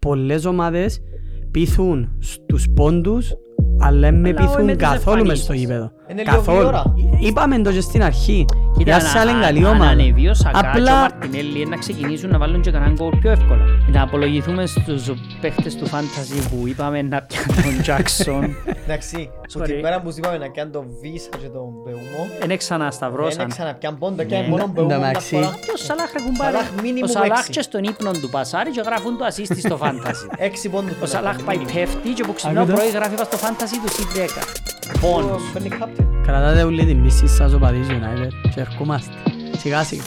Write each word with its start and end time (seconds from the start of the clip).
πολλές 0.00 0.44
ομάδες 0.44 1.00
πείθουν 1.50 2.16
στους 2.18 2.68
πόντους 2.70 3.32
αλλά 3.78 4.00
δεν 4.00 4.20
με 4.20 4.28
Αλλά 4.28 4.50
όχι 4.50 4.62
με 4.62 4.62
πείθουν 4.62 4.66
τις 4.66 4.86
καθόλου 4.86 5.26
μες 5.26 5.38
στο 5.38 5.52
εμφανίσεις. 5.52 5.68
γήπεδο. 5.68 5.92
Είναι 6.10 6.22
λίγο 6.22 6.36
Καθόλου. 6.36 6.58
γλυόρα. 6.58 6.94
Είπαμε 7.18 7.58
το 7.58 7.72
και 7.72 7.80
στην 7.80 8.02
αρχή. 8.02 8.44
Η 8.78 8.82
Κοίτα, 8.84 8.98
Arsenal 9.00 9.22
είναι 9.22 9.30
αν- 9.32 9.40
καλή 9.40 9.58
αν 9.58 9.64
ομάδα. 9.74 9.90
ανέβει 9.90 10.28
ο 10.28 10.34
Σακά 10.34 10.60
και 10.60 10.66
ο 10.66 10.70
Απλά 10.70 11.00
Μαρτινέλli 11.00 11.66
να 11.68 11.76
ξεκινήσουν 11.76 12.30
να 12.30 12.38
βάλουν 12.38 12.60
και 12.60 12.70
κανέναν 12.70 12.94
γκολ 12.94 13.16
πιο 13.16 13.30
εύκολα. 13.30 13.64
Να 13.92 14.02
απολογηθούμε 14.02 14.66
στους 14.66 15.10
παίχτες 15.40 15.76
του 15.76 15.86
Fantasy 15.88 16.42
που 16.50 16.66
είπαμε 16.66 17.02
να 17.02 17.22
πιάνουν 17.22 17.54
τον 17.62 17.74
Jackson. 17.86 18.48
Εντάξει, 18.84 19.30
που 19.52 19.60
Sorry. 19.60 19.64
την 19.64 19.78
μέρα 19.80 20.00
που 20.00 20.12
είπαμε 20.16 20.38
να 20.38 20.48
κάνουν 20.48 20.72
τον 20.72 20.86
Βίσα 21.02 21.28
και 21.30 21.46
τον 21.46 21.82
Πεούμο, 21.84 22.20
Είναι 22.36 22.46
δεν 22.46 22.58
ξανασταυρώσαν. 22.58 23.48
ξαναπιάν 23.48 23.98
πόντα 23.98 24.24
και 24.24 24.36
Ναι. 24.36 24.46
μόνο 24.48 24.62
Εν- 24.62 24.72
Πεούμο 24.72 24.96
μια 24.98 25.08
εντάξει. 25.08 25.34
φορά. 25.34 25.54
Και 25.64 25.72
ο 25.74 25.76
Σαλάχ 25.76 26.12
ρε 26.12 26.18
κουμπάρε. 26.24 26.52
Σαλάχ 26.56 26.68
minimum 26.82 27.02
Ο 27.04 27.06
Σαλάχ 27.06 27.38
έξι. 27.38 27.50
και 27.50 27.62
στον 27.62 27.82
ύπνο 27.82 28.10
του 28.10 28.28
πασάρει 28.30 28.70
και 28.70 28.82
γράφουν 28.84 29.18
το 29.18 29.24
assist 29.30 29.56
στο 29.66 29.78
Fantasy. 29.82 30.26
Έξι 30.48 30.68
πόντους. 30.68 30.94
Ο 31.02 31.06
Σαλάχ 31.06 31.42
πάει 31.42 31.58
πέφτει 31.74 32.08
και 32.16 32.22
που 32.26 32.32
ξυπνά 32.34 32.60
Άκουτα. 32.60 32.74
πρωί 32.76 32.90
γράφει 32.90 33.14
πας 33.16 33.26
στο 33.26 33.38
Fantasy 33.44 33.76
του 33.84 33.90
C10. 33.96 34.42
Πόνος. 35.00 35.42
Παίρνει 36.30 36.44
captain. 36.44 36.48
κρατάτε 36.48 36.62
όλοι 36.62 36.84
την 36.84 37.02
πίστη 37.02 37.28
σας 37.28 37.52
οπαδείς 37.52 37.86
United 37.88 38.50
και 38.54 38.60
ερχόμαστε. 38.60 39.12
Σιγά 39.58 39.82
σιγά. 39.82 40.02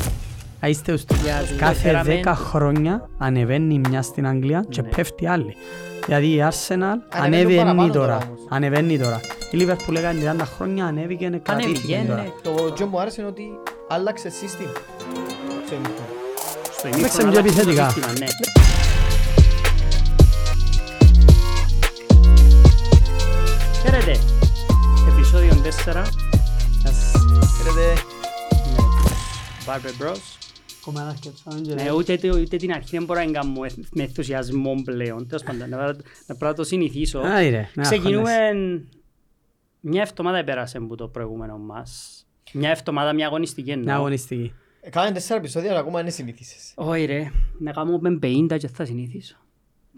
Α, 0.60 0.68
Είστε 0.68 0.94
ουστούς. 0.94 1.18
Γιατί 1.22 1.54
Κάθε 1.58 1.74
φέραμε- 1.74 2.20
10 2.24 2.34
χρόνια 2.36 3.10
ανεβαίνει 3.18 3.82
μια 3.90 4.02
στην 4.02 4.28
Αγγλία 4.28 4.66
και 4.70 4.82
Ναι. 4.82 4.88
πέφτει 4.88 5.28
άλλη. 5.28 5.56
Δηλαδή 6.06 6.28
η 6.28 6.44
Arsenal 6.50 6.96
Ανεβαίνουν 7.10 7.56
παραπάνω 7.56 7.82
ανεβαίνει 7.82 7.90
τώρα 7.92 8.06
τώρα. 8.14 8.16
όμως. 8.28 8.40
Ανεβαίνει 8.50 9.00
τώρα. 9.00 9.20
Η 9.52 9.58
Liverpool 9.60 9.96
έκανε 9.98 10.20
30 10.20 10.46
χρόνια, 10.46 10.86
ανέβηκε 10.86 11.28
και 11.30 11.38
κρατήθηκε 11.44 11.94
Ανέβηκε, 11.96 12.10
τώρα. 12.10 12.22
ναι. 12.22 12.30
Το 12.66 12.72
πιο 12.76 12.86
μου 12.86 13.00
άρεσε 13.00 13.22
είναι 13.22 13.30
ότι 13.30 13.44
άλλαξε 13.90 14.30
σύστημα. 14.30 14.70
Στο 15.66 15.76
ημίχρονο. 15.76 16.08
Στο 16.74 16.82
Παίξε 16.84 17.00
ημίχρονο 17.00 17.32
πιο 17.32 17.40
αλλάξε 17.40 17.54
το 17.64 17.70
επιθετικά. 17.70 17.90
σύστημα, 17.90 18.14
ναι. 18.20 18.26
Χαίρετε. 23.84 24.20
Επεισόδιο 25.36 25.62
4 25.64 26.06
Χαίρετε. 27.58 28.02
με 28.78 29.64
Barber 29.66 30.02
Bros. 30.04 30.18
Ακόμα 30.82 31.02
ένα 31.02 31.16
σκέψαμε 31.16 31.60
και 31.62 31.74
Ναι, 31.74 31.84
λέει, 31.84 31.94
ούτε, 31.96 32.18
το- 32.18 32.40
ούτε 32.40 32.58
την 32.58 32.72
αρχή 32.72 32.98
δεν 32.98 33.06
μπορώ 33.06 33.24
να 33.24 33.32
κάνω 33.32 33.60
με 33.92 34.04
ενθουσιασμό 34.04 34.82
πλέον. 34.86 35.28
Τέλος 35.28 35.44
πάντων, 35.44 35.70
να 35.70 35.78
πρέπει 35.78 36.04
να 36.04 36.36
πρέπει 36.36 36.44
να 36.44 36.54
το 36.54 36.64
συνηθίσω. 36.64 37.20
Άι 37.20 37.50
ρε, 37.50 37.70
να 37.74 37.84
Ξεκινούμε 37.84 38.32
μια 39.80 40.02
εβδομάδα 40.02 40.44
πέρασε 40.44 40.78
από 40.78 40.96
το 40.96 41.08
προηγούμενο 41.08 41.58
μας. 41.58 42.24
Μια 42.54 42.70
εβδομάδα, 42.70 43.14
μια 43.14 43.26
αγωνιστική 43.28 43.68
Μια 43.70 43.78
εννοώ. 43.80 43.96
αγωνιστική. 43.96 44.54
Κάναμε 44.90 45.14
τέσσερα 45.14 45.40
επεισόδια, 45.40 45.70
αλλά 45.70 45.80
ακόμα 45.80 46.02
δεν 46.02 46.12
συνήθισες. 46.12 46.72
Όχι 46.76 47.06
ρε, 47.06 47.32
να 47.60 47.72
κάνω 47.72 47.98
με 47.98 48.20
50 48.22 48.58
και 48.58 48.68
θα 48.68 48.86
συνηθίσω. 48.86 49.36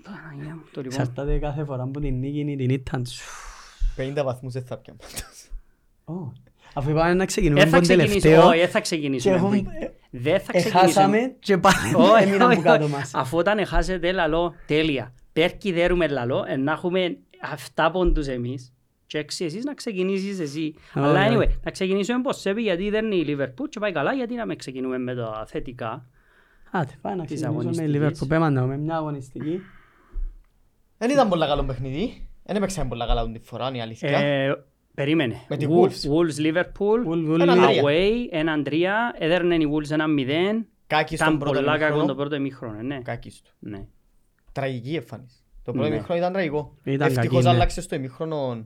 Παναγία 0.03 0.56
μου, 0.56 0.61
το 0.72 0.81
λοιπόν. 0.81 1.00
Εξαρτάται 1.00 1.38
κάθε 1.38 1.63
φορά 1.63 1.86
που 1.88 2.00
την 2.00 2.19
νίκη 2.19 2.39
είναι 2.39 2.56
την 2.56 2.69
ήτταν 2.69 3.06
σου. 3.06 3.23
50 3.98 4.24
βαθμούς 4.24 4.54
δεν 4.54 4.64
θα 4.64 4.78
πιάμε. 4.78 5.00
Ω, 6.06 6.32
Αφού 6.74 6.90
είπαμε 6.90 7.10
να 7.10 7.16
Δεν 7.16 7.26
ξεκινούμε 7.28 7.62
Ε, 7.62 7.66
θα 7.66 7.72
τον 7.72 7.82
ξεκινήσω, 7.82 8.20
τελευταίο 8.20 8.48
όχι, 8.48 8.60
δεν 8.60 8.68
θα 8.70 8.78
και 8.78 8.84
ξεκινήσουμε. 8.84 9.36
έχουμε- 9.36 9.64
Δεν 10.10 10.40
θα 10.40 10.52
Εχάσαμε 10.54 10.88
ξεκινήσουμε. 10.88 11.36
και 11.40 11.58
πάλι 11.58 11.96
Όχι, 11.96 12.24
έμειναν 12.24 12.48
όχι, 12.50 12.56
που 12.58 12.64
κάτω 12.64 12.84
όχι. 12.84 12.94
μας. 12.94 13.12
Αφού 13.14 13.38
όταν 13.38 13.58
εχάσετε 13.58 14.12
λαλό, 14.12 14.54
τέλεια. 14.68 15.14
Πέρκει 15.34 15.72
δέρουμε 15.72 16.08
λαλό, 16.08 16.46
ε, 16.48 16.56
να 16.56 16.72
έχουμε 16.72 17.18
αυτά 17.42 17.92
πόντους 17.92 18.28
εμείς 18.28 18.74
και 19.08 19.18
έξι 19.18 19.46
εσείς 19.46 19.64
να 19.64 19.74
ξεκινήσεις 19.74 20.40
εσύ. 20.40 20.74
Ωραία. 20.96 21.09
Αλλά 21.09 21.28
anyway, 21.30 21.50
να 21.64 21.72
ξεκινήσουμε 21.72 22.22
πως 22.22 22.40
σέβη 22.40 22.62
γιατί 22.62 22.90
δεν 22.90 23.12
είναι 23.12 23.16
η 23.32 23.38
Liverpool 23.38 23.70
και 23.70 23.80
πάει 23.80 23.92
καλά 23.92 24.14
γιατί 24.14 24.36
να 24.36 24.46
με 24.46 24.56
ξεκινούμε 24.56 24.98
με 24.98 25.16
τα 25.16 25.46
θετικά. 25.48 26.06
Άντε, 26.72 26.92
πάμε 27.02 27.16
να 27.16 27.26
Της 27.26 27.36
ξεκινήσουμε 27.36 27.76
με 27.76 27.82
αγωνιστικής. 27.82 28.24
Liverpool. 28.24 28.28
Πάμε 28.28 28.50
να 28.50 28.62
με 28.66 28.78
μια 28.78 28.96
αγωνιστική. 28.96 29.62
Δεν 30.98 31.09
ήταν 31.09 31.30
πολλά 31.30 31.48
καλό 31.48 31.64
παιχνίδι. 31.64 32.28
Δεν 32.46 32.56
έπαιξαμε 32.56 32.90
πολλά 32.90 33.06
καλά 33.06 33.32
την 33.32 33.42
φορά, 33.44 33.68
είναι 33.68 33.78
η 33.78 33.82
αλήθεια. 33.82 34.10
Ε, 34.18 34.56
περίμενε. 34.94 35.36
Με 35.48 35.58
τη 35.58 35.66
Wo- 35.70 35.74
Wolves. 35.82 35.86
Wolves 35.88 36.40
Liverpool. 36.46 37.08
Wolves, 37.10 37.32
Wolves, 37.34 37.40
Έναν 37.40 37.60
Liverpool. 37.60 37.68
τρία. 37.68 37.81
Away, 37.84 38.12
έναν 38.31 38.64
τρία. 38.64 39.16
Έδερνε 39.18 39.56
η 39.56 39.68
Wolves 39.74 39.90
έναν 39.92 40.14
μηδέν. 40.14 40.68
Κάκι 40.88 41.16
στον 41.16 41.28
Ήταν 41.28 41.40
πρώτο 41.40 41.59
πολλά 41.59 41.72
κακό 41.78 41.80
το 41.88 41.94
ημίχρονο. 41.96 42.14
πρώτο 42.16 42.36
ημίχρονο, 42.36 42.81
ναι. 42.81 43.00
Κάκης 43.03 43.42
του. 43.42 43.52
ναι. 43.59 43.86
Τραγική 44.52 44.96
εμφάνιση. 44.96 45.36
Το 45.64 45.72
πρώτο 45.72 45.88
Ναι. 45.88 45.94
ημίχρονο 45.96 46.19
ήταν 46.19 46.34
τραγικό. 46.34 46.78
Ήταν 46.84 47.08
Ευτυχώς 47.08 47.30
κακή, 47.31 47.44
ναι. 47.44 47.50
άλλαξε 47.50 47.81
στο 47.81 47.96
ημίχρονο 47.96 48.66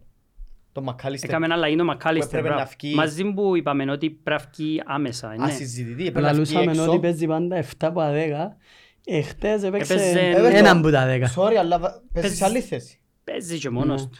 το 0.71 0.81
Μακάλιστερ. 0.81 1.29
Έκαμε 1.29 1.45
ένα 1.45 1.53
αλλαγή 1.55 1.75
το 1.75 1.83
Μακάλιστερ. 1.83 2.29
έπρεπε 2.33 2.49
να 2.49 2.55
μπράβο. 2.55 2.69
φκεί. 2.71 2.93
Μαζί 2.95 3.33
που 3.33 3.55
είπαμε 3.55 3.91
ότι 3.91 4.09
πρέπει 4.09 4.41
να 4.41 4.49
φκεί 4.49 4.81
άμεσα. 4.85 5.35
ναι. 5.35 5.43
Ασυζητητή, 5.43 6.07
έπρεπε 6.07 6.19
να 6.19 6.33
φύγει 6.33 6.53
Λαλούσαμε 6.53 6.71
έξω. 6.71 6.89
ότι 6.91 6.99
παίζει 6.99 7.27
πάντα 7.27 7.55
7 7.55 7.87
από 7.87 8.01
10. 8.01 8.57
Εχθές 9.05 9.63
έπαιξε 9.63 9.93
Έπαιζε- 9.93 10.53
έναν 10.53 10.81
που 10.81 10.91
τα 10.91 11.05
10. 11.07 11.23
Sorry, 11.35 11.53
αλλά 11.53 11.79
βα- 11.79 11.89
παίζεις 11.89 12.11
Παίζει- 12.13 12.35
σε 12.37 12.45
άλλη 12.45 12.59
θέση. 12.61 12.99
Παίζει 13.31 13.57
και 13.59 13.69
μόνος 13.69 14.01
Ναι. 14.01 14.09
του. 14.09 14.17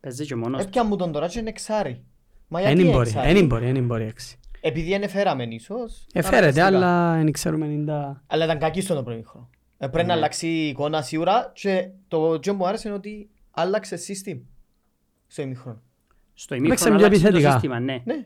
Παίζει 0.00 0.26
και 0.26 0.34
μόνος 0.36 0.60
του. 0.62 0.66
Έπια 0.68 0.84
μου 0.84 0.96
τον 0.96 1.12
τώρα 1.12 1.28
και 1.28 1.38
είναι 1.38 1.48
εξάρι. 1.48 2.04
Μα 2.48 2.60
Δεν 2.60 2.76
γιατί 2.76 2.90
μπορεί, 2.90 3.08
εξάρι; 3.08 3.32
δεν 3.32 3.46
μπορεί, 3.46 3.72
δεν 3.72 3.84
μπορεί 3.86 4.04
έξι. 4.04 4.36
Επειδή 4.60 4.88
δεν 4.90 5.02
εφέραμε 5.02 5.44
ίσως. 5.44 6.06
Εφέρεται, 6.12 6.36
αναγκαστικά. 6.60 6.66
αλλά 6.66 7.16
δεν 7.16 7.32
ξέρουμε 7.32 7.66
είναι 7.66 7.84
τα... 7.84 8.22
Αλλά 8.26 8.44
ήταν 8.44 8.58
κακή 8.58 8.80
στον 8.80 8.96
πρώτο 8.96 9.12
ημίχρονο. 9.12 9.48
Ε, 9.78 9.86
Πρέπει 9.86 10.06
να 10.06 10.12
Ναι. 10.12 10.18
αλλάξει 10.18 10.46
η 10.46 10.68
εικόνα 10.68 11.02
σίγουρα 11.02 11.52
και 11.54 11.88
το 12.08 12.38
πιο 12.40 12.54
μου 12.54 12.66
άρεσε 12.66 12.88
είναι 12.88 12.96
ότι 12.96 13.30
άλλαξε 13.50 13.96
σύστημα 13.96 14.40
στο 15.26 15.42
ημίχρονο. 15.42 15.82
Στο 16.34 16.54
Παίξε 16.54 16.66
ημίχρονο 16.88 16.96
πιο 16.96 17.06
άλλαξε 17.06 17.20
το 17.22 17.26
επιθετικά. 17.28 17.52
σύστημα, 17.52 17.80
ναι. 17.80 18.02
Ναι. 18.04 18.14
Ναι, 18.14 18.24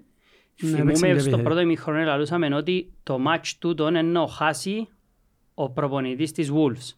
παίξε 0.58 0.76
Θυμούμε 0.76 0.90
πιο 0.92 0.96
στο 0.96 1.06
επιθετικά. 1.06 1.42
πρώτο 1.42 1.60
ημίχρονο 1.60 2.04
λαλούσαμε 2.04 2.54
ότι 2.54 2.92
το 3.02 3.18
match 3.28 3.50
τούτον 3.58 3.96
ενώ 3.96 4.26
χάσει 4.26 4.88
ο 5.54 5.70
προπονητής 5.70 6.32
της 6.32 6.50
Wolves. 6.52 6.94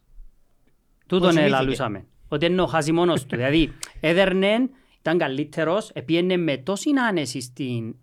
Τούτον 1.07 1.35
κοιμήθηκε. 1.35 2.05
Λαλούσαμε. 2.29 2.45
Ότι 2.45 2.45
ενώ 2.45 2.65
χάσει 2.65 2.91
μόνος 2.91 3.25
του. 3.25 3.35
Δηλαδή 3.35 3.71
έδερνε, 3.99 4.69
ήταν 4.99 5.17
καλύτερος, 5.17 5.89
επίενε 5.93 6.37
με 6.37 6.57
τόση 6.57 6.89
άνεση 7.09 7.41
στην, 7.41 7.95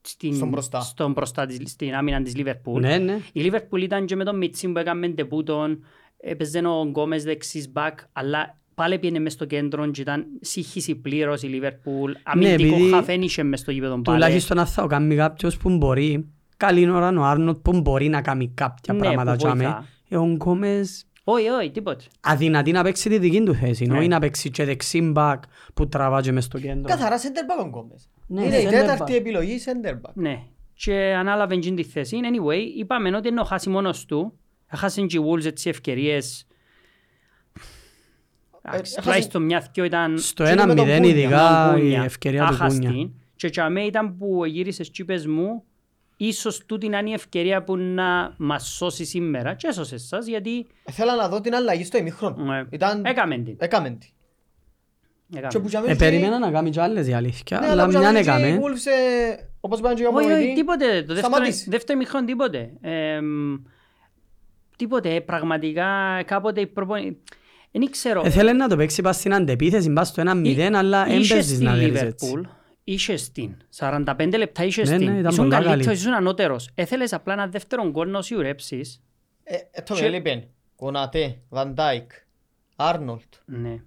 στην, 0.00 0.34
Στον 0.34 0.48
μπροστά. 0.48 0.80
στον 0.80 1.12
μπροστά 1.12 1.46
της, 1.46 1.58
στην 1.70 1.94
άμυνα 1.94 2.22
της 2.22 2.32
Liverpool. 2.36 2.80
Ναι, 2.80 2.98
ναι. 2.98 3.18
Η 3.32 3.50
Liverpool 3.50 3.80
ήταν 3.80 4.06
και 4.06 4.16
με 4.16 4.24
τον 4.24 4.36
Μιτσίν 4.36 4.72
που 4.72 4.78
έκαμε 4.78 5.08
τεπούτον, 5.08 5.84
έπαιζε 6.20 6.58
ο 6.58 6.82
Γκόμες 6.84 7.24
δεξής 7.24 7.72
μπακ, 7.72 7.98
αλλά 8.12 8.58
πάλι 8.74 8.98
πήγαινε 8.98 9.18
μες 9.18 9.32
στο 9.32 9.44
κέντρο 9.44 9.90
και 9.90 10.00
ήταν 10.00 10.26
σύγχυση 10.40 10.94
πλήρως 10.94 11.42
η 11.42 11.48
Liverpool. 11.52 12.12
Αμυντικό 12.22 12.56
Ναι, 12.56 12.74
επειδή 12.74 12.90
χαφέν 12.90 13.22
είχε 13.22 13.42
μες 13.42 13.60
στο 13.60 13.70
γήπεδο 13.70 14.00
πάλι. 14.00 14.18
Τουλάχιστον 14.18 14.58
αν 14.58 14.66
θα 14.66 14.86
κάνει 14.88 15.14
κάποιος 15.16 15.56
που 15.56 15.76
μπορεί, 15.76 16.28
καλή 16.56 16.88
ώρα 16.90 17.08
ο 17.18 17.22
Άρνολτ 17.22 17.56
που 17.62 17.80
μπορεί 17.80 18.08
να 18.08 18.22
κάνει 18.22 18.50
κάποια 18.54 18.94
Ναι, 18.94 19.00
πράγματα 19.00 19.30
που 19.30 19.36
τζάμε. 19.36 19.62
βοηθά. 19.62 19.86
Ε, 20.08 20.16
ο 20.16 20.24
Γκόμες 20.24 21.06
Όχι, 21.24 21.48
όχι, 21.48 21.70
τίποτε. 21.70 22.04
αδυνατεί 22.20 22.72
να 22.72 22.82
παίξει 22.82 23.08
τη 23.08 23.18
δική 23.18 23.42
του 23.42 23.54
θέση, 23.54 23.84
Ναι. 23.86 23.98
όχι 23.98 24.08
να 24.08 24.18
παίξει 24.18 24.50
και 24.50 24.64
δεξί 24.64 25.00
μπακ 25.02 25.42
που 25.74 25.88
τραβά 25.88 26.20
και 26.20 26.32
μες 26.32 26.44
στο 26.44 26.58
κέντρο. 26.58 26.82
Καθαρά 26.88 27.18
center 27.18 27.60
back 27.60 27.64
ο 27.64 27.66
Γκόμες. 27.68 28.08
Ναι, 28.26 28.44
Είναι 28.44 28.56
η 28.56 28.64
center 28.66 28.70
τέταρτη 28.70 29.12
back. 29.12 29.16
επιλογή 29.18 29.58
center 29.64 29.90
back. 29.92 30.12
Ναι. 30.14 30.42
Και 30.74 30.94
ανάλαβε 31.18 31.56
και 31.56 31.70
τη 31.72 31.82
θέση. 31.84 32.18
Anyway, 32.22 32.76
είπαμε 32.78 33.16
ότι 33.16 33.28
ενώ 33.28 33.44
χάσει 33.44 33.68
μόνος 33.70 34.04
του, 34.04 34.38
έχασαν 34.66 35.06
και 35.06 35.16
οι 35.16 35.20
Wolves 35.30 35.44
έτσι 35.44 35.68
ευκαιρίες. 35.68 36.46
Εντάξει, 38.66 38.80
έχασε- 38.92 39.00
Τουλάχιστον 39.02 39.42
μια 39.44 39.68
δυο 39.72 39.84
ήταν 39.84 40.18
Στο 40.18 40.44
Και 40.44 40.50
είναι 40.50 40.66
με 40.66 40.74
τον 40.74 40.86
1-0 40.88 40.96
Κούνια, 41.00 41.10
ειδικά 41.22 41.66
τον 41.70 41.76
η 41.76 41.80
Κούνια. 41.80 42.02
ευκαιρία 42.04 42.46
του 42.46 42.54
Άχαστη. 42.54 42.86
Κούνια. 42.86 43.10
Και 43.36 43.46
για 43.52 43.68
μέ 43.70 43.80
ήταν 43.82 44.16
που 44.16 44.44
γύρισες 44.44 44.90
και 44.90 45.02
είπες 45.02 45.26
μου, 45.26 45.64
ίσως 46.16 46.66
τούτη 46.66 46.88
να 46.88 46.98
είναι 46.98 47.10
η 47.10 47.12
ευκαιρία 47.12 47.64
που 47.64 47.76
να 47.76 48.34
μας 48.38 48.68
σώσει 48.68 49.04
σήμερα 49.04 49.54
και 49.54 49.66
έσωσε 49.66 49.98
σας 49.98 50.26
γιατί 50.26 50.66
Θέλω 50.90 51.12
να 51.12 51.28
δω 51.28 51.40
την 51.40 51.54
αλλαγή 51.54 51.84
στο 51.84 51.98
ημίχρονο. 51.98 52.44
Ναι. 52.44 52.64
Ήταν... 52.70 53.04
έκαμε 53.04 53.38
την. 53.38 53.56
Έκαμε 53.58 53.90
την. 53.90 54.08
Έκαμε. 55.34 55.48
Και 55.48 55.58
που 55.58 55.68
για 55.68 55.78
Ε, 55.78 55.82
μένα 55.82 55.96
περίμενα 55.96 56.38
να 56.38 56.50
κάνει 56.50 56.70
κι 56.70 56.80
άλλες 56.80 57.08
η 57.08 57.12
αλήθεια, 57.12 57.58
Ναι, 57.58 57.66
αλλά 57.66 57.72
αλλά 57.72 57.84
που 57.84 57.90
για 57.90 58.00
μια 58.00 58.12
μένα 58.12 58.24
και 58.24 58.30
οι 58.30 58.50
έκαμε. 58.50 58.60
Wolves, 58.62 58.86
ε, 58.86 59.42
όπως 59.60 59.80
πάνε 59.80 59.94
και 59.94 60.02
οι 60.02 60.04
Όχι, 60.06 60.14
όχι, 60.16 60.26
προπονητή, 60.26 60.54
τίποτε. 60.54 60.86
Το 60.86 61.14
δεύτερο, 61.14 61.18
σταματήσει. 61.18 61.70
δεύτερο 61.70 61.98
ημίχρονο 61.98 62.26
τίποτε. 62.26 62.70
Ε, 62.80 63.20
τίποτε. 64.76 65.20
Πραγματικά 65.20 65.86
κάποτε 66.26 66.60
η 66.60 66.66
προπονη... 66.66 67.16
Δεν 67.70 67.90
ξέρω. 67.90 68.22
Ε, 68.24 68.30
Θέλεις 68.30 68.52
να 68.52 68.68
το 68.68 68.76
παίξεις 68.76 69.00
πας 69.02 69.16
στην 69.16 69.34
αντεπίθεση, 69.34 69.92
πας 69.92 70.08
στο 70.08 70.22
1-0, 70.26 70.70
αλλά 70.74 71.04
δεν 71.04 71.20
Είχε 71.20 71.34
παίζεις 71.34 71.54
στη 71.54 71.64
να 71.64 71.74
δέρεις 71.74 72.02
έτσι. 72.02 72.40
Liverpool, 72.86 72.90
είχε 72.92 73.16
στην. 73.16 73.56
45 73.78 74.34
λεπτά 74.36 74.64
είχε 74.64 74.82
Ναι, 74.82 74.90
ναι, 74.90 74.96
στην. 74.96 75.08
ήταν 75.18 75.30
Ήσουν 75.32 75.44
πολλά 75.44 75.56
καλύτερος, 75.56 75.84
καλή. 75.86 75.96
ήσουν 75.98 76.12
ανώτερος. 76.14 76.68
Έθελες 76.74 77.12
απλά 77.12 77.32
ένα 77.32 77.46
δεύτερο 77.46 77.90
γκολ 77.90 78.10
να 78.10 78.22
σιουρέψεις. 78.22 79.02
Ε, 79.44 79.54
ε, 79.70 79.82
το 79.82 79.94
Και- 79.94 80.00
με 80.00 80.06
έλειπεν. 80.06 80.44
Κονατέ, 80.76 81.38
Βαν 81.48 81.74
Ντάικ, 81.74 82.10
Άρνολτ. 82.76 83.34
Ναι. 83.44 83.80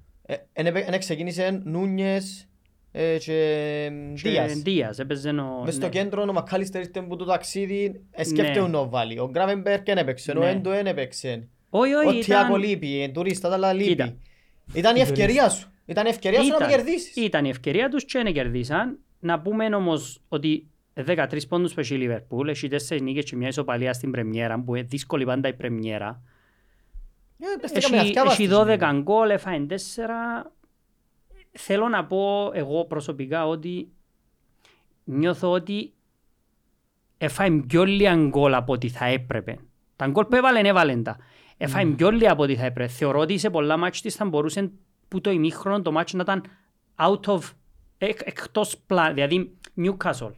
Εν 0.53 0.99
ξεκίνησε 0.99 1.61
Νούνιες 1.63 2.47
ε, 2.91 3.17
και 3.17 3.91
Και 4.21 4.29
Δίας. 4.29 4.53
Δίας, 4.53 4.99
έπαιζε 4.99 5.29
ο... 5.29 5.61
Μες 5.65 5.73
στο 5.73 5.85
ναι. 5.85 5.91
κέντρο 5.91 6.21
ο 6.29 6.33
Μακάλιστερ 6.33 6.81
ήρθε 6.81 7.01
που 7.01 7.15
το 7.15 7.25
ταξίδι 7.25 8.01
ε, 8.11 8.23
σκέφτεται 8.23 8.59
Ναι. 8.59 8.65
να 8.67 8.71
το 8.71 8.89
βάλει. 8.89 9.19
Ο 9.19 9.29
Γκράβενμπερκ 9.29 9.85
δεν 9.85 9.97
έπαιξε, 9.97 10.31
ο 10.31 10.39
Ναι. 10.39 10.49
Έντο 10.49 10.69
δεν 10.69 10.88
έπαιξε. 10.88 11.47
Όχι, 11.69 11.94
Ο 11.94 11.99
όχι, 12.07 12.19
Τιάγκο 12.19 12.47
ήταν... 12.47 12.61
λείπει, 12.61 13.05
ο 13.09 13.11
Τουρίστας 13.11 13.53
αλλά 13.53 13.75
Κοίτα. 13.75 14.05
λείπει. 14.05 14.19
Ήταν 14.73 14.95
η 14.95 14.99
ευκαιρία 14.99 15.49
σου. 15.49 15.71
Ήταν 15.87 16.05
η 16.05 16.09
ευκαιρία 16.09 16.41
σου 16.43 16.47
να 16.47 16.57
το 16.57 16.65
Ήταν, 16.65 16.75
κερδίσεις. 16.75 17.15
ήταν 17.15 17.45
η 17.45 17.49
ευκαιρία 17.49 17.89
τους 17.89 18.05
και 18.05 18.21
δεν 18.23 18.33
κερδίσαν. 18.33 18.99
Να 19.19 19.39
πούμε 19.39 19.75
όμως 19.75 20.21
ότι 20.27 20.67
13 21.05 21.47
πόντους 21.47 21.73
που 21.73 21.79
έχει 21.79 21.93
η 21.93 21.97
Λιβερπούλ, 21.97 22.47
έχει 22.47 22.67
4 22.67 23.01
νίκες 23.01 23.23
και 23.29 23.35
μια 23.35 23.47
ισοπαλία 23.47 23.93
στην 23.93 24.11
πρεμιέρα, 24.11 24.59
που 24.59 24.75
είναι 24.75 24.87
δύσκολη 24.89 25.25
πάντα 25.25 25.47
η 25.47 25.53
πρεμιέρα. 25.53 26.21
Ε, 27.39 27.45
πες 27.61 27.71
τα 27.71 27.79
καμιά 27.79 27.99
Έχει, 27.99 28.07
θκιά 28.09 28.21
έχει 28.21 28.47
βάστης. 28.47 28.77
12 28.79 28.99
γκολ, 29.01 29.29
έφαγε 29.29 29.65
4. 29.69 30.51
Θέλω 31.51 31.87
να 31.87 32.05
πω 32.05 32.51
εγώ 32.53 32.85
προσωπικά 32.85 33.47
ότι 33.47 33.91
νιώθω 35.03 35.51
ότι 35.51 35.93
έφαγε 37.17 37.61
πιο 37.67 37.83
λίγα 37.83 38.15
γκολ 38.15 38.53
από 38.53 38.73
ό,τι 38.73 38.89
θα 38.89 39.05
έπρεπε. 39.05 39.57
Τα 39.95 40.07
γκολ 40.07 40.25
που 40.25 40.35
έβαλε, 40.35 40.59
έβαλε 40.59 40.95
τα. 40.95 41.17
Έφαγε 41.57 41.91
πιο 41.91 42.11
λίγα 42.11 42.31
από 42.31 42.43
ό,τι 42.43 42.55
θα 42.55 42.65
έπρεπε. 42.65 42.89
Θεωρώ 42.89 43.19
ότι 43.19 43.37
σε 43.37 43.49
πολλά 43.49 43.77
μάτια 43.77 44.01
της 44.01 44.15
θα 44.15 44.25
μπορούσε 44.25 44.71
που 45.07 45.21
το 45.21 45.31
ημίχρονο 45.31 45.81
το 45.81 45.92
μάτσο 45.92 46.18
να 46.18 46.24
ήταν 46.24 46.44
out 47.00 47.33
of, 47.33 47.39
εκ, 47.98 48.19
εκτός 48.24 48.75
πλάν, 48.88 49.13
δηλαδή 49.13 49.51
Newcastle. 49.77 50.31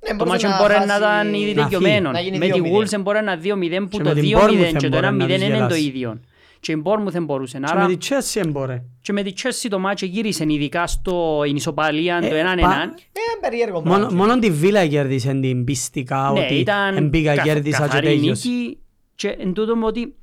Ναι, 0.00 0.16
Το 0.16 0.24
μπορούσε 0.24 0.46
μάτσο 0.46 0.62
μπορεί 0.62 0.72
να 0.72 0.80
χάσει- 0.92 0.98
ήταν 0.98 1.34
ήδη 1.34 1.54
να 1.54 1.62
τελειωμένο. 1.64 2.10
να 2.10 2.20
γίνει 2.20 2.38
Με 2.38 2.48
τη 2.48 2.60
2-0. 2.60 2.72
Wolves 2.98 3.00
μπορεί 3.02 3.22
να 3.22 3.36
2-0 3.36 3.88
που 3.90 3.96
Και 3.96 4.02
το 4.02 4.08
με 4.08 4.14
την 4.14 4.22
2-0 4.22 4.38
Bournemouth 4.38 4.76
και 4.76 4.88
το 4.88 5.00
μπορεί 5.00 5.06
1-0 5.06 5.16
να 5.18 5.26
τους 5.26 5.34
είναι 5.36 5.48
το 5.48 5.54
γελάσει. 5.54 5.84
ίδιο. 5.84 6.20
Και 6.60 6.72
η 6.72 6.82
Bournemouth 6.84 7.06
δεν 7.10 7.24
μπορούσε. 7.24 7.58
Και 7.58 7.64
Άρα 7.68 7.88
με 7.88 7.96
τη 7.96 8.08
Chelsea 8.10 8.42
έμπορε. 8.46 8.82
και 9.00 9.12
με 9.12 9.22
τη 9.22 9.32
Chelsea 9.42 9.66
το 9.70 9.78
μάτσο 9.78 10.06
γύρισε 10.06 10.44
ειδικά 10.48 10.86
στο 10.86 11.40
in 11.40 11.54
ισοπαλία 11.54 12.16
Ε, 12.22 12.28
το 12.28 12.34
1-1. 12.34 12.60
πα- 12.60 12.94
Ε, 13.12 13.20
περίεργο 13.40 13.80
Μόνο, 13.84 13.98
πράγμα. 13.98 14.16
μόνο 14.24 14.38
τη 14.38 14.50
Βίλα 14.50 14.86
κέρδισε 14.86 15.32
την 15.40 15.64
πιστικά 15.64 16.30
Ναι, 16.34 16.40
ότι 16.40 16.54
ήταν 16.54 16.96
εμπήκα 16.96 17.34
καθ- 17.34 17.46
κέρδισα 17.46 17.76
και 17.82 17.86
καθαρή 17.88 18.06
τέλειωσε. 18.06 18.48
νίκη 18.48 18.78
και 19.14 19.28
εν 19.28 19.52
τούτο 19.52 19.76
μου 19.76 19.86
ότι 19.86 20.14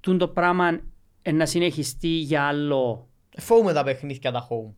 τούν 0.00 0.18
το 0.18 0.28
πράγμα 0.28 0.68
ε, 0.68 0.80
να 1.32 1.46
συνεχιστεί 1.46 2.08
για 2.08 2.42
άλλο. 2.42 3.08
Φοβούμαι 3.38 3.72
τα 3.72 3.84
παιχνίδια 3.84 4.32
τα 4.32 4.48
home. 4.50 4.72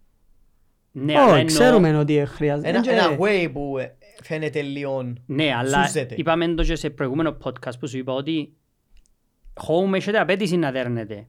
Ναι, 0.93 1.13
αλλά 1.15 1.23
Όχι, 1.33 1.41
εννοώ- 1.41 1.47
ξέρουμε 1.47 1.97
ότι 1.99 2.25
χρειάζεται. 2.27 2.69
Ένα, 2.69 2.81
Και- 2.81 2.91
ένα 2.91 3.17
way 3.21 3.51
που 3.53 3.79
ε, 3.79 3.95
φαίνεται 4.23 4.63
λίγο... 4.63 5.13
Ναι, 5.27 5.55
αλλά 5.55 5.85
Σούζεται. 5.85 6.15
είπαμε 6.19 6.49
το 6.55 6.63
και 6.65 6.77
σε 6.77 6.91
προηγούμενο 6.91 7.37
podcast 7.45 7.79
που 7.81 7.89
σου 7.89 7.99
είπα 7.99 8.13
ότι 8.13 8.53
home 9.55 9.93
έχετε 9.95 10.19
απαίτηση 10.19 10.56
να 10.57 10.71
δέρνετε. 10.71 11.27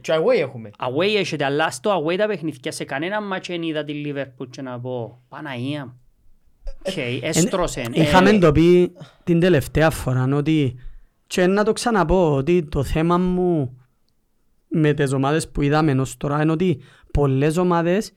Και 0.00 0.12
away 0.14 0.38
έχουμε. 0.38 0.70
Away 0.78 1.14
έχετε, 1.16 1.44
αλλά 1.44 1.70
στο 1.70 2.04
away 2.04 2.16
τα 2.16 2.26
παιχνίδια 2.26 2.72
σε 2.72 2.84
κανένα 2.84 3.22
μάτσο 3.22 3.52
δεν 3.52 3.62
είδα 3.62 3.84
τη 3.84 4.02
Liverpool 4.06 4.46
και 4.50 4.62
να 4.62 4.80
πω 4.80 5.22
Παναγία 5.28 5.84
μου. 5.84 6.00
Οκ, 6.86 6.96
έστρωσε. 7.22 7.80
Εν- 7.80 7.92
Ε, 7.94 8.02
Είχαμε 8.02 8.38
το 8.38 8.52
πει 8.52 8.92
την 9.24 9.40
τελευταία 9.40 9.90
φορά 9.90 10.28
ότι 10.32 10.74
και 11.26 11.46
να 11.46 11.64
το 11.64 11.72
ξαναπώ 11.72 12.34
ότι 12.34 12.64
το 12.64 12.84
θέμα 12.84 13.18
μου 13.18 13.78
με 14.74 14.92
τις 14.92 15.12
ομάδες 15.12 15.48
που 15.50 15.62
είδαμε 15.62 16.00
ως 16.00 16.16
τώρα 16.16 16.42
είναι 16.42 16.52
ότι 16.52 16.80
πολλές 17.12 17.56
ομάδες 17.56 18.12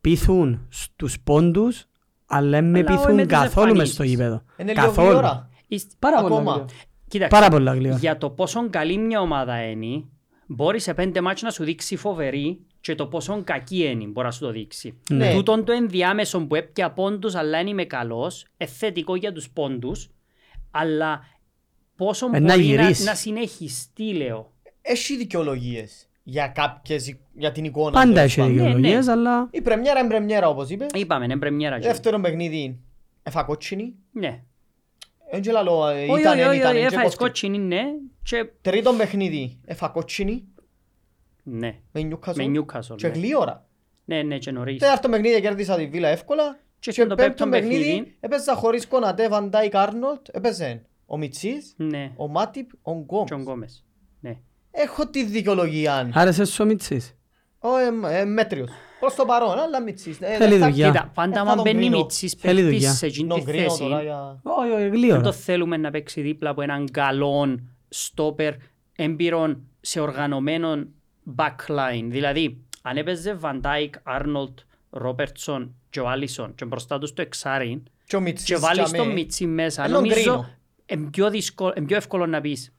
πείθουν 0.00 0.66
στους 0.68 1.20
πόντους 1.20 1.84
αλλά 2.26 2.50
δεν 2.50 2.70
με 2.70 2.78
Αλλά 2.78 2.88
όχι 2.88 2.96
με 2.98 3.02
πείθουν 3.12 3.16
τις 3.28 3.36
καθόλου 3.38 3.76
μες 3.76 3.88
στο 3.92 4.02
εμφανίσεις. 4.02 4.10
γήπεδο. 4.10 4.42
Είναι 4.56 4.72
λίγο 4.72 4.86
Καθόλου. 4.86 5.08
γλυόρα. 5.08 5.48
Είστε- 5.68 5.92
Πάρα 5.98 6.16
πολλά 6.22 6.34
Ακόμα. 6.34 6.52
γλυόρα. 6.52 6.72
Κοίταξε, 7.08 7.36
Πάρα 7.40 7.48
πολλά 7.50 7.74
γλυόρα. 7.74 7.96
για 7.98 8.18
το 8.18 8.30
πόσο 8.30 8.70
καλή 8.70 8.98
μια 8.98 9.20
ομάδα 9.20 9.62
είναι, 9.70 10.04
μπορεί 10.46 10.80
σε 10.80 10.94
πέντε 10.94 11.20
μάτια 11.20 11.42
να 11.46 11.52
σου 11.52 11.64
δείξει 11.64 11.96
φοβερή 11.96 12.60
και 12.80 12.94
το 12.94 13.06
πόσο 13.06 13.40
κακή 13.44 13.84
είναι 13.84 14.04
μπορεί 14.06 14.26
να 14.26 14.32
σου 14.32 14.40
το 14.40 14.50
δείξει. 14.50 14.98
Ναι. 15.10 15.34
Τούτον 15.34 15.64
το 15.64 15.72
ενδιάμεσο 15.72 16.46
που 16.46 16.54
έπια 16.54 16.90
πόντους 16.92 17.34
αλλά 17.34 17.58
είναι 17.60 17.70
είμαι 17.70 17.84
καλός, 17.84 18.46
ε, 18.56 18.66
θετικό 18.66 19.16
για 19.16 19.32
τους 19.32 19.50
πόντους, 19.50 20.10
αλλά 20.70 21.20
πόσο 21.96 22.26
Ε, 22.26 22.30
να 22.30 22.38
μπορεί 22.38 22.48
να, 22.48 22.56
γυρίσεις. 22.56 23.04
να 23.06 23.14
συνεχιστεί 23.14 24.14
λέω. 24.14 24.51
Έχει 24.82 25.16
δικαιολογίες 25.16 26.08
για 26.22 26.46
κάποιες, 26.48 27.16
για 27.34 27.52
την 27.52 27.64
εικόνα. 27.64 27.90
Πάντα 27.90 28.12
τέλος 28.12 28.24
έχει 28.24 28.40
πάντων. 28.40 28.52
δικαιολογίες 28.54 29.08
αλλά 29.08 29.48
Η 29.50 29.60
πρεμιέρα 29.60 29.98
είναι 30.00 30.08
πρεμιέρα 30.08 30.48
όπως 30.48 30.68
είπες. 30.70 30.86
Είπαμε, 30.94 31.24
είναι 31.24 31.36
πρεμιέρα. 31.38 31.78
και- 31.78 31.86
Δεύτερο 31.88 32.20
παιχνίδι 32.20 32.78
έφα 33.22 33.42
κότσινη. 33.42 33.94
Ναι. 34.12 34.42
Εν 35.30 35.40
και 35.40 35.50
λαλό, 35.52 35.88
ε, 35.88 36.06
Όχι, 36.08 36.20
ήταν, 36.20 36.32
όχι, 36.32 36.40
εν 36.42 36.48
όχι, 36.48 36.58
ήταν, 36.58 36.70
όχι, 36.70 36.78
εν 36.82 36.88
και 36.88 36.94
έφαγες 36.94 37.02
κόφτει. 37.02 37.16
κότσινη, 37.18 37.58
ναι, 37.58 37.82
και 38.22 38.46
Τρίτο 38.60 38.92
παιχνίδι 38.92 39.58
έφα 39.64 39.88
κότσινη 39.88 40.44
ναι, 41.42 41.74
με 41.92 42.00
με 42.04 42.08
Newcastle. 42.14 42.56
Newcastle. 42.56 42.96
Και 42.96 43.06
ναι. 43.08 43.12
γλήορα. 43.14 43.66
Ναι, 44.04 44.22
ναι, 44.22 44.38
και 44.38 44.50
νωρίς. 44.50 44.78
Τέταρτο 44.78 45.08
παιχνίδι 45.08 45.40
κέρδισα 45.40 45.76
τη 45.76 45.86
Βίλα 45.86 46.08
εύκολα. 46.08 46.58
Και 46.78 46.90
Και 46.90 46.90
στο 46.90 47.02
πέμπτο 47.06 47.22
πέμπτο 47.22 47.48
παιχνίδι 47.48 47.84
παιχνίδι- 47.84 48.16
έπαιζα 48.20 48.54
χωρίς 48.54 48.86
Κονατέ, 48.86 49.28
Βαν 49.28 49.43
Ντάικ, 49.43 49.74
Άρνολτ. 49.74 50.26
Έπαιζε 50.32 50.82
ο 51.06 51.16
Μιτσής, 51.18 51.74
Ναι, 51.76 52.12
ο 52.16 52.28
Μάτιπ, 52.28 52.70
ο 52.72 52.92
και 52.92 52.98
ο 52.98 53.00
Γκόμες. 53.00 53.30
Γκόμες. 53.30 53.84
Ναι. 54.20 54.36
Έχω 54.74 55.06
τη 55.08 55.24
δικαιολογία. 55.24 56.10
άρεσε 56.14 56.44
σου 56.44 56.58
ο 56.64 56.66
Μιτσής. 56.66 57.14
Ο 57.58 57.68
ε, 58.08 58.18
ε, 58.20 58.24
μέτριος. 58.24 58.68
Προς 59.00 59.14
το 59.14 59.24
παρόν, 59.24 59.58
αλλά 59.58 59.82
Μιτσής. 59.82 60.20
Ε, 60.20 60.26
Θέλει 60.36 60.50
δεν 60.50 60.60
θα- 60.60 60.68
δουλειά. 60.70 60.86
Κοίτα, 60.90 61.10
πάντα 61.14 61.34
θα 61.34 61.40
άμα 61.40 61.54
τον 61.54 61.62
μπαίνει 61.64 61.78
κρίνω. 61.78 61.98
μητσής 61.98 62.34
Θέλει 62.38 62.54
παίχτης 62.60 62.72
δουλειά. 62.78 62.92
σε 62.92 63.06
εκείνη 63.06 63.28
Τον 63.28 63.38
τη 63.38 63.44
κρίνω 63.44 63.62
θέση, 63.62 63.78
τώρα 63.82 64.02
για... 64.02 64.40
Όχι, 64.42 64.70
όχι, 64.70 64.80
δεν 64.82 64.90
γλύωρα. 64.92 65.20
το 65.20 65.32
θέλουμε 65.32 65.76
να 65.76 65.90
παίξει 65.90 66.20
δίπλα 66.20 66.50
από 66.50 66.62
έναν 66.62 66.90
καλό 66.90 67.58
στόπερ 67.88 68.54
έμπειρον 68.96 69.62
σε 69.80 70.00
οργανωμένο 70.00 70.84
backline. 71.36 72.04
Δηλαδή, 72.08 72.64
αν 72.82 72.96
έπαιζε 72.96 73.38
Van 73.42 73.60
Dijk, 73.60 74.18
Arnold, 74.18 74.54
Robertson 75.04 75.68
και 75.90 76.00
ο 76.00 76.08
Άλισον 76.08 76.54
και 76.54 76.64
μπροστά 76.64 76.98
τους 76.98 77.12
το 77.12 77.22
εξάρι 77.22 77.82
Και 78.06 78.16
ο 78.16 78.20
Μιτσής 78.20 78.46
και 78.46 78.56
βάλεις 78.56 78.82
τζαμέ. 78.82 78.98
τον 79.04 79.12
Μιτσί 79.12 79.46
μέσα, 79.46 79.84
Εν 79.84 79.90
τον 79.92 80.02
νομίζω 80.02 80.20
κρίνω. 80.20 80.48
είναι 80.86 81.10
πιο, 81.10 81.30
δύσκολο- 81.30 81.72
είναι 81.76 81.86
πιο 81.86 81.96
εύκολο 81.96 82.26
να 82.26 82.40
πεις. 82.40 82.72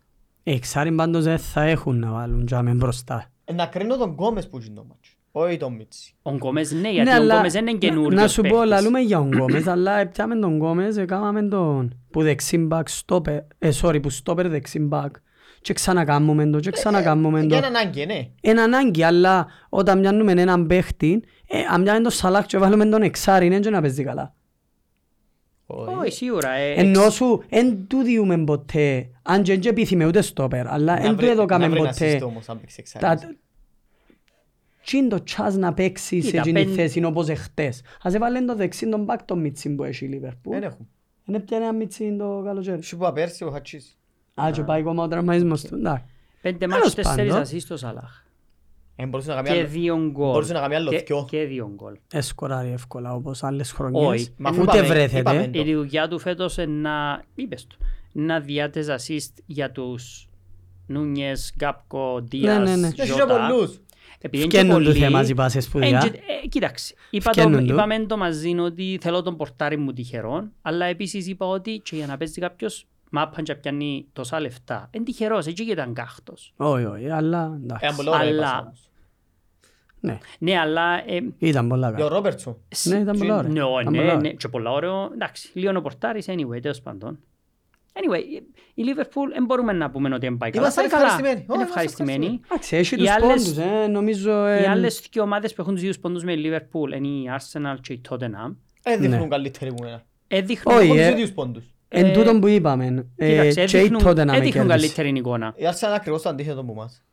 Εξάρι 0.43 0.91
πάντως 0.91 1.23
δεν 1.23 1.37
θα 1.37 1.61
έχουν 1.61 1.99
να 1.99 2.11
βάλουν 2.11 2.45
τζάμε 2.45 2.71
μπροστά. 2.73 3.31
Ε, 3.45 3.53
Να 3.53 3.65
κρίνω 3.65 3.97
τον 3.97 4.09
Γκόμες 4.09 4.47
που 4.49 4.57
γίνει 4.59 4.75
το 4.75 4.85
μάτσο. 4.89 5.11
Όχι 5.31 5.57
τον 5.57 5.73
Μιτσί. 5.73 6.13
Ο 6.21 6.31
Γκόμες 6.31 6.71
ναι, 6.71 6.89
γιατί 6.91 7.09
Ναι, 7.09 7.15
ο 7.17 7.21
αλλά 7.21 7.33
Γκόμες 7.33 7.53
δεν 7.53 7.61
είναι 7.61 7.71
να- 7.71 7.77
καινούριος 7.77 8.21
Να 8.21 8.27
σου 8.27 8.41
πω, 8.41 8.49
παίχτης. 8.49 8.69
λαλούμε 8.69 8.99
για 8.99 9.17
τον 9.17 9.27
Γκόμες, 9.33 9.67
αλλά 9.67 9.99
έπιαμε 9.99 10.35
τον 10.35 10.55
Γκόμες, 10.55 10.97
έκαναμε 10.97 11.41
τον 11.47 11.97
που 12.11 12.21
δεξίμπακ 12.21 12.89
στόπερ, 12.89 13.37
ε, 13.59 13.69
sorry, 13.81 14.01
που 14.01 14.09
στόπερ 14.09 14.47
δεξίμπακ 14.49 15.15
και 15.61 15.73
ξανακάμουμε 15.73 16.49
το 16.49 16.59
και 16.59 16.71
ξανακάμουμε 16.71 17.39
Για 17.39 17.49
το. 17.49 17.55
έναν 17.55 17.75
ανάγκη, 17.75 18.05
ναι. 18.05 18.27
Είναι 18.41 18.61
ανάγκη, 18.61 19.03
αλλά 19.03 19.47
όταν 19.69 20.01
πιάνουμε 20.01 20.31
έναν 20.31 20.67
παίχτη, 20.67 21.23
ε, 21.47 21.57
αν 21.71 21.83
πιάνουμε 21.83 22.03
τον 22.03 22.11
Σαλάχ 22.11 22.45
και 22.45 22.57
βάλουμε 22.57 22.85
τον 22.85 23.01
εξάρι, 23.01 23.45
είναι 23.45 23.59
και 23.59 23.69
να 23.69 23.81
παίζει 23.81 24.03
καλά. 24.03 24.33
Όχι, 25.65 26.12
σίγουρα. 26.12 26.50
ε, 26.51 26.74
Ενώ 26.74 27.10
σου, 27.10 27.44
εν 27.50 27.88
του 27.88 27.98
διούμε 28.01 28.44
ποτέ, 28.44 29.10
αν 29.21 29.44
και 29.44 29.57
δεν 29.57 29.71
επιθυμεί 29.71 30.06
ούτε 30.06 30.21
στόπερ, 30.21 30.68
αλλά 30.68 31.01
εν 31.06 31.15
του 31.18 31.25
έδωκαμε 31.25 31.68
Να 31.68 31.71
βρει 31.71 31.80
ποτέ. 31.80 32.18
assist 32.18 32.21
όμως, 32.27 32.50
αν 32.50 32.60
παίξει 32.60 32.75
εξάρις. 32.80 33.21
Τα- 33.21 33.36
Τι 34.86 34.98
είναι 34.98 35.07
το 35.07 35.24
τσάς 35.24 35.56
να 35.56 35.74
παίξει 35.74 36.21
σε 36.21 36.27
Κοίτα, 36.30 36.39
εκείνη 36.39 36.60
τη 36.60 36.65
πεν- 36.65 36.75
θέση 36.75 37.04
όπως 37.04 37.27
εχθές. 37.30 37.81
Ας 38.01 38.13
έβαλε 38.13 38.42
το 38.42 38.56
δεξί 38.56 38.89
τον 38.89 39.04
μπακ 39.04 39.24
τον 39.24 39.39
Μίτσι 39.39 39.69
που 39.75 39.83
έχει 39.83 40.06
η 40.06 40.07
Λίβερπουλ. 40.07 40.54
Δεν 40.54 40.63
έχουν. 40.63 40.88
Είναι 41.25 41.39
πια 41.39 41.57
ένα 41.57 41.74
Μίτσι 41.74 42.15
το 42.19 42.42
καλοκαίρι. 42.45 42.81
Σου 42.83 42.95
είπα 42.95 43.13
πέρσι 43.13 43.44
ο 43.44 43.50
Χατσής. 43.51 43.98
Α, 44.42 44.50
και 44.54 44.62
πάει 44.62 44.80
ακόμα 44.80 45.04
ο 45.04 45.07
τραυματισμός 45.07 45.62
του. 45.63 45.75
Εντάξει. 45.75 46.04
Πέντε 46.42 46.57
Τέλος 46.57 46.75
μάτς, 46.81 46.94
τέσσερις 46.95 47.25
πάντων. 47.30 47.42
ασίστ 47.42 47.71
ο 47.71 47.77
Σαλάχ. 47.77 48.04
Ε, 48.04 48.22
μπορούσε 49.07 49.29
να 49.29 49.35
κάνει 49.35 49.47
Και 49.47 49.53
άλλο. 49.53 49.67
δύο 49.67 49.95
γκολ. 50.12 50.31
Μπορούσε 50.31 50.53
να 50.53 50.59
κάνει 50.59 50.75
άλλο 50.75 50.89
Και- 50.89 51.03
δυο. 51.05 51.25
Και 51.29 51.43
δύο 51.45 51.71
γκολ. 51.75 51.93
Έσκοραρει 52.13 52.71
εύκολα 52.71 53.13
όπως 53.13 53.43
άλλες 53.43 53.71
χρονιές. 53.71 54.05
Όχι. 54.07 54.29
Μα 54.38 54.50
αφού 54.50 54.62
Ούτε 54.62 54.77
είπαμε- 54.77 54.93
βρέθεται. 54.93 55.19
είπαμε- 55.19 55.55
Η 55.55 55.73
δουλειά 55.73 56.07
του 56.07 56.19
φέτος 56.19 56.57
είναι 56.57 56.65
να, 56.89 57.23
είπες 57.35 57.65
του, 57.67 57.77
να 58.12 58.39
διάτες 58.39 58.88
assist 58.89 59.41
για 59.45 59.71
τους 59.71 60.27
Νούνιες, 60.88 61.53
Γκάπκο, 61.57 62.19
Ναι, 62.19 62.25
Δίας, 62.29 62.57
ναι, 62.69 62.75
ναι. 62.75 62.91
Και 62.91 63.01
έχει 63.01 63.12
και 63.12 63.17
Ζώτα. 63.19 63.47
πολλούς. 63.47 63.77
Επειδή 64.25 64.43
είναι 64.43 64.51
και 64.51 64.57
Φκένουν 64.57 64.77
του 64.77 64.83
πολλοί, 64.83 65.00
θέμα 65.00 65.23
οι 65.23 65.33
πάσες 65.33 65.67
που 65.69 65.77
εν 65.79 65.88
διά. 65.89 66.00
και- 66.00 66.07
ε, 66.43 66.47
Κοίταξε, 66.47 66.93
είπα 67.09 67.31
το- 67.31 67.41
Φκένουν 67.41 67.65
του. 67.67 67.73
είπαμε 67.73 68.00
το 68.05 68.17
μαζί 68.17 68.57
ότι 68.59 68.97
θέλω 69.01 69.21
τον 69.21 69.35
πορτάρι 69.38 69.77
μου 69.77 69.93
τυχερόν, 69.93 70.51
αλλά 70.62 70.85
επίσης 70.85 71.27
είπα 71.27 71.45
ότι 71.45 71.81
και 71.83 71.95
για 71.95 72.05
να 72.07 72.17
παίζει 72.17 72.41
κάποιος 72.41 72.85
μάπαν 73.15 73.43
και 73.43 73.55
πιάνει 73.55 74.08
τόσα 74.13 74.39
λεφτά. 74.39 74.89
Είναι 74.91 75.03
τυχερός, 75.03 75.46
έτσι 75.48 75.65
και 75.65 75.72
ήταν 75.72 75.93
κάχτος. 75.93 76.53
Όχι, 76.58 76.86
όχι, 76.86 77.10
αλλά 77.10 77.43
Ένα 77.43 77.60
εντάξει. 77.63 77.96
πολύ 77.96 78.10
ωραία 78.10 78.20
Αλλά- 78.29 78.41
πάσα 78.41 78.60
όμως. 78.62 78.88
Ναι, 80.00 80.17
Ναι, 80.39 80.58
αλλά... 80.60 81.03
ε, 81.10 81.20
ήταν 81.38 81.67
πολλά 81.67 81.88
Για 81.89 81.96
ο 81.96 82.00
καλά. 82.01 82.10
Ρόμπερτσον. 82.15 82.58
Ναι, 82.84 82.96
ήταν 82.98 83.17
πολλά 83.17 83.38
ωραία. 83.38 83.50
Ναι, 83.51 83.60
Ήταν 83.60 83.91
ναι, 83.91 83.98
πολλά 83.98 84.12
ναι, 84.13 84.17
ωραία. 84.17 84.34
και 84.34 84.48
πολλά 84.48 84.72
ωραίο. 84.72 85.10
Εντάξει, 85.13 85.50
λίγο 85.53 85.77
ο 85.77 85.82
πορτάρις, 85.82 86.25
anyway, 86.29 86.62
τέλος 86.62 86.82
πάντων. 86.82 87.20
Anyway, 87.93 88.22
η 88.74 88.84
Liverpool 88.88 89.29
δεν 89.34 89.46
μπορούμε 89.46 89.74
να 89.74 89.89
πούμε 89.91 90.10
ότι 90.15 90.25
δεν 90.27 90.38
πάει 90.38 90.50
καλά. 90.51 90.62
Είμαστε 90.63 90.82
Πάει 90.82 90.89
καλά. 90.89 91.03
ευχαριστημένοι. 91.03 91.39
Είναι 91.39 91.46
Όχι, 91.48 91.55
είμαστε 91.62 91.79
ευχαριστημένοι. 91.79 92.39
Εντάξει, 92.46 92.75
έχει 92.75 92.96
Οι 92.96 92.98
τους 92.98 93.10
άλλες- 93.10 93.27
πόντους, 93.27 93.58
ε, 93.58 93.88
νομίζω. 93.88 94.48
Οι 94.48 94.63
ε, 94.63 94.67
άλλες 94.70 95.08
δύο 95.12 95.22
ομάδες 95.24 95.53
που 95.53 95.62
έχουν 95.62 95.74
τους 95.74 95.82
ίδιους 95.82 96.00
πόντους 96.00 96.24
με 96.24 96.34
η 96.34 96.41
Liverpool 96.46 96.96
είναι 96.96 97.08
η 97.08 97.29
Arsenal 97.38 97.75
και 97.82 97.93
η 97.93 98.01
Tottenham. 98.10 98.55
Ε, 98.84 98.98
δείχνουν 98.98 99.20
Ναι. 99.20 99.27
καλύτεροι 99.27 99.74
που 99.74 99.84
εμένα. 99.84 100.03
Έδειχνουν, 100.27 100.75
Όχι, 100.77 100.86
Έχουν 100.86 100.98
τους 100.98 101.05
ε. 101.05 101.12
ίδιους 101.12 101.32
πόντους. 101.32 101.73
Εν 101.95 102.05
ε, 102.05 102.12
τούτον 102.12 102.39
που 102.39 102.47
είπαμε, 102.47 103.05
ε, 103.15 103.29
κοίταξε, 103.29 103.65
και 103.65 103.77
η 103.77 103.79
έδειχνουν- 103.79 104.03
τότε 104.03 104.23
να 104.25 104.31
με 104.31 104.38
έδειχνουν 104.38 104.67
κέρδισε. 104.67 104.93
καλύτερη 104.95 105.17
εικόνα. 105.19 105.53
Η 105.55 105.63
Arsenal 105.71 105.93
ακριβώς 105.95 106.21
το 106.21 106.29
αντίθετο 106.29 106.59
από 106.59 106.71
εμάς. 106.71 107.03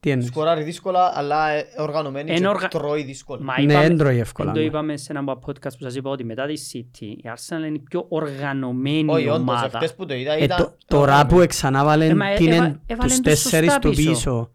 Τι 0.00 0.10
εννοείς; 0.10 0.28
Σκοράρει 0.28 0.62
δύσκολα, 0.62 1.12
αλλά 1.14 1.48
ε, 1.50 1.64
οργανωμένη 1.78 2.30
Εν 2.30 2.36
και 2.40 2.48
οργα- 2.48 2.68
τρώει 2.68 3.02
δύσκολα. 3.02 3.42
Μα 3.42 3.54
Ναι, 3.56 3.62
είπαμε- 3.72 3.88
δεν 3.88 3.96
τρώει 3.96 4.18
εύκολα, 4.18 4.48
εν 4.48 4.54
Το 4.54 4.60
ναι. 4.60 4.66
είπαμε 4.66 4.96
σε 4.96 5.12
ένα 5.12 5.38
podcast 5.38 5.72
που 5.78 5.82
σας 5.82 5.94
είπα 5.94 6.10
ότι 6.10 6.24
μετά 6.24 6.46
τη 6.46 6.54
City 6.72 7.00
η 7.00 7.24
Arsenal 7.24 7.58
είναι 7.66 7.76
η 7.76 7.78
πιο 7.78 8.06
οργανωμένη 8.08 9.12
Όχι, 9.12 9.28
όντως, 9.28 9.38
ομάδα. 9.40 9.70
εχθές 9.72 9.94
που 9.94 10.06
το 10.06 10.14
είδα 10.14 10.32
Ε, 10.32 10.42
ήταν... 10.44 10.58
το- 10.58 10.72
Τώρα 10.86 11.26
που 11.26 11.44
ξανάβαλε 11.48 12.04
Ε, 12.06 12.14
μα, 12.14 12.26
ε, 12.30 12.36
την 12.36 12.46
έβα- 12.52 12.64
εν- 12.64 12.80
έβαλεν 12.86 13.08
τους 13.22 13.32
τους 13.32 13.42
τέσσερις 13.42 13.72
σωστά 13.72 13.88
του 13.88 13.94
πίσω. 13.94 14.50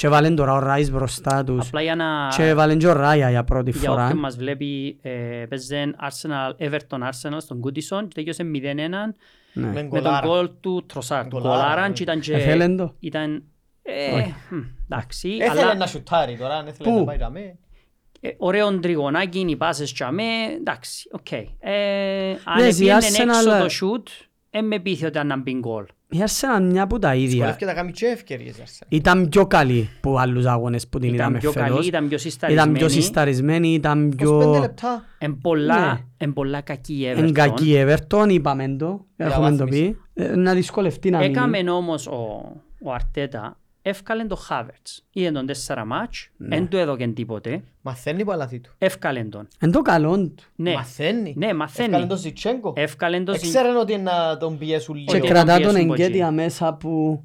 Πίσω 0.00 0.08
και 0.08 0.08
βάλεν 0.08 0.34
τώρα 0.36 0.52
ο 0.52 0.58
Ράις 0.58 0.90
μπροστά 0.90 1.44
τους 1.44 1.66
Απλά 1.66 1.82
για 1.82 1.94
να... 1.96 2.28
και 2.36 2.48
έβαλεν 2.48 2.78
και 2.78 2.86
ο 2.86 2.92
Ράια 2.92 3.30
για 3.30 3.44
πρώτη 3.44 3.70
Για 3.70 3.90
όποιον 3.90 4.06
φορά. 4.08 4.16
μας 4.20 4.36
βλέπει, 4.36 4.98
ε, 5.02 5.10
παίζε 5.48 5.94
Arsenal, 6.00 6.68
Everton 6.68 6.98
Arsenal 7.08 7.36
στον 7.38 7.60
Goodison 7.64 8.02
και 8.08 8.14
τελειώσε 8.14 8.42
0-1 8.42 8.46
Ναι. 9.52 9.66
Με 9.66 9.72
με 9.72 9.74
τον 9.74 9.88
γκολάρα. 9.88 10.26
γκολ 10.26 10.50
του 10.60 10.84
Τροσάρτ. 10.86 11.26
Γκολάρα, 11.28 11.56
Γκολάρα 11.60 11.86
ναι. 11.88 11.92
και 11.94 12.02
ήταν 12.02 12.20
και... 12.20 12.34
Εθέλεν 12.34 12.76
το. 12.76 12.94
Ήταν... 13.00 13.42
Ε, 13.82 14.26
μ, 14.50 14.60
εντάξει, 14.88 15.36
Έθελε 15.40 15.60
αλλά 15.60 15.74
να 15.74 15.86
σουτάρει 15.86 16.36
τώρα, 16.36 16.54
αν 16.56 16.66
έθελε 16.66 16.90
Πού; 16.90 16.98
να 16.98 17.04
πάει 17.04 17.16
δαμέ. 17.16 17.58
ε, 18.20 18.28
ωραίο 18.38 18.78
τριγωνάκι 18.80 19.38
είναι 19.38 19.50
οι 19.50 19.56
πάσες 19.56 19.92
τσαμέ, 19.92 20.22
εντάξει, 20.58 21.08
οκ. 21.12 21.32
Ε, 21.32 21.40
Αν 22.44 22.56
Ναι, 22.60 22.64
η 22.64 22.68
έπιανε 22.68 23.06
Arsenal- 23.06 23.28
έξω 23.28 23.58
το 23.62 23.68
σουτ, 23.68 24.08
δεν 24.50 24.66
με 24.66 24.78
πείθει 24.78 25.06
ότι 25.06 25.18
αν 25.18 25.40
μπει 25.42 25.54
γκολ. 25.58 25.84
Η 26.12 26.18
Arsenal 26.24 26.62
μια 26.62 26.86
που 26.86 26.98
τα 26.98 27.14
ίδια. 27.14 27.28
Δυσκολεύκεται 27.28 27.70
να 27.70 27.76
κάνει 27.76 27.92
και 27.92 28.06
ευκαιρίες 28.06 28.56
η 28.58 28.62
Arsenal. 28.64 28.86
Ήταν 28.88 29.28
πιο 29.28 29.46
καλή 29.46 29.88
που 30.00 30.18
άλλους 30.18 30.44
αγώνες 30.46 30.88
που 30.88 30.98
την 30.98 31.08
Ήταν 31.14 31.18
είδαμε 31.20 31.38
πιο 31.38 31.52
καλή, 31.52 31.68
φέτος. 31.70 31.86
ήταν 31.86 32.08
πιο 32.08 32.18
Ήταν 32.48 32.72
πιο 32.72 32.88
συσταρισμένη. 32.88 32.88
συσταρισμένη, 33.02 33.72
ήταν 33.74 34.08
25 34.12 34.16
πιο... 34.16 34.58
λεπτά. 34.60 35.04
Εν 35.18 35.38
πολλά, 35.38 35.80
Ναι. 35.92 36.00
εν 36.16 36.32
πολλά 36.32 36.60
κακή 36.60 36.94
η 36.94 37.06
Εν 37.06 37.18
Everton. 37.28 37.32
κακή 37.32 37.70
η 37.70 37.84
Everton, 37.86 38.26
είπαμε 38.30 38.76
το, 38.78 39.06
έχουμε 39.16 39.50
το 39.50 39.56
βάθμιση. 39.56 39.96
πει. 40.14 40.22
Ε, 40.22 40.36
Να 40.36 40.54
δυσκολευτεί 40.54 41.10
να 41.10 41.18
μείνει. 41.18 41.30
Έκαμε 41.30 41.70
όμως 41.70 42.06
ο, 42.06 42.52
ο 42.82 42.92
Αρτέτα, 42.92 43.59
εύκαλε 43.82 44.24
το 44.24 44.38
Havertz. 44.50 44.98
Είδε 45.12 45.30
τον 45.30 45.46
τέσσερα 45.46 45.84
μάτς, 45.84 46.28
Ναι. 46.36 46.48
δεν 46.56 46.68
του 46.68 46.76
έδωκε 46.76 47.06
τίποτε, 47.06 47.62
Μαθαίνει 47.82 48.24
που 48.24 48.32
αλάθη 48.32 48.60
του. 48.60 48.70
εύκαλε 48.78 49.24
τον. 49.24 49.48
Εν 49.58 49.70
το 49.72 49.82
καλό 49.82 50.16
του. 50.18 50.44
Ναι, 50.56 50.72
Μαθαίνει. 50.72 51.34
ναι, 51.36 51.54
μαθαίνει. 51.54 51.86
Έφκαλε 51.88 52.06
τον 52.06 52.16
Ζιτσέγκο. 52.18 52.72
Εύκαλε 52.76 53.20
τον 53.20 53.34
Έξεραν 53.34 53.76
ότι 53.76 53.96
να 53.96 54.36
τον 54.36 54.58
πιέσουν 54.58 54.94
Και 54.96 55.04
Ότι 55.08 55.12
λίγο. 55.14 55.26
να 55.26 55.32
κρατά 55.32 55.52
τον 55.60 55.72
πιέσουν 55.72 55.90
από 55.90 56.02
εγκέτεια 56.02 56.26
εκεί. 56.26 56.34
μέσα 56.34 56.74
που 56.74 57.24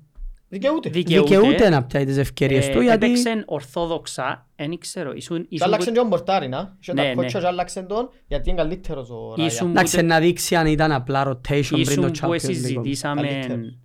Δικαιούται. 0.49 0.89
δικαιούται 0.89 1.69
να 1.69 1.83
πιάει 1.83 2.05
τις 2.05 2.17
ευκαιρίες 2.17 2.67
Ε, 2.67 2.71
του 2.71 2.81
γιατί 2.81 3.05
Έπαιξε 3.05 3.43
ορθόδοξα, 3.45 4.47
δεν 4.55 4.77
ξέρω, 4.79 5.11
ήσουν, 5.13 5.37
Και 5.41 5.45
ήσουν, 5.49 5.67
άλλαξε 5.67 5.87
που- 5.87 5.93
και 5.93 5.99
ο 5.99 6.03
Μπορτάρι, 6.03 6.47
να. 6.47 6.75
Και 6.79 6.93
Ναι, 6.93 7.01
τα 7.01 7.07
ναι. 7.07 7.13
κότσια 7.15 7.39
και 7.39 7.45
άλλαξε 7.47 7.81
τον, 7.81 8.09
γιατί 8.27 8.49
είναι 8.49 8.57
καλύτερος 8.61 9.09
ο 9.09 9.33
Ράια. 9.37 9.49
ήσουν 9.49 9.69
εντάξει 9.69 9.99
που- 9.99 10.05
να 10.05 10.19
δείξει 10.19 10.55
αν 10.55 10.65
ήταν 10.67 10.91
απλά 10.91 11.27
rotation 11.31 11.67
πριν 11.69 11.81
ήσουν 11.81 12.01
το 12.03 12.07
που 12.11 12.13
Champions 12.21 12.33
League. 12.33 12.39
συζητήσαμε 12.39 13.21
Καλύτερος. 13.21 13.77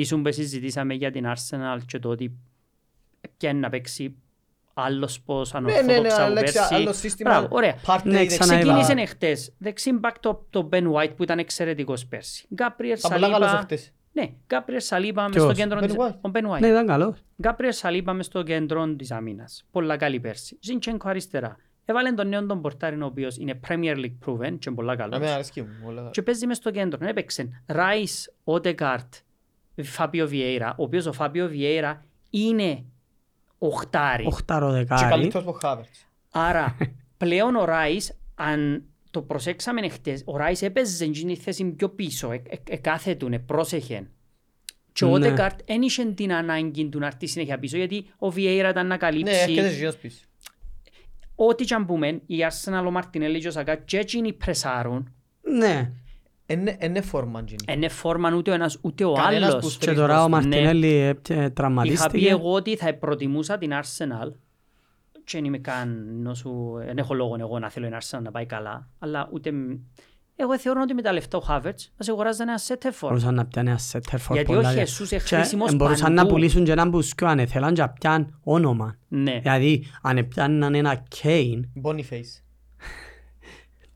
Ήσουν 0.00 0.22
που 0.22 0.32
συζητήσαμε 0.32 0.94
για 0.94 1.10
την 1.10 1.24
Arsenal 1.26 1.78
και 1.86 1.98
το 1.98 2.08
ότι 2.08 2.32
πιάνει 3.36 3.58
να 3.60 3.68
παίξει 3.68 4.14
άλλος 4.74 5.20
πώς 5.20 5.52
Ναι, 5.52 5.60
ναι, 5.60 5.66
ναι, 5.72 5.78
ανορθόδοξα 5.78 6.16
από 6.16 6.24
άλλαξε 6.24 6.58
πέρσι. 6.58 6.74
άλλο 6.74 6.92
σύστημα. 6.92 7.30
Μπράβο, 7.30 7.48
ωραία. 7.50 7.74
Πάρτε 7.86 8.08
Ναι, 8.10 8.20
η 8.20 8.26
ξανά 8.26 8.46
δεξιά. 8.46 8.72
είπα. 8.72 8.80
Ξεκίνησε 8.82 9.06
χτες. 9.10 9.52
Δεξί 9.58 9.90
back 10.02 10.12
το, 10.20 10.46
το 10.50 10.68
Ben 10.72 10.92
White 10.92 11.12
που 11.16 11.22
ήταν 11.22 11.38
εξαιρετικός 11.38 12.06
πέρσι. 12.06 12.46
Γκάπριελ 12.54 13.00
Τα 13.00 13.08
πολλά 13.08 13.30
καλός 13.30 13.48
Σαλίπα. 13.48 13.58
εχθές. 13.72 13.92
Ναι, 14.12 14.30
Γκάπριελ 14.46 14.80
Σαλίπα 14.80 15.22
μες 15.22 15.30
Ποιος; 15.30 15.44
στο 15.44 15.52
κέντρο 15.54 15.78
Ben 15.78 15.82
της... 15.86 15.94
White. 15.98 16.14
Ο 16.20 16.30
Ben 16.34 16.54
White. 16.56 16.60
Ναι 16.60 16.66
ήταν 16.66 16.86
καλός. 16.86 17.22
Γκάπριελ 17.42 17.72
Σαλίπα 17.72 18.12
μες 18.12 18.26
στο 18.26 18.42
κέντρο 18.42 18.94
της 18.96 19.10
αμήνας. 19.10 19.64
Πολλά 19.70 19.96
καλή 19.96 20.20
πέρσι. 20.20 20.58
Ζιντσένκο 20.60 21.08
αριστερά. 21.08 21.56
Έβαλε 21.84 22.12
τον 22.12 22.28
νέον 22.28 22.46
τον 22.48 22.60
πορτάριν 22.62 23.02
ο 23.02 23.06
οποίος 23.06 23.36
είναι 23.36 23.60
Premier 23.68 23.96
League 23.96 24.14
proven 24.26 24.58
και 24.58 24.70
πολλά 24.70 24.96
καλός. 24.96 25.16
Εμένα 25.16 25.34
αρέσκει 25.34 25.60
μου. 25.62 25.68
όλα. 25.86 26.10
Και 26.12 26.22
παίζει 26.22 26.46
μες 26.46 26.56
στο 26.56 26.70
κέντρο. 26.70 27.08
Έπαιξε 27.08 27.62
Ράις, 27.66 28.32
Ότεκαρτ, 28.44 29.14
Φάπιο 29.82 30.28
Βιέιρα, 30.28 30.70
ο 30.78 30.82
οποίος 30.82 31.06
ο 31.06 31.12
Φάπιο 31.12 31.48
Βιέιρα 31.48 32.04
είναι 32.30 32.84
οχτάρι. 33.58 34.24
Οχτάρο 34.26 34.66
Και 34.66 34.72
δεκάρι. 34.72 35.08
καλύτερος 35.08 35.42
από 35.46 35.50
ο 35.56 35.58
Χάβερτς. 35.60 36.06
Άρα 36.30 36.76
πλέον 37.18 37.56
ο 37.56 37.64
Ράις, 37.64 38.18
αν 38.34 38.82
το 39.10 39.22
προσέξαμε 39.22 39.88
χτες, 39.88 40.22
ο 40.26 40.36
Ράις 40.36 40.62
έπαιζε 40.62 41.04
εκείνη 41.04 41.34
τη 41.36 41.40
θέση 41.42 41.64
πιο 41.64 41.88
πίσω, 41.88 42.32
ε, 42.32 42.42
ε, 42.48 42.56
εκάθετουν, 42.68 43.44
πρόσεχε. 43.46 44.08
Και 44.92 45.04
ο 45.04 45.08
Ναι. 45.08 45.26
Ότεκαρτ 45.26 45.58
δεν 45.66 45.82
είχε 45.82 46.04
την 46.04 46.32
ανάγκη 46.32 46.88
του 46.88 46.98
να 46.98 47.06
έρθει 47.06 47.26
συνέχεια 47.26 47.58
πίσω, 47.58 47.76
γιατί 47.76 48.06
ο 48.18 48.30
Βιέιρα 48.30 48.68
ήταν 48.68 48.86
να 48.86 48.92
Ναι, 48.92 48.96
καλύψει. 49.00 49.34
έρχεται 49.40 49.74
και 49.90 49.92
πίσω. 50.00 50.20
Ό,τι 51.34 51.64
και 51.64 51.74
αν 51.74 51.86
πούμε, 51.86 52.08
η 52.26 52.36
Arsenal, 52.50 52.84
ο 52.86 52.90
Μαρτινέλη 52.90 53.40
και 53.40 53.48
ο 53.48 53.50
Σακά 53.50 53.76
και 53.76 53.98
εκείνοι 53.98 54.32
πρεσάρουν. 54.32 55.14
Ναι. 55.58 55.92
Είναι- 56.50 56.76
Είναι 56.80 57.00
φόρμα 57.00 57.40
γίνει. 57.46 57.64
Είναι 57.74 57.88
φόρμαν 57.88 58.34
ούτε 58.34 58.50
ο 58.50 58.54
ένας 58.54 58.78
ούτε 58.80 59.04
ο 59.04 59.12
Κανένας 59.12 59.48
άλλος. 59.50 59.62
που 59.62 59.66
Και 59.68 59.74
στρίζει 59.74 59.96
τώρα 59.96 60.24
ο 60.24 60.28
μπροστά. 60.28 60.48
Μαρτινέλli 60.48 60.86
ε, 60.92 61.06
ε, 61.08 61.10
Είχα 61.10 61.42
πει 61.44 61.50
τραυματίστηκε. 61.50 62.28
εγώ 62.28 62.52
ότι 62.52 62.76
θα 62.76 62.94
προτιμούσα 62.94 63.58
την 63.58 63.70
Arsenal 63.72 64.32
και 65.24 65.36
δεν 65.36 65.44
είμαι 65.44 65.58
καν 65.58 66.06
νόσου, 66.22 66.52
δεν 66.86 66.98
έχω 66.98 67.14
λόγο 67.14 67.36
εγώ 67.40 67.58
να 67.58 67.70
θέλω 67.70 67.86
την 67.88 67.96
Arsenal 68.00 68.22
να 68.22 68.30
πάει 68.30 68.46
καλά, 68.46 68.88
αλλά 68.98 69.28
ούτε... 69.32 69.52
μ- 69.52 69.78
Εγώ 70.40 70.58
θεωρώ 70.58 70.80
ότι 70.82 70.94
με 70.94 71.02
τα 71.02 71.12
λεφτά 71.12 71.38
ο 71.38 71.42
Havertz 71.48 71.80
θα 71.96 72.02
σε 72.02 72.10
αγοράζει 72.10 72.42
ένα 72.42 72.58
set 72.66 72.86
for. 72.86 72.90
Μπορούσαν 73.00 73.34
να 73.34 73.46
πιάνε 73.46 73.70
ένα 73.70 73.78
center 73.92 74.14
for 74.14 74.32
Γιατί 74.32 74.44
πολλά 74.52 74.70
ο 74.70 74.74
λεφτά. 74.74 75.04
Jesus 75.04 75.10
είναι 75.12 75.22
Και 75.24 75.34
χρήσιμος 75.36 75.76
Μπορούσαν 75.76 76.12
να 76.12 76.20
παντού. 76.22 76.34
πουλήσουν 76.34 76.64
και 76.64 76.72
έναν 76.72 76.88
μπουσκό 76.88 77.26
αν 77.26 77.38
ήθελαν 77.38 77.74
και 77.74 77.80
να 77.80 77.88
πιάνε 77.88 78.26
όνομα. 78.42 78.96
Ναι, 79.08 79.38
Δηλαδή 79.42 79.84
αν 80.02 80.28
πιάνναν 80.28 80.74
ένα 80.74 81.02
Kane 81.22 81.60
Boniface. 81.82 82.00
εντάξει. 82.02 82.42
Ο 82.42 82.42
Να 82.42 82.42
Σιμ- 82.42 82.42
αφή- 82.42 83.72
Ο 83.72 83.80
Σιμέν. 83.80 83.87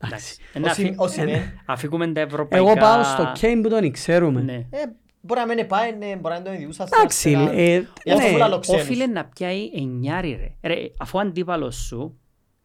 Αφήκουμε 1.65 2.07
τα 2.07 2.19
ευρωπαϊκά... 2.21 2.65
Εγώ 2.69 2.79
πάω 2.79 3.03
στο 3.03 3.31
Kane 3.41 3.59
που 3.63 3.69
τον 3.69 3.91
ξέρουμε. 3.91 4.41
Ναι. 4.41 4.53
Ε, 4.53 4.83
Μπορεί 5.25 5.39
να 5.39 5.53
μην 5.53 5.67
πάει, 5.67 5.95
ναι, 5.97 6.05
μπορεί 6.15 6.33
να 6.33 6.35
είναι 6.35 6.43
το 6.49 6.53
ιδιούσα 6.53 6.85
στην 6.87 6.97
Εντάξει, 6.99 7.33
Arsenal. 7.37 7.51
ε, 7.57 7.81
Γι' 8.03 8.11
αυτό 8.11 8.25
ναι. 8.25 8.31
πολλά 8.31 8.45
άλλο 8.45 8.59
ξένους. 8.59 8.81
Όφιλε 8.81 9.05
να 9.05 9.25
πιάει 9.25 9.69
εννιάρι 9.75 10.57
ρε. 10.61 10.73
ρε. 10.73 10.81
Αφού 10.97 11.17
ο 11.17 11.21
αντίπαλος 11.21 11.75
σου 11.75 12.19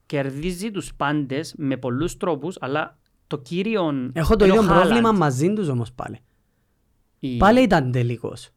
κερδίζει 0.06 0.70
τους 0.70 0.94
πάντες 0.94 1.54
με 1.58 1.76
πολλούς 1.76 2.16
τρόπους, 2.16 2.56
αλλά 2.60 2.98
το 3.26 3.38
κύριο... 3.38 4.10
Έχω 4.12 4.36
το 4.36 4.44
είναι 4.44 4.58
ο 4.58 4.62
ίδιο 4.62 4.74
πρόβλημα 4.74 5.10
Haaland. 5.12 5.16
μαζί 5.18 5.52
τους 5.52 5.68
όμως 5.68 5.92
πάλι. 5.92 6.18
Η- 7.18 7.36
Πάλι 7.36 7.62
ήταν 7.62 7.92
τελικός. 7.92 8.50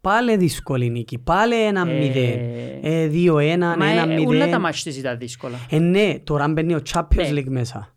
Πάλι 0.00 0.36
δύσκολη 0.36 0.90
νίκη. 0.90 1.18
Πάλι 1.18 1.62
ένα 1.64 1.90
Ε, 1.90 1.98
μηδέν. 1.98 2.38
Ε, 2.82 3.06
δύο 3.06 3.38
ένα, 3.38 3.76
Μα 3.78 3.86
ένα 3.86 4.12
ε, 4.12 4.18
όλα 4.18 4.38
τα 4.38 4.44
μηδέν. 4.44 4.60
μάτς 4.60 4.82
της 4.82 4.96
ήταν 4.96 5.18
δύσκολα. 5.18 5.56
Ε, 5.70 5.78
ναι, 5.78 6.18
τώρα 6.24 6.48
μπαίνει 6.48 6.74
ο 6.74 6.80
Champions 6.92 7.16
Ναι. 7.16 7.28
League 7.30 7.48
μέσα. 7.48 7.94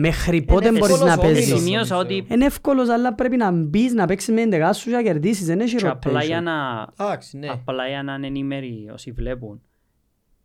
Μέχρι 0.00 0.42
πότε 0.42 0.68
είναι 0.68 0.78
μπορείς 0.78 0.94
εύκολος 0.94 1.14
να 1.16 1.22
ο 1.22 1.26
όμιλος. 1.26 1.44
παίζεις. 1.46 1.62
Σημείωσα 1.64 1.94
νομίζω. 1.96 2.18
ότι 2.20 2.34
Είναι 2.34 2.44
εύκολος, 2.44 2.88
αλλά 2.88 3.14
πρέπει 3.14 3.36
να 3.36 3.50
μπεις, 3.52 3.92
να 3.92 4.06
παίξεις 4.06 4.34
με 4.34 4.40
εντεγά 4.40 4.72
σου 4.72 4.88
και 4.88 4.94
να 4.96 5.02
κερδίσεις. 5.02 5.46
Δεν 5.46 5.60
έχει 5.60 5.76
και 5.76 5.86
απλά 5.86 6.24
για 6.24 6.38
rotation. 6.38 6.42
να, 6.42 6.86
Εντάξει, 7.00 7.38
ναι. 7.38 7.48
απλά 7.48 7.88
για 7.88 8.02
να 8.02 8.14
είναι 8.14 8.26
ενήμεροι 8.26 8.90
όσοι 8.92 9.10
βλέπουν. 9.12 9.62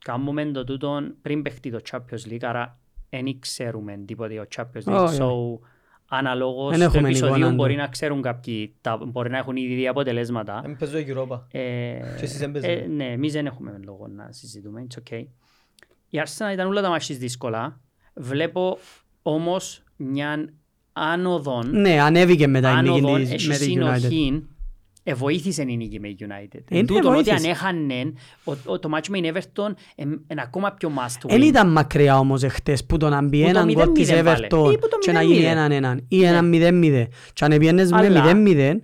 Κάνουμε 0.05 0.45
το 0.45 0.63
τούτο 0.63 1.01
πριν 1.22 1.41
παιχτεί 1.41 1.72
το 1.72 1.79
Champions 1.91 2.31
League, 2.31 2.41
άρα 2.43 2.79
δεν 3.10 3.39
ξέρουμε 3.39 3.98
τίποτε 4.05 4.39
ο 4.39 4.45
Champions 4.55 4.83
League. 4.93 5.03
Όχι, 5.03 5.17
So, 5.22 5.27
αναλόγως 6.07 6.69
Δεν 6.69 6.79
του 6.79 6.86
έχουμε 6.86 7.07
επεισοδίου 7.10 7.36
εικόνα, 7.38 7.53
μπορεί 7.53 7.75
ναι. 7.75 7.81
να 7.81 7.88
ξέρουν 7.88 8.22
κάποιοι, 8.22 8.75
τα, 8.81 8.98
μπορεί 9.07 9.29
να 9.29 9.38
έχουν 9.38 9.55
ήδη 9.55 9.75
δει 9.75 9.88
αποτελέσματα. 9.88 10.62
Εν 10.65 10.75
παίζω 10.79 10.98
η 10.98 11.05
Europa. 11.10 11.41
Ε, 11.51 11.60
Και 12.17 12.24
εσείς 12.24 12.38
δεν 12.39 12.51
παίζετε. 12.51 12.74
ε, 12.74 12.88
ναι, 12.88 13.05
εμείς 13.05 13.33
δεν 13.33 13.45
έχουμε 13.45 13.79
λόγο 13.86 14.07
να 14.07 14.27
συζητούμε, 14.31 14.88
it's 14.89 15.12
okay. 15.13 15.24
Η 16.10 16.22
Arsenal 16.24 16.53
ήταν 16.53 16.67
όλα 16.67 16.81
τα 16.81 16.89
μάτια 16.89 17.15
δύσκολα. 17.15 17.79
Βλέπω 18.15 18.77
όμως 19.24 19.84
μια 19.96 20.50
άνοδον, 20.94 21.70
Ναι, 21.82 22.01
ανέβηκε 22.01 22.48
μετά 22.48 22.72
η 22.72 22.75
νίκη 22.82 22.89
άνοδον, 22.98 23.20
της 23.22 23.32
έχει 23.32 23.48
με 23.48 23.58
τη 23.58 23.63
United. 23.77 24.00
συνοχή, 24.00 24.48
εβοήθησε 25.03 25.62
η 25.68 25.75
νίκη 25.77 26.00
με 26.00 26.08
η 26.08 26.15
United. 26.20 26.60
Ε, 26.70 26.77
Εν 26.77 26.86
τούτον 26.86 27.15
ότι 27.15 27.30
αν 27.30 27.36
εβοήθησε. 27.36 27.50
έχανε, 27.50 28.13
ο, 28.44 28.51
ο, 28.65 28.80
το 28.80 28.89
μάτσο 28.89 29.12
με 29.12 29.18
η 29.18 29.32
Everton 29.36 29.72
είναι 29.98 30.42
ακόμα 30.42 30.72
πιο 30.72 30.92
must 30.98 31.18
Δεν 31.27 31.42
win. 31.42 31.46
ήταν 31.46 31.72
μακριά 31.72 32.20
όμως 32.20 32.44
εχθές 32.44 32.86
που 32.86 32.98
το 32.98 33.10
να 33.10 33.22
μπει 33.22 33.38
Που 33.46 33.51
το 33.51 33.60
έναν 33.60 33.72
γκολ 33.74 33.88
0-0 33.89 33.94
της 33.94 34.08
βάλε. 34.22 34.48
Everton 34.50 34.72
Ή 34.74 34.77
που 34.77 34.88
το 34.89 34.98
και 35.00 35.12
να 35.12 35.22
γίνει 35.22 35.39
0-0. 35.39 35.44
έναν 35.51 35.72
έναν 35.72 36.06
ή 36.08 36.24
έναν 36.25 36.51
0-0 36.53 37.08
και 37.34 37.46
αν 37.46 37.51
επιένες 37.51 37.92
με 37.92 37.98
Αλλά- 37.98 38.24
0-0 38.34 38.80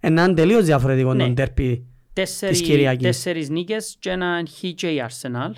έναν 0.00 0.34
τελείως 0.34 0.64
διαφορετικό 0.64 1.14
Ναι. 1.14 1.24
τον 1.24 1.34
τέρπι. 1.34 1.86
Τέσσερι- 2.12 2.62
Κυριακής. 2.62 3.02
Τέσσερις 3.02 3.48
νίκες 3.48 3.96
και 3.98 4.10
έναν 4.10 4.46
χ 4.48 4.60
και 4.74 4.86
η 4.88 5.02
Arsenal. 5.08 5.50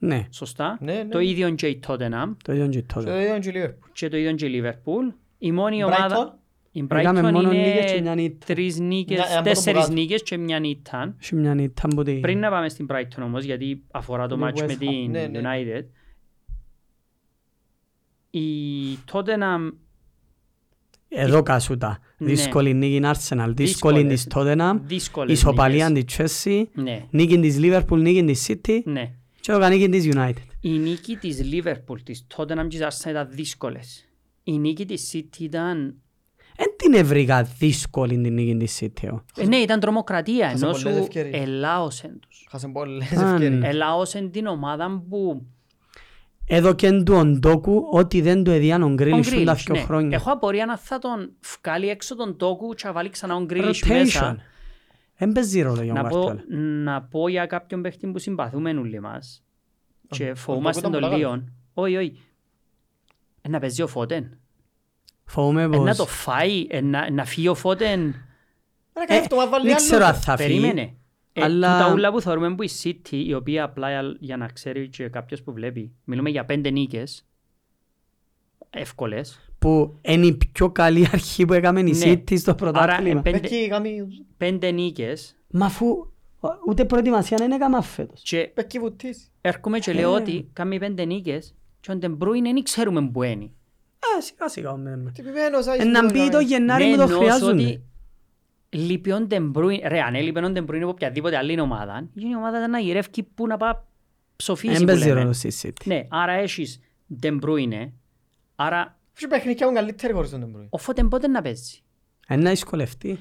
Ναι, 0.00 0.26
Σωστά. 0.30 0.78
Ναι, 0.80 0.92
ναι. 0.92 1.04
Το 1.08 1.18
ίδιο 1.20 1.50
και 1.50 1.66
η 1.66 1.80
Tottenham 1.86 2.36
το 2.44 2.52
ίδιο 2.52 2.68
και 2.68 2.80
Και 2.80 2.86
τότε. 2.94 3.10
το 3.10 3.16
ίδιο 3.18 3.28
είναι 3.34 3.38
και 3.38 3.48
η 3.48 3.52
Liverpool. 3.62 3.88
και 3.92 4.08
το 4.08 4.16
ίδιο 4.16 4.32
και 4.32 4.46
η 4.46 4.62
Liverpool. 4.62 5.14
Η 5.38 5.52
μόνη 5.52 5.78
Brighton. 5.82 5.86
ομάδα... 5.86 6.38
Η 6.72 6.86
Έκαμε 6.90 7.20
Brighton 7.20 7.32
μόνο 7.32 7.48
νίκες 7.52 7.92
και 7.92 8.00
μια 8.00 8.12
είναι 8.12 8.22
νύχτα. 8.22 8.46
τρεις 8.46 8.78
νίκες, 8.78 9.16
Μια- 9.16 9.26
ένα 9.30 9.34
πρώτο 9.42 9.48
τέσσερις 9.54 9.80
κάτω. 9.80 9.92
νίκες 9.92 10.22
και 10.22 10.36
μια 10.36 10.58
νύχτα. 10.60 11.14
Έχει 11.20 11.34
μια 11.34 11.54
νύχτα 11.54 11.88
που 11.88 12.02
τη... 12.02 12.14
Πριν 12.14 12.38
να 12.38 12.50
πάμε 12.50 12.68
στην 12.68 12.86
Brighton 12.90 13.22
όμως, 13.22 13.44
γιατί 13.44 13.82
αφορά 13.90 14.26
το 14.26 14.34
Τη 14.34 14.40
μάτς 14.40 14.62
West 14.62 14.66
με 14.66 14.72
Ham. 14.74 14.78
την 14.78 15.10
Ναι, 15.10 15.26
ναι. 15.26 15.40
United, 15.42 15.84
η 18.30 18.48
Tottenham 19.12 19.70
Εδώ 21.08 21.42
κασούτα. 21.42 21.98
Ναι. 22.18 22.28
Δύσκολη 22.28 22.74
νίκη 22.74 22.94
είναι 22.94 23.10
Arsenal, 23.10 23.52
δύσκολη 23.54 24.02
Δύσκολες. 24.04 24.24
της 24.24 24.26
Tottenham, 24.34 24.78
δύσκολες 24.82 25.32
ισοπαλία 25.38 25.88
νίκες. 25.90 26.16
της 26.16 26.42
Chelsea, 26.44 26.64
Ναι, 26.74 27.06
νίκη 27.10 27.38
της 27.40 27.58
Liverpool, 27.62 27.98
νίκη 27.98 28.24
της 28.24 28.46
City 28.50 28.80
ναι. 28.84 29.12
Και 29.48 29.54
εδώ 29.54 29.68
νίκη 29.68 29.88
της 29.88 30.08
United. 30.14 30.34
Η 30.60 30.68
νίκη 30.70 31.16
της 31.16 31.40
Liverpool, 31.52 32.00
της 32.04 32.26
Tottenham 32.36 32.66
και 32.68 32.78
της 32.78 32.82
Arsenal 32.82 33.08
ήταν 33.08 33.28
δύσκολες. 33.30 34.08
Η 34.42 34.58
νίκη 34.58 34.84
της 34.86 35.10
City 35.14 35.38
ήταν... 35.38 35.94
Εν 36.56 36.66
την 36.76 36.94
ευρήκα 36.94 37.42
δύσκολη 37.42 38.20
την 38.20 38.34
νίκη 38.34 38.56
της 38.56 38.80
City. 38.82 39.08
ο. 39.12 39.24
Ε, 39.36 39.46
ναι, 39.46 39.56
ήταν 39.56 39.80
τρομοκρατία, 39.80 40.48
Χάσε 40.48 40.64
ενώ 40.64 40.72
πολλές 40.72 40.94
σου 40.96 41.02
ευκαιρίες. 41.02 41.42
ελάωσεν 41.42 42.20
τους. 42.20 42.46
Χάσαν 42.50 42.72
πολλές 42.72 43.12
Α, 43.12 43.32
ευκαιρίες. 43.32 43.60
ναι. 43.60 43.68
Ελάωσεν 43.68 44.30
την 44.30 44.46
ομάδα 44.46 45.04
που... 45.08 45.46
Εδώ 46.46 46.74
και 46.74 46.90
του 46.90 47.14
ο 47.14 47.24
Ντόκου 47.24 47.88
ότι 47.92 48.20
δεν 48.20 48.44
του 48.44 48.50
έδιαν 48.50 48.82
ο 48.82 48.86
Ο 48.86 48.90
Γκρίλις 48.94 49.28
τα 49.44 49.54
Grealish, 49.54 49.62
δύο 49.66 49.74
ναι. 49.74 49.80
χρόνια. 49.80 50.16
Έχω 50.16 50.30
απορία 50.32 50.66
να 50.66 50.76
θα 50.78 50.98
τον 50.98 51.32
βγάλει 51.62 51.88
έξω 51.88 52.16
τον 52.16 52.36
τόκου 52.36 52.74
και 52.74 52.86
να 52.86 52.92
βάλει 52.92 53.10
ξανά 53.10 53.34
ο 53.36 53.46
Grealish 53.50 53.86
μέσα. 53.88 54.36
Rotation. 55.18 55.26
Εν 55.26 55.32
παίζει 55.32 55.62
ρόλο 55.62 55.82
για 55.82 55.92
Να 55.92 56.08
τον 56.08 56.10
πω, 56.20 56.26
Guardiola. 56.28 56.44
να 56.84 57.02
πω 57.02 57.28
για 57.28 57.46
κάποιον 57.46 57.82
παίχτη 57.82 58.06
που 58.06 58.18
συμπαθούμε 58.18 58.70
όλοι 58.70 59.00
μας 59.00 59.44
και 60.08 60.30
ο 60.30 60.34
φοβούμαστε 60.36 60.80
Ντόκου 60.80 60.96
ήταν 60.96 61.10
τον 61.10 61.18
πολλά 61.18 61.30
Λίον. 61.30 61.52
Όχι, 61.74 61.96
όχι. 61.96 62.20
Ε, 63.42 63.48
Να 63.48 63.58
παίζει 63.58 63.82
ο 63.82 63.86
Φώτεν. 63.86 64.38
Φοβούμαι 65.24 65.62
Ε, 65.62 65.66
Να 65.66 65.78
πως... 65.84 65.96
το 65.96 66.06
φάει. 66.06 66.66
ε, 66.68 66.80
Να 66.80 67.10
να 67.10 67.24
φύγει 67.24 67.48
ο 67.48 67.54
Φώτεν. 67.54 68.00
Ρε, 68.98 69.04
κάνει 69.06 69.20
αυτό, 69.20 69.36
μα 69.36 69.48
βάλει 69.48 69.66
Δεν 69.68 69.76
ξέρω 69.76 70.04
αν 70.04 70.10
άλλο. 70.10 70.18
θα 70.20 70.36
φύγει. 70.36 70.48
Περίμενε. 70.60 70.92
Ε, 71.32 71.42
Αλλά- 71.42 71.78
Τούτα 71.78 71.92
ούλα 71.92 72.10
που 72.12 72.20
θεωρούμε 72.20 72.54
που 72.54 72.62
η 72.62 72.70
City, 72.82 73.10
η 73.26 73.34
οποία 73.34 73.64
απλά 73.64 73.88
για- 73.90 74.16
για 74.20 74.36
να 74.36 74.46
ξέρει 74.48 74.88
και 74.88 75.08
κάποιος 75.08 75.42
που 75.42 75.52
βλέπει, 75.52 75.92
μιλούμε 76.04 76.30
για 76.30 76.44
πέντε 76.44 76.70
νίκες, 76.70 77.26
εύκολες. 78.70 79.47
Που 79.58 79.98
είναι 80.02 80.26
η 80.26 80.38
πιο 80.52 80.70
καλή 80.70 81.08
αρχή 81.12 81.44
που 81.44 81.52
έκαμε 81.52 81.80
η 81.80 81.82
Ναι. 81.82 81.98
City 82.04 82.38
στο 82.38 82.50
Άρα, 82.50 82.58
πρωτάθλημα. 82.58 83.18
ε, 83.18 83.22
πέντε- 83.22 83.40
Πεκεί 83.40 83.68
κάμει... 83.68 84.06
Πέντε 84.36 84.70
νίκες 84.70 85.36
Μα 85.50 85.66
αφού 85.66 85.86
ούτε 86.68 86.84
προετοιμασία 86.84 87.36
δεν 87.36 87.50
έκαμε 87.50 87.82
φέτος. 87.82 88.22
και 88.22 88.50
Πεκεί 88.54 88.78
βουτής. 88.78 89.30
έρχομαι 89.40 89.78
και 89.78 89.90
Ε. 89.90 89.94
λέω 89.94 90.12
ότι 90.14 90.48
κάνει 90.52 90.78
πέντε 90.78 91.04
νίκες 91.04 91.54
και 91.80 91.90
ο 91.90 91.96
Ντεμπρούιν 91.96 92.42
δεν 92.42 92.62
ξέρουμε 92.62 93.08
που 93.10 93.22
είναι. 93.22 93.44
Α, 93.44 94.20
σιγά 94.22 94.48
σιγά. 94.48 94.76
με- 94.76 94.96
με. 94.96 95.10
Χτυπημένος, 95.10 95.66
Ε, 95.66 95.70
άις 95.70 95.84
Να 95.84 96.00
που 96.00 96.10
μπει 96.12 96.24
το 96.24 96.30
κάνει. 96.30 96.44
Γενάρη 96.44 96.84
Ναι, 96.84 96.90
που 96.90 96.96
το 96.96 97.02
εννοώ 97.02 97.18
χρειάζονται. 97.18 97.62
ότι 97.62 97.82
λείπει 98.68 99.12
ο 99.12 99.20
Ντεμπρούιν, 99.20 99.80
ρε 99.86 100.00
αν 100.00 100.14
έλειπε 100.14 100.40
ο 100.44 100.50
Ντεμπρούιν 100.50 100.82
από 100.82 100.90
οποιαδήποτε 100.90 101.36
άλλη 101.36 101.60
ομάδα, 101.60 102.08
η 102.14 102.36
ομάδα 102.36 102.58
ήταν 102.58 102.70
να 102.70 102.78
γυρεύει 102.78 103.22
που 103.34 103.46
να 103.46 103.56
πάει 103.56 103.72
ψοφίσει 104.36 104.72
Δεν 104.72 104.80
που 104.80 104.86
παίζει 104.86 105.06
λέμε. 105.08 105.20
ρόλο 105.20 105.32
στη 105.32 105.52
City. 105.62 105.84
Ναι, 105.86 106.06
άρα 106.08 106.32
έχεις 106.32 106.80
Ντεμπρούινε, 107.18 107.92
άρα 108.56 108.97
Έχει 109.20 109.26
παιχνίδια 109.28 109.64
που 109.66 109.70
είναι 109.70 109.80
καλύτερη 109.80 110.12
χωρίς 110.12 110.30
τον 110.30 110.40
Ντεμπρούιν; 110.40 110.66
ο 110.70 110.78
Φώτεν 110.78 111.08
πότε 111.08 111.28
να 111.28 111.42
παίζει; 111.42 111.82
Είναι 112.30 112.42
να 112.42 112.50
δυσκολευτεί. 112.50 113.18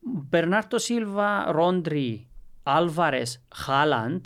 Μπερνάρτο 0.00 0.78
Σίλβα, 0.78 1.52
Ρόντρι, 1.52 2.28
Άλβαρες, 2.62 3.42
Χάλαντ, 3.54 4.24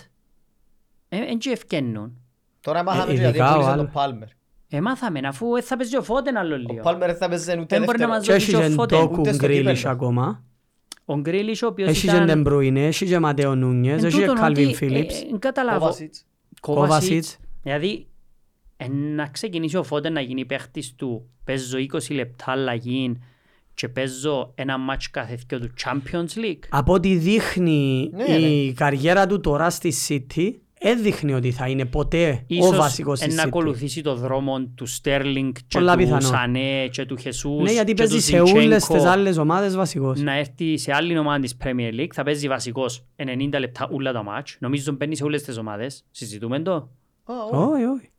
δεν 1.09 1.39
και 1.39 1.51
ευκαινούν. 1.51 2.21
Τώρα 2.61 2.79
έμαθαμε 2.79 3.13
Ε, 3.13 3.15
και 3.15 3.21
γιατί 3.21 3.29
ειδικά 3.37 3.51
ο 3.51 3.53
πούλησε 3.53 3.71
Άλ- 3.71 3.79
τον 3.79 3.91
Πάλμερ. 3.93 4.29
Εμάθαμε, 4.69 5.21
αφού 5.25 5.53
δεν 5.53 5.63
θα 5.63 5.77
παίζει 5.77 5.97
ο 5.97 6.03
Φώτεν 6.03 6.37
άλλο 6.37 6.55
Ο 6.55 6.59
λίγο. 6.59 6.83
Πάλμερ 6.83 7.09
δεν 7.09 7.17
θα 7.17 7.29
παίζει 7.29 7.59
ούτε 7.59 7.77
Δεν 7.77 7.85
μπορεί 7.85 7.99
να 7.99 8.07
δεύτερο. 8.07 8.09
μας 8.09 8.27
Και 8.27 8.33
έχει 8.33 8.51
και 8.51 8.57
ο 8.57 8.61
και 8.61 8.69
Φώτεν, 8.69 8.99
Ντόκου 9.01 9.21
ούτε 9.21 9.33
στο 9.33 9.47
Γκρίλις 9.47 9.77
κύπελλο. 9.79 9.93
ακόμα. 9.95 10.45
Ο 11.05 11.17
Γκρίλις 11.19 11.63
ο 11.63 11.67
οποίος 11.67 11.89
Έχει 11.89 12.07
και 12.09 12.15
ήταν... 12.15 12.27
Ντεμπρούινε, 12.27 12.87
έχει 12.87 13.07
και 13.07 13.19
Ματέο 13.19 13.55
Νούνιες, 13.55 13.99
Εν 14.01 14.05
έχει 14.05 14.15
και 14.19 14.21
τούτον 14.27 14.37
Κάλβιν 14.41 14.67
ότι, 14.67 14.75
Φίλιπς. 14.77 15.21
ε, 15.23 15.27
ε, 15.35 15.39
καταλάβω. 15.39 15.79
Κόβασιτς. 15.79 16.27
Κόβασιτς. 16.61 16.89
Κόβασιτς. 16.89 17.39
Δηλαδή, 17.63 17.93
ε, 17.93 18.07
να 18.91 19.27
ξεκινήσει 19.27 19.77
ο 19.77 19.83
Φόντεν 19.83 20.13
να 20.13 20.21
γίνει 20.21 20.45
παίχτης 20.45 20.95
του, 20.95 21.29
παίζω 21.45 21.79
20 21.93 22.15
λεπτά 22.15 22.45
αλλαγή 22.53 23.19
και 23.75 23.89
παίζω 23.89 24.53
ένα 24.55 24.79
μάτς 24.79 25.11
κάθε 25.11 25.39
δυο 25.49 25.61
του 25.61 25.71
Champions 25.85 26.39
League. 26.45 26.65
Από 26.69 26.93
ό,τι 26.93 27.17
δείχνει 27.17 28.11
Ναι, 28.15 28.35
η 28.37 28.73
καριέρα 28.73 29.27
του 29.27 29.41
τώρα 29.41 29.71
στη 29.71 29.93
City, 30.09 30.51
έδειχνε 30.85 31.35
ότι 31.35 31.51
θα 31.51 31.69
είναι 31.69 31.85
ποτέ 31.85 32.31
ο 32.41 32.45
Ίσως 32.47 32.77
βασικός 32.77 33.21
ε, 33.21 33.25
στη 33.25 33.35
να 33.35 33.43
City. 33.43 33.47
ακολουθήσει 33.47 34.03
το 34.03 34.15
δρόμο 34.15 34.61
του 34.75 34.87
Στέρλινγκ 34.87 35.53
και 35.55 35.79
Πολλά 35.79 35.93
του 35.93 35.99
πιθανό. 35.99 36.21
Σανέ 36.21 36.89
και 36.91 37.05
του 37.07 37.17
Χεσούς 37.17 37.63
Ναι, 37.63 37.73
γιατί 37.73 37.93
και 37.93 38.03
του 38.03 38.09
παίζει 38.09 38.25
σε 38.27 38.41
όλες 38.41 38.51
Ζιντσένκο 38.53 38.95
τις 38.95 39.05
άλλες 39.05 39.37
ομάδες 39.37 39.77
βασικός. 39.77 40.21
να 40.21 40.39
έρθει 40.39 40.79
σε 40.79 40.93
άλλη 40.95 41.19
ομάδα 41.19 41.39
της 41.41 41.57
Premier 41.65 42.01
League. 42.01 42.11
Θα 42.13 42.23
παίζει 42.23 42.49
βασικός 42.49 43.05
90 43.17 43.59
λεπτά 43.59 43.89
όλα 43.93 44.13
τα 44.13 44.23
μάτς. 44.23 44.57
Νομίζω 44.61 44.93
μπαίνει 44.93 45.17
σε 45.17 45.25
όλες 45.25 45.43
τις 45.43 45.59
ομάδες. 45.59 46.05
Συζητούμε 46.11 46.61
το; 46.61 46.73
Α, 46.73 47.35
όχι. 47.53 47.65
Όχι, 47.73 47.85
όχι. 47.85 48.11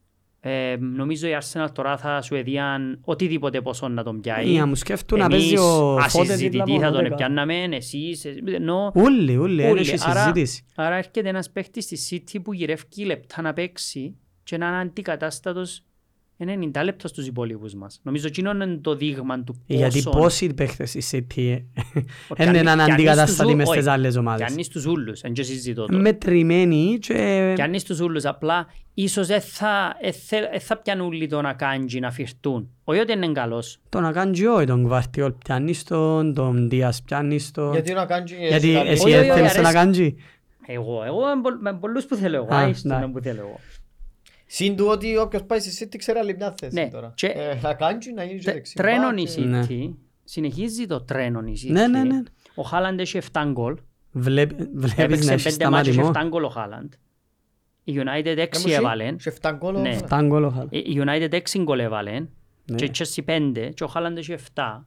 Ε, 0.45 0.75
νομίζω 0.79 1.27
η 1.27 1.37
Arsenal 1.41 1.67
τώρα 1.73 1.97
θα 1.97 2.21
σου 2.21 2.35
έδιαν 2.35 2.99
οτιδήποτε 3.03 3.61
ποσό 3.61 3.87
να 3.87 4.03
τον 4.03 4.19
πιάει. 4.21 4.45
Για 4.49 4.65
μου 4.65 4.75
σκέφτουν 4.75 5.17
να 5.19 5.25
Εμείς 5.25 5.37
παίζει 5.37 5.57
ο 5.57 5.61
Φώτεν 5.61 5.99
δίπλα 5.99 6.33
ασυζητητοί 6.33 6.71
από 6.71 6.79
θα 6.79 6.91
τον 6.91 7.01
δέκα. 7.03 7.15
πιάνναμε, 7.15 7.63
εσείς, 7.71 8.25
ε, 8.25 8.35
ενώ 8.45 8.91
Ούλοι, 8.95 9.35
ούλοι, 9.37 9.61
δεν 9.61 9.71
Ούλοι. 9.71 9.79
έχει 9.79 9.97
Άρα- 10.01 10.19
συζήτηση. 10.19 10.65
Άρα 10.75 10.95
έρχεται 10.95 11.29
ένας 11.29 11.49
παίχτης 11.49 11.83
στη 11.83 12.23
City 12.35 12.41
που 12.43 12.53
γυρεύει 12.53 13.05
λεπτά 13.05 13.41
να 13.41 13.53
παίξει 13.53 14.15
και 14.43 14.57
να 14.57 14.67
είναι 14.67 14.79
αντικατάστατος 14.79 15.83
90 16.37 16.83
λεπτά 16.83 17.07
στους 17.07 17.27
υπόλοιπους 17.27 17.73
μας. 17.73 17.99
Νομίζω 18.03 18.27
εκείνο 18.27 18.51
είναι 18.51 18.77
το 18.81 18.95
δείγμα 18.95 19.43
του 19.43 19.61
Γιατί 19.65 20.01
πόσο... 20.01 20.09
πόσοι 20.19 20.53
παίχτες 20.53 20.89
στη 20.89 21.03
City 21.11 21.41
ε, 21.41 21.59
Ότι 22.27 22.41
είναι 22.43 22.49
αν- 22.49 22.55
έναν 22.55 22.75
κι 22.77 22.83
αν 22.83 22.91
αντικατάστατη 22.91 23.47
είσαι 23.47 23.55
μες 23.55 23.67
στους- 23.67 23.75
στις 23.77 23.87
όχι, 23.87 23.95
άλλες 23.95 24.13
Κι 24.13 24.19
ομάδες. 24.19 24.51
αν 24.51 24.57
είσαι 24.57 24.69
τους 24.69 24.85
ούλους, 24.85 25.21
δεν 25.21 25.33
και 25.33 25.43
συζητώ 25.43 25.85
το. 25.85 25.97
Μετρημένοι 25.97 26.97
και 27.01 27.51
Κι 27.55 27.61
αν 27.61 27.73
είσαι 27.73 27.85
τους 27.85 27.99
ούλους, 27.99 28.25
απλά 28.25 28.67
ίσως 28.93 29.27
δεν 29.27 29.41
θα, 29.41 29.97
ε, 30.01 30.11
θε- 30.11 30.49
ε, 30.53 30.59
θα 30.59 30.77
πιάνουν 30.77 31.07
όλοι 31.07 31.27
τον 31.27 31.45
Ακάντζι 31.45 31.99
να 31.99 32.11
φυρτούν. 32.11 32.69
Όχι 32.83 32.99
ότι 32.99 33.11
είναι 33.13 33.31
καλός. 33.31 33.77
τον 33.89 34.05
Ακάντζι 34.05 34.45
όχι, 34.45 34.65
τον 34.65 34.83
Κβαρτιόλ 34.83 35.31
πιάνεις 35.31 35.83
τον, 35.83 36.33
τον 36.33 36.69
Δίας 36.69 37.01
πιάνεις 37.01 37.51
τον... 37.51 37.71
Γιατί 37.71 37.93
να 37.93 38.05
κάνει... 38.05 38.31
Γιατί 38.49 38.71
καλή- 38.73 38.89
εσύ 38.91 39.03
Όχι, 39.05 39.15
όχι, 39.17 39.27
θέλεις 39.29 39.53
τον 39.53 39.65
αρέσει. 39.65 39.77
Ακάντζι; 39.77 40.15
Εγώ, 40.67 41.03
εγώ 41.05 41.19
με 41.35 41.41
πολλ- 41.41 41.61
με 41.61 41.73
πολλούς 41.73 42.05
που 42.05 42.15
θέλω 42.15 42.35
εγώ. 42.35 43.59
Συν 44.55 44.75
του 44.75 44.85
ότι 44.87 45.17
όποιος 45.17 45.43
πάει 45.43 45.59
στη 45.59 45.85
City 45.89 45.95
ξέρει 45.97 46.19
άλλη 46.19 46.35
μια 46.35 46.55
θέση 46.59 46.73
Ναι, 46.73 46.87
τώρα. 46.89 47.11
και- 47.15 47.27
Ε, 47.27 47.59
Να 47.61 47.73
κάνει 47.73 47.97
να 48.15 48.23
γίνει 48.23 48.39
και 48.39 48.45
Τε- 48.45 48.53
δεξιμπάκ 48.53 48.85
Τρένον 48.87 49.17
η 49.17 49.23
και- 49.23 49.41
Ναι. 49.41 49.65
City. 49.69 49.93
Συνεχίζει 50.23 50.85
το 50.85 51.01
τρένον 51.01 51.47
η 51.47 51.53
City. 51.63 51.71
Ναι, 51.71 51.87
ναι, 51.87 52.03
ναι. 52.03 52.21
Ο 52.55 52.61
Χάλαντ 52.63 52.99
έχει 52.99 53.17
7 53.17 53.45
γκολ. 53.51 53.77
Βλέπει- 54.11 54.55
Βλέπεις 54.73 54.95
να 54.97 55.03
Έπαιξε 55.03 55.33
έχεις 55.33 55.43
5 55.57 55.69
μάτια 55.69 55.91
και 55.91 55.91
σταματημό. 55.91 56.07
7 56.07 56.27
γκολ 56.29 56.43
ο 56.43 56.49
Χάλαντ. 56.49 56.93
Η 57.83 57.93
United 57.97 58.37
6 58.37 58.57
Έμουσι, 58.57 58.71
έβαλε. 58.73 59.15
σε 59.19 59.29
7 59.29 59.51
γκολ 59.57 59.73
Ναι. 59.73 59.79
όμως. 59.79 59.95
Φτάνει 59.95 60.27
γκολ 60.27 60.43
ο 60.43 60.49
Χάλαντ. 60.49 60.73
Η 60.73 61.01
United 61.05 61.33
6 61.33 61.59
γκολ 61.63 61.79
έβαλε. 61.79 62.11
Ναι. 62.65 62.75
Και 62.75 62.85
η 62.85 62.91
Chelsea 62.97 63.23
5 63.25 63.71
και 63.73 63.83
ο 63.83 63.87
Χάλαντ 63.87 64.17
έχει 64.17 64.31
7. 64.31 64.83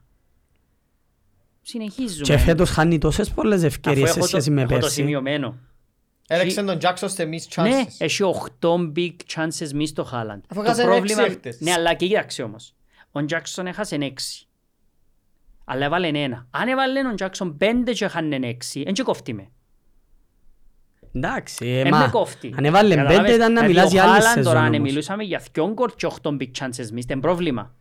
Συνεχίζουμε. 1.63 2.25
Και 2.25 2.39
φέτος 2.39 2.71
χάνει 2.71 2.99
τόσες 2.99 3.31
πολλές 3.31 3.57
Αφού 3.59 3.67
ευκαιρίες 3.67 4.09
σε 4.11 4.19
έχω 4.19 4.21
το- 4.21 4.27
σχέση 4.27 4.51
με 4.51 4.61
έχω 4.61 4.73
το 4.73 4.79
πέρσι. 4.79 4.95
σημειωμένο. 4.95 5.57
Έλεξε 6.29 6.63
τον 6.63 6.79
Jackson 6.83 6.95
σε 7.11 7.23
miss 7.23 7.63
Ναι, 7.63 7.83
chances. 7.83 7.87
έχει 7.99 8.23
8 8.61 8.69
big 8.97 9.15
chances 9.35 9.71
μη 9.75 9.87
στο 9.87 10.05
Χάλαντ. 10.05 10.43
Αφού 10.49 10.61
Το 10.61 10.67
έχασε 10.67 10.83
πρόβλημα... 10.83 11.23
έξι 11.23 11.33
έχτες. 11.35 11.61
Ναι, 11.61 11.73
αλλά 11.73 11.95
και 11.95 12.07
κοίταξε 12.07 12.43
όμως. 12.43 12.75
Ο 13.13 13.25
Τζάκσον 13.25 13.67
έχασε 13.67 13.97
6. 14.01 14.07
Αλλά 15.65 15.85
έβαλε 15.85 16.09
ένα. 16.09 16.47
Αν 16.51 16.69
έβαλε 16.69 17.09
ο 17.09 17.15
Τζάκσον 17.15 17.57
5 17.61 17.67
και 17.95 18.05
έχανε 18.05 18.37
6, 18.37 18.81
δεν 18.85 18.93
και 18.95 19.03
κόφτει 19.03 19.33
με. 19.35 19.51
Εντάξει, 21.13 21.67
ε, 21.67 21.81
Ε, 21.81 21.89
μα 21.91 21.99
με 21.99 22.09
κόφτει. 22.11 22.55
αν 22.59 22.65
έβαλε 22.65 22.95
Καταλάβες, 22.95 23.21
πέντε 23.21 23.35
ήταν 23.35 23.53
να 23.53 23.67
δηλαδή 23.67 23.93
μιλάς 23.93 23.93
ο 23.93 23.95
για 23.95 24.15
άλλη 24.15 24.41
Haaland 24.41 24.45
τώρα, 24.45 24.59
αν 24.59 24.65
σεζόν 24.65 24.75
όμως. 24.75 24.79
μιλούσαμε 24.91 25.23
για 25.23 25.43
2 25.55 25.71
γκολ 25.73 25.91
και 25.97 26.07
8 26.23 26.31
big 26.31 26.51
chances 26.59 26.99
missed, 26.99 27.11
είναι 27.11 27.21
πρόβλημα. 27.21 27.75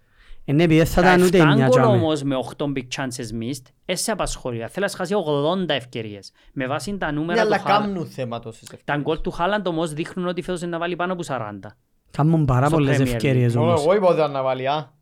Ε, 0.47 0.53
ναι, 0.53 0.63
επειδή 0.63 0.85
θα 0.85 1.01
Τα 1.01 1.13
ήταν 1.13 1.25
ούτε 1.25 1.37
7 1.41 1.43
μια 1.45 1.55
γκολ 1.55 1.69
τζάμε. 1.69 1.95
όμως 1.97 2.23
με 2.23 2.35
8 2.57 2.63
big 2.65 2.87
chances 2.95 3.41
missed, 3.43 3.65
δεν 3.85 3.97
σε 3.97 4.11
απασχολεί. 4.11 4.57
Θέλει 4.69 4.85
να 4.85 4.97
χάσει 4.97 5.13
80 5.15 5.69
ευκαιρίες. 5.73 6.31
Με 6.53 6.67
βάση 6.67 6.97
τα 6.97 7.11
Ναι, 7.11 7.19
νούμερα 7.19 7.41
αλλά 7.41 7.57
του 7.57 7.63
Haaland. 7.63 7.67
κάνουν 7.67 8.05
θέμα 8.05 8.39
τόσες 8.39 8.63
Τα 8.69 8.75
ευκαιρίες. 8.77 9.05
γκολ 9.05 9.21
του 9.21 9.31
Χάλαντ 9.31 9.67
όμως 9.67 9.93
δείχνουν 9.93 10.27
ότι 10.27 10.41
φέτος 10.41 10.61
είναι 10.61 10.69
να 10.71 10.77
βάλει 10.77 10.95
πάνω 10.95 11.13
από 11.13 11.23
40. 11.23 11.77
Κάμουν 12.11 12.45
πάρα 12.45 12.65
στο 12.65 12.75
πολλές 12.75 12.97
Premier 12.97 13.01
League. 13.01 13.05
ευκαιρίες 13.13 13.55
Μόνο 13.55 13.67
όμως. 13.69 13.81
Εγώ 13.83 13.95
είπα 13.95 14.05
ότι 14.07 14.15
ήταν 14.17 14.31
να 14.31 14.41
βάλει, 14.43 14.67
α. 14.67 14.93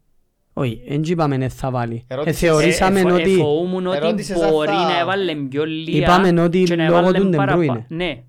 Όχι, 0.53 0.81
δεν 0.87 1.01
είπαμε 1.03 1.37
ναι 1.37 1.49
θα 1.49 1.71
βάλει. 1.71 2.05
Ε, 2.07 2.13
Ερώτησες, 2.13 2.39
Θεωρήσαμε 2.39 2.99
Ε, 2.99 3.03
εφο- 3.03 3.13
ότι 3.13 3.31
Εφοούμουν 3.33 3.87
ότι 3.87 3.97
ερώτησες 3.97 4.41
αν 4.41 4.49
μπορεί 4.51 4.67
θα- 4.67 4.87
να 4.87 4.99
έβαλε 4.99 5.35
πιο 5.35 5.65
λίγα 5.65 5.97
Είπαμε 5.97 6.41
ότι 6.41 6.63
και 6.63 6.75
να 6.75 6.83
λόγω 6.85 6.97
έβαλε 6.97 7.17
του 7.19 7.29
De 7.29 7.35
παραπα- 7.35 7.61
Bruyne. 7.77 7.85
Ναι, 7.87 8.23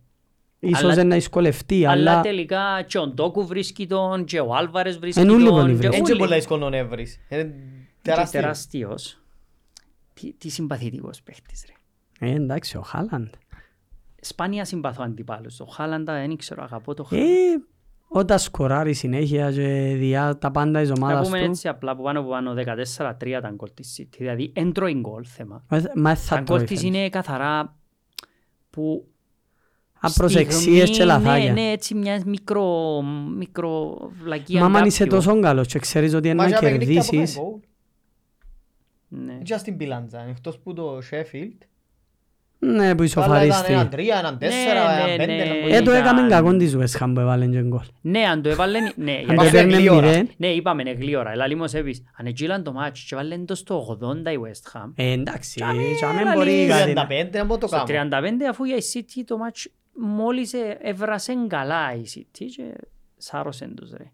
ίσως 0.68 0.82
αλλά- 0.82 0.94
δεν 0.94 1.06
να 1.06 1.14
δυσκολευτεί, 1.14 1.86
αλλά 1.86 2.10
αλλά 2.12 2.20
τελικά 2.20 2.82
και 2.86 2.98
ο 2.98 3.06
Ντόκου 3.06 3.46
βρίσκει 3.46 3.86
τον 3.86 4.24
και 4.24 4.40
ο 4.40 4.54
Άλβαρες 4.54 4.98
βρίσκει 4.98 5.20
Εν 5.20 5.30
ούλοι 5.30 5.44
τον. 5.44 5.54
πολύ 5.54 5.70
και 5.70 5.76
βρίσκει. 5.76 5.96
Έτσι 5.96 6.10
ούλοι. 6.12 6.20
πολλά 6.20 6.34
δύσκολο 6.36 6.68
να 6.68 6.84
βρεις. 6.84 7.20
Είναι 7.28 7.42
Και 7.42 7.50
τεράστιος. 8.02 8.42
τεράστιος. 8.42 9.18
Τι, 10.14 10.32
τι 10.32 10.48
συμπαθητικός 10.48 11.22
παίχτης 11.22 11.64
ρε. 11.68 11.72
Ε, 12.30 12.34
εντάξει, 12.34 12.76
ο 12.76 12.80
Χάλαντ. 12.80 13.28
Σπάνια 14.20 14.64
συμπαθώ 14.64 15.02
αντιπάλους. 15.02 15.60
Ο 15.60 15.64
Χάλαντα 15.64 16.12
δεν 16.12 16.36
ξέρω, 16.36 16.62
αγαπώ 16.62 16.94
το 16.94 17.06
Ε, 17.10 17.16
Χάλαντα. 17.16 17.64
όταν 18.08 18.38
σκοράρει 18.38 18.92
συνέχεια 18.94 19.52
και 19.52 19.94
διά 19.96 20.38
τα 20.38 20.50
πάντα 20.50 20.80
της 20.80 20.88
Να 20.88 20.94
ομάδας 20.98 21.26
πούμε 21.26 21.38
του, 21.38 21.44
έτσι 21.44 21.68
απλά 21.68 21.96
που 21.96 22.02
πάνω 22.02 22.22
που 22.22 22.28
πάνω 22.28 22.54
14-3 22.54 23.38
ήταν 23.38 23.54
γκολ 23.54 23.70
της 23.74 23.96
City. 24.00 24.14
Δηλαδή 24.18 24.52
έντρωει 24.54 24.94
γκολ 24.94 25.24
θέμα. 25.28 25.64
μα- 25.68 25.82
μα 25.94 26.10
Τα 26.10 26.16
θα 26.16 26.34
γκολ 26.36 26.44
τρώει 26.46 26.58
της 26.64 26.80
φέτος. 26.80 26.82
είναι 26.96 27.08
καθαρά 27.08 27.76
που 28.70 29.08
Απροσεξίες 30.06 30.78
και 30.88 30.94
στιγμή, 30.94 31.04
λαθάκια. 31.12 31.52
Ναι, 31.52 31.60
ναι, 31.60 31.70
έτσι 31.70 31.94
μιας 31.94 32.24
μικρό, 32.24 33.00
μικρό 33.36 33.98
βλακία 34.22 34.68
Μα 34.68 34.78
αν 34.78 34.86
είσαι 34.86 35.04
κάποιου. 35.04 35.16
τόσο 35.16 35.40
καλός 35.40 35.66
και 35.66 35.78
ξέρεις 35.78 36.14
ότι 36.14 36.28
είναι 36.28 36.36
Μα 36.36 36.42
να 36.42 36.48
για 36.48 36.58
παιχνίδια 36.58 37.02
που 37.02 37.08
κερδίσεις, 37.10 37.36
κάνει 37.36 37.46
γκολ. 37.48 37.58
Ναι. 39.08 39.38
Και 39.42 39.56
στην 39.56 39.76
πιλάντζα, 39.76 40.26
εκτός 40.30 40.58
που 40.58 40.72
το 40.72 40.98
Sheffield. 41.10 41.58
ναι, 42.58 42.70
που 42.74 42.80
Αλλά 42.80 42.88
ήταν 42.94 43.04
ισοφαρίστη. 43.04 43.72
έναν 43.72 43.88
τρία, 43.90 44.18
έναν 44.18 44.38
τέσσερα, 44.38 44.86
ναι, 44.86 45.02
έναν 45.02 45.10
ναι. 45.10 45.16
πέντε. 45.16 45.32
έναν 45.42 45.56
Ε, 45.72 45.82
το 45.82 45.90
ήταν- 45.90 45.94
έκαμε 45.94 46.28
κακό 46.28 46.56
της 46.56 46.76
West 46.76 47.02
Ham 47.04 47.10
που 47.14 47.20
έβαλε 47.20 47.46
και 47.46 47.60
γκολ. 47.62 47.80
Ναι, 48.00 48.20
αν 48.20 48.42
το 48.42 48.48
έβαλε... 48.48 48.78
Ναι, 48.96 49.12
Αν 49.12 49.18
γιατί- 49.18 49.36
το 49.36 49.42
έπαιρνε 49.44 49.76
γλύωρα. 49.76 50.06
μηδέν, 50.06 50.28
ναι, 50.36 50.46
είπαμε 50.46 50.82
είναι 50.82 50.92
γλύωρα. 50.92 51.30
Ελά 51.30 51.46
λίμος 51.46 51.72
έπεις. 51.74 52.02
Αν 52.16 52.26
εγγύλαν 52.26 52.62
το 52.62 52.72
μάτσο 52.72 53.04
και 53.08 53.14
βάλεν 53.14 53.46
το 53.46 53.54
στο 53.54 53.98
80 54.00 54.32
η 54.32 54.36
West 54.44 54.78
Ham. 54.78 54.90
ε, 54.94 55.12
εντάξει, 55.12 55.54
Τζάμε, 55.54 55.82
τζάμε 55.96 56.20
έλα, 56.20 56.32
μπορεί 56.34 56.50
λίγο. 56.50 56.68
κάτι 56.68 56.92
να- 56.92 57.06
35, 57.06 57.38
να 57.38 57.46
πω 57.46 57.58
το 57.58 57.66
Στο 57.66 57.76
κάνω. 57.76 58.08
35 58.10 58.44
αφού 58.50 58.64
για 58.64 58.76
η 58.76 58.82
City 58.94 59.22
το 59.26 59.36
μάτσο 59.36 59.70
μόλις 59.96 60.52
ε- 60.52 60.78
έβρασε 60.82 61.32
καλά 61.48 61.94
η 61.94 62.02
City 62.14 62.44
και 62.56 62.74
σάρωσεν 63.16 63.74
τους 63.74 63.90
ρε. 63.90 64.10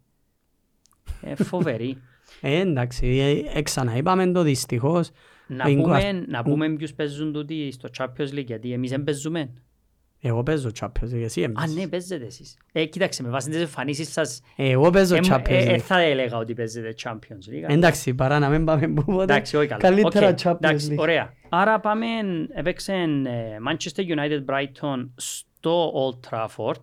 Ε, 1.22 1.34
φοβερή. 1.44 1.96
Ε, 2.40 2.60
εντάξει, 2.60 3.06
ε, 3.06 3.58
ε, 3.58 3.62
ξαναείπαμε 3.62 4.32
το 4.32 4.42
δυστυχώς. 4.42 5.10
να, 5.46 5.56
Ο 5.64 5.68
πούμε, 5.68 5.70
Ινγκουάρ- 5.70 6.28
να 6.28 6.42
πούμε 6.42 6.68
ποιους 6.70 6.94
παίζουν 6.94 7.32
τούτοι 7.32 7.70
στο 7.72 7.88
Champions 7.98 8.32
League 8.34 8.44
γιατί 8.46 8.72
εμείς 8.72 8.90
δεν 8.90 9.04
παίζουμε. 9.04 9.50
Εγώ 10.20 10.42
παίζω 10.42 10.70
Champions 10.80 11.04
League, 11.14 11.22
εσύ 11.22 11.40
Α, 11.40 11.44
έμπαιζες. 11.44 11.74
ναι, 11.74 11.88
παίζετε 11.88 12.24
εσείς. 12.24 12.56
Ε, 12.72 12.84
κοίταξε, 12.84 13.22
με 13.22 13.28
βάση 13.28 13.50
τις 13.50 13.60
εμφανίσεις 13.60 14.12
σας, 14.12 14.40
Εγώ 14.56 14.90
παίζω 14.90 15.14
ε, 15.14 15.20
Champions 15.22 15.44
ε, 15.48 15.64
ε, 15.72 15.74
League. 15.74 15.78
θα 15.78 16.00
έλεγα 16.00 16.36
ότι 16.36 16.54
παίζετε 16.54 16.94
Champions 17.04 17.50
League. 17.52 17.68
Εντάξει, 17.70 18.14
παρά 18.14 18.38
να 18.38 18.48
μην 18.48 18.64
πάμε 18.64 18.88
που 18.88 19.04
ποτέ. 19.04 19.22
Εντάξει, 19.22 19.56
όχι 19.56 19.66
καλά. 19.66 19.80
Καλύτερα 19.80 20.28
OK, 20.28 20.38
Champions 20.42 20.54
εντάξει, 20.54 20.88
League. 20.92 20.98
Ωραία. 20.98 21.32
Άρα 21.48 21.80
πάμε, 21.80 22.06
έπαιξε 22.54 22.92
ε, 22.92 23.06
Manchester 23.70 24.00
United 24.16 24.44
Brighton 24.44 25.08
στο 25.16 25.48
Old 25.68 26.30
Trafford. 26.30 26.82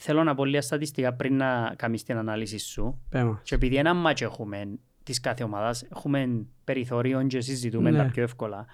Θέλω 0.00 0.24
να 0.24 0.34
πω 0.34 0.44
λίγα 0.44 0.62
στατιστικά 0.62 1.12
πριν 1.12 1.36
να 1.36 1.72
κάνεις 1.76 2.02
την 2.02 2.16
ανάλυση 2.16 2.58
σου. 2.58 3.00
Πέμα. 3.08 3.40
Και 3.44 3.54
επειδή 3.54 3.76
ένα 3.76 3.94
μάτς 3.94 4.20
έχουμε 4.22 4.68
της 5.02 5.20
κάθε 5.20 5.44
ομάδας, 5.44 5.82
έχουμε 5.82 6.46
περιθώριο 6.64 7.26
και 7.26 7.40
συζητούμε 7.40 7.90
Ναι. 7.90 7.96
τα 7.98 8.04
πιο 8.04 8.22
εύκολα. 8.22 8.66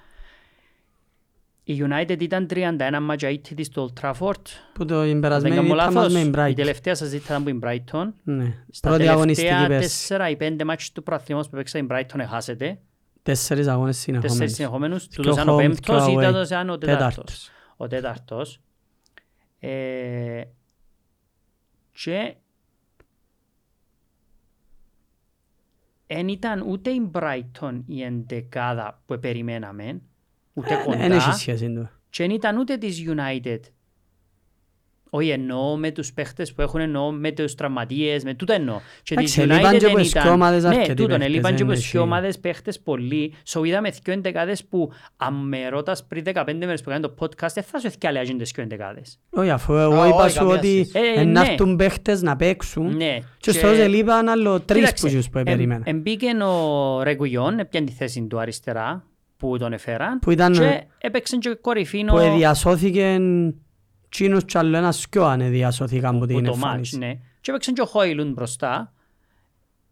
Η 1.64 1.83
United 1.88 2.16
ήταν 2.20 2.46
31 2.51 3.01
μάτια 3.01 3.29
ήττητη 3.31 3.64
στο 3.64 3.90
Old 3.94 4.03
Trafford. 4.03 4.42
Που 4.72 4.85
το 4.85 5.01
Δεν 5.01 5.20
περασμένη 5.20 5.55
κάνω 5.55 5.66
ήταν 5.66 5.77
μας 5.92 5.94
λάθος. 5.94 6.12
με 6.12 6.20
Η 6.20 6.31
Bright. 6.35 6.53
τελευταία 6.57 6.94
σας 6.94 7.12
ήττα 7.12 7.25
ήταν 7.25 7.42
που 7.42 7.48
η 7.48 7.59
Brighton. 7.62 8.12
Ναι. 8.25 8.55
Στα 8.70 8.88
Πρώτη 8.88 9.09
αγωνιστική 9.09 9.48
τελευταία 9.48 9.68
πέρσι. 9.68 9.88
τέσσερα 9.88 10.29
ή 10.29 10.37
πέντε 10.37 10.64
μάτς 10.64 10.92
του 10.92 11.03
προαθλήματος 11.03 11.48
που 11.51 11.57
έπαιξε 11.57 11.79
η 11.79 11.87
Brighton 11.90 12.18
έχασετε. 12.18 12.79
Τέσσερις 13.22 13.66
αγώνες 13.66 13.96
Τέσσερις 13.96 14.20
συνεχόμενες. 14.22 14.53
συνεχόμενους. 14.55 15.07
Δυο 15.07 15.22
Τούτος 15.22 15.35
ήταν 15.35 15.48
ο 15.48 15.55
home, 15.57 15.61
πέμπτος 15.61 16.05
δυο 16.05 16.12
ή 16.12 16.16
away. 16.16 16.27
τούτος 16.27 16.46
ήταν 16.46 16.70
ο 16.70 16.79
τέταρτος. 16.79 17.07
Τέταρτος. 17.14 17.51
Ο 17.77 17.87
τέταρτος. 17.87 18.61
Ε, 19.64 20.42
και 21.92 22.35
δεν 26.07 26.29
ήταν 26.29 26.61
ούτε 26.61 26.90
η 26.90 27.11
Brighton 27.14 27.83
η 27.87 28.03
εντεκάδα 28.03 29.03
που 29.07 29.18
περιμέναμε, 29.18 30.01
ούτε 30.53 30.85
Δεν 30.87 31.01
έχει 31.01 31.25
κοντά, 31.25 31.33
σχέση 31.33 31.72
του. 31.72 31.88
και 32.11 32.22
δεν 32.27 32.35
ήταν 32.35 32.57
ούτε 32.57 32.77
της 32.77 33.05
United. 33.07 33.61
Όχι 35.14 35.29
εννοώ 35.29 35.77
με 35.77 35.90
τους 35.90 36.12
παίχτες 36.12 36.53
που 36.53 36.62
έχουν 36.62 36.81
εννοώ 36.81 37.11
με 37.11 37.31
τους 37.31 37.55
τραυματίες, 37.55 38.25
με 38.25 38.35
τούτα 38.35 38.55
εννοώ. 38.55 38.75
Και 39.03 39.14
της 39.14 39.37
Εντάξει, 39.38 39.40
ελείπαν 39.40 39.72
και 39.72 39.79
δεν 39.79 39.88
από 39.90 39.98
τις 39.98 40.11
ήταν- 40.11 40.22
πιο 40.22 40.33
ομάδες 40.33 40.62
Ναι, 40.62 40.68
αρκετοί 40.68 40.88
τούτον, 40.94 41.07
παίχτες, 41.09 41.27
ελείπαν 41.27 41.51
και 41.51 41.57
δεν 41.57 41.66
από 41.66 41.75
τις 41.77 41.90
πιο 41.90 42.01
έχει- 42.01 42.09
ομάδες 42.09 42.38
παίχτες 42.38 42.81
πολύ. 42.81 43.35
So 43.53 43.61
είδαμε 43.66 43.90
δυο 43.90 44.12
εντεκάδες 44.12 44.64
που 44.64 44.90
αν 45.16 45.35
με 45.48 45.68
ρωτάς 45.68 46.05
πριν 46.07 46.25
15 46.25 46.66
μέρες 46.66 46.81
που 46.83 46.90
έκανε 46.90 47.07
το 47.07 47.14
podcast, 47.18 47.53
δεν 47.55 47.62
θα 47.64 47.79
σου 47.79 47.87
εθιάλεγαν 47.87 48.38
τις 48.38 48.51
δυο 48.55 48.62
εντεκάδες. 48.62 49.18
Όχι, 49.31 49.51
αφού 49.51 49.75
εγώ 49.75 50.01
Α, 50.01 50.07
είπα 50.07 50.16
όχι, 50.16 50.31
σου 50.31 50.38
καμία 50.38 50.55
ότι 50.55 50.85
σχέση. 50.88 51.09
Ε, 51.16 51.20
ε, 51.20 51.25
να 51.25 51.42
ναι. 51.42 51.48
έρθουν 51.51 51.77
παίχτες 51.77 52.22
να 52.22 52.37
παίξουν 52.37 52.96
Ναι. 52.96 53.18
και 53.38 53.51
στο 53.51 53.61
τέλος 53.61 53.79
ελείπαν 53.79 54.29
άλλο 54.29 54.61
τρεις 54.61 54.81
Κοίταξε, 54.81 55.07
που 55.09 55.12
τους 55.14 55.29
που 55.31 55.38
εμ- 55.38 55.46
περίμενα. 55.46 55.83
Εμπήκε 55.87 56.27
ο 56.44 57.03
Ρεγκουιόν, 57.03 57.59
έπιαν 57.59 57.85
τη 57.85 57.92
θέση 57.92 58.27
του 58.31 58.40
αριστερά 58.40 59.05
που 59.37 59.59
τον 59.59 59.72
έφεραν 59.72 60.18
Που 60.18 60.31
ήταν- 60.31 60.53
και 60.53 60.83
έπαιξε 60.98 61.37
και 61.37 61.57
κορυφήνο 61.61 62.12
Που 62.12 62.18
εδιασώθηκε 62.18 63.18
τσίνος 64.12 64.44
κι 64.44 64.59
άλλο 64.59 64.77
ένας 64.77 65.01
σκιο 65.01 65.25
αν 65.25 65.40
εδιασώθηκαν 65.40 66.11
από 66.11 66.18
που 66.18 66.27
την 66.27 66.37
το 66.37 66.51
μάτς. 66.51 66.62
εμφάνιση. 66.62 66.98
Ναι. 66.98 67.12
Και 67.40 67.51
έπαιξε 67.51 67.72
και 67.72 67.81
ο 67.81 67.87
Χόιλουν 67.87 68.33
μπροστά. 68.33 68.92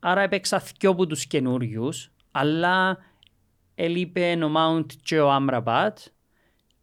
Άρα 0.01 0.21
έπαιξα 0.21 0.63
δυο 0.79 0.91
από 0.91 1.07
τους 1.07 1.27
καινούριους, 1.27 2.11
αλλά 2.31 2.99
έλειπε 3.75 4.39
ο 4.45 4.49
Μάουντ 4.49 4.91
και 5.03 5.21
ο 5.21 5.31
Άμραμπατ 5.31 5.99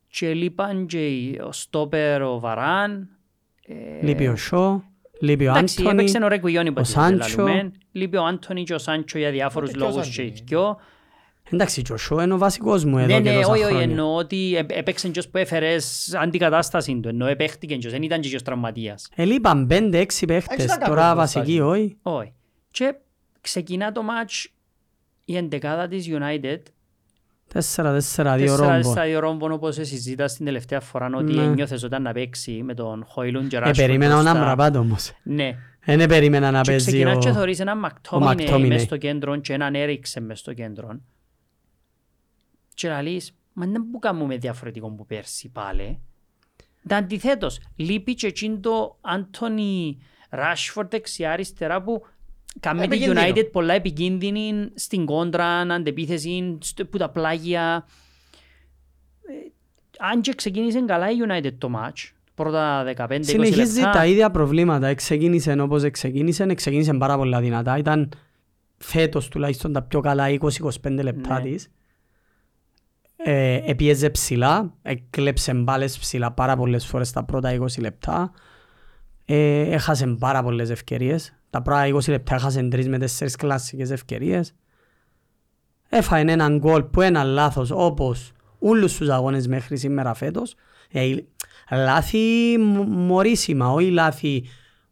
και 0.10 0.28
έλειπαν 0.30 0.86
και 0.86 1.08
ο 1.48 1.52
Στόπερ 1.52 2.22
ο 2.22 2.40
Βαράν. 2.40 3.10
Ε, 3.68 4.06
Λείπει 4.06 4.28
ο 4.28 4.36
Σο, 4.36 4.84
λείπει 5.20 5.48
ο 5.48 5.50
Εντάξει, 5.50 5.76
Άντωνη, 5.82 6.02
έπαιξε 6.02 6.24
ο 6.24 6.28
Ρεκουιόν 6.28 6.66
ο 6.66 6.68
υποτίθεται 6.68 7.00
Σάντσο. 7.00 7.42
λαλούμε. 7.42 7.72
Λείπει 7.92 8.18
ο 8.18 8.26
Άντωνη 8.26 8.64
και 8.64 8.74
ο 8.74 8.78
Σάντσο 8.78 9.18
για 9.18 9.32
διάφορους 9.32 9.70
Ούτε 9.70 9.78
και 9.78 9.84
ο 9.84 9.88
λόγους 9.88 10.06
και 10.06 10.12
Σάντσο 10.14 10.22
οι 10.22 10.26
είναι; 10.28 10.44
δυο. 10.46 10.78
Εντάξει, 11.52 11.82
και 11.82 11.94
ο 11.94 11.98
Σο 11.98 12.22
είναι 12.22 12.34
ο 12.34 12.38
βασικός 12.38 12.86
μου 12.86 12.96
Ναι, 12.96 13.04
εδώ 13.04 13.14
και 13.22 13.30
ναι, 13.30 13.36
τόσα 13.36 13.48
όχι, 13.52 13.62
όχι, 13.64 13.72
χρόνια. 13.72 13.82
εννοώ 13.90 14.16
ότι 14.16 14.56
έ- 14.56 14.72
έπαιξε 14.78 15.08
και 15.10 15.20
ως 15.20 15.28
που 15.30 15.38
έφερες 15.38 16.14
αντικατάσταση 16.22 17.00
του, 17.00 17.08
εννοώ 17.10 17.28
επέχτηκε 17.28 17.76
και 17.76 17.86
ως, 17.88 17.94
δεν 17.94 18.02
ήταν 18.04 18.22
και 18.22 18.36
ως 18.36 18.42
τραυματίας. 18.44 19.10
Ελείπαν 19.16 19.68
πέντε-έξι 19.68 20.26
παίχτες, 20.26 20.64
ήταν 20.64 20.78
κακό 20.80 20.90
τώρα 20.92 21.10
το 21.10 21.16
βασικοί 21.16 21.40
στάδιο. 21.46 21.70
όχι. 21.70 21.98
Όχι. 22.02 22.34
Και 22.72 22.96
ξεκινά 23.42 23.92
το 23.92 24.04
μάτς 24.04 24.48
η 25.26 25.38
εντεκάδα 25.38 25.88
της 25.88 26.08
United 26.12 26.60
Τέσσερα-τέσσερα, 27.54 28.36
δύο 28.36 28.46
Τέσσερα 28.46 28.76
ρόμπο. 28.78 28.92
στα 28.92 29.04
δύο 29.06 29.20
ρόμπον 29.20 29.52
όπως 29.52 29.76
συζήτα 29.76 30.28
στην 30.28 30.46
τελευταία 30.46 30.80
φορά 30.80 31.10
ότι 31.16 31.34
Ναι. 31.34 31.46
νιώθες 31.48 31.84
όταν 31.84 32.02
να 32.02 32.12
παίξει 32.12 32.62
με 32.64 32.74
τον 32.74 33.06
Χόιλουν 33.08 33.48
και 33.48 33.56
Ε, 33.56 33.60
Ράσφορντ 33.60 33.78
περίμενα 33.88 34.14
ο 34.14 34.22
μπροστά. 34.22 34.34
Ναμπραπάτ 34.40 34.76
όμως. 34.76 35.12
Ναι. 35.24 35.56
Δεν 35.86 36.08
περίμενα 36.08 36.52
να 36.52 36.62
Και 36.62 36.70
παίζει 36.72 36.86
ξεκινάς 36.86 37.18
και 37.26 37.30
ο... 37.30 37.34
θωρείς 37.34 37.60
έναν 37.60 37.80
Μακτόμινε 37.80 38.26
Μακτόμινε. 38.36 38.68
μες 38.74 38.82
στο 38.82 38.98
κέντρο 38.98 39.36
και 39.38 39.54
έναν 39.54 39.76
Έριξε 39.76 40.20
μες 40.20 40.40
στο 40.40 40.54
κέντρο. 40.54 41.00
Και 42.78 42.88
να 42.90 43.02
λες, 43.02 43.34
μα 43.54 43.66
δεν 43.66 43.90
που 43.92 44.00
κάνουμε 44.00 44.38
διαφορετικό 44.38 44.90
που 44.92 45.06
πέρσι 45.06 45.50
πάλι. 45.50 46.00
Τα 46.88 46.96
αντιθέτως, 46.98 47.60
λείπει 47.76 48.14
και 48.14 48.28
εκείνο 48.28 48.60
το 48.60 48.98
Άντωνι 49.02 49.98
Ράσφορντ 50.30 50.90
δεξιά 50.92 51.32
αριστερά 51.32 51.82
που 51.84 52.02
κάνει 52.60 52.80
τη 52.80 52.86
Επικίνδυνο. 52.86 53.22
United 53.22 53.50
πολλά 53.52 53.74
επικίνδυνη 53.74 54.70
στην 54.74 55.06
κόντρα, 55.06 55.46
αντεπίθεση, 55.60 56.58
στο- 56.62 56.86
που 56.86 56.98
τα 56.98 57.10
πλάγια. 57.10 57.86
Ε, 59.22 59.34
αν 60.00 60.22
και 60.22 60.34
ξεκίνησε 60.34 60.82
καλά 60.82 61.12
η 61.12 61.16
United 61.28 61.54
το 61.58 61.72
match, 61.76 62.12
πρώτα 62.36 62.84
15-20 62.84 63.24
Συνεχίζει 63.24 63.80
λεπτά. 63.80 63.92
τα 63.92 64.06
ίδια 64.06 64.32
προβλήματα. 64.32 64.94
Ξεκίνησε 64.94 65.52
όπως 65.62 65.84
ξεκίνησε, 65.92 66.54
ξεκίνησε 66.54 66.94
πάρα 66.94 67.18
πολλά 67.18 67.40
δυνατά. 67.40 67.78
Ήταν 67.78 68.12
φέτος 68.78 69.28
τουλάχιστον 69.28 69.74
τα 69.74 69.82
πιο 69.82 70.00
καλά 70.00 70.30
20-25 70.30 71.04
λεπτά 71.04 71.40
Ναι. 71.42 71.50
της. 71.50 71.72
Ε, 73.18 73.60
επίεζε 73.66 74.10
ψηλά, 74.10 74.74
έκλεψε 74.82 75.54
μπάλες 75.54 75.98
ψηλά 75.98 76.32
πάρα 76.32 76.56
πολλές 76.56 76.86
φορές 76.86 77.12
τα 77.12 77.24
πρώτα 77.24 77.58
20 77.60 77.80
λεπτά. 77.80 78.32
Ε, 79.26 79.62
έχασε 79.62 80.08
πάρα 80.08 80.44
πολλές 80.44 80.70
ευκαιρίες. 80.70 81.34
Τα 81.50 81.62
πρώτα 81.62 81.86
20 81.88 82.08
λεπτά 82.12 82.36
έχασε 82.36 82.64
τρεις 82.64 82.88
με 82.90 82.98
τέσσερις 82.98 83.36
κλασσικές 83.36 83.92
ευκαιρίες. 83.92 84.56
Έφαγε 85.90 86.32
έναν 86.32 86.58
γκολ 86.58 86.84
που 86.84 87.02
ένα 87.02 87.24
λάθος 87.24 87.72
όπως 87.72 88.32
όλους 88.60 88.98
τους 88.98 89.10
αγώνες 89.10 89.48
μέχρι 89.48 89.78
σήμερα 89.78 90.14
φέτος. 90.14 90.56
Ε, 90.92 91.16
λάθη 91.72 92.58
μ- 92.60 92.88
μωρίσιμα, 92.88 93.72
όχι 93.72 93.90
λάθη. 93.90 94.44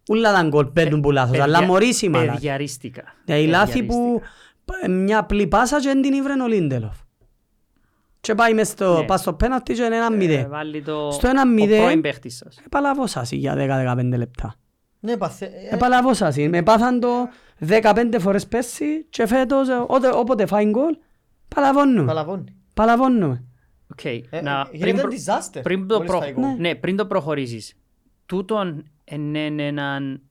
Όλα 0.08 0.34
τα 0.34 0.44
γκολ 0.44 0.66
παίρνουν 0.66 1.02
που 1.02 1.12
λάθος, 1.12 1.40
αλλά 1.40 1.54
Παιδιά- 1.58 1.68
μωρίσιμα 1.68 2.18
λάθη. 2.20 2.32
Παιδιαρίστικα. 2.32 3.04
Δηλαδή 3.26 3.46
λάθη 3.48 3.84
που 3.84 4.22
Παιδιαρίστικα. 4.22 4.30
π- 4.66 4.90
μια 4.90 5.20
απλή 5.20 5.48
πάσα 5.48 5.80
και 5.80 5.88
δεν 5.88 6.02
την 6.02 6.14
ήβρε 6.14 6.34
ο 6.44 6.48
Λίντελοφ. 6.48 6.96
Και 8.26 8.36
πάει 8.36 8.54
μες 8.54 8.68
στο, 8.68 8.98
Ναι. 9.00 9.06
πας 9.06 9.20
στο 9.22 9.34
πέναλτι 9.34 9.74
και 9.74 9.84
είναι 9.84 9.96
ένα 9.96 10.06
Ε, 10.14 10.16
μηδέν. 10.18 10.50
βάλει 10.50 10.82
το 10.82 11.12
Στο 11.12 11.28
ένα 11.28 11.42
ο 11.42 11.46
μηδέν- 11.48 11.82
πρώην 11.82 12.02
παίχτης 12.02 12.36
σας. 12.38 12.58
Επαλαβώσασαι 12.66 13.36
για 13.36 13.56
10-15 13.56 14.18
λεπτά. 14.18 14.56
Ναι, 15.00 15.18
παθε... 15.18 15.46
ε, 15.46 15.76
Επαλαβώσασαι. 15.76 16.48
Με 16.48 16.64
πάθαν 16.64 17.00
το 17.00 17.08
15 17.60 18.20
φορές 18.20 18.48
πέρσι 18.48 19.06
και 19.10 19.28
φέτος 19.28 19.70
ε, 19.70 19.84
ότε- 19.88 20.14
όποτε 20.14 20.46
φάει 20.46 20.66
γκολ, 20.66 20.98
παλαβώνουμε. 21.56 22.06
Παλαβώνει. 22.06 22.56
Παλαβώνουμε. 22.74 23.44
Οκ, 23.92 24.06
Ε, 24.06 24.20
να- 24.42 24.60
ε, 24.60 24.64
πριν 24.70 24.80
Γίνεται 24.86 25.02
προ- 25.02 25.14
disaster. 25.14 25.60
πριν 25.64 25.88
το 25.88 25.96
μόλις 25.96 26.10
προ- 26.10 26.22
φάει 26.22 26.32
γκολ. 26.32 26.56
ναι, 26.58 26.76
πριν 26.76 26.96
το 26.96 27.06
προχωρήσεις. 27.06 27.74
Τούτον 28.26 28.84
είναι 29.06 29.46
έναν 29.66 30.22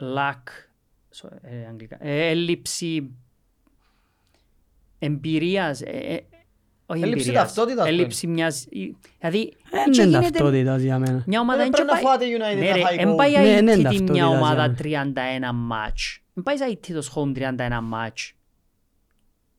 lack, 0.00 0.42
sorry, 1.20 1.36
ε, 1.42 1.66
αγγλικά, 1.68 1.96
ε, 2.00 2.28
έλλειψη 2.28 3.14
εμπειρίας, 5.04 5.80
ε, 5.80 5.84
ε, 5.90 6.18
όχι 6.86 7.02
Έλλειψη 7.02 7.22
εμπειρίας, 7.28 7.54
ταυτότητας, 7.54 7.86
έλλειψη 7.86 8.26
μιας, 8.26 8.66
δηλαδή, 8.70 9.52
Δεν 9.70 9.80
έτσι 9.86 10.00
είναι 10.02 10.10
γίνεται- 10.10 10.30
ταυτότητας 10.32 10.82
για 10.82 10.98
μένα. 10.98 11.22
μια 11.26 11.40
ομάδα 11.40 11.62
Δεν 11.62 11.70
δεν 11.70 11.84
πρέπει 11.84 11.86
να 11.88 11.94
πάει- 11.94 12.02
φάτε 12.12 12.24
η 12.24 12.36
United 12.38 12.58
Ναι 12.62 12.68
να 12.70 12.74
ρε, 12.76 12.80
φάει 12.80 12.96
εν 12.98 13.06
γκολ. 13.06 13.16
πάει 13.16 13.32
Ναι, 13.32 13.38
ναι, 13.38 13.70
αίτητη 13.72 13.82
ταυτότητας 13.82 14.10
μια 14.10 14.26
για 14.26 14.28
ομάδα 14.38 14.62
μένα. 14.62 14.74
31 14.74 15.52
μάτς. 15.54 16.18
Εν 16.36 16.42
πάει 16.42 16.56
αίτητος 16.70 17.12
home 17.16 17.32
31 17.34 17.80
μάτς. 17.82 18.32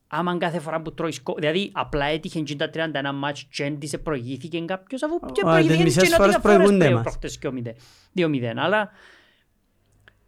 Άμα 0.08 0.38
κάθε 0.38 0.60
φορά 0.60 0.82
που 0.82 0.94
τρώεις 0.94 1.16
σκο... 1.16 1.34
Δηλαδή 1.38 1.70
απλά 1.74 2.06
έτυχε 2.06 2.40
και 2.42 2.56
τα 2.56 2.70
31 2.74 3.12
μάτς 3.14 3.44
και 3.52 3.64
δεν 3.64 3.80
της 3.80 4.00
προηγήθηκε 4.04 4.60
κάποιος 4.60 5.04
αφού 5.04 5.20
και 5.20 5.32
τις 5.34 5.44
προηγήθηκε 5.44 5.84
μισές 5.84 6.04
και 6.04 6.16
φορές 6.16 6.34
νότια 6.34 6.40
φορές 6.40 6.56
προηγούνται 6.58 6.84
πριν 6.84 6.96
μας. 6.96 7.04
προχτές 7.04 7.38
και 7.38 7.48
ο 7.48 7.52
μηδέ- 7.52 7.78
2-0. 8.14 8.54
Αλλά 8.56 8.92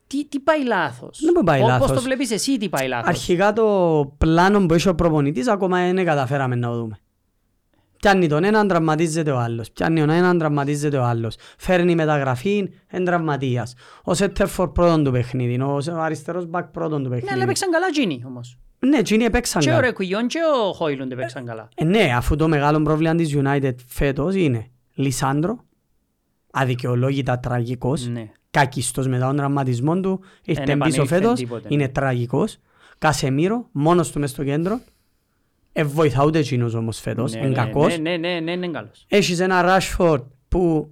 τι, 0.07 0.25
τι 0.27 0.39
πάει 0.39 0.63
λάθος; 0.65 1.19
Δεν 1.33 1.43
πάει 1.43 1.59
Όπως 1.61 1.71
λάθος. 1.71 1.91
το 1.91 2.01
βλέπεις 2.01 2.31
εσύ 2.31 2.57
τι 2.57 2.69
πάει 2.69 2.87
λάθος; 2.87 3.07
Αρχικά 3.07 3.53
το 3.53 3.65
πλάνο 4.17 4.65
που 4.65 4.73
είχε 4.73 4.89
ο 4.89 4.95
προπονητής 4.95 5.47
ακόμα 5.47 5.91
δεν 5.91 6.05
καταφέραμε 6.05 6.55
να 6.55 6.67
το 6.67 6.75
δούμε. 6.75 6.97
Πιάνει 7.99 8.27
τον 8.27 8.43
έναν, 8.43 8.67
τραυματίζεται 8.67 9.31
ο 9.31 9.37
άλλος. 9.37 9.71
Πιάνει 9.71 9.99
τον 9.99 10.09
έναν, 10.09 10.37
τραυματίζεται 10.37 10.97
ο 10.97 11.03
άλλος. 11.03 11.35
Φέρνει 11.57 11.95
μεταγραφή, 11.95 12.69
εν 12.87 13.05
τραυματίας. 13.05 13.73
Ο 14.03 14.13
Σέτερφορ 14.13 14.71
πρώτον 14.71 15.03
του 15.03 15.11
παιχνίδι, 15.11 15.61
ο 15.61 15.79
ο 15.91 15.99
αριστερός 15.99 16.45
μπακ 16.45 16.65
πρώτον 16.67 17.03
του 17.03 17.09
Ναι, 17.09 17.15
αλλά 17.15 17.19
παιχνίδι. 17.21 17.43
έπαιξαν 17.43 17.71
καλά 17.71 17.85
εκείνοι 17.87 18.23
όμως. 18.27 18.57
Ναι, 18.79 18.97
εκείνοι 18.97 19.23
έπαιξαν 19.23 19.61
Και 19.61 19.69
ο 19.69 19.71
καλά. 19.71 19.85
Ρεκουιόν 19.85 20.27
και 20.27 20.37
ο 20.67 20.73
Χόιλουντ 20.73 21.11
έπαιξαν 21.11 21.45
καλά. 21.45 21.67
Ε, 21.75 21.83
ναι, 21.83 22.13
αφού 22.15 22.35
το 22.35 22.47
μεγάλο 22.47 22.81
πρόβλημα 22.81 23.15
της 23.15 23.35
United 23.37 23.73
φέτος 23.87 24.35
είναι 24.35 24.67
Λισάνδρο, 24.93 25.59
αδικαιολόγητα 26.51 27.39
τραγικός, 27.39 28.07
Ναι. 28.07 28.31
Κακιστός 28.51 29.07
μετά 29.07 29.27
τον 29.27 29.35
τραυματισμό 29.35 29.99
του, 29.99 30.19
ήρθε 30.43 30.61
Εν 30.61 30.77
πίσω 30.77 30.87
επανήλθε 31.01 31.05
φέτος, 31.15 31.39
τίποτε. 31.39 31.67
είναι 31.71 31.87
τραγικός. 31.87 32.57
Κασεμίρο, 32.97 33.67
μόνος 33.71 34.11
του 34.11 34.19
μες 34.19 34.29
στο 34.29 34.43
κέντρο. 34.43 34.79
Ε, 35.73 35.83
βοηθά 35.83 36.25
ούτε 36.25 36.39
εκείνος 36.39 36.73
όμως 36.73 36.99
φέτος, 36.99 37.31
Ναι, 37.33 37.39
είναι 37.39 37.47
ναι, 37.47 37.53
κακός. 37.55 37.97
Ναι, 37.99 38.09
ναι, 38.09 38.29
ναι, 38.29 38.39
ναι, 38.39 38.51
είναι 38.51 38.67
καλός. 38.67 39.05
Έχεις 39.07 39.39
ένα 39.39 39.63
Rashford 39.79 40.23
που 40.47 40.91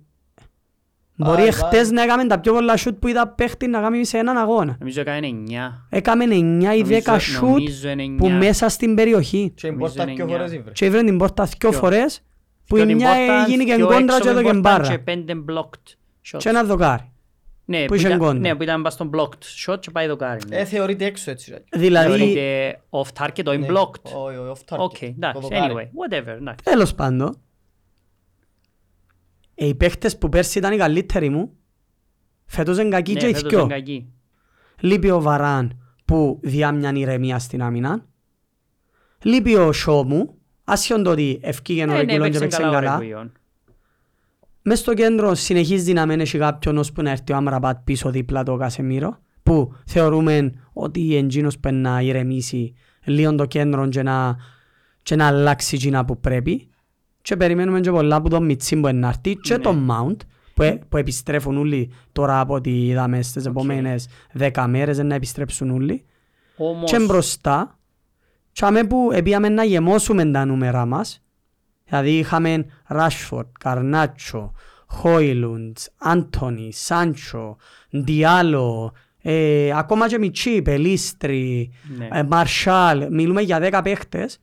μπορεί 1.15 1.41
Πάει, 1.41 1.51
χτες 1.51 1.81
πάει. 1.81 1.91
να 1.91 2.01
έκαμε 2.01 2.25
τα 2.25 2.39
πιο 2.39 2.53
πολλά 2.53 2.77
σούτ 2.77 2.95
που 2.99 3.07
είδα 3.07 3.27
παίχτη 3.27 3.67
να 3.67 3.81
κάνει 3.81 4.05
σε 4.05 4.17
έναν 4.17 4.37
αγώνα. 4.37 4.75
Νομίζω 4.79 5.01
έκανε 5.01 5.27
9. 5.27 5.85
Έκαμε 5.89 6.23
9 6.25 6.75
ή 6.75 6.81
10 6.83 7.01
Νομίζω- 7.05 7.19
σούτ 7.19 7.41
νομίζω 7.41 7.89
είναι 7.89 8.15
που 8.17 8.25
9. 8.25 8.31
μέσα 8.37 8.69
στην 8.69 8.95
περιοχή. 8.95 9.51
Και 9.55 9.67
η 9.67 9.69
Νομίζω 9.71 9.87
πόρτα 9.87 10.03
είναι 10.03 10.13
πιο 10.13 10.23
εννιά. 10.23 10.37
φορές 10.37 10.53
ήβρε. 10.53 10.71
Και 10.71 10.85
ήβρε 10.85 11.03
την 11.03 11.17
πόρτα 11.17 11.43
δυο 11.43 11.69
Ποιο; 11.69 11.71
φορές 11.71 12.21
που 12.67 12.75
Και 12.75 12.81
η 12.81 12.85
την 12.85 12.95
μια 12.95 13.07
πόρτα, 13.07 13.43
έγινε 13.43 13.63
και 13.63 13.75
πιο 13.75 13.85
κόντρα 13.87 13.99
έξω 14.15 14.19
και 14.19 14.29
από 14.29 14.39
εδώ 14.39 14.49
την 14.49 14.55
και 14.55 14.61
πόρτα 14.61 14.77
μπάρα. 14.77 14.89
Και 14.91 14.99
πέντε 14.99 15.33
blocked 15.49 15.93
shots. 16.31 16.37
Και 16.37 16.49
ένα 16.49 16.63
δοκάρι. 16.63 17.11
Ναι, 17.67 17.79
που 17.81 17.85
που 17.85 17.93
είχε 17.93 18.07
ήταν- 18.07 18.19
κόντρα. 18.19 18.39
Ναι, 18.39 18.55
που 18.55 18.63
ήταν 18.63 18.81
πας 18.81 18.93
στον 18.93 19.09
blocked 19.13 19.71
shot 19.73 19.79
και 19.79 19.91
πάει 19.91 20.07
δοκάρι. 20.07 20.41
ναι. 20.47 20.57
Ε, 20.57 20.65
θεωρείται 20.65 21.05
έξω 21.05 21.31
έτσι. 21.31 21.51
ρε. 21.51 21.63
Δηλαδή, 21.79 22.17
Θεωρείται 22.17 22.81
off 22.89 23.07
target, 23.23 23.45
όχι 23.45 23.57
Ναι. 23.57 23.67
blocked. 23.69 24.11
Όχι, 24.15 24.37
όχι, 24.37 24.51
off 24.67 24.75
target. 24.75 24.79
Οκ, 24.79 24.97
Το 24.99 25.05
εντάξει, 25.05 25.41
δοκάρι. 25.41 25.73
anyway, 25.73 25.83
whatever, 25.83 26.27
εντάξει. 26.37 26.63
τέλος 26.63 26.93
πάντων, 26.95 27.41
ε, 29.55 29.67
οι 29.67 29.75
παίχτες 29.75 30.17
που 30.17 30.29
πέρσι 30.29 30.57
ήταν 30.57 30.73
οι 30.73 30.77
καλύτεροι 30.77 31.29
μου, 31.29 31.51
φέτος 32.45 32.77
είναι 32.79 32.89
κακοί 32.89 33.13
Ναι, 33.13 33.19
και 33.19 33.27
οι 33.27 33.33
φέτος 33.33 33.49
δυο. 33.49 33.59
είναι 33.59 33.73
κακή. 33.73 34.09
Λείπει 34.79 35.09
ο 35.09 35.21
Βαράν 35.21 35.79
που 36.05 36.39
διά 36.43 36.71
μιαν 36.71 36.95
ηρεμία 36.95 37.39
στην 37.39 37.61
άμυνα. 37.61 38.05
Λείπει 39.23 39.55
ο 39.55 39.71
Σό 39.71 40.03
μου, 40.03 40.37
άσχον 40.63 41.03
το 41.03 41.11
ότι 41.11 41.39
ευκήγεν 41.41 41.89
ο 41.89 41.91
Ναι, 41.91 41.97
ναι, 41.97 42.05
Ρεγκουλόν 42.05 42.31
και 42.31 42.39
παίξε 42.39 42.57
παίξε 42.57 42.57
καλά 42.61 42.77
ο 42.77 42.81
καλά. 42.81 42.97
Ρεγκουιόν. 42.99 43.31
Μες 44.67 44.79
στο 44.79 44.93
κέντρο 44.93 45.35
συνεχίζεις 45.35 45.93
να 45.93 46.05
μένεις 46.05 46.27
έχει 46.29 46.37
κάποιον 46.37 46.77
ώσπου 46.77 47.01
να 47.01 47.09
έρθει 47.11 47.33
ο 47.33 47.35
Αμραπάτ 47.35 47.77
πίσω 47.83 48.09
δίπλα 48.09 48.43
το 48.43 48.55
Κασεμίρο 48.55 49.19
που 49.43 49.73
θεωρούμε 49.85 50.53
ότι 50.73 51.15
εντζήνος 51.15 51.59
πρέπει 51.59 51.75
να 51.75 52.01
ηρεμήσει 52.01 52.73
λίγο 53.03 53.35
το 53.35 53.45
κέντρο 53.45 53.87
και 53.87 54.03
να, 54.03 54.35
και 55.03 55.15
να 55.15 55.27
αλλάξει 55.27 55.75
εκείνα 55.75 56.05
που 56.05 56.19
πρέπει. 56.19 56.69
Και 57.21 57.35
περιμένουμε 57.37 57.79
και 57.79 57.91
πολλά 57.91 58.15
από 58.15 58.29
τον 58.29 58.45
Μιτσί 58.45 58.79
που 58.79 58.87
είναι 58.87 58.99
να 58.99 59.07
έρθει 59.07 59.35
και 59.35 59.53
Ναι. 59.53 59.59
τον 59.59 59.87
Mount 59.91 60.15
που, 60.53 60.61
ε- 60.63 60.79
που 60.89 60.97
επιστρέφουν 60.97 61.57
όλοι 61.57 61.91
τώρα 62.11 62.39
από 62.39 62.53
ό,τι 62.53 62.85
είδαμε 62.85 63.21
στις 63.21 63.45
επόμενες 63.45 64.07
δέκα 64.31 64.67
μέρες 64.67 64.97
να 64.97 65.15
επιστρέψουν 65.15 65.69
όλοι. 65.69 66.05
Όμως, 66.57 66.91
και 66.91 66.99
μπροστά 66.99 67.79
και 68.51 68.65
αμέ 68.65 68.83
που 68.83 69.09
επίαμε 69.13 69.49
να 69.49 69.63
γεμώσουμε 69.63 70.25
τα 70.25 70.45
νούμερα 70.45 70.85
μας 70.85 71.24
δηλαδή 71.85 72.17
είχαμε 72.17 72.65
Ράσφορντ, 72.87 73.47
Καρνάτσο, 73.59 74.53
Χόιλουντς, 74.87 75.89
Άντωνι, 75.97 76.73
Σάντσο, 76.73 77.57
Διάλο, 77.89 78.93
ε, 79.21 79.71
ακόμα 79.75 80.07
και 80.07 80.17
Μιτσί, 80.19 80.61
Πελίστρι, 80.61 81.71
ναι. 81.97 82.07
ε, 82.11 82.23
Μαρσάλ, 82.23 83.07
μιλούμε 83.11 83.41
για 83.41 83.59
10 83.61 83.81
παίχτες. 83.83 84.39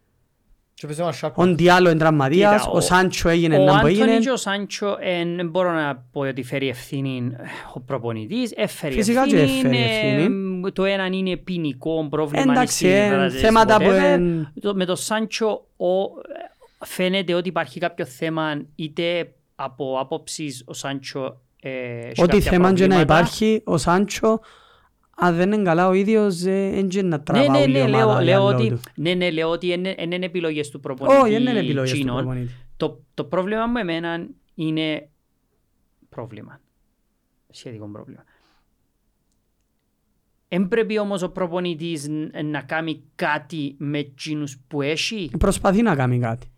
Και 0.75 0.87
παίζει 0.89 1.03
ένα 1.03 1.13
σάρπ. 1.13 1.39
Ο 1.39 1.45
Διάλο 1.55 1.91
είναι 1.91 1.99
τραυματίας, 1.99 2.61
Κοίτα, 2.61 2.71
ο 2.73 2.81
Σάντσο 2.81 3.29
έγινε 3.29 3.59
Ο 3.59 3.65
να 3.65 3.71
που 3.73 3.77
Άντωνι 3.77 3.93
έγινε. 3.93 4.19
και 4.19 4.31
ο 4.31 4.37
Σάντσο 4.37 4.97
δεν 5.37 5.49
μπορώ 5.49 5.73
να 5.73 6.05
πω 6.13 6.21
ότι 6.21 6.43
φέρει 6.43 6.69
ευθύνη 6.69 7.33
ε, 7.39 7.43
ο 7.75 7.81
προπονητής. 7.81 8.53
Έφερε 8.57 8.95
Φυσικά 8.95 9.27
και 9.27 9.37
ευθύνη. 9.41 9.79
έφερε 9.79 10.23
ε, 10.23 10.71
Το 10.73 10.85
ένα 10.85 11.07
είναι 11.07 11.37
ποινικό 11.37 12.07
πρόβλημα. 12.11 12.53
Εντάξει, 12.53 12.85
είναι 12.89 12.97
ε, 12.97 13.01
συμπεριφοράς, 13.03 13.41
θέματα 13.41 13.77
που 13.77 13.85
whatever. 13.91 14.13
εν- 14.13 14.53
Το- 14.61 14.75
Με 14.75 14.85
τον 14.85 14.97
Σάντσο 14.97 15.67
ο, 15.77 15.87
ε, 15.87 16.32
φαίνεται 16.85 17.35
ότι 17.35 17.49
υπάρχει 17.49 17.81
κάποιο 17.81 18.05
θέμα 18.05 18.62
είτε 18.75 19.35
από 19.55 19.99
άποψης 20.01 20.62
ο 20.66 20.73
Σάντσο 20.73 21.40
ε, 21.61 21.71
έχει 22.09 22.23
Ό,τι 22.23 22.31
κάποια 22.31 22.51
θέμα 22.51 22.73
και 22.73 22.87
να 22.87 22.88
προβλήματα. 22.88 23.03
υπάρχει, 23.03 23.62
ο 23.64 23.77
Σάντσο, 23.79 24.40
αν 25.16 25.37
δεν 25.37 25.53
είναι 25.53 25.62
καλά 25.62 25.88
ο 25.88 25.92
ίδιος, 25.92 26.37
δεν 26.42 26.88
να 26.95 27.03
Ναι, 27.03 27.18
τραβά 27.18 27.51
ναι, 27.51 27.59
όλη 27.59 27.79
η 27.79 27.83
ναι, 27.83 27.88
λέω, 27.88 28.05
ομάδα 28.05 28.23
λέω 28.23 28.25
για 28.40 28.42
ότι, 28.57 28.62
λόγου 28.68 28.75
του. 28.77 28.90
ναι, 28.95 29.14
ναι, 29.14 29.31
λέω 29.31 29.49
ότι 29.49 29.68
δεν 29.68 30.12
είναι 30.12 30.27
επιλογές 30.27 30.71
του 30.71 30.81
προπονητή. 30.81 31.21
Όχι, 31.21 31.33
δεν 31.33 31.40
είναι 31.47 31.59
επιλογές 31.59 31.90
του 31.90 31.97
εκείνων. 31.97 32.16
προπονητή. 32.16 32.53
Το, 32.77 33.01
το 33.14 33.25
πρόβλημα 33.25 33.66
με 33.66 33.81
εμένα 33.81 34.27
είναι 34.55 35.09
πρόβλημα. 36.09 36.61
Σχετικό 37.51 37.87
πρόβλημα. 37.88 38.25
Εν 40.49 40.68
πρέπει 40.68 40.99
όμως 40.99 41.23
ο 41.23 41.31
προπονητής 41.31 42.09
ν- 42.09 42.45
να 42.45 42.62
κάνει 42.62 43.03
κάτι 43.14 43.75
με 43.79 43.99
εκείνους 43.99 44.59
που 44.68 44.83
έχει; 44.83 45.31
Προσπαθεί 45.38 45.83
να 45.83 45.95
κάνει 45.97 46.18
κάτι. 46.18 46.52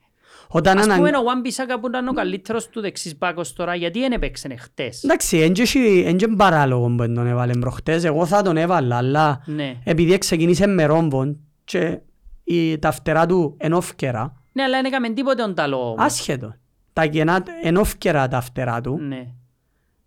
Όταν 0.49 0.79
Ας 0.79 0.85
ανα... 0.85 0.97
πούμε 0.97 1.09
ο 1.09 1.13
Wan 1.13 1.47
Bissaka 1.47 1.81
που 1.81 1.87
ήταν 1.87 2.09
ο 2.09 2.13
καλύτερος 2.13 2.69
του 2.69 2.81
δεξής 2.81 3.19
μπάκος 3.19 3.53
τώρα, 3.53 3.75
γιατί 3.75 4.01
δεν 4.01 4.13
έπαιξε 4.13 4.57
χτες. 4.59 5.03
Εντάξει, 5.05 5.45
είναι 5.45 6.13
και 6.13 6.29
παράλογο 6.29 6.87
που 6.87 6.97
δεν 6.97 7.15
τον 7.15 7.27
έβαλε 7.27 7.53
προχτές. 7.53 8.05
Εγώ 8.05 8.27
θα 8.27 8.43
τον 8.43 8.57
έβαλα, 8.57 8.97
αλλά 8.97 9.43
Ναι. 9.47 9.77
επειδή 9.85 10.19
ξεκίνησε 10.19 10.67
με 10.67 10.85
ρόμπον 10.85 11.39
και 11.65 11.99
η, 12.45 12.79
τα 12.79 12.91
φτερά 12.91 13.27
του 13.27 13.55
ενόφκερα, 13.59 14.43
ναι, 14.53 14.63
αλλά 14.63 14.77
δεν 14.77 14.85
έκαμε 14.85 15.11
τίποτε 15.11 15.43
τον 15.43 15.55
ταλό. 15.55 15.77
όμως. 15.91 16.05
άσχετο. 16.05 16.55
Τα 16.93 17.07
κενά 17.07 17.43
ενόφκερα 17.63 18.29
τα 18.29 18.41
φτερά 18.41 18.81
του, 18.81 18.99
Ναι. 19.01 19.27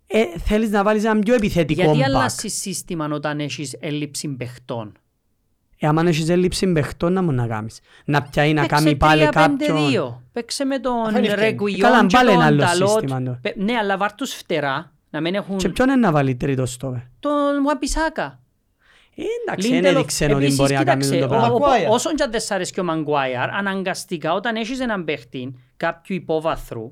ε, 0.08 0.23
θέλεις 0.39 0.69
να 0.69 0.84
βάλεις 0.84 1.04
έναν 1.04 1.19
πιο 1.19 1.34
επιθετικό 1.34 1.82
Γιατί 1.82 1.97
μπακ. 1.97 2.08
αλλάσεις 2.08 2.60
σύστημα 2.62 3.10
όταν 3.12 3.39
έχεις 3.39 3.76
έλλειψη 3.80 4.28
παιχτών; 4.28 4.91
Ε, 5.80 5.88
άμα 5.88 6.02
έχεις 6.08 6.30
έλλειψη 6.30 6.68
παιχτών 6.72 7.13
να 7.13 7.22
μου 7.22 7.32
να 7.32 7.48
κάνεις. 7.48 7.80
Να 8.06 8.22
πιάει 8.22 8.54
να 8.54 8.62
Παίξε 8.62 8.76
κάνει 8.84 8.96
πάλι 8.96 9.28
κάποιον. 9.30 9.58
3-5-2. 10.13 10.22
Παίξε 10.32 10.66
με 10.66 10.80
τον 10.80 10.94
Αυτό 11.06 11.10
είναι 11.18 11.20
ευκαιρία. 11.28 11.44
Ρεγκουιόν 11.46 11.80
Καλά, 11.80 12.06
και 12.06 12.16
πάλι 12.16 12.28
τον 12.30 12.36
ένα 12.38 12.46
άλλο 12.46 12.62
Ταλότ. 12.63 12.90
σύστημα 12.90 13.24
το. 13.24 13.38
Πε- 13.42 13.56
Ναι, 13.58 13.74
αλλά 13.74 13.98
βάρ' 13.98 14.13
τους 14.13 14.34
φτερά 14.34 14.92
να 15.10 15.22
μην 15.22 15.36
έχουν 15.36 15.58
Και 15.58 15.70
ποιον 15.70 15.88
είναι 15.90 15.98
να 16.00 16.12
βάλει 16.12 16.36
τρίτο 16.36 16.66
στόπερ. 16.66 17.00
τον 17.20 17.63
Βαμπισάκα. 17.66 18.40
Ε, 19.16 19.24
εντάξει, 19.48 19.70
δεν 19.70 19.82
Lindelof. 19.82 19.96
έδειξε 19.98 20.24
ότι 20.26 20.34
Επίσης, 20.34 20.56
μπορεί 20.56 20.74
να 20.74 20.84
κάνει 20.84 21.02
κοίταξε, 21.04 21.28
το 21.28 21.36
ο- 21.36 21.38
πράγμα. 21.38 21.54
ο- 21.56 21.60
Maguire. 21.60 21.90
Όσον 21.92 22.16
και 22.16 22.24
αν 22.24 22.32
δεν 22.32 22.40
σ' 22.40 22.52
αρέσει 22.52 22.72
και 22.74 22.80
ο 22.80 22.84
Μαγκουάιαρ, 22.84 23.50
αναγκαστικά 23.50 24.34
όταν 24.34 24.56
έχεις 24.56 24.80
έναν 24.80 25.04
παίχτη 25.04 25.56
κάποιου 25.78 26.16
υπόβαθρου, 26.16 26.92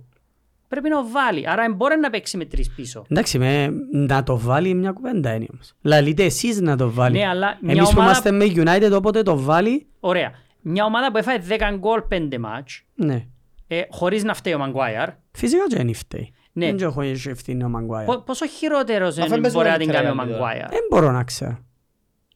πρέπει 0.68 0.90
να 0.90 0.96
το 1.04 1.08
βάλει. 1.10 1.50
Άρα 1.50 1.74
μπορεί 1.76 2.00
να 2.00 2.10
παίξει 2.10 2.38
με 2.38 2.46
τρεις 2.46 2.70
πίσω. 2.76 3.06
Εντάξει, 3.10 3.38
με, 3.40 3.68
να 3.92 4.24
το 4.24 4.38
βάλει 4.40 4.74
μια 4.74 4.92
κουβέντα 4.92 5.34
είναι 5.34 5.46
όμως. 5.54 5.74
Λαλείτε 5.82 6.24
εσείς 6.24 6.62
να 6.62 6.76
το 6.78 6.92
βάλει. 6.92 7.18
Ναι, 7.18 7.28
αλλά 7.28 7.58
μια 7.62 7.74
Εμείς 7.74 7.84
που 7.90 7.96
ομάδα- 7.98 8.04
είμαστε 8.12 8.32
με 8.32 8.46
United 8.46 8.92
όποτε 8.98 9.22
το 9.22 9.40
βάλει, 9.40 9.88
Ωραία. 10.00 10.32
Μια 10.68 10.86
ομάδα 10.86 11.12
που 11.12 11.18
έφαγε 11.18 11.44
10 11.48 11.76
γκολ 11.78 12.02
5 12.10 12.38
μάτς, 12.40 12.82
ναι. 12.96 13.26
ε, 13.68 13.82
χωρίς 13.90 14.24
να 14.24 14.34
φταίει 14.34 14.54
ο 14.54 14.58
Μαγκουάιαρ, 14.58 15.10
Φυσικά 15.32 15.64
και 15.68 15.82
είναι 15.82 15.94
φταίει. 15.94 16.34
Ναι. 16.52 16.66
Δεν 16.74 16.88
έχω 16.88 17.02
έχει 17.02 17.30
ευθύνη 17.30 17.64
ο 17.64 17.70
Μαγκουάιρ. 17.70 18.06
πο- 18.06 18.22
πόσο 18.22 18.48
χειρότερος 18.48 19.18
Αφού 19.18 19.28
είναι 19.34 19.42
παίζει 19.42 19.56
μπορεί 19.56 19.70
να 19.70 19.78
την 19.78 19.88
καλύτερα 19.88 20.04
κάνει 20.14 20.20
ο 20.20 20.24
για 20.24 20.26
μένα. 20.26 20.38
Μαγκουάιαρ; 20.40 20.70
Δεν 20.70 20.80
μπορώ 20.90 21.12
να 21.12 21.24
ξέρω. 21.24 21.58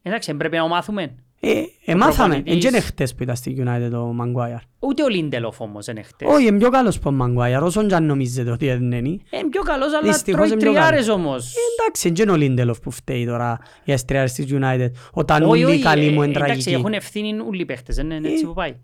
Εντάξει, 0.02 0.34
πρέπει 0.34 0.56
να 0.56 0.62
το 0.62 0.68
μάθουμε. 0.68 1.14
Ε, 1.42 1.62
ε, 1.84 1.94
μάθαμε. 1.94 2.34
προπονητής- 2.34 2.64
Δεν 2.64 2.74
είναι 2.74 2.82
χτες 2.82 3.14
που 3.14 3.22
ήταν 3.22 3.36
στη 3.36 3.56
United 3.64 3.90
ο 3.92 4.12
Μαγκουάιρ. 4.12 4.56
Ούτε 4.78 5.02
ο 5.02 5.08
Λίντελοφ 5.08 5.60
όμως 5.60 5.86
είναι 5.86 6.02
χτες. 6.02 6.28
Όχι, 6.28 6.46
είναι 6.46 6.58
πιο 6.58 6.70
καλός 6.70 6.96
που 6.98 7.02
ο 7.08 7.10
Μαγκουάιρ, 7.12 7.62
όσον 7.62 7.88
και 7.88 7.94
αν 7.94 8.04
νομίζετε 8.04 8.50
ότι 8.50 8.66
δεν 8.66 8.82
είναι. 8.92 8.98
Είναι 8.98 9.48
πιο 9.50 9.62
καλός, 9.62 9.88
αλλά 9.94 10.00
Δυστυχώς 10.12 10.40
τρώει 10.40 10.46
είναι 10.52 10.56
πιο 10.62 10.70
τριάρες 10.72 11.06
καλός. 11.06 11.24
όμως. 11.24 11.54
Ε, 11.54 11.58
Εντάξει, 11.82 12.10
δεν 12.10 12.22
είναι 12.24 12.32
ο 12.32 12.36
Λίντελοφ 12.36 12.80
που 12.80 12.90
φταίει 12.90 13.26
τώρα 13.26 13.58
για 13.84 13.94
τις 13.94 14.04
τριάρες 14.04 14.32
της 14.32 14.46
United. 14.50 14.90
Όταν 15.12 15.42
Όχι, 15.42 15.50
όλοι 15.50 15.60
οι 15.60 15.64
όχι, 15.74 15.82
καλοί 15.82 16.06
ε, 16.06 16.10
μου 16.10 16.22
είναι 16.22 16.24
Εντάξει, 16.24 16.44
τραγικοί. 16.46 16.70
έχουν 16.70 16.92
ευθύνη 16.92 17.38
όλοι 17.40 17.60
οι 17.60 17.64
παίχτες, 17.64 17.96
δεν 17.96 18.10
είναι 18.10 18.28
Ε. 18.28 18.32
έτσι 18.32 18.44
που 18.44 18.52
πάει. 18.54 18.76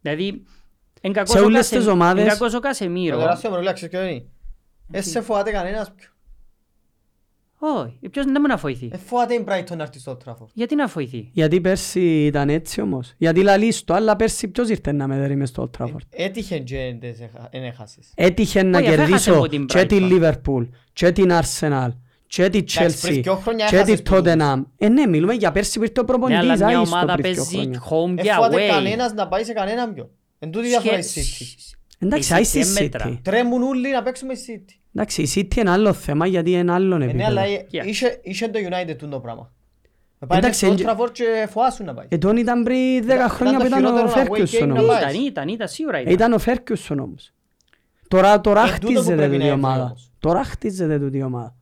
Δηλαδή, 0.00 0.42
εν 1.00 1.12
κακός 1.12 1.30
Σε 1.30 1.38
ο 1.40 1.44
όλες 1.44 1.56
Κασε- 1.58 1.76
τις 1.76 1.86
εν 1.86 1.92
ομάδες- 1.92 2.28
κακός 2.28 2.48
ο 2.50 2.56
Το 2.56 2.60
Κασεμίρο. 2.60 3.18
τεράστιο 3.18 3.48
πρόβλημα, 3.48 3.72
ξέρεις 3.74 3.94
ποιο 3.96 4.04
είναι. 4.08 4.24
Ε, 4.90 5.02
σε 5.02 5.20
φοβάται 5.20 5.50
κανένας 5.50 5.92
πιο. 5.96 6.08
Όχι, 7.64 8.08
ποιος 8.10 8.24
δεν 8.24 8.34
μπορεί 8.34 8.48
να 8.48 8.56
φοηθεί. 8.56 8.88
Ε, 8.92 8.96
φοβάται 8.96 9.34
η 9.34 9.44
Brighton 9.48 9.76
να 9.76 9.82
έρθει 9.82 9.98
στο 9.98 10.16
Old 10.16 10.28
Trafford. 10.30 10.46
Γιατί 10.54 10.74
να 10.74 10.88
φοηθεί; 10.88 11.28
Γιατί 11.32 11.60
πέρσι 11.60 12.24
ήταν 12.24 12.48
έτσι 12.48 12.80
όμως. 12.80 13.14
Γιατί 13.16 13.42
λαλείς 13.42 13.84
το, 13.84 13.94
αλλά 13.94 14.16
πέρσι 14.16 14.48
ποιος 14.48 14.68
ήρθε 14.68 14.92
να 14.92 15.06
με 15.06 15.16
δέρει 15.18 15.36
μες 15.36 15.48
στο 15.48 15.70
Old 15.70 15.82
Trafford; 15.82 16.06
Έτυχε 16.10 16.58
και 16.58 16.96
δεν 17.50 17.62
έχασες. 17.62 18.12
Έτυχε 18.14 18.62
να 18.62 18.78
Όχι, 18.78 18.86
αφού 18.88 18.94
έχασες 19.02 19.08
κερδίσω 19.24 19.32
από 19.34 19.48
την 19.48 19.66
και 19.66 19.84
την 19.84 20.08
Brighton. 20.10 20.32
Liverpool 20.32 20.68
και 20.92 21.12
την 21.12 21.30
Arsenal 21.30 21.88
και 22.26 22.48
την 22.48 22.64
πριν 22.64 22.88
Chelsea 22.90 23.20
δυο 23.22 23.34
χρόνια 23.36 23.66
και 23.66 23.76
έχασες 23.76 24.02
την 24.02 24.12
Tottenham. 24.14 24.62
Ε, 24.78 24.88
ναι, 24.88 25.06
μιλούμε 25.06 25.32
για 25.34 25.52
πέρσι 25.52 25.78
που 25.78 25.84
ήρθε 25.84 26.00
ο 26.00 26.02
Ναι, 26.02 26.12
αλλά 26.12 26.18
προπονητής 26.18 26.58
μια 26.66 26.78
άιστο 26.78 26.96
ομάδα 26.96 27.14
πριν 27.14 27.34
δυο 27.34 27.44
παίζει 27.44 27.78
χρόνια. 27.78 27.82
home 27.90 28.18
Ε, 28.18 28.22
και 28.22 28.32
φοβάται 28.32 28.56
away. 28.56 28.68
κανένας 28.68 29.12
να 29.12 29.28
πάει 29.28 29.44
σε 29.44 29.52
κανέναν 29.52 29.94
πιο. 29.94 30.10
Εν 30.38 30.50
τούτη 30.50 30.66
διαφορά 30.68 30.98
η 30.98 31.02
Σχε- 31.02 31.24
City. 31.24 31.76
Εντάξει, 31.98 32.32
Η 32.32 32.36
άιστη 32.36 32.60
City 32.62 32.64
η 32.66 32.78
έμετρα. 32.78 33.08
City. 33.08 33.18
Τρέμουν 33.22 33.62
όλοι 33.62 33.90
να 33.90 34.02
παίξουμε 34.02 34.32
η 34.32 34.36
City. 34.46 34.74
Εντάξει, 34.94 35.22
η 35.22 35.28
City 35.34 35.56
είναι 35.56 35.70
άλλο 35.70 35.92
θέμα 35.92 36.26
γιατί 36.26 36.50
είναι 36.52 36.72
άλλο 36.72 36.94
Ε, 36.94 36.98
Ναι, 36.98 37.04
επίπεδο. 37.04 37.26
αλλά 37.28 37.42
ε, 37.42 37.66
Yeah. 37.72 37.86
είχε- 37.86 38.20
είχε 38.22 38.48
το 38.48 38.58
United 38.70 38.96
τούτο 38.98 39.20
πράγμα. 39.20 39.52
Να 40.18 40.26
πάει 40.26 40.38
Εντάξει, 40.38 40.58
στο 40.66 40.74
Old 40.74 40.80
εν- 40.80 40.86
Trafford 40.88 41.12
και 41.12 41.46
φοάσουν 41.50 41.86
να 41.86 41.94
πάει. 41.94 42.06
Ε, 42.08 42.18
τον 42.18 42.36
ήταν 42.36 42.62
πριν 42.62 43.02
10 43.06 43.14
Ήταν- 43.14 43.28
χρόνια 43.28 43.56
ήταν 43.66 43.68
που 43.68 43.68
το 43.70 43.88
ήταν 43.90 43.94
ο 44.04 44.08
χειρότερο 44.08 44.34
away 44.34 44.38
Ferguson 44.38 44.62
game 44.62 44.66
να 44.66 44.72
όμως. 44.80 44.86
πάει. 44.86 45.02
Ήταν, 45.12 45.24
ήταν, 45.26 45.48
ήταν, 45.48 45.68
σίγουρα 45.68 45.96
Ε, 45.96 46.00
ήταν. 46.00 46.12
Ήταν 46.12 46.32
ο 46.32 46.38
Ferguson 46.44 46.96
όμως. 46.98 47.32
Τώρα, 48.08 48.40
τώρα 48.40 48.60
Ε, 48.62 48.64
τούτο 48.64 48.78
που 48.80 48.86
χτίζεται 48.92 49.14
πρέπει 49.16 49.30
να 49.32 49.36
τούτη 49.36 49.44
η 49.44 49.48
έρθει 49.48 49.58
ομάδα. 49.64 49.84
όμως. 49.84 50.10
Τώρα 50.18 50.44
χτίζεται 50.44 50.98
τούτη 50.98 51.18
η 51.18 51.22
ομάδα. 51.22 51.54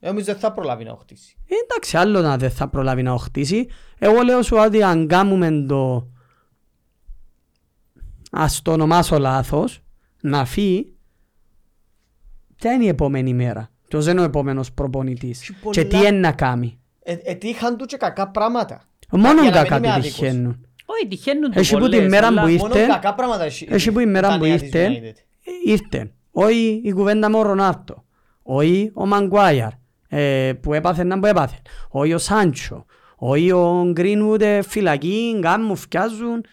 Ε, 0.00 0.06
Νομίζω 0.08 0.24
δεν 0.26 0.36
θα 0.36 0.52
προλάβει 0.52 0.84
να 0.84 0.96
χτίσει. 1.00 1.36
Ε, 1.48 1.54
εντάξει, 1.64 1.96
άλλο 1.96 2.20
να 2.20 2.36
δεν 2.36 2.50
θα 2.50 2.68
προλάβει 2.68 3.02
να 3.02 3.18
χτίσει. 3.18 3.66
Εγώ 3.98 4.22
λέω 4.22 4.42
σου 4.42 4.56
ότι 4.66 4.82
αν 4.82 5.06
κάνουμε 5.06 5.64
το 5.68 6.06
ας 8.32 8.62
το 8.62 8.72
ονομάσω 8.72 9.18
λάθος, 9.18 9.82
να 10.22 10.44
φύγει, 10.44 10.94
ποια 12.62 12.72
είναι 12.72 12.84
η 12.84 12.88
επόμενη 12.88 13.34
μέρα; 13.34 13.70
Ποιος 13.88 14.06
είναι 14.06 14.20
ο 14.20 14.24
επόμενος 14.24 14.72
προπονητής; 14.72 15.40
Έχει 15.40 15.52
Και 15.52 15.84
πολλά- 15.84 15.84
τι 15.88 15.96
είναι 15.96 16.10
να 16.18 16.32
κάνει; 16.32 16.78
Ε, 17.02 17.16
Ετύχαν 17.24 17.76
του 17.76 17.84
και 17.84 17.96
κακά 17.96 18.28
πράγματα. 18.28 18.82
Μόνο 19.10 19.24
Για 19.26 19.34
να 19.34 19.42
μην 19.42 19.52
κακά 19.52 19.76
είμαι 19.76 19.86
του 19.86 19.92
άδικος. 19.92 20.18
τυχαίνουν. 20.18 20.66
Όχι, 20.86 21.06
τυχαίνουν 21.08 21.50
του 21.50 21.58
Έχει 21.58 21.74
που 21.74 21.80
πολλές, 21.80 22.00
τη 22.00 22.08
μέρα 22.08 22.26
αλλά- 22.26 22.42
που 22.42 22.50
Μόνο 22.50 22.74
ήρθε, 22.74 22.86
κακά 22.86 23.14
πράγματα 23.14 23.44
έχει. 23.44 23.66
έχει 23.70 23.92
που 23.92 24.00
η 24.00 24.06
μέρα 24.06 24.28
τα 24.28 24.38
που 24.38 24.44
νέα 24.44 24.54
της 24.54 24.62
ήρθε, 24.62 24.88
United. 24.88 25.16
ήρθε. 25.64 26.10
Όχι 26.30 26.80
η 26.84 26.92
κουβέντα 26.92 27.28
με 27.28 27.36
ο 27.38 27.42
Ρονάρτο. 27.42 28.04
Όχι 28.42 28.90
ο 28.94 29.06
Μαγκουάιαρ 29.06 29.70
ε, 30.08 30.52
που 30.60 30.74
έπαθε 30.74 31.04
να 31.04 31.18
που 31.18 31.26
έπαθε. 31.26 31.56
Όχι 31.88 32.12
ο 32.12 32.18
Σάντσο. 32.18 32.84
Όχι 33.16 33.50
ο 33.52 33.88
Γκρίνουντ 33.92 34.42
ε, 34.42 34.62
φυλακή, 34.62 35.34
γκάμουν, 35.38 35.76
φτιάζουν. 35.76 36.44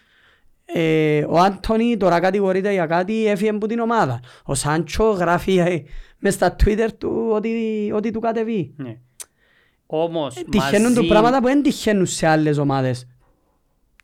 Ε, 0.74 1.24
ο 1.28 1.38
Άντωνη 1.38 1.96
τώρα 1.96 2.20
κατηγορείται 2.20 2.72
για 2.72 2.86
κάτι, 2.86 3.26
έφυγε 3.26 3.50
από 3.50 3.66
την 3.66 3.78
ομάδα. 3.78 4.20
Ο 4.44 4.54
Σάντσο 4.54 5.10
γράφει 5.10 5.56
ε, 5.58 5.82
μες 6.18 6.34
στα 6.34 6.56
Twitter 6.64 6.88
του 6.98 7.28
ότι, 7.32 7.50
ότι 7.94 8.10
του 8.10 8.20
κατεβεί. 8.20 8.74
Ναι. 8.76 8.98
Όμως, 9.86 10.36
Ε, 10.36 10.42
Τυχαίνουν 10.50 10.88
του 10.88 10.94
μαζί- 10.96 11.08
πράγματα 11.08 11.38
που 11.40 11.46
δεν 11.46 11.62
τυχαίνουν 11.62 12.06
σε 12.06 12.26
άλλες 12.26 12.58
ομάδες. 12.58 13.06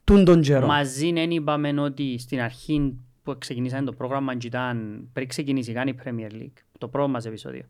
Τούν 0.03 0.25
τον 0.25 0.41
καιρό. 0.41 0.67
Μαζί 0.67 1.11
δεν 1.11 1.31
είπαμε 1.31 1.81
ότι 1.81 2.17
στην 2.19 2.41
αρχή 2.41 2.97
που 3.23 3.37
ξεκινήσαμε 3.37 3.85
το 3.85 3.93
πρόγραμμα 3.93 4.35
και 4.37 4.47
ήταν 4.47 5.07
πριν 5.13 5.27
ξεκινήσει 5.27 5.73
καν 5.73 5.87
η 5.87 5.95
Premier 6.03 6.31
League, 6.33 6.61
το 6.77 6.87
πρώτο 6.87 7.07
μας 7.07 7.25
επεισόδιο. 7.25 7.63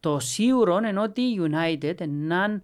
Το 0.00 0.18
σίγουρο 0.18 0.76
είναι 0.88 1.00
ότι 1.00 1.20
η 1.20 1.40
United 1.40 2.00
είναι 2.00 2.62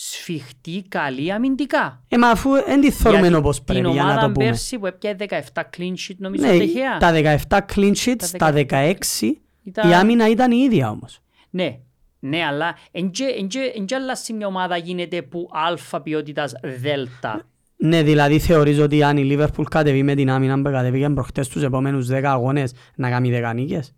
σφιχτή 0.00 0.84
καλή 0.88 1.32
αμυντικά. 1.32 2.02
Ε, 2.08 2.16
μα 2.18 2.28
αφού 2.28 2.50
δεν 2.50 2.80
τη 2.80 2.90
θεωρούμε 2.90 3.20
Γιατί 3.22 3.36
όπως 3.36 3.62
πρέπει 3.62 3.80
την 3.82 3.90
για 3.92 4.02
να 4.02 4.08
το 4.08 4.14
ομάδα 4.14 4.32
πούμε. 4.32 4.44
πέρσι 4.44 4.78
που 4.78 4.86
έπιανε 4.86 5.16
17 5.28 5.62
clean 5.76 5.92
sheet 5.92 6.14
νομίζω 6.18 6.46
Ναι, 6.46 6.58
τυχαία. 6.58 6.96
τα 6.98 7.12
17 7.48 7.58
clean 7.74 7.92
sheets, 8.04 8.24
Τα 8.38 8.38
τα 8.38 8.52
17 8.52 8.66
16, 8.66 9.40
Ήταν- 9.62 9.90
η 9.90 9.94
άμυνα 9.94 10.28
ήταν 10.28 10.50
η 10.52 10.56
ίδια 10.56 10.90
όμως. 10.90 11.20
Ναι, 11.50 11.78
ναι, 12.18 12.44
αλλά 12.44 12.76
εν 12.90 13.10
και 13.10 13.94
άλλαση 13.94 14.32
μια 14.32 14.46
ομάδα 14.46 14.76
γίνεται 14.76 15.22
που 15.22 15.48
αλφα 15.52 16.02
ποιότητας 16.02 16.52
δέλτα; 16.80 17.42
Ναι, 17.76 18.02
δηλαδή 18.02 18.38
θεωρείς 18.38 18.78
ότι 18.78 19.02
αν 19.02 19.16
η 19.16 19.36
Liverpool 19.36 19.64
κατεβεί 19.70 20.02
με 20.02 20.14
την 20.14 20.30
άμυνα 20.30 20.56
που 20.62 20.70
κατεβήκαν 20.70 21.14
προχτές 21.14 21.48
τους 21.48 21.62
επόμενους 21.62 22.06
10 22.06 22.22
αγώνες 22.24 22.72
να 22.96 23.10
κάνει 23.10 23.30
10 23.30 23.52
νίκες. 23.54 23.94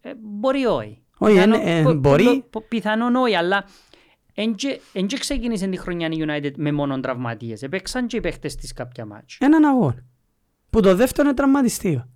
Ε, 0.00 0.10
μπορεί 0.22 0.64
όχι. 0.66 1.00
Όχι, 1.18 1.32
Πιθανό- 1.34 1.60
ε, 1.64 1.78
ε, 1.78 1.82
πο- 1.82 1.92
μπορεί. 1.92 2.24
πο- 2.24 2.44
πο- 2.50 2.64
Πιθανόν 2.68 3.14
όχι, 3.14 3.34
αλλά 3.34 3.64
εν 4.38 4.54
και- 4.54 4.80
εν 4.92 5.06
και 5.06 5.18
ξεκίνησε 5.18 5.66
τη 5.66 5.76
χρονιά 5.76 6.08
η 6.10 6.24
United 6.28 6.52
με 6.56 6.72
μόνο 6.72 7.00
τραυματίες. 7.00 7.62
Επέξαν 7.62 8.06
και 8.06 8.16
οι 8.16 8.20
παίχτες 8.20 8.54
της 8.54 8.72
κάποια 8.72 9.06
μάτς. 9.06 9.38
Έναν 9.40 9.64
αγώνα. 9.64 10.04
Που 10.70 10.80
το 10.80 10.94
δεύτερο 10.94 11.28
είναι 11.28 11.36
τραυματιστείο. 11.36 12.08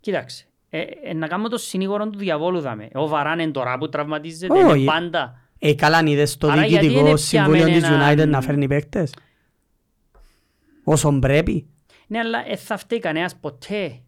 Κοίταξε, 0.00 0.46
ε, 0.70 0.80
ε, 1.02 1.12
να 1.14 1.26
κάνω 1.26 1.48
το 1.48 1.56
συνήγορο 1.58 2.08
του 2.10 2.18
διαβόλου 2.18 2.60
δαμε. 2.60 2.88
Ο 2.94 3.08
Βαράν 3.08 3.38
είναι 3.38 3.50
τώρα 3.50 3.78
που 3.78 3.88
τραυματίζεται, 3.88 4.52
Όχι. 4.64 4.76
είναι 4.80 4.84
πάντα. 4.90 5.40
Ε, 5.58 5.74
καλά 5.74 6.02
είδες 6.06 6.36
το 6.36 6.48
Άρα 6.50 6.64
γιατί 6.66 6.84
διοικητικό 6.86 7.08
είναι 7.08 7.16
συμβούλιο 7.18 7.54
πιαμένοι 7.64 7.80
της 7.80 7.88
έναν- 7.88 8.18
United 8.18 8.28
να 8.28 8.40
φέρνει 8.40 8.66
παίκτες. 8.68 9.14
Όσον 10.84 11.20
πρέπει. 11.20 11.66
Ναι, 12.06 12.18
αλλά 12.18 12.42
δεν 12.42 12.56
θα 12.56 12.76
φταίει 12.76 12.98
κανένας 12.98 13.36
ποτέ. 13.36 14.00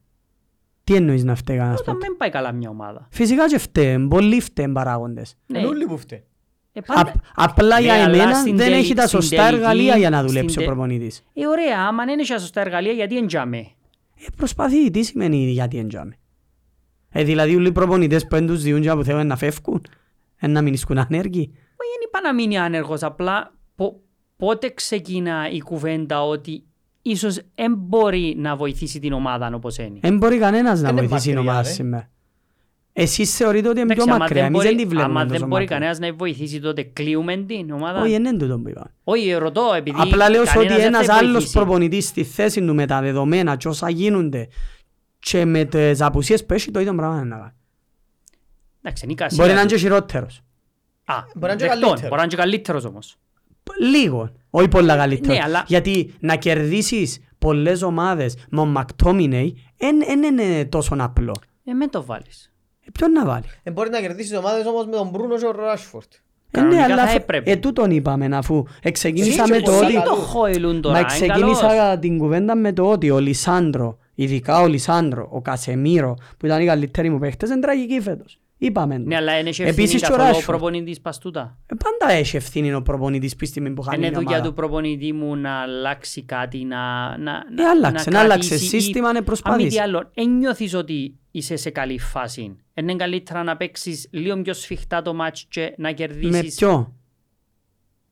Τι 0.85 0.95
εννοείς 0.95 1.25
να 1.25 1.35
φταίει 1.35 1.57
κανένας 1.57 1.81
Όταν 1.81 1.95
ποτέ; 1.95 2.07
δεν 2.07 2.17
πάει 2.17 2.31
καλά 2.31 2.53
μια 2.53 2.69
ομάδα. 2.71 3.09
Φυσικά 3.11 3.49
και 3.49 3.59
φταίει. 3.59 4.07
Πολλοί 4.09 4.41
φταίει 4.41 4.69
παράγοντες. 4.69 5.37
Ναι, 5.47 5.59
Είναι 5.59 5.67
όλοι 5.69 5.87
που 5.87 5.99
φταίει. 5.99 6.25
Ε, 6.73 6.81
πάντα- 6.81 7.01
Απ- 7.01 7.15
Απλά 7.35 7.77
Ναι, 7.77 7.83
για 7.85 7.95
αλλά 7.95 8.05
εμένα 8.15 8.35
στην 8.35 8.57
δεν 8.57 8.67
τελη- 8.67 8.79
έχει 8.83 8.95
τα 8.95 9.07
στην 9.07 9.21
σωστά 9.21 9.37
τελική- 9.37 9.55
εργαλεία 9.57 9.97
για 9.97 10.11
να 10.11 10.23
δουλέψει 10.25 10.49
στην 10.49 10.63
ο 10.63 10.65
τε- 10.65 10.75
προπονητής. 10.75 11.25
Ε, 11.35 11.47
ωραία, 11.47 11.79
άμα 11.89 12.05
δεν 12.05 12.19
έχει 12.19 12.29
σωστά 12.39 12.61
εργαλεία, 12.61 12.93
γιατί 12.93 13.17
εντιαμε. 13.17 13.57
Ε, 13.59 14.25
προσπαθεί, 14.37 14.91
τι 14.91 15.03
σημαίνει 15.03 15.37
γιατί 15.51 15.79
εντιάμε. 15.79 16.15
Ε, 17.13 17.23
δηλαδή 17.25 17.57
όλοι 17.57 17.69
οι 17.69 17.73
προπονητές 17.73 18.23
που 18.23 18.29
δεν 18.37 18.47
τους 18.47 18.63
διούν 18.63 18.81
και 18.81 18.91
που 18.93 19.05
θέλουν 19.05 19.27
να 19.27 19.37
φεύγουν, 19.37 19.85
ε, 20.37 20.47
να 20.47 20.63
μην 20.63 20.73
ισκούν 20.73 20.99
ανέργοι. 20.99 21.41
Όχι, 21.53 21.91
δεν 21.99 22.07
είπα 22.07 22.21
να 22.21 22.35
μείνει 22.35 22.59
άνεργος, 22.59 23.03
απλά 23.03 23.55
πο- 23.75 24.01
πότε 24.37 24.69
ξεκινά 24.69 25.51
η 25.51 25.61
κουβέντα 25.61 26.27
ότι 26.27 26.65
ίσως 27.03 27.39
δεν 27.55 27.75
μπορεί 27.77 28.35
να 28.39 28.57
βοηθήσει 28.57 28.99
την 28.99 29.13
ομάδα 29.13 29.51
όπως 29.55 29.77
είναι; 29.79 29.99
Δεν 30.01 30.17
μπορεί 30.17 30.39
κανένας 30.39 30.81
να 30.81 30.89
Είναι 30.89 30.99
βοηθήσει 31.01 31.27
την 31.27 31.35
μακριά, 31.37 31.51
ομάδα 31.53 31.69
ρε. 31.69 31.75
σήμερα. 31.75 32.11
Εσείς 33.03 33.37
θεωρείτε 33.37 33.69
ότι 33.69 33.81
είναι 33.81 33.95
πιο 33.95 34.03
Εντάξει, 34.03 34.11
άμα 34.11 34.19
μακριά, 34.25 34.43
δεν 34.43 34.53
εμείς 34.55 34.63
δεν 34.67 34.77
τη 34.77 34.83
μπορεί- 34.83 34.89
βλέπουμε 34.95 35.11
άμα 35.19 35.21
δεν 35.25 35.33
τόσο 35.33 35.47
μπορεί 35.47 35.63
μακριά. 35.63 35.79
κανένας 35.79 35.99
να 35.99 36.13
βοηθήσει 36.17 36.61
τότε 36.61 36.83
κλείουμε 36.83 37.37
την 37.37 37.71
ομάδα; 37.71 38.01
Όχι, 38.01 38.11
δεν 38.11 38.25
είναι 38.25 38.37
τούτο 38.37 38.59
που 38.59 38.69
είπα. 38.69 38.93
Όχι, 39.05 39.33
ρωτώ 39.33 39.63
επειδή 39.77 39.99
Απλά 40.01 40.31
λέω 40.31 40.45
σου 40.45 40.53
ότι 40.57 40.67
κανένας 40.67 40.77
δεν 40.83 40.95
ένας 40.95 41.07
θα 41.07 41.15
άλλος 41.15 41.33
βοηθήσει. 41.33 41.53
προπονητής 41.53 42.07
στη 42.07 42.25
θέση 42.25 42.61
του 42.67 42.75
με 42.75 42.87
τα 42.87 43.01
δεδομένα 43.01 43.57
και 43.57 43.69
όσα 43.69 43.91
γίνονται 43.91 44.49
και 45.19 45.45
με 45.45 45.65
τις 45.65 46.01
απουσίες 46.01 46.47
που 46.47 46.55
έχει 46.55 46.71
το 46.71 46.81
ίδιο 46.81 46.95
πράγμα 46.95 47.25
να 47.25 47.37
κάνει. 47.37 47.53
Εντάξει, 48.83 49.05
είναι 49.05 49.13
η 49.13 49.17
κασία 49.17 49.37
Μπορεί 49.45 49.55
να 49.55 49.61
είναι 49.61 49.69
του. 49.69 49.75
και 49.75 49.81
χειρότερος. 49.81 50.41
Α, 51.05 51.15
Μπορεί 51.35 51.41
να 51.41 51.49
είναι 51.53 51.57
και 51.57 51.59
δεκτών. 51.63 51.81
καλύτερος. 51.81 52.01
Μπορεί 52.09 52.15
να 52.17 52.23
είναι 52.23 52.31
και 52.31 52.37
καλύτερος 52.37 52.85
όμως. 52.85 53.17
Λίγο, 53.91 54.31
όχι 54.51 54.69
πολλά 54.69 54.97
καλύτερος. 54.97 55.37
Ναι, 55.37 55.43
αλλά- 55.45 55.65
Γιατί 55.67 56.15
να 56.21 56.37
κερδίσεις 56.37 57.19
πολλές 57.39 57.83
ομάδες 57.83 58.37
με 58.51 58.61
ο 58.61 58.65
Μακτόμινεϊ 58.65 59.57
δεν 59.77 60.23
είναι 60.23 60.65
τόσο 60.65 60.97
απλό. 60.99 61.35
Ε, 61.65 61.73
με 61.73 61.87
το 61.87 62.05
βάλεις. 62.05 62.53
Ε, 62.91 62.99
ποιον 62.99 63.13
να 63.13 63.25
βάλει; 63.25 63.45
Ε, 63.63 63.71
Μπορεί 63.71 63.91
να 63.91 64.01
κερδίσει 64.01 64.37
ομάδες 64.37 64.67
όμως 64.67 64.87
με 64.87 64.93
τον 64.93 65.09
Μπρούνο 65.09 65.35
και 65.37 65.41
τον 65.45 65.57
Ράσφορτ. 65.57 66.13
Ε, 66.13 66.61
ναι, 66.61 66.67
Κανονικά 66.69 66.85
αλλά 66.85 66.97
θα 66.97 67.03
αφού- 67.03 67.17
έπρεπε. 67.21 67.51
ε, 67.51 67.57
τούτον 67.57 67.91
είπαμε 67.91 68.29
αφού 68.37 68.65
εξεκινήσαμε 68.83 69.55
Εσύ 69.57 69.65
το 69.65 69.71
είσαι 69.73 69.85
ότι... 69.85 69.93
πολύ 69.93 70.05
το 70.05 70.11
καλός. 70.11 70.25
Χόιλουν 70.27 70.81
τώρα, 70.81 70.95
Μα 70.95 71.01
είναι 71.01 71.09
ξεκίνησα 71.09 71.67
καλός. 71.77 71.99
την 72.01 72.19
κουβέντα 72.19 72.57
με 72.57 72.73
το 72.73 72.91
ότι 72.91 73.11
ο 73.11 73.19
Λισάνδρο, 73.19 73.99
ειδικά 74.15 74.61
ο 74.61 74.67
Λισάνδρο, 74.67 75.29
ο 75.31 75.41
Κασεμίρο, 75.43 76.15
που 76.39 76.47
ήταν 76.47 76.61
οι 76.61 76.67
καλύτεροι 76.67 77.11
μου 77.11 77.19
παίχτες, 77.19 77.51
είναι 77.51 77.61
τραγικοί 77.61 78.01
φέτος. 78.01 78.39
Είπαμε 78.63 78.97
το. 78.99 79.03
Ναι, 79.07 79.17
αλλά 79.17 79.39
είναι 79.39 79.51
και 79.51 79.63
ευθύνη 79.63 79.71
Επίσης 79.71 80.01
και 80.01 80.13
ο 80.13 80.17
καθόλου 80.17 80.35
ο 80.37 80.39
Rashford. 80.39 80.45
προπονητής 80.47 81.01
παστούτα. 81.01 81.59
Ε, 81.67 81.75
Πάντα 81.75 82.13
έχει 82.13 82.37
ευθύνη 82.37 82.75
ο 82.75 82.83
προπονητής 82.83 83.37
που 83.37 83.45
στιγμή 83.45 83.71
που 83.71 83.83
χάνει 83.83 83.97
Είναι 83.97 84.09
μια 84.09 84.19
δουλειά 84.19 84.31
ομάδα. 84.37 84.49
του 84.49 84.55
προπονητή 84.55 85.13
μου 85.13 85.37
να 85.37 85.51
αλλάξει 85.61 86.23
κάτι, 86.23 86.65
να, 86.65 86.79
να, 87.19 87.33
Ε, 87.33 87.65
άλλαξε, 87.71 88.11
να 88.11 88.21
άλλαξε 88.21 88.49
κρατήσει 88.49 88.77
ή- 88.77 88.81
σύστημα, 88.81 89.03
να 89.05 89.09
Αν 89.09 89.17
μη 89.19 89.25
προσπαθήσει. 89.25 89.69
τι 89.69 89.79
άλλο, 89.79 90.11
εν 90.15 90.37
νιώθεις 90.37 90.75
ότι 90.75 91.15
είσαι 91.31 91.57
σε 91.57 91.71
καλή 91.71 91.99
φάση. 91.99 92.57
Είναι 92.75 92.95
καλύτερα 92.97 93.43
να 93.43 93.57
παίξεις 93.57 94.09
λίγο 94.11 94.43
πιο 94.43 94.55
σφιχτά 94.55 95.03
το 95.03 95.15
μάτς 95.15 95.47
και 95.49 95.75
να 95.77 95.89
Με 95.89 95.93
κερδίσεις 95.95 96.55
ποιο; 96.55 96.95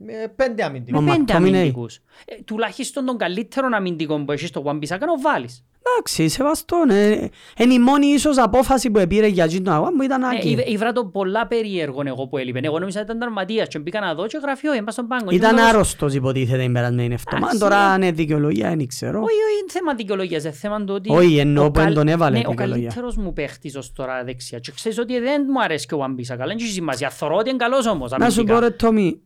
Με 0.00 0.32
πέντε 0.36 0.64
αμυντικούς. 0.64 1.00
Ο 1.00 1.02
με 1.02 1.10
πέντε 1.10 1.18
Μακτόμινεϊ. 1.22 1.60
αμυντικούς. 1.60 1.96
Ε, 2.24 2.34
τουλάχιστον 2.44 3.04
τον 3.04 3.16
καλύτερο 3.18 3.68
αμυντικό 3.72 4.24
που 4.24 4.32
έχεις 4.32 4.48
στο 4.48 4.62
One 4.66 4.74
Piece, 4.76 4.88
να 4.88 4.96
ο 4.96 5.20
βάλεις. 5.22 5.62
Εντάξει, 5.96 6.28
σεβαστόν. 6.28 6.90
ε, 6.90 7.30
Είναι 7.58 7.74
η 7.74 7.78
μόνη 7.78 8.06
ίσως 8.06 8.38
απόφαση 8.38 8.90
που 8.90 8.98
επήρε 8.98 9.26
για 9.26 9.44
εκείνο 9.44 9.62
τον 9.62 9.72
αγώνα 9.72 9.92
μου 9.94 10.02
ήταν 10.02 10.20
Ναι, 10.20 10.26
άκη. 10.26 10.48
είδα- 10.50 10.62
είδα 10.66 10.92
το 10.92 11.04
πολλά 11.04 11.46
περίεργο 11.46 12.02
εγώ 12.06 12.26
που 12.28 12.36
έλειπε. 12.38 12.60
Εγώ 12.62 12.78
νόμιζα 12.78 12.98
ότι 13.00 13.06
ήταν 13.08 13.20
τραυματίας 13.20 13.68
και 13.68 13.78
μπήκα 13.78 14.00
να 14.00 14.14
δω 14.14 14.26
και 14.26 14.38
γραφείο, 14.42 14.72
έμπα 14.72 14.90
στον 14.90 15.06
πάγκο. 15.06 15.30
Ήταν 15.30 15.54
Και 15.54 15.60
μου 15.60 15.66
άρρωστος 15.68 16.14
υποτίθεται 16.14 16.62
την 16.62 16.72
περασμένη 16.72 17.14
εβδομάδα. 17.14 17.36
Εντάξει, 17.54 17.58
Τώρα 17.58 17.98
ναι. 17.98 18.04
είναι 18.06 18.14
δικαιολογία, 18.14 18.68
δεν 18.76 18.86
ξέρω. 18.86 19.18
Όχι, 19.18 19.24
όχι, 19.24 19.58
είναι 19.60 19.70
θέμα 19.70 19.94
δικαιολογίας, 19.94 20.42
είναι 20.42 20.52
θέμα 20.52 20.84
του 20.84 20.94
ότι... 20.94 21.10
Όχι, 21.12 21.36
εννοώ 21.38 21.64
ο 21.64 21.70
που 21.70 21.78
εν 21.78 21.84
καλ- 21.84 21.96
τον 21.96 22.08
έβαλε 22.08 22.38
Ναι, 22.38 22.44
ο 22.46 22.50
δικαιολογία. 22.50 22.82
καλύτερος 22.88 23.16
μου 23.16 23.32
παίχτης 23.32 23.76
ως 23.76 23.92
τώρα 23.92 24.24
δεξιά. 24.24 24.58
Και 24.58 24.72
ξέρεις 24.74 24.98
ότι 24.98 25.18
δεν 25.20 25.46
μου 25.52 25.62
αρέσει 25.62 25.86
και 25.86 25.94
ο 25.94 25.98
Βαμπίσα, 25.98 26.36
καλά, 26.36 26.46
δεν 26.48 26.56
έχει 26.60 26.72
σημασία. 26.72 27.10
Θωρώ 27.10 27.36
ότι 27.36 27.48
είναι 27.48 27.58
καλός 27.58 27.86
όμως, 27.86 28.10
Να 28.10 28.30
σου 28.30 28.42
πω 28.44 28.52
αμυντικά. 28.54 28.60
ρε 28.60 28.70
Τόμι, 28.70 29.20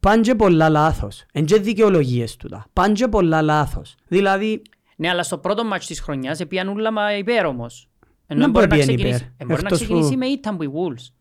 πάνε 0.00 0.20
και 0.22 0.34
πολλά 0.34 0.68
λάθος. 0.68 1.24
Εν 1.32 1.44
και 1.44 1.58
δικαιολογίες 1.58 2.36
τούτα. 2.36 2.66
Πάνε 2.72 2.92
και 2.92 3.08
πολλά 3.08 3.42
λάθος. 3.42 3.94
Δηλαδή, 4.08 4.62
Ναι, 4.96 5.08
αλλά 5.08 5.22
στο 5.22 5.38
πρώτο 5.38 5.64
μάτς 5.64 5.86
της 5.86 6.00
χρονιάς 6.00 6.40
επίαν 6.40 6.68
ούλα 6.68 6.92
μα 6.92 7.16
υπέρ 7.16 7.46
όμως. 7.46 7.88
Ενώ 8.26 8.40
Δεν 8.40 8.50
μπορεί 8.50 8.66
να 8.66 8.74
μπορεί 8.76 8.86
να 8.86 8.92
ξεκινήσει, 8.92 9.16
υπέρ. 9.24 9.28
ε, 9.28 9.44
μπορεί 9.44 9.48
να 9.48 9.54
Εκτός 9.68 9.78
ξεκινήσει 9.78 10.10
που- 10.12 10.18
με 10.18 10.26
ήταν 10.26 10.56
που 10.56 10.62
οι 10.62 10.70
Wolves. 10.74 11.12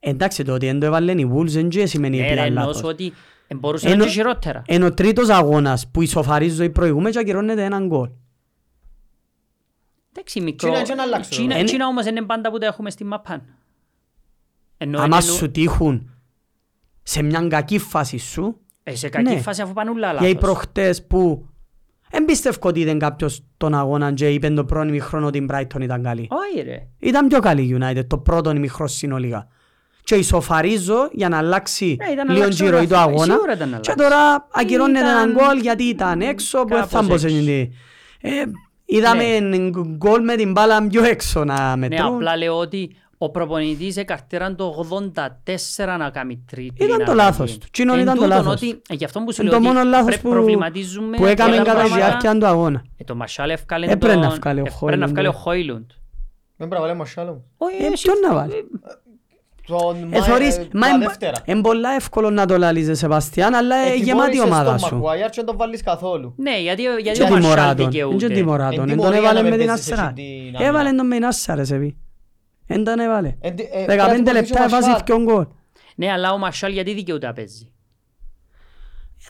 εντάξει 0.00 0.44
το 0.44 0.52
ότι 0.52 0.66
δεν 0.66 0.80
το 0.80 0.86
έβαλαν 0.86 1.18
οι 1.18 1.30
Wolves 1.34 1.46
δεν 1.48 1.68
και 1.68 1.86
σημαίνει 1.86 2.16
Ναι, 2.16 2.22
ρε, 2.22 2.26
ότι 2.28 2.34
ήταν 2.34 2.46
εννοώ 2.46 2.64
λάθος. 2.64 2.76
σου 2.80 2.86
ότι 2.88 3.12
ε, 3.46 3.54
μπορούσε 3.54 3.84
να 3.86 3.92
Ενώ- 3.92 4.02
είναι 4.02 4.12
και 4.12 4.18
χειρότερα. 4.18 4.62
Εν 4.66 4.82
ο 4.82 4.94
τρίτος 4.94 5.28
αγώνας 5.28 5.88
που 5.90 6.02
ισοφαρίζω 6.02 6.62
οι 6.64 6.70
προηγούμενοι 6.70 7.12
και 7.14 7.18
ακυρώνεται 7.18 7.64
έναν 7.64 7.86
γκολ. 7.86 8.08
Εντάξει, 10.12 10.40
μικρό. 10.40 10.70
Τσίνα 10.70 10.84
και 10.84 10.94
να 10.94 11.02
αλλάξω, 11.02 11.30
Τσίνα- 11.30 11.56
ρε. 11.56 11.64
Τσίνα 11.64 11.86
όμως 11.86 12.06
είναι 12.06 12.22
πάντα 12.22 12.50
που 12.50 12.58
τα 12.58 12.66
έχουμε 12.66 12.90
στη 12.90 13.04
μαπάν. 13.04 13.42
Ενώ 14.78 14.98
Άμα 15.00 15.16
εννοώ- 15.16 15.36
σου 15.36 15.50
τύχουν 15.50 16.10
σε 17.08 17.22
μια 17.22 17.46
κακή 17.48 17.78
φάση 17.78 18.18
σου, 18.18 18.60
ε, 18.82 18.94
σε 18.94 19.08
κακή 19.08 19.34
ναι. 19.34 19.40
φάση 19.40 19.62
αφού 19.62 19.72
πάνε 19.72 19.90
ούλα 19.90 20.10
για 20.10 20.28
οι 20.28 20.32
λάθος. 20.32 20.40
προχτές 20.40 21.06
που 21.06 21.48
δεν 22.10 22.24
πιστεύω 22.24 22.56
ότι 22.62 22.80
ήταν 22.80 22.98
κάποιος 22.98 23.44
τον 23.56 23.74
αγώνα 23.74 24.12
και 24.12 24.28
είπε 24.30 24.48
το 24.50 24.64
πρώτο 24.64 24.88
ημιχρόνο 24.88 25.26
ότι 25.26 25.38
η 25.38 25.46
Brighton 25.52 25.80
ήταν 25.80 26.02
καλή. 26.02 26.28
Όχι 26.30 26.64
ρε. 26.66 26.86
Ήταν 26.98 27.26
πιο 27.26 27.40
καλή 27.40 27.62
η 27.62 27.78
United 27.80 28.06
το 28.06 28.18
πρώτο 28.18 28.50
ημιχρόνο 28.50 28.90
συνολικά. 28.90 29.48
Και 30.04 30.14
ισοφαρίζω 30.14 31.08
για 31.12 31.28
να 31.28 31.38
αλλάξει 31.38 31.96
Ναι, 31.98 32.12
ήταν 32.12 32.26
να 32.26 32.32
λίγο 32.32 32.44
αλλάξει 32.44 32.64
η 32.64 32.66
ο 32.66 32.70
ροή 32.70 32.80
του 32.86 32.88
γράφη. 32.88 33.08
αγώνα. 33.08 33.32
Σίγουρα 33.32 33.52
ήταν 33.54 33.68
να 33.68 33.78
Και 33.78 33.90
αλλάξει. 33.92 34.10
τώρα 34.10 34.46
ακυρώνεται 34.52 34.98
Ήταν- 34.98 35.10
έναν 35.16 35.32
γκολ 35.32 35.58
γιατί 35.60 35.84
ήταν 35.84 36.20
έξω 36.20 36.58
που 36.64 36.68
δεν 36.74 36.86
θα 36.86 36.88
Κάπως 36.88 37.06
μπω 37.08 37.16
σε 37.18 37.26
έξω. 37.26 37.36
εκείνη. 37.38 37.72
Ε, 38.20 38.30
Είδαμε 38.88 39.24
γκολ 39.96 40.22
με 40.24 40.36
την 40.36 40.52
μπάλα 40.52 40.86
πιο 40.86 41.04
έξω 41.04 41.44
να 41.44 41.76
Ναι, 41.76 41.88
μετρούν. 41.88 42.14
απλά 42.14 42.36
λέω 42.36 42.58
ότι 42.58 42.96
ο 43.18 43.30
προπονητής 43.30 43.96
εκαρτήραν 43.96 44.56
το 44.56 44.86
84 45.76 45.96
να 45.98 46.10
κάνει 46.10 46.44
τρίτη. 46.50 46.84
Ήταν 46.84 46.98
να 46.98 47.04
το 47.04 47.12
βγει. 47.12 47.20
λάθος 47.20 47.58
του. 47.58 47.66
Τσίνον 47.72 47.96
Εν 47.96 48.02
ήταν 48.02 48.14
το 48.16 48.22
τούτον 48.22 48.36
λάθος 48.36 48.52
ότι- 48.52 48.82
ε, 48.88 48.94
Γι' 48.94 49.04
αυτό 49.04 49.20
που 49.20 49.32
σου 49.32 49.42
Είναι 49.42 49.50
λέω 49.50 49.60
το 49.60 49.66
ότι 49.68 49.76
μόνο 49.76 49.88
λάθος 49.90 50.06
πρέπει 50.06 50.22
που, 50.22 50.30
προβληματίζουμε 50.30 51.16
που 51.16 51.26
έκαμε 51.26 51.50
πολλά 51.50 51.62
κατά 51.64 51.82
τη 51.82 51.88
πράγματα. 51.88 52.06
διάρκεια 52.08 52.38
του 52.38 52.46
αγώνα. 52.46 52.82
Ε, 52.96 53.04
το 53.04 53.14
Μασάλ 53.14 53.50
ευκάλε 53.50 53.86
Έπρεπε 53.86 54.12
τον- 54.14 54.22
να 54.22 54.28
βγάλει 54.30 54.60
ο 54.60 54.64
έπρεπε 54.66 54.96
να 54.96 55.06
Χόιλουντ, 55.06 55.10
βγάλει 55.10 55.28
ο 55.28 55.30
ναι. 55.30 55.36
Χόιλουντ. 55.36 55.90
Δεν 56.56 56.68
πρέπει 56.68 56.74
να 56.74 56.80
βάλει 56.80 56.98
Μασάλο. 56.98 57.42
Όχι, 57.56 57.82
Ε, 57.82 57.86
εσύ- 57.92 58.02
ποιον 58.02 58.18
να 58.28 58.34
βάλει; 58.34 58.52
τον 59.66 60.12
Ε, 60.12 60.18
Μα- 60.18 60.24
θωρείς, 60.24 60.56
ε, 60.56 60.68
μα 60.72 60.80
τα 60.88 60.94
εν- 60.94 60.98
δεύτερα. 61.00 61.36
εν 61.44 61.60
πολλά 61.60 61.90
εύκολο 61.90 62.30
να 62.30 62.46
το 62.46 62.58
λάλεις, 62.58 62.88
ε, 62.88 62.94
Σεβαστιάν, 62.94 63.54
αλλά 63.54 63.76
ε, 63.76 63.86
γεμάτη 63.94 64.00
Ετιμώρησες 64.02 64.44
ομάδα 64.44 64.70
τον 64.70 64.78
σου. 64.78 65.02
Maguire 65.04 65.20
και 65.30 65.32
δεν 65.34 65.44
τον 65.44 65.56
βάλεις 65.56 65.82
καθόλου. 65.82 66.34
Ναι, 66.36 66.60
γιατί, 66.60 66.82
γιατί 66.82 67.18
Και 67.18 67.22
ο 67.24 67.28
Μαρσάλ 67.28 67.40
τιμωράτον, 67.40 67.84
εν 67.84 67.90
και 67.90 68.04
δικαιούται. 68.04 68.28
τιμωράτον, 68.34 68.72
Εν 68.72 68.80
εν 68.80 68.86
τον 68.88 68.96
τιμωρία 68.96 69.18
έβαλε 69.18 69.40
να 69.42 69.48
με 69.50 69.56
την 69.56 69.66
παίζεις 69.66 69.82
αστερά. 69.90 70.02
εσύ 70.02 70.12
την 70.14 70.24
άμυνα. 70.56 70.64
Έβαλε 70.64 70.92
τον 70.92 71.06
με 71.06 71.14
την 71.14 71.24
άσσα 71.24 71.54
ρε 71.54 71.64
Σεβί. 71.64 71.96
Εν 72.66 72.84
τον 72.84 72.98
έβαλε. 72.98 73.36
Ε, 73.40 73.50
τι- 73.50 73.62
ε, 73.62 73.84
15 73.84 73.86
πρέπει 73.86 74.22
να 74.22 74.32
λεπτά 74.32 74.32
βοηθήσει 74.32 74.60
ο 74.60 74.64
έβαζε 74.64 74.88
Μαρσάλ. 74.88 75.02
δυο 75.06 75.22
γκολ. 75.22 75.46
Ναι, 75.96 76.10
αλλά 76.10 76.32
ο 76.32 76.38
Μαρσάλ 76.38 76.72
γιατί 76.72 76.94
δικαιούται 76.94 77.26
να 77.26 77.32
παίζει; 77.32 77.70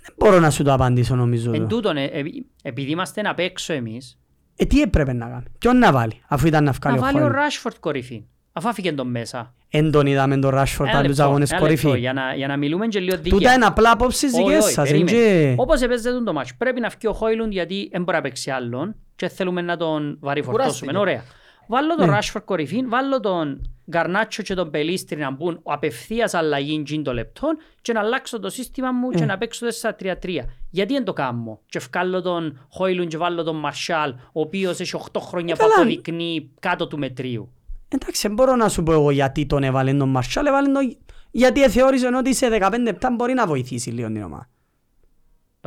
Δεν 0.02 0.14
μπορώ 0.18 0.38
να 0.40 0.50
σου 0.50 0.62
το 0.62 0.72
απαντήσω 0.72 1.14
νομίζω. 1.14 1.48
Εν 1.50 1.54
τώρα. 1.56 1.66
τούτον, 1.66 1.96
ε, 1.96 2.04
ε, 2.04 2.22
επειδή 2.62 2.90
είμαστε 2.90 3.20
απ' 3.20 3.38
έξω 3.38 3.72
εμείς, 3.72 4.18
Ε, 4.56 4.64
τι 4.64 4.80
έπρεπε 4.80 5.12
να 5.12 5.26
κάνει; 5.28 5.44
Ποιον 5.58 5.78
να 5.78 5.92
βάλει, 5.92 6.22
αφού 6.28 6.46
ήταν 6.46 6.64
να 6.64 6.72
βγάλει 6.72 6.94
να 6.98 7.02
ο 7.02 7.04
βάλει 7.04 7.18
ο 7.18 7.20
Χόιλ; 7.20 7.32
Ράσφορτ 7.34 7.76
κορυφή. 7.80 8.24
Αφού 8.52 8.68
άφηκε 8.68 8.92
τον 8.92 9.10
μέσα. 9.10 9.54
Εν 9.70 9.90
τον 9.90 10.06
είδαμε 10.06 10.36
τον 10.38 10.50
Ράσφορτ 10.50 10.88
Ένα 10.90 10.98
άλλους 10.98 11.10
λεπτό, 11.10 11.22
αγώνες 11.24 11.50
ένα 11.50 11.60
λεπτό, 11.60 11.76
κορυφή. 11.82 12.00
Για 12.00 12.12
να, 12.12 12.34
για 12.34 12.46
να 12.46 12.56
μιλούμε 12.56 12.86
και 12.86 13.00
λίγο 13.00 13.16
Τούτα 13.16 13.36
δίκαια. 13.36 13.54
είναι 13.54 13.64
απλά 13.64 13.90
απόψεις 13.90 14.32
Όχι, 14.32 14.42
δικές 14.44 14.64
όχι, 14.64 14.72
σας. 14.72 14.90
εν 14.90 15.04
περίμενε. 15.04 15.16
και- 15.18 15.54
Όπως 15.56 15.80
έπαιζε 15.82 16.22
το 16.24 16.32
μάτς, 16.32 16.54
πρέπει 16.56 16.80
να 16.80 16.88
βγει 16.88 17.06
ο 17.06 17.12
Χόιλουντ 17.12 17.52
γιατί 17.52 17.88
δεν 17.92 18.02
μπορεί 18.02 18.16
να 18.16 18.22
παίξει 18.22 18.50
άλλον 18.50 18.94
και 19.16 19.28
θέλουμε 19.28 19.62
να 19.62 19.76
τον 19.76 20.18
βαρύφορτώσουμε. 20.20 20.92
Κουράστηκε. 20.92 20.98
Ωραία. 20.98 21.22
Βάλω 21.68 21.94
τον 21.96 22.06
Ναι. 22.06 22.14
Ράσφορ 22.14 22.42
κορυφή, 22.44 22.84
βάλω 22.86 23.20
τον 23.20 23.70
Γκαρνάτσο 23.90 24.42
και 24.42 24.54
τον 24.54 24.70
Πελίστρη 24.70 25.20
να 25.20 25.30
μπουν 25.30 25.60
απευθείας 25.62 26.34
αλλαγή 26.34 26.82
τζιν 26.82 27.02
το 27.02 27.12
λεπτό 27.12 27.48
και 27.82 27.92
να 27.92 28.00
αλλάξω 28.00 28.40
το 28.40 28.50
σύστημα 28.50 28.92
μου 28.92 29.10
και 29.10 29.18
Ναι. 29.20 29.26
να 29.26 29.38
παίξω 29.38 29.66
4-3-3. 29.66 30.44
Γιατί 30.70 30.92
δεν 30.92 31.04
το 31.04 31.12
κάνω 31.12 31.60
και 31.66 31.78
βγάλω 31.78 32.22
τον 32.22 32.66
Χόιλουντ 32.70 33.08
και 33.08 33.16
βάλω 33.16 33.42
τον 33.42 33.56
Μαρσάλ 33.56 34.10
ο 34.10 34.40
οποίος 34.40 34.80
έχει 34.80 34.96
8 35.12 35.20
χρόνια 35.20 35.54
Ε, 35.58 35.62
που 35.62 35.68
καλά. 35.68 35.74
αποδεικνύει 35.80 36.50
κάτω 36.60 36.86
του 36.86 36.98
μετρίου. 36.98 37.50
Εντάξει, 37.88 38.26
δεν 38.26 38.36
μπορώ 38.36 38.56
να 38.56 38.68
σου 38.68 38.82
πω 38.82 38.92
εγώ 38.92 39.10
γιατί 39.10 39.46
τον 39.46 39.62
έβαλε 39.62 39.92
τον 39.94 40.08
Μαρσάλ, 40.08 40.46
έβαλε 40.46 40.72
τον... 40.72 40.96
γιατί 41.30 41.68
θεώρησε 41.68 42.06
ότι 42.16 42.34
σε 42.34 42.48
15 42.60 42.74
λεπτά 42.82 43.10
μπορεί 43.10 43.32
να 43.34 43.46
βοηθήσει 43.46 43.90
λίγο 43.90 44.06
την 44.06 44.22
ομάδα. 44.22 44.48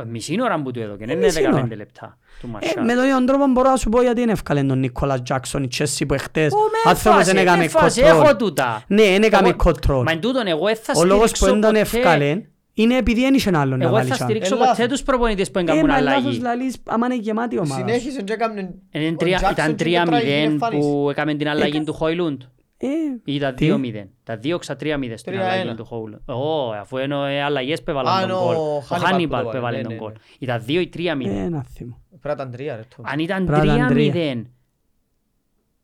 Ε, 0.00 0.04
Μισή 0.10 0.36
ώρα 0.42 0.62
που 0.62 0.70
του 0.70 0.80
έδωκε, 0.80 1.04
δεν 1.06 1.08
Ε, 1.08 1.12
είναι 1.12 1.24
μισή 1.24 1.40
15 1.42 1.52
ώρα. 1.54 1.76
λεπτά 1.76 2.18
του 2.40 2.46
Ε, 2.46 2.50
Μαρσάλ. 2.52 2.84
με 2.84 2.94
τον 2.94 3.04
ίδιο 3.04 3.24
τρόπο 3.24 3.46
μπορώ 3.46 3.70
να 3.70 3.76
σου 3.76 3.88
πω 3.88 4.02
γιατί 4.02 4.20
δεν 4.20 4.28
εύκαλε 4.28 4.62
τον 4.62 4.78
Νίκολας 4.78 5.22
Τζάκσον 5.22 5.62
η 5.62 5.68
Chelsea 5.78 6.02
που 6.08 6.14
εχτες 6.14 6.52
Ω, 6.52 6.56
με 6.56 6.90
άνθρωπος 6.90 7.18
φάση, 7.18 7.32
δεν 7.32 7.42
έκαμε 7.42 7.62
με 7.62 7.68
φάση, 7.68 8.00
έχω 8.00 8.22
control. 8.28 8.38
τούτα. 8.38 8.82
Ναι, 8.86 9.02
δεν 9.02 9.22
έκαμε 9.22 9.48
Εγώ- 9.48 9.56
control. 9.64 10.02
Μα 10.04 10.12
εν 10.12 10.20
τούτον 10.20 10.46
εγώ 10.46 10.64
δεν 10.66 10.76
θα 10.82 10.92
Ο 10.96 11.04
λόγος 11.04 11.30
που 11.30 11.36
στηρίξω 11.36 11.60
δεν 11.60 11.60
τον 11.60 11.82
ποτέ- 11.82 11.94
εύκαλε 12.04 12.42
είναι 12.74 12.96
επειδή 12.96 13.20
δεν 13.20 13.34
είχε 13.34 13.50
άλλον 13.54 13.78
να 13.78 13.84
Εγώ 13.84 13.92
βάλεις 13.92 14.08
θα 14.08 14.14
σαν. 14.14 14.26
στηρίξω 14.28 14.54
Ε, 14.54 14.58
ποτέ 14.58 14.70
λάθος. 14.70 14.86
τους 14.86 15.02
προπονητές 15.02 15.50
που 15.50 15.58
Ε, 15.58 15.62
έγκαμουν 15.62 15.86
μα 15.88 16.00
λάθος 16.00 16.22
αλλαγή. 16.22 16.40
λαλείς 16.40 16.76
άμα 16.86 17.06
είναι 17.06 17.14
γεμάτη 17.16 17.54
η 17.54 17.58
ομάδα. 17.58 17.74
Συνέχισε 17.86 18.22
και 18.22 18.32
έκαμνε 18.32 18.74
Είναι 18.90 19.08
ο 19.08 19.14
τρία- 19.16 19.40
Jackson 19.40 19.52
Ήταν 19.52 19.66
και 19.74 19.84
3-0 19.84 20.58
τραγική 20.58 20.78
που 20.78 21.08
έκαμε 21.10 21.34
την 21.34 21.48
αλλαγή 21.48 21.82
του 21.84 21.92
Χόιλουντ. 21.92 22.40
Ε, 22.82 22.86
Ή 23.24 23.34
ήταν 23.34 23.54
Τι; 23.54 23.68
2-0. 23.72 24.04
Τα 24.22 24.38
2 24.42 24.56
ξα 24.58 24.76
3-0 24.80 25.12
στην 25.16 25.32
3-1. 25.32 25.36
αλλαγή 25.36 25.74
του 25.74 25.84
Χόιλουντ. 25.84 26.28
Ω, 26.30 26.70
αφού 26.72 26.96
είναι 26.98 27.34
ε, 27.36 27.42
αλλαγές 27.42 27.82
που 27.82 27.92
Α, 27.92 27.92
έβαλαν 27.92 28.20
τον 28.20 28.30
είναι 28.30 28.38
γκολ. 28.38 28.54
ο 28.56 28.60
Ο 28.76 28.80
Hannibal 28.80 28.98
που 28.98 29.04
Χάνιμπαλ 29.04 29.44
το 29.44 29.50
που 29.50 29.56
έβαλε, 29.56 29.76
έβαλε 29.76 29.76
ναι, 29.76 29.82
τον 29.82 29.92
ναι, 29.92 29.98
γκολ. 29.98 30.12
ναι. 30.12 30.18
Ήταν 30.38 30.64
2 30.66 30.68
ή 30.70 30.90
3-0. 30.94 31.26
ε, 31.36 31.42
ένα 31.42 31.62
θύμο. 31.62 32.00
Πρέπει 32.08 32.26
να 32.26 32.32
ήταν 32.32 32.50
τρία 32.50 32.76
ρε 32.76 32.82
το. 32.96 33.02
Αν 33.06 33.18
ήταν 33.18 33.44
Πρέπει 33.46 33.66
να 33.66 33.74
ήταν 33.74 33.88
3-0, 33.92 34.42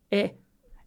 ε, 0.08 0.18
Ε, 0.20 0.28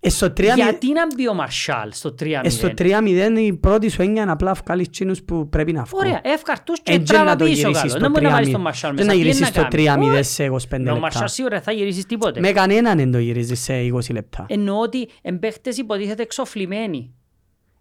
στο 0.08 0.28
3-0 0.28 0.41
γιατί 0.56 0.91
να 0.91 1.06
μπει 1.16 1.28
ο 1.30 1.34
Μαρσάλ 1.34 1.91
στο 1.93 2.16
3-0. 2.20 2.39
ε, 2.43 2.50
στο 2.50 2.68
3-0 2.78 3.38
η 3.39 3.54
πρώτη 3.54 3.89
σου 3.89 4.02
έννοια 4.02 4.22
είναι 4.22 4.32
απλά 4.32 4.54
βγάλεις 4.66 4.88
εκείνους 4.88 5.24
που 5.24 5.50
πρέπει 5.50 5.72
να 5.72 5.84
βγουν. 5.84 6.00
Ωραία, 6.06 6.20
εύκαρτους 6.24 6.80
και 6.84 6.91
Έτσι 6.93 7.14
τράβα 7.14 7.24
να 7.30 7.36
το 7.36 7.43
πίσω 7.45 7.56
γυρίσεις 7.56 7.78
καλό. 7.82 7.89
στο 7.89 8.00
Δεν 8.00 8.12
μπορεί 8.12 8.26
να 8.26 8.32
βάλεις 8.32 8.47
3-0. 8.47 8.52
τον 8.52 8.62
Μαρσάλ 8.62 8.95
Δεν 8.95 9.06
μέσα. 9.06 9.08
να 9.08 9.14
Τι 9.14 9.18
γυρίσεις 9.20 9.39
είναι 9.39 9.50
στο 9.50 9.62
να 9.62 9.68
κάνεις; 9.68 10.10
3-0 10.12 10.20
Όχι. 10.20 10.24
σε 10.24 10.43
25 10.43 10.68
Με 10.70 10.76
ο 10.78 10.80
λεπτά. 10.80 11.00
Μαρσάλ 11.00 11.28
σίγουρα 11.28 11.56
δεν 11.56 11.64
θα 11.64 11.72
γυρίσεις 11.72 12.06
τίποτε. 12.06 12.39
Με 12.39 12.52
κανέναν 12.52 12.97
δεν 12.97 13.12
το 13.12 13.18
γυρίζεις 13.20 13.60
σε 13.60 13.74
20 13.93 14.14
λεπτά. 14.14 14.45
Εννοώ 14.50 14.80
ότι 14.80 15.10
εμπαίχτες 15.22 15.78
υποτίθεται 15.78 16.22
εξοφλημένοι. 16.22 17.14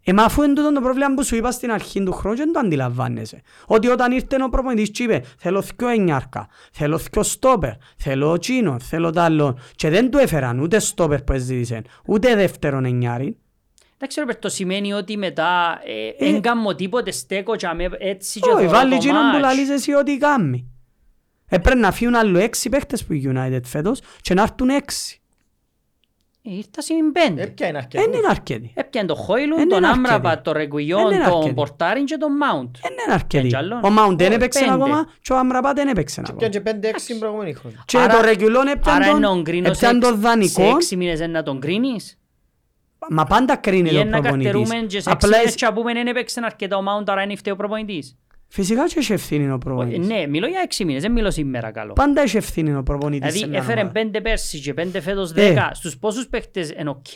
Ε, 0.09 0.13
μα 0.13 0.23
αφού 0.23 0.43
είναι 0.43 0.53
τούτο 0.53 0.73
το 0.73 0.81
πρόβλημα 0.81 1.15
που 1.15 1.25
σου 1.25 1.37
είπα 1.37 1.51
στην 1.51 1.71
αρχή 1.71 2.03
του 2.03 2.13
χρόνου 2.13 2.37
δεν 2.37 2.53
το 2.53 2.59
αντιλαμβάνεσαι. 2.59 3.43
Ότι 3.67 3.89
όταν 3.89 4.13
ήρθε 4.13 4.43
ο 4.45 4.49
προπονητής 4.49 4.91
και 4.91 5.03
είπε 5.03 5.23
θέλω 5.39 5.63
δυο 5.77 5.89
εννιάρκα, 5.89 6.49
θέλω 6.73 6.99
δυο 6.99 7.23
στόπερ, 7.23 7.73
θέλω 7.97 8.39
τσίνο, 8.39 8.77
θέλω 8.81 9.11
τ' 9.11 9.19
άλλο 9.19 9.59
και 9.77 9.89
δεν 9.91 10.11
του 10.11 10.19
έφεραν 10.19 10.61
ούτε 10.61 10.79
στόπερ 10.79 11.23
που 11.23 11.33
έζητησαν, 11.33 11.85
ούτε 12.07 12.35
δεύτερον 12.35 12.85
εννιάρι. 12.85 13.37
Δεν 13.99 14.09
ξέρω 14.09 14.27
το 14.39 14.49
σημαίνει 14.49 14.93
ότι 14.93 15.17
μετά 15.17 15.81
ε, 16.19 16.25
Ε, 16.27 16.31
δεν 16.31 16.41
κάνω 16.41 16.75
τίποτε, 16.75 17.11
στέκω 17.11 17.57
και 17.57 17.67
αμέ, 17.67 17.89
έτσι 17.99 18.41
και 18.41 18.49
Όχι, 18.49 18.57
θωρώ 18.65 18.79
βάλει 18.79 18.93
το 18.93 18.99
τσίνον 18.99 19.31
που 19.31 19.39
μάτς. 19.39 19.41
λαλείς 19.41 19.71
εσύ 19.71 19.93
ότι 19.93 20.17
κάνει. 20.17 20.71
Ε, 21.49 21.59
πρέπει 21.59 21.79
να 21.79 21.93
φύγουν 21.93 22.15
άλλο 22.15 22.39
έξι 22.39 22.69
παίχτες 22.69 23.05
που 23.05 23.13
η 23.13 23.31
United 23.35 23.61
φέτος 23.65 24.01
και 24.21 24.35
να 24.35 24.43
έρθουν 24.43 24.69
έξι. 24.69 25.21
Ε, 26.43 26.51
Ήρθα 26.55 26.80
στην 26.80 27.12
πέντε. 27.12 27.43
Έπια 27.43 27.68
είναι 27.68 27.78
Δεν 27.91 28.01
αρκετό. 28.03 28.18
είναι 28.18 28.26
αρκετοί. 28.28 28.72
Έπιαν 28.74 29.07
το 29.07 29.14
Χόιλουν, 29.14 29.59
Εν 29.59 29.68
τον 29.68 29.78
είναι 29.78 29.86
Άμραπα, 29.89 30.28
αρκετοί. 30.28 30.43
τον 30.43 30.53
Εν 30.55 30.61
Ρεγκουιόν, 30.61 31.11
είναι 31.12 31.24
τον 31.24 31.36
αρκετοί. 31.36 31.55
Πορτάριν 31.55 32.05
και 32.05 32.16
τον 32.16 32.36
Μάουντ. 32.36 32.76
Δεν 32.82 32.93
είναι 32.93 33.14
αρκετοί. 33.14 33.47
κι 33.49 33.57
άλλον. 33.57 33.80
Ο 33.84 33.91
Μάουντ 33.91 34.18
δεν 34.22 34.30
Ω, 34.32 34.34
έπαιξε 34.34 34.59
πέντε. 34.59 34.72
ακόμα 34.72 35.07
και 35.20 35.32
ο 35.32 35.36
Αμραπάτ 35.39 35.76
δεν 35.76 35.89
έπαιξε 35.89 36.14
Και 36.14 36.20
ακόμα. 36.20 36.39
πιάνε 36.39 36.53
και 36.55 36.61
πέντε 36.61 36.89
έξι 36.89 37.07
την 37.07 37.18
προηγούμενη 37.18 37.53
χρονιά. 37.53 37.82
Και 37.86 37.99
Άρα- 37.99 38.14
το 38.16 38.20
Ρεγγιουλόν 38.24 38.66
έπιαν 38.66 38.97
Άρα 38.97 39.07
είναι 39.07 39.26
ο 39.26 39.30
τον, 39.30 39.41
Γκρίνος 39.41 39.76
έπιαν 39.76 39.97
εξ- 39.97 40.09
τον 40.09 40.14
σε 40.20 40.26
δανεικό. 40.28 40.62
έξι 40.76 40.97
μήνες 40.97 41.20
να 41.20 41.43
τον 41.43 41.61
κρίνεις. 41.61 42.18
Μα 43.11 43.24
πάντα 43.24 43.57
κρίνει 43.57 43.91
Ή 43.91 43.97
ο 43.97 44.05
να 44.05 44.11
προπονητής. 44.11 44.53
καρτερούμε 44.53 44.86
και 44.86 44.91
σε 44.91 44.97
έξι 44.97 45.11
Απλά 45.11 45.28
μήνες 45.28 45.45
εσ- 45.45 45.57
και 45.57 45.64
να 45.66 45.72
πούμε 45.72 45.93
δεν 45.93 46.07
έπαιξε 46.07 46.41
αρκετά 46.45 46.76
ο 46.76 46.82
Μάουντ, 46.82 47.11
άρα 47.11 47.22
είναι 47.22 47.36
φταίει 47.36 47.53
ο 47.53 47.57
προπονητής. 47.57 48.16
Φυσικά 48.51 48.86
και 48.86 48.94
έχει 48.99 49.12
ευθύνη 49.12 49.51
ο 49.51 49.55
Ε, 49.55 49.59
προπονητής. 49.59 50.07
Ναι, 50.07 50.26
μιλώ 50.26 50.46
για 50.46 50.61
έξι 50.64 50.84
μήνες, 50.84 51.03
δεν 51.03 51.12
μιλώ 51.12 51.30
σήμερα 51.30 51.70
καλό. 51.70 51.92
Πάντα 51.92 52.20
έχει 52.22 52.36
ευθύνη 52.36 52.74
ο 52.74 52.82
προπονητής 52.82 53.26
σε 53.26 53.32
Δηλαδή 53.32 53.51
μια 53.51 53.59
έφερε 53.59 53.80
ομάδα. 53.80 53.92
πέντε 54.01 54.20
πέρσι 54.20 54.61
και 54.61 54.74
πέντε 54.74 55.01
φέτος 55.01 55.30
Ε. 55.30 55.34
δέκα. 55.34 55.70
Στους 55.74 55.99
πόσους 55.99 56.28
παίχτες 56.28 56.70
είναι 56.80 56.90
οκ. 56.90 57.07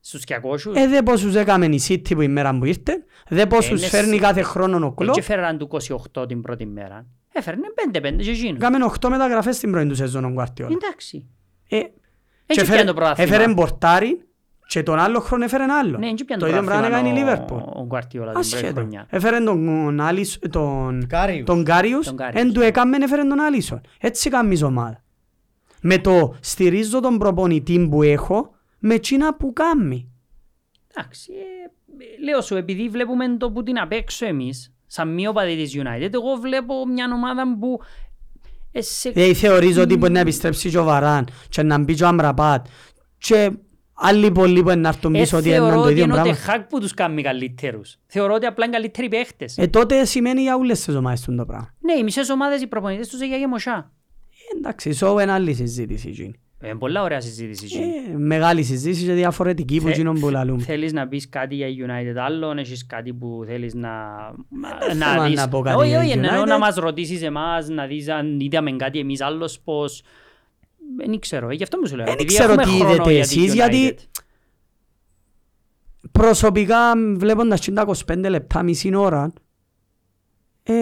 Στους 0.00 0.22
200. 0.24 0.72
Ε, 0.74 0.86
δε 0.86 1.02
πόσους 1.02 1.34
έκαμε 1.34 1.66
η 1.66 1.80
City 1.88 2.14
που 2.14 2.20
η 2.20 2.28
μέρα 2.28 2.58
που 2.58 2.64
ήρθε, 2.64 3.04
δε 3.28 3.46
πόσους 3.46 3.78
είναι 3.80 3.88
φέρνει 3.88 4.16
σ- 4.16 4.22
κάθε 4.22 4.42
χρόνο 4.42 4.86
ο 4.86 4.92
Κλόπ. 4.92 5.14
Και 5.14 5.22
φέραν 5.22 5.58
του 5.58 5.68
28 6.14 6.28
την 6.28 6.40
πρώτη 6.42 6.66
μέρα. 6.66 7.06
Έφερνε 7.32 7.66
πέντε 7.74 8.00
πέντε 8.00 8.22
και 8.22 8.30
εκείνος. 8.30 8.56
Έκαμε 8.56 8.84
8 9.00 9.08
μεταγραφές 9.08 9.56
στην 9.56 9.70
πρώτη 9.70 9.88
του 9.88 9.94
σεζόν 9.94 10.24
ο 10.24 10.28
Γκουαρτιόλα. 10.30 10.76
Εντάξει. 10.82 11.26
Ε, 11.68 11.76
Έτσι 11.76 11.92
και 12.46 12.62
πιάνε 12.72 12.84
το 12.84 12.94
πρωτάθλημα. 12.94 13.34
έφερε 13.34 13.52
μπορτάρι 13.52 14.20
και 14.68 14.82
τον 14.82 14.98
άλλο 14.98 15.20
χρόνο 15.20 15.44
έφερε 15.44 15.64
άλλο. 15.64 15.98
Ναι, 15.98 16.08
έτσι 16.08 16.24
πιάνε 16.24 16.42
Το 16.42 16.48
το 16.48 16.54
ίδιο 16.56 16.66
πράγμα 16.66 16.86
έκανε 16.86 17.08
η 17.08 17.12
πρωτάθλημα 17.12 17.30
Λίβερπουλ. 17.32 17.58
ο- 17.58 17.80
ο 17.80 17.84
Γκουαρτιόλα 17.86 18.32
την 18.32 18.40
πρώτη 18.40 18.54
Ασχέτω. 18.54 18.72
χρονιά. 18.80 19.06
Έφερε 19.10 19.38
τον, 19.40 20.00
Άλις, 20.00 20.38
τον, 20.50 21.06
Κάριους. 21.06 21.44
τον 21.46 21.64
Κάριους, 21.64 22.06
Τον 22.06 22.16
Κάριους, 22.16 22.42
εν 22.42 22.52
του 22.52 22.60
ναι. 22.60 22.66
έκαμε 22.66 22.96
έφερε 22.96 23.22
τον 23.24 23.40
Άλισον. 23.40 23.80
Έτσι 24.00 24.30
κάνεις 24.30 24.62
ομάδα. 24.62 25.02
Με 25.80 25.98
το 25.98 26.34
στηρίζω 26.40 27.00
τον 27.00 27.18
προπονητή 27.18 27.88
που 27.90 28.02
έχω, 28.02 28.50
με 28.78 28.94
εκείνα 28.94 29.34
που 29.36 29.52
κάνει. 29.52 30.10
Εντάξει, 30.96 31.32
ε, 31.32 32.24
λέω 32.24 32.40
σου, 32.40 32.56
επειδή 32.56 32.88
βλέπουμε 32.88 33.36
το 33.36 33.50
που 33.50 33.62
την 33.62 33.78
απ' 33.78 33.92
έξω 33.92 34.26
εμείς, 34.26 34.74
σαν 34.86 35.14
μη 35.14 35.26
οπαδί 35.26 35.56
της 35.56 35.74
United, 35.76 36.12
εγώ 36.12 36.34
βλέπω 36.40 36.86
μια 36.86 37.08
ομάδα 37.14 37.58
που 37.58 37.80
ε, 38.72 38.80
σε... 38.82 39.10
Δηλαδή 39.10 39.34
θεωρείς 39.34 39.76
ότι 39.78 39.96
μπορεί 39.96 40.12
να 40.12 40.20
επιστρέψει 40.20 40.70
και 40.70 40.78
ο 40.78 40.84
Βαράν 40.84 41.28
και 41.48 41.62
να 41.62 41.78
μπει 41.78 41.94
και 41.94 42.04
ο 42.04 42.06
Αμραπάτ 42.06 42.66
και 43.18 43.50
άλλοι 43.98 44.30
πολλοί 44.30 44.62
που 44.62 44.72
να 44.76 44.88
έρθουν 44.88 45.14
ε, 45.14 45.20
πίσω 45.20 45.36
ότι 45.36 45.48
θεωρώ 45.48 45.66
είναι 45.66 45.74
το 45.74 45.80
ότι 45.80 45.90
ίδιο 45.92 46.04
είναι 46.04 46.12
ο 46.12 46.16
πράγμα. 46.16 46.32
Τεχάκ 46.32 46.62
που 46.68 46.80
τους 46.80 46.94
κάνει 46.94 47.22
καλύτερους. 47.22 47.96
Θεωρώ 48.06 48.34
ότι 48.34 48.46
απλά 48.46 48.64
είναι 48.64 48.74
καλύτεροι 48.74 49.08
παίχτες. 49.08 49.58
Ε, 49.58 49.66
τότε 49.66 50.04
σημαίνει 50.04 50.40
για 50.40 50.56
όλες 50.56 50.84
τις 50.84 50.94
ομάδες 50.94 51.20
του 51.20 51.34
το 51.34 51.44
πράγμα. 51.44 51.74
Ναι, 51.80 51.92
οι 51.92 52.02
μισές 52.02 52.30
ομάδες, 52.30 52.62
οι 52.62 52.66
προπονητές 52.66 53.08
τους 53.08 53.20
για 53.20 53.36
γεμοσά. 53.36 53.92
Ε, 54.30 54.58
εντάξει, 54.58 54.92
σώου 54.92 55.18
είναι 55.18 55.32
άλλη 55.32 55.54
συζήτηση 55.54 56.08
εκείνη. 56.08 56.40
Ε, 56.60 56.72
πολλά 56.78 57.02
ωραία 57.02 57.20
συζήτηση. 57.20 57.64
εκείνη. 57.64 57.84
Ε, 57.84 58.16
μεγάλη 58.16 58.62
συζήτηση 58.62 59.04
και 59.04 59.12
διαφορετική 59.12 59.76
που 59.76 59.84
Θε- 59.84 59.92
εκείνον 59.92 60.20
που 60.20 60.28
λαλούμε. 60.28 60.62
Θέλεις 60.62 60.92
να 60.92 61.08
πεις 61.08 61.28
κάτι 61.28 61.54
για 61.54 61.66
United 61.66 62.16
άλλον, 62.16 62.58
έχεις 62.58 62.86
κάτι 62.86 63.12
που 63.12 63.44
θέλεις 63.46 63.74
να... 63.74 63.90
θέλω 64.88 65.34
να 65.34 65.48
πω 65.48 65.60
κάτι 65.60 65.76
όχι, 65.78 65.88
για 65.88 65.98
όχι, 65.98 66.10
εννοώ 66.10 66.42
United. 66.42 66.46
να 66.46 66.58
μας 66.58 66.74
ρωτήσεις 66.74 67.22
εμάς, 67.22 67.68
να 67.68 67.86
δεις 67.86 68.08
αν 68.08 68.40
είδαμε 68.40 68.70
κάτι 68.72 68.98
εμείς 68.98 69.20
άλλος 69.20 69.60
πώς... 69.60 70.02
Δεν 70.96 71.18
ξέρω, 71.18 71.50
ε, 71.50 71.54
γι' 71.54 71.62
αυτό 71.62 71.78
μου 71.78 71.86
σου 71.86 71.96
λέω. 71.96 72.04
Δεν 72.04 72.14
επειδή 72.14 72.34
ξέρω 72.34 72.52
έχουμε 72.52 72.64
τι 72.64 72.70
χρόνο 72.70 72.90
είδετε 72.90 73.12
για 73.12 73.26
τη 73.26 73.40
εσείς, 73.40 73.54
γιατί 73.54 73.94
United. 73.96 74.22
Προσωπικά 76.12 76.92
βλέποντας 77.16 77.60
τα 77.74 77.86
25 78.06 78.24
λεπτά 78.28 78.62
μισή 78.62 78.94
ώρα 78.94 79.32
ε, 80.62 80.74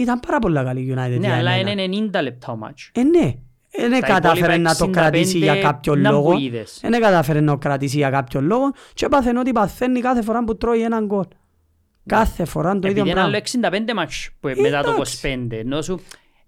ήταν 0.00 0.20
πάρα 0.20 0.38
πολλά 0.38 0.64
καλή 0.64 0.80
η 0.80 0.94
United 0.96 1.18
Ναι, 1.18 1.26
για 1.26 1.36
αλλά 1.36 1.50
εμένα. 1.50 1.82
είναι 1.82 2.10
90 2.12 2.22
λεπτά 2.22 2.52
ο 2.52 2.56
μάτς. 2.56 2.90
Ε, 2.94 3.02
ναι. 3.02 3.34
Ε, 3.70 3.86
ναι 3.88 3.98
Τα 4.00 4.06
κατάφερε 4.06 4.42
υπόλοιπα 4.42 4.58
να 4.70 4.74
το 4.76 4.84
65 4.84 4.90
κρατήσει 4.90 5.38
για 5.38 5.56
κάποιον 5.60 6.00
να 6.00 6.10
λόγο. 6.10 6.32
που 6.32 6.38
είδες. 6.38 6.80
Ε, 6.82 6.88
ναι 6.88 6.98
κατάφερε 6.98 7.40
να 7.40 7.52
το 7.52 7.58
κρατήσει 7.58 7.96
για 7.96 8.10
κάποιον 8.10 8.44
λόγο 8.44 8.72
και 8.94 9.08
πάθαινε 9.08 9.38
ότι 9.38 9.52
παθαίνει 9.52 10.00
κάθε 10.00 10.22
φορά 10.22 10.44
που 10.44 10.56
τρώει 10.56 10.82
έναν 10.82 11.06
γκολ. 11.06 11.24
Κάθε 12.06 12.44
φορά 12.44 12.70
το 12.70 12.76
ίδιο 12.76 12.90
Επειδή 12.90 13.10
είναι 13.10 13.20
άλλο 13.20 13.40
πράγμα. 13.60 13.88
65 13.90 13.94
μάτς 13.94 14.30
που 14.40 14.48
Ε, 14.48 14.54
μετά 14.54 14.82
το 14.82 14.90
εντάξει. 14.90 15.46
25. 15.50 15.56
Ενώ 15.56 15.82
σου... 15.82 16.00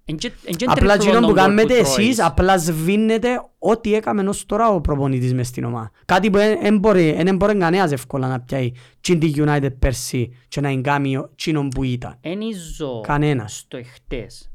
εν 0.05 0.17
και- 0.17 0.33
εν 0.45 0.55
και 0.55 0.65
Απλά 0.69 0.75
τρίπλο 0.75 0.93
εκείνο 0.93 1.15
που 1.15 1.21
τον 1.21 1.35
γκολ 1.35 1.45
κάνετε 1.45 1.75
τρώεις. 1.83 1.99
εσείς 1.99 2.21
απλά 2.21 2.59
σβήνετε 2.59 3.29
ό,τι 3.59 3.95
έκαμε 3.95 4.29
ως 4.29 4.47
τώρα 4.47 4.69
ο 4.69 4.81
προπονητής 4.81 5.35
μες 5.35 5.47
στην 5.47 5.65
ομάδα. 5.65 5.91
Κάτι 6.05 6.31
που 6.31 6.39
δεν 6.39 6.79
μπορεί, 6.79 7.09
εν 7.19 7.37
μπορεί 7.37 7.57
κανένας 7.57 7.93
εύκολα 7.93 8.29
να 8.29 8.41
πιάει 8.41 8.73
την 9.01 9.19
τη 9.21 9.33
United 9.37 9.79
πέρσι 9.79 10.31
και 10.49 10.61
να 10.61 10.69
εγκάμει 10.69 11.17
εκείνον 11.33 11.69
που 11.69 11.83
ήταν. 11.83 12.17
Εν 12.21 12.39
ζω 12.77 13.01
Κανένας. 13.01 13.57
στο 13.59 13.77
εχτές. 13.77 14.49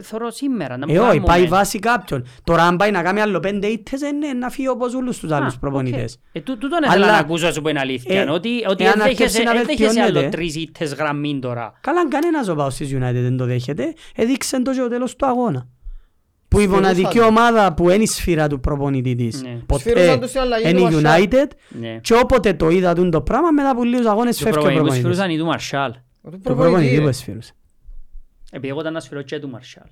Θεωρώ 0.00 0.30
σήμερα. 0.30 0.76
να 0.76 0.86
Ε, 0.92 0.98
όχι, 0.98 1.06
κάνουμε. 1.08 1.26
πάει 1.26 1.46
βάση 1.46 1.78
κάποιον. 1.78 2.26
Τώρα 2.44 2.62
αν 2.62 2.76
πάει 2.76 2.90
να 2.90 3.02
κάνει 3.02 3.20
άλλο 3.20 3.40
πέντε 3.40 3.66
ήττες, 3.66 4.02
ε, 4.02 4.10
ναι, 4.10 4.32
να 4.32 4.48
φύγει 4.50 4.68
όπως 4.68 4.94
όλους 4.94 5.18
τους 5.18 5.30
Α, 5.30 5.36
άλλους 5.36 5.54
οκ. 5.54 5.60
προπονητές. 5.60 6.18
Ε, 6.32 6.40
τού- 6.40 6.58
τούτον 6.58 6.78
ήθελα 6.82 7.04
Αλλά- 7.04 7.12
να 7.12 7.18
ακούσω 7.18 7.46
όσο 7.48 7.62
που 7.62 7.68
είναι 7.68 7.78
αλήθεια. 7.80 8.20
Ε, 8.20 8.30
Ότι 8.30 8.48
ότι 8.68 8.84
εάν 8.84 8.92
δεν 8.92 9.02
αρκεύσει 9.02 9.22
δέχεσαι 9.22 9.42
να 9.42 9.52
δεν 9.52 9.64
δέχεσαι 9.66 9.88
άλλο 10.00 10.02
βελτιώνεται. 10.02 10.36
τρεις 10.36 10.56
ήττες 10.56 10.94
γραμμή 10.94 11.38
τώρα. 11.42 11.72
Καλά, 11.80 12.08
κανένας 12.08 12.48
ο 12.48 12.54
παός 12.54 12.74
της 12.74 12.92
United 12.94 13.12
δεν 13.22 13.36
το 13.36 13.44
δέχεται. 13.44 13.94
Έδειξε 14.14 14.62
το 14.62 14.72
και 14.72 14.82
ο 14.82 14.88
τέλος 14.88 15.16
του 15.16 15.26
αγώνα. 15.26 15.66
Που 16.48 16.58
η 16.58 16.62
Σφυρούσαν 16.62 16.82
μοναδική 16.84 17.18
το. 17.18 17.24
ομάδα 17.24 17.74
που 17.74 17.90
είναι 17.90 18.02
η 18.02 18.06
σφύρα 18.06 18.46
του 18.46 18.60
προπονητή 18.60 19.14
της. 19.14 19.42
Ναι. 19.42 19.58
Ποτέ 19.66 19.80
Σφυρούσαν 19.90 20.20
το 20.20 20.26
στην 20.26 20.40
αλλαγή 20.40 20.68
είναι 20.70 20.80
του 20.80 20.98
η 20.98 21.00
Μαρσάλ. 21.02 21.22
United 21.30 21.46
Ναι. 21.68 21.98
και 22.02 22.14
όποτε 22.14 22.52
το 22.54 22.68
είδα 22.70 22.94
τούν 22.94 23.10
το 23.10 23.20
πράγμα 23.20 23.50
μετά 23.50 23.70
από 23.70 23.84
λίγους 23.84 24.06
αγώνες 24.06 24.36
Το 24.36 24.44
φεύγει 24.44 24.58
ο 24.58 24.60
προπονητή 24.60 24.78
που 24.80 24.86
προπονητής. 24.86 24.98
σφυρούσαν 24.98 25.30
είναι 25.30 25.40
του 25.40 25.46
Μαρσάλ. 25.46 25.92
Το 25.92 25.98
Το 26.30 26.38
προπονητή, 26.42 26.54
προπονητή 26.70 26.96
ρε. 26.96 27.02
που 27.04 27.12
σφυρούσε. 27.12 27.52
Επειδή 28.56 28.68
εγώ 28.68 28.80
ήταν 28.80 28.92
να 28.92 29.00
σφυρώ 29.00 29.22
και 29.22 29.38
του 29.38 29.48
Μαρσάλ. 29.48 29.84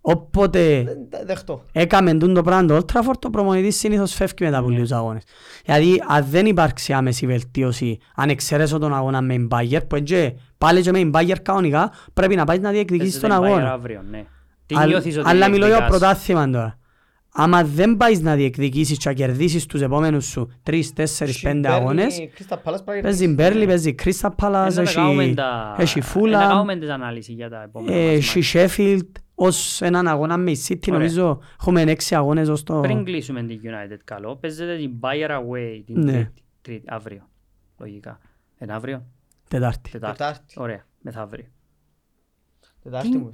Όποτε 0.00 0.82
Δεν 0.82 0.96
τα 1.10 1.24
δεχτώ. 1.24 1.64
έκαμε 1.72 2.14
τούν 2.14 2.34
το 2.34 2.42
πράγμα 2.42 2.66
το 2.66 2.76
Old 2.76 2.92
Trafford, 2.92 3.16
το 3.18 3.30
προπονητής 3.30 3.76
συνήθως 3.76 4.14
φεύγει 4.14 4.44
μετά 4.44 4.58
από 4.58 4.68
Ναι. 4.68 4.74
λίγους 4.74 4.92
αγώνες. 4.92 5.22
Δηλαδή, 5.64 6.02
αν 6.08 6.26
δεν 6.30 6.46
υπάρξει 6.46 6.92
άμεση 6.92 7.26
βελτίωση, 7.26 7.98
αν 8.14 8.28
εξαιρέσω 8.28 8.78
τον 8.78 8.94
αγώνα 8.94 9.20
με 9.20 9.32
την 9.34 9.48
Bayer, 9.50 9.80
που 9.88 9.96
έτσι 9.96 10.36
πάλι 10.58 10.82
και 10.82 10.90
με 10.90 10.98
την 10.98 11.10
Bayer 11.14 11.36
κανονικά, 11.42 11.92
πρέπει 12.14 12.34
να 12.34 12.44
πάει 12.44 12.58
να 12.58 12.70
διεκδικήσεις 12.70 13.20
τον 13.20 13.28
Παίζεται 13.30 13.46
η 13.48 13.50
Bayern 13.52 13.56
αγώνα. 13.58 13.72
αύριο, 13.72 14.02
ναι. 14.10 14.24
Τι 14.66 14.74
Αλ- 14.78 14.88
νιώθεις 14.88 15.16
ότι 15.18 15.28
Αλλά 15.28 15.48
μιλώ 15.48 15.66
για 15.66 15.76
διεκδικάς; 15.76 15.98
πρωτάθλημα 15.98 16.50
τώρα. 16.50 16.78
Άμα 17.36 17.64
δεν 17.64 17.96
πάεις 17.96 18.20
να 18.20 18.34
διεκδικήσεις 18.34 18.98
και 18.98 19.08
να 19.08 19.14
κερδίσεις 19.14 19.66
τους 19.66 19.80
επόμενους 19.80 20.26
σου 20.26 20.50
3, 20.62 20.92
4, 20.94 21.04
5 21.26 21.28
Στην 21.32 21.66
αγώνες, 21.66 22.18
Burnley, 22.18 22.22
Crystal 22.40 22.56
Palace 22.56 22.84
πρέπει 22.84 22.96
να 22.96 23.00
παίζει 23.02 23.18
κερδίσει. 23.18 23.34
Μπέρλι, 23.34 23.66
παίζεις 23.66 23.94
Crystal 24.04 24.30
Palace, 24.42 24.76
Ε, 24.76 24.82
να 24.82 24.92
κάνουμε 24.92 25.22
έχει- 25.24 25.34
τα- 25.34 25.76
έχει 25.78 25.98
ε, 25.98 26.02
Να 26.02 26.08
Fulham, 26.14 26.48
κάνουμε 26.48 26.76
τις 26.76 26.88
ανάλυσεις 26.88 27.34
για 27.34 27.48
τα 27.48 27.62
επόμενα 27.62 27.96
μας 27.96 28.10
έχει 28.36 28.38
μάτια. 28.38 28.68
Sheffield, 28.68 29.08
ως 29.34 29.82
έναν 29.82 30.08
αγώνα 30.08 30.36
με 30.36 30.50
η 30.50 30.58
City, 30.68 30.78
Ωραία. 30.88 30.98
νομίζω 30.98 31.40
έχουμε 31.60 31.82
6 31.82 32.14
αγώνες 32.16 32.48
ως 32.48 32.62
το... 32.62 32.80
Πριν 32.80 33.04
κλείσουμε 33.04 33.42
την 33.42 33.60
United 33.62 33.98
καλό, 34.04 34.36
παίζεται 34.36 34.76
την 34.76 34.90
Bayer 35.00 35.30
Away 35.30 35.82
την 35.86 36.00
Ναι. 36.00 36.12
Τρίτη, 36.12 36.42
Τρίτη, 36.62 36.84
αύριο. 36.88 37.28
Λογικά. 37.78 38.18
Είναι 38.58 38.72
αύριο, 38.72 39.04
Τετάρτη. 39.48 39.90
Τετάρτη. 39.90 40.16
Τετάρτη. 40.18 40.54
Ωραία, 40.56 40.86
μεθαύριο. 41.00 41.46
Τετάρτη 42.82 43.10
Τι- 43.10 43.16
μου. 43.18 43.30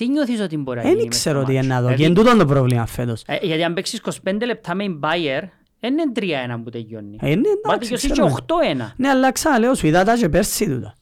Τι- 0.00 0.06
Τι 0.06 0.12
νιώθεις 0.12 0.40
ότι 0.40 0.56
μπορεί 0.56 0.76
να 0.76 0.82
Δεν 0.82 0.92
γίνει 0.92 1.06
μες 1.06 1.16
ξέρω 1.16 1.38
στο 1.40 1.46
τι 1.48 1.52
είναι 1.54 1.62
μάτσο; 1.66 1.74
να 1.74 1.80
δω. 1.82 1.88
Και 1.88 1.94
Δηλαδή, 1.96 2.20
είναι 2.20 2.30
τούτο 2.30 2.44
το 2.44 2.52
πρόβλημα 2.52 2.86
φέτος. 2.86 3.22
ε, 3.26 3.36
Γιατί 3.42 3.62
αν 3.64 3.74
παίξεις 3.74 3.98
25 3.98 4.46
λεπτά 4.46 4.74
με 4.74 4.82
την 4.84 5.00
Bayer, 5.02 5.42
δεν 5.80 5.92
είναι 5.92 6.12
3-1 6.14 6.60
που 6.64 6.70
τελειώνει. 6.70 7.16
Ε, 7.20 7.26
ναι, 7.28 7.34
Μα 7.34 7.72
εντάξει, 7.72 7.78
τελειώσει 7.80 8.06
και 8.06 8.12
ξέρουμε. 8.12 8.34
8-1. 8.86 8.92
Ναι, 8.96 9.08
αλλά 9.08 9.32
ξαναλέω 9.32 9.74
σου, 9.74 9.86
είδα 9.86 10.04
τα 10.04 10.16
και 10.16 10.28
πέρσι 10.28 10.66
τούτα. 10.66 10.94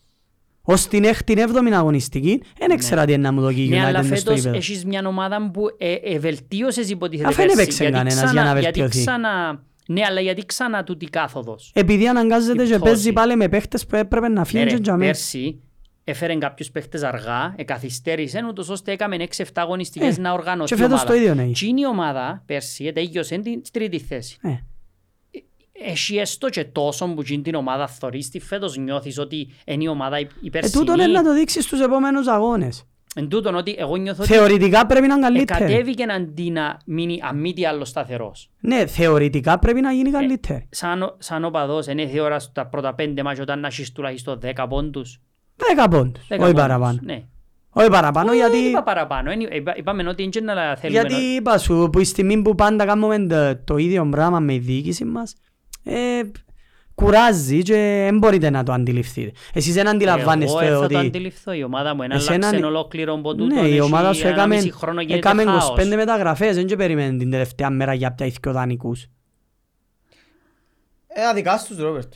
Ως 0.62 0.86
την 0.88 1.04
έκτη 1.04 1.34
έβδομη 1.38 1.74
αγωνιστική, 1.74 2.42
δεν 2.58 2.70
ήξερα 2.70 3.04
τι 3.04 3.12
είναι 3.12 3.22
να 3.22 3.32
μου 3.32 3.40
δω 3.40 3.52
και 3.52 3.62
η 3.62 3.68
Ναι, 3.68 3.84
αλλά 3.84 4.00
United 4.00 4.06
μες 4.08 4.20
στο 4.20 4.30
φέτος 4.30 4.36
γήπεδο. 4.44 4.56
έχεις 4.56 4.84
μια 4.84 5.02
ομάδα 5.06 5.50
που 5.50 5.62
ε, 5.78 5.92
ε, 5.92 6.18
βελτίωσες 6.18 6.90
υποτίθεται 6.90 7.28
Αφού 7.28 7.36
δεν 7.36 7.46
πέρσι. 7.46 7.60
έπαιξε 7.62 7.82
Γιατί 7.82 7.96
κανένας 7.98 8.14
ξανά- 8.24 8.32
για 8.32 8.42
να 8.54 8.60
γιατί 8.60 8.80
βελτιωθεί. 8.80 9.06
ξανά- 9.06 9.62
Ναι, 9.88 10.02
αλλά 10.08 10.20
γιατί 10.20 10.44
ξανά 10.46 10.84
τούτη 10.84 11.06
κάθοδος; 11.06 11.70
Επειδή 11.74 12.08
αναγκάζεται 12.08 12.62
Η 12.62 12.66
και 12.66 12.74
πτώση. 12.76 12.92
παίζει 12.92 13.12
πάλι 13.12 13.36
με 13.36 13.48
παίχτες 13.48 13.86
που 13.86 13.96
έπρεπε 13.96 14.28
να 14.28 14.38
Ναι, 14.40 14.44
φύγουν 14.46 14.66
ρε, 14.68 14.74
και 14.74 14.80
τζαμί. 14.80 15.04
Πέρσι 15.04 15.60
έφερε 16.10 16.34
κάποιους 16.34 16.70
παίχτες 16.70 17.02
αργά, 17.02 17.54
εκαθυστέρησαν 17.56 18.46
ούτως 18.48 18.68
ώστε 18.68 18.92
έκαμε 18.92 19.16
6-7 19.36 19.42
αγωνιστικές 19.54 20.18
Ε, 20.18 20.20
να 20.20 20.32
οργανωθεί 20.32 20.74
και 20.74 20.80
η 20.80 20.84
φέτος 20.84 20.92
ομάδα. 21.00 21.08
το 21.08 21.14
ίδιο 21.20 21.34
ναι. 21.34 21.44
Και 21.46 21.66
είναι 21.66 21.80
η 21.80 21.86
ομάδα 21.86 22.42
πέρσι 22.46 22.84
ετέγιωσε 22.84 23.38
την 23.38 23.62
τρίτη 23.72 23.98
θέση. 23.98 24.38
Ε, 24.42 24.50
Έχει 25.72 26.16
έστω 26.16 26.48
και 26.48 26.64
τόσο 26.64 27.06
που 27.14 27.22
γίνει 27.22 27.42
την 27.42 27.54
ομάδα 27.54 27.86
θωρείς 27.88 28.28
τη 28.30 28.40
φέτος 28.40 28.76
νιώθεις 28.76 29.18
ότι 29.18 29.48
είναι 29.66 29.84
η 29.84 29.86
ομάδα 29.86 30.18
η- 30.18 30.26
η 30.40 30.46
Ε, 30.46 30.50
περσινή. 30.50 30.84
τούτο 30.84 30.92
είναι 31.02 31.06
να 31.12 31.22
το 31.22 31.34
δείξεις 31.34 31.64
στους 31.64 31.80
επόμενους 31.80 32.26
αγώνες. 32.26 32.84
Εν 33.14 33.28
τούτον 33.28 33.54
ότι 33.54 33.74
εγώ 33.78 33.96
νιώθω 33.96 34.22
ότι 34.22 34.32
Θεωρητικά 34.32 34.86
πρέπει 34.86 35.06
να 35.06 35.14
είναι 35.14 35.22
καλύτερη. 35.22 35.60
εκατέβηκε 35.64 36.02
αντί 36.12 36.50
να 36.50 36.78
μείνει 36.86 37.20
αν 37.22 37.52
τι 37.54 37.66
άλλο 37.66 37.84
σταθερός. 37.84 38.50
Ναι, 38.60 38.86
θεωρητικά 38.86 39.58
πρέπει 39.58 39.80
να 39.80 39.90
Ε, 39.90 39.94
γίνει 39.94 40.10
καλύτερη. 40.10 40.68
Σαν, 40.70 41.02
ο- 41.02 41.16
σαν 41.18 41.44
οπαδός, 41.44 41.86
είναι 41.86 42.06
θεώρα 42.06 42.38
στα 42.38 42.66
πρώτα 42.66 42.94
πέντε 42.94 43.22
μάτια 43.22 43.42
όταν 43.42 43.60
να 43.60 43.66
έχεις 43.66 43.92
τουλάχιστον 43.92 44.38
10 44.40 44.66
πόντους. 44.68 45.20
Δέκα 45.68 45.88
πόντους, 45.88 46.22
10 46.28 46.30
όχι 46.30 46.38
πόντους. 46.40 46.52
παραπάνω. 46.60 46.98
Ναι. 47.02 47.22
Όχι 47.70 47.88
παραπάνω 47.90 48.30
Όχι, 48.30 48.40
δεν 48.40 48.50
γιατί... 48.50 48.68
είπα 48.68 48.82
παραπάνω. 48.82 49.30
Εν- 49.30 49.40
είπα- 49.40 49.76
Είπαμε 49.76 50.08
ότι 50.08 50.22
είναι 50.22 50.52
να 50.54 50.76
θέλουμε 50.76 51.00
Γιατί 51.00 51.14
να- 51.14 51.34
είπα 51.34 51.58
σου, 51.58 51.88
που 51.92 51.98
η 52.00 52.04
στιγμή 52.04 52.42
που 52.42 52.54
πάντα 52.54 52.84
κάνουμε 52.84 53.26
το, 53.26 53.56
το 53.64 53.76
ίδιο 53.76 54.08
πράγμα 54.10 54.40
με 54.40 54.54
η 54.54 54.58
διοίκηση 54.58 55.04
μας, 55.04 55.34
ε, 55.84 56.20
κουράζει 56.94 57.62
και 57.62 57.74
δεν 58.08 58.18
μπορείτε 58.18 58.50
να 58.50 58.62
το 58.62 58.72
αντιληφθείτε. 58.72 59.32
Εσείς 59.52 59.74
δεν 59.74 59.88
αντιλαμβάνεστε 59.88 60.64
Εγώ 60.66 60.74
ε, 60.74 60.78
θα 60.78 60.84
ότι... 60.84 60.92
το 60.94 60.98
αντιληφθώ. 61.00 61.52
Η 61.52 61.62
ομάδα 61.62 61.94
μου 61.94 62.02
είναι 62.02 62.14
Εσένα 62.14 62.34
αλλάξε 62.34 62.56
είναι- 62.56 62.66
ολόκληρο 62.66 63.12
από 63.14 63.34
τούτο. 63.34 63.54
Ναι, 63.60 63.68
η 63.68 63.80
ομάδα 63.80 64.12
σου 64.12 64.26
έκαμε, 64.26 64.60
χρόνο 64.70 65.00
γίνεται 65.00 65.18
έκαμε 65.28 65.44
χάος. 65.44 65.74
25 65.78 65.86
μεταγραφές, 65.96 66.54
δεν 66.54 66.66
και 66.66 66.76
περιμένει 66.76 67.18
την 67.18 67.30
τελευταία 67.30 67.70
μέρα 67.70 67.94
για 67.94 68.12
πια 68.12 68.26
ήθικο 68.26 68.52
δανεικούς. 68.52 69.06
Ε, 71.08 71.26
αδικά 71.26 71.58
στους 71.58 71.78
Ρόμπερτ. 71.78 72.12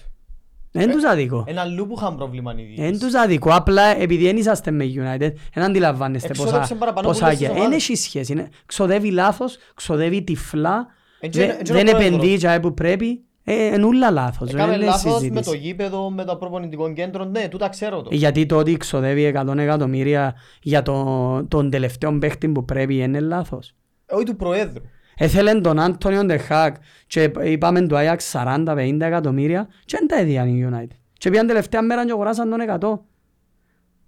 Δεν 0.72 0.90
τους 0.90 1.04
αδικό. 1.04 1.44
Ένα 1.46 1.60
αλλού 1.60 1.86
που 1.86 1.94
είχαν 1.98 2.16
πρόβλημα 2.16 2.52
οι 2.52 2.54
Δεν 2.56 2.66
διοίκηση. 2.76 3.00
τους 3.00 3.14
αδικό, 3.14 3.50
απλά 3.54 3.82
επειδή 4.00 4.24
δεν 4.24 4.36
είσαστε 4.36 4.70
με 4.70 4.84
United, 4.84 5.32
δεν 5.54 5.64
αντιλαμβάνεστε 5.64 6.28
πόσα, 6.28 6.42
Εξόδεψε 6.42 6.74
παραπάνω 6.74 7.06
πόσα 7.08 7.18
πουλές 7.24 7.38
και 7.38 7.44
στις 7.44 7.56
δεν 7.56 7.64
ομάδες. 7.66 7.82
έχει 7.88 7.96
σχέση. 7.96 8.32
είναι- 8.32 8.48
Ξοδεύει 8.66 9.10
λάθος, 9.10 9.56
ξοδεύει 9.74 10.22
τυφλά, 10.22 10.86
Εν 11.20 11.30
και- 11.30 11.38
δε- 11.38 11.44
εν 11.52 11.62
και 11.62 11.72
ο 11.72 11.74
δεν 11.74 11.84
πρόεδρος. 11.84 12.06
επενδύει 12.06 12.36
τζάι 12.36 12.60
που 12.60 12.74
πρέπει, 12.74 13.20
ε, 13.44 13.66
είναι 13.66 13.84
ούλα 13.84 14.10
λάθος. 14.10 14.48
Έκαμε 14.48 14.66
δεν 14.70 14.76
είναι 14.80 14.84
λάθος 14.90 15.12
με 15.12 15.18
συζήτηση. 15.18 15.50
το 15.50 15.56
γήπεδο, 15.56 16.10
με 16.10 16.24
το 16.24 16.36
προπονητικό 16.36 16.92
κέντρο. 16.92 17.24
Ναι, 17.24 17.48
τούτα 17.48 17.68
ξέρω 17.68 18.02
το. 18.02 18.08
Γιατί 18.14 18.46
το 18.46 18.56
ότι 18.56 18.76
ξοδεύει 18.76 19.24
100 19.24 19.58
εκατομμύρια 19.58 20.34
για 20.62 20.82
το, 20.82 21.44
τον 21.48 21.70
τελευταίο 21.70 22.18
παίχτη 22.18 22.48
που 22.48 22.64
πρέπει 22.64 22.94
είναι 22.96 23.20
λάθος. 23.20 23.74
Ε, 24.06 24.14
Όχι 24.14 24.24
του 24.24 24.36
Προέδρου. 24.36 24.82
Έθελε 25.24 25.60
τον 25.60 25.78
Άντωνιο 25.78 26.24
Ντεχάκ 26.24 26.76
και 27.06 27.30
είπαμε 27.44 27.86
του 27.86 27.96
Άγιαξ 27.96 28.32
40-50 28.36 28.96
εκατομμύρια 29.00 29.68
και 29.84 29.96
δεν 29.98 30.08
τα 30.08 30.16
έδιαν 30.18 30.48
οι 30.48 30.68
United. 30.70 30.96
Και 31.12 31.30
πήγαν 31.30 31.46
τελευταία 31.46 31.82
μέρα 31.82 32.04
και 32.06 32.12
αγοράσαν 32.12 32.50
τον 32.50 32.60
100. 32.60 33.00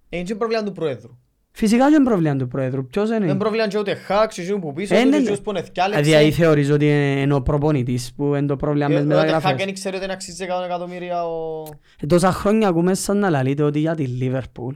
Ε, 0.09 0.17
Είναι 0.17 0.25
και 0.25 0.35
πρόβλημα 0.35 0.63
του 0.63 0.73
Προέδρου. 0.73 1.19
Φυσικά 1.51 1.89
και 1.89 1.95
είναι 1.95 2.05
πρόβλημα 2.05 2.37
του 2.37 2.49
Πρόεδρου. 2.49 2.87
Ποιος 2.87 3.09
είναι; 3.11 3.27
Δεν 3.27 3.37
πρόβλημα 3.37 3.69
και 3.69 3.79
ούτε 3.79 3.95
χάξ, 3.95 4.39
εσύ 4.39 4.59
που 4.59 4.73
πίσω, 4.73 4.95
Ε, 4.95 4.99
ούτε 4.99 5.09
ναι, 5.09 5.17
εκείνος 5.17 5.39
ναι. 5.39 5.45
που 5.45 5.51
είναι 5.51 5.61
Δηλαδή 5.61 6.03
θκιάλεξε. 6.11 6.43
θεωρείς 6.43 6.71
ότι 6.71 6.87
είναι 7.23 7.35
ο 7.35 7.43
προπονητής 7.43 8.13
που 8.17 8.25
είναι 8.35 8.47
το 8.47 8.57
πρόβλημα 8.57 8.89
μες 8.89 8.97
τις 8.97 9.05
Ε, 9.05 9.07
Ούτε 9.07 9.17
μεταγραφές. 9.17 9.51
χάκ 9.51 9.59
δεν 9.65 9.75
ξέρει 9.75 9.95
ότι 9.97 10.05
είναι 10.05 10.13
αξίζει 10.13 10.45
100 10.61 10.65
εκατομμύρια 10.65 11.25
ο... 11.27 11.63
Ε, 12.01 12.07
Τόσα 12.07 12.33
χρόνια 12.33 12.69
ακούμε 12.69 12.95
σαν 12.95 13.19
να 13.19 13.31
λαλείτε 13.31 13.63
ότι 13.63 13.79
για 13.79 13.95
τη 13.95 14.07
Λίβερπουλ 14.07 14.75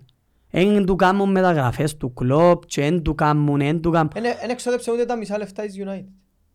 εν 0.51 0.84
του 0.84 0.97
κάνουν 0.97 1.30
μεταγραφές 1.30 1.97
του 1.97 2.12
κλόπ 2.12 2.66
και 2.66 2.84
εν 2.84 3.03
του 3.03 3.14
κάνουν, 3.14 3.61
εν 3.61 3.80
του 3.80 3.91
κάνουν. 3.91 4.11
Δεν 4.14 4.51
εξόδεψε 4.51 4.93
ούτε 4.93 5.05
τα 5.05 5.16
μισά 5.16 5.39
λεφτά 5.39 5.62
της 5.62 5.74
United. 5.84 6.05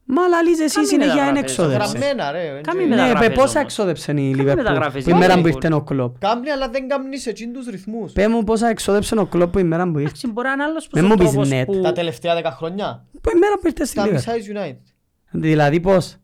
Μα 0.05 0.27
λαλείς 0.27 0.59
εσύ 0.59 0.75
Κάμε 0.75 0.87
συνέχεια 0.87 1.11
εν 1.11 1.17
μεταγραφές, 1.19 1.51
εξόδεψε. 1.51 1.97
Γραμμένα 1.97 2.31
ρε. 2.31 2.61
Κάμε 2.61 2.81
εν- 2.81 2.87
Ναι, 2.89 2.95
μεταγραφές 2.95 3.27
πε 3.27 3.33
πόσα 3.33 3.43
όμως. 3.49 3.55
εξόδεψε 3.55 4.11
η 4.11 4.15
Κάμε 4.15 4.27
Λίβερπουλ 4.35 4.55
μεταγραφές 4.63 5.03
που 5.03 5.09
για 5.09 5.17
η 5.17 5.19
μέρα 5.19 5.33
που 5.33 5.39
Liverpool. 5.39 5.53
ήρθε 5.63 5.73
ο 5.73 5.81
κλόπ. 5.81 6.17
Κάμνει 6.19 6.49
αλλά 6.49 6.69
δεν 6.69 6.87
κάμνεις 6.87 7.21
σε 7.21 7.29
εκείνους 7.29 7.57
τους 7.63 7.67
ρυθμούς. 7.73 8.11
Πέ 8.11 8.27
μου 8.27 8.43
πόσα 8.43 8.67
εξόδεψε 8.67 9.15
ο 9.19 9.25
κλόπ 9.25 9.51
που 9.51 9.59
η 9.59 9.63
μέρα 9.63 9.83
που 9.83 9.89
ήρθε. 9.99 10.01
Εντάξει, 10.03 10.27
μπορεί 10.31 10.47
να 10.47 10.53
είναι 10.53 10.63
άλλος 10.63 10.87
Μεν 10.91 11.01
πως 11.07 11.11
ο 11.11 11.13
μου 11.13 11.19
πεις 11.23 11.31
τρόπος 11.31 11.49
net. 11.51 11.63
που... 11.65 11.81
Τα 11.81 11.91
τελευταία 11.91 12.35
10 12.41 12.43
χρόνια. 12.55 13.05
Που 13.21 13.29
η 13.35 13.37
μέρα 13.39 13.53
που 13.61 13.67
ήρθε 13.67 13.85
στη 13.85 13.95
Τα 13.95 14.05
Λίβερπουλ. 14.05 14.33
μισά 14.35 14.51
της 14.53 14.53
United. 14.55 14.93
Δηλαδή 15.31 15.79
πώς; 15.79 16.15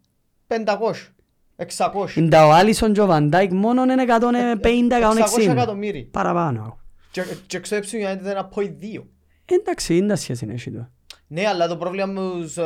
500. 0.47 1.13
600. 1.55 2.15
Είναι 2.15 2.29
τα 2.29 2.47
ο 2.47 2.51
Άλισον 2.51 2.93
και 2.93 3.01
ο 3.01 3.05
Βαντάικ 3.05 3.51
μόνο 3.53 3.83
είναι 3.83 4.01
150-160. 4.01 5.47
600 5.47 5.51
εκατομμύρια. 5.51 6.05
Παραπάνω. 6.11 6.79
Και- 7.11 7.23
Και 7.47 7.57
εξόδεψε 7.57 7.97
η 7.97 8.01
United 8.07 8.25
ένα 8.25 8.39
από 8.39 8.61
οι 8.61 8.75
δύο. 8.77 9.07
Εντάξει, 9.45 9.97
είναι 9.97 10.07
τα 10.07 10.15
σχέση 10.15 10.45
είναι 10.45 10.53
εσύ 10.53 10.71
το. 10.71 10.89
Ναι, 11.27 11.47
αλλά 11.47 11.67
το 11.67 11.77
πρόβλημα 11.77 12.05
με 12.05 12.21
τους 12.41 12.57
ε, 12.57 12.63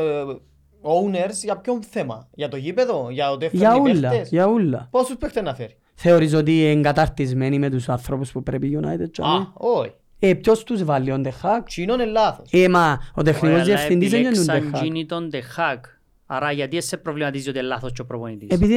owners 0.83 1.33
για 1.43 1.57
ποιον 1.57 1.81
θέμα; 1.83 2.27
Για 2.33 2.47
το 2.47 2.57
γήπεδο, 2.57 3.07
για 3.11 3.31
ότι 3.31 3.49
Για 3.51 3.69
έφερνει 3.69 3.89
ούλα, 3.91 4.09
παίχτες; 4.09 4.29
για 4.29 4.45
ούλα. 4.47 4.87
Πόσους 4.91 5.15
παίχτες 5.17 5.43
να 5.43 5.55
φέρει; 5.55 5.75
Θεωρείς 5.95 6.33
ότι 6.33 6.59
είναι 6.59 6.69
εγκαταρτισμένοι 6.71 7.59
με 7.59 7.69
τους 7.69 7.89
ανθρώπους 7.89 8.31
που 8.31 8.43
πρέπει 8.43 8.67
η 8.67 8.79
United 8.83 9.09
και 9.11 9.21
Α, 9.21 9.33
όλοι. 9.33 9.47
όχι. 9.53 9.91
Ε, 10.19 10.33
ποιος 10.33 10.63
τους 10.63 10.83
βάλει, 10.83 11.11
ο 11.11 11.17
Ντεχάκ. 11.19 11.65
Τσινό 11.67 11.93
είναι 11.93 12.05
λάθος. 12.05 12.49
Ε, 12.51 12.69
μα 12.69 12.91
ο 12.91 13.11
Ωραία, 13.15 13.33
τεχνικός 13.33 13.55
αλλά 13.59 13.63
διευθυντής 13.63 14.09
δεν 14.09 14.19
είναι 14.19 14.27
ο 14.29 14.31
επιλέξαν 14.31 14.61
Ντεχάκ. 14.69 14.83
γίνει 14.83 15.05
τον 15.05 15.29
Dehag. 15.33 15.79
Άρα 16.25 16.51
γιατί 16.51 16.81
σε 16.81 16.97
προβληματίζει 16.97 17.49
ότι 17.49 17.57
είναι 17.57 17.67
λάθος 17.67 17.91
και 17.91 18.01
ο 18.01 18.05
προπονητής; 18.05 18.49
Επειδή 18.49 18.75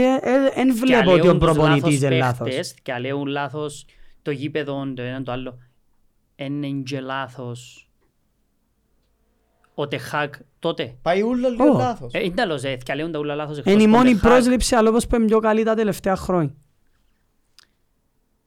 δεν 0.55 0.75
βλέπω 0.77 1.13
ότι 1.13 1.29
ο 1.29 1.37
προπονητής 1.39 2.03
είναι 2.03 2.17
λάθος. 2.17 2.75
Και 2.83 2.93
αλέουν 2.93 3.27
λάθος 3.27 3.85
το 4.23 4.31
γήπεδο, 4.31 4.93
το 4.95 5.03
ένα 5.03 5.23
το 5.23 5.33
άλλο. 5.33 5.59
Είναι 6.37 6.83
και 6.85 7.01
λάθος 7.01 7.91
ο 9.75 9.83
Dehag 9.91 10.29
τότε. 10.67 10.95
Πάει 11.03 11.23
ούλο 11.23 11.49
λίγο 11.49 11.65
Ω. 11.75 11.79
λάθος. 11.79 12.13
Ε, 12.13 12.25
Είναι 12.25 12.35
τέλος, 12.35 12.63
ε, 12.65 12.77
και 12.77 12.93
αλέουν 12.93 13.13
τα 13.13 13.19
ούλα 13.19 13.35
λάθος 13.35 13.59
εκτός 13.59 13.73
Είναι 13.73 13.83
η 13.83 13.87
που 13.87 13.93
ο 13.95 13.97
μόνη 13.97 14.13
Dehag. 14.15 14.21
πρόσληψη 14.21 14.75
αλλά 14.75 14.89
όπως 14.89 15.07
που 15.07 15.15
είναι 15.17 15.25
πιο 15.25 15.39
καλή 15.39 15.63
τα 15.65 15.75
τελευταία 15.75 16.17
χρόνια. 16.17 16.55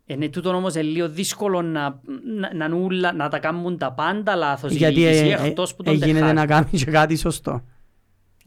Είναι 0.06 0.28
τούτο 0.30 0.50
όμως 0.50 0.74
είναι 0.74 0.84
λίγο 0.84 1.10
δύσκολο 1.10 1.62
να, 1.62 2.00
να, 2.40 2.54
να, 2.54 2.68
νουλα- 2.68 3.14
να 3.14 3.28
τα 3.30 3.40
κάνουν 3.40 3.78
τα 3.78 3.92
πάντα 3.94 4.36
λάθος. 4.36 4.72
η 4.72 4.76
Γιατί 4.76 4.94
διοίκηση, 4.94 5.26
ε, 5.26 5.34
ε, 5.44 5.48
εκτός 5.48 5.76
που 5.76 5.82
ε, 5.82 5.86
τον 5.86 5.94
γίνεται 5.94 6.30
Dehag. 6.32 6.34
να 6.34 6.46
κάνει 6.46 6.70
και 6.72 6.86
κάτι 6.86 7.16
σωστό. 7.18 7.62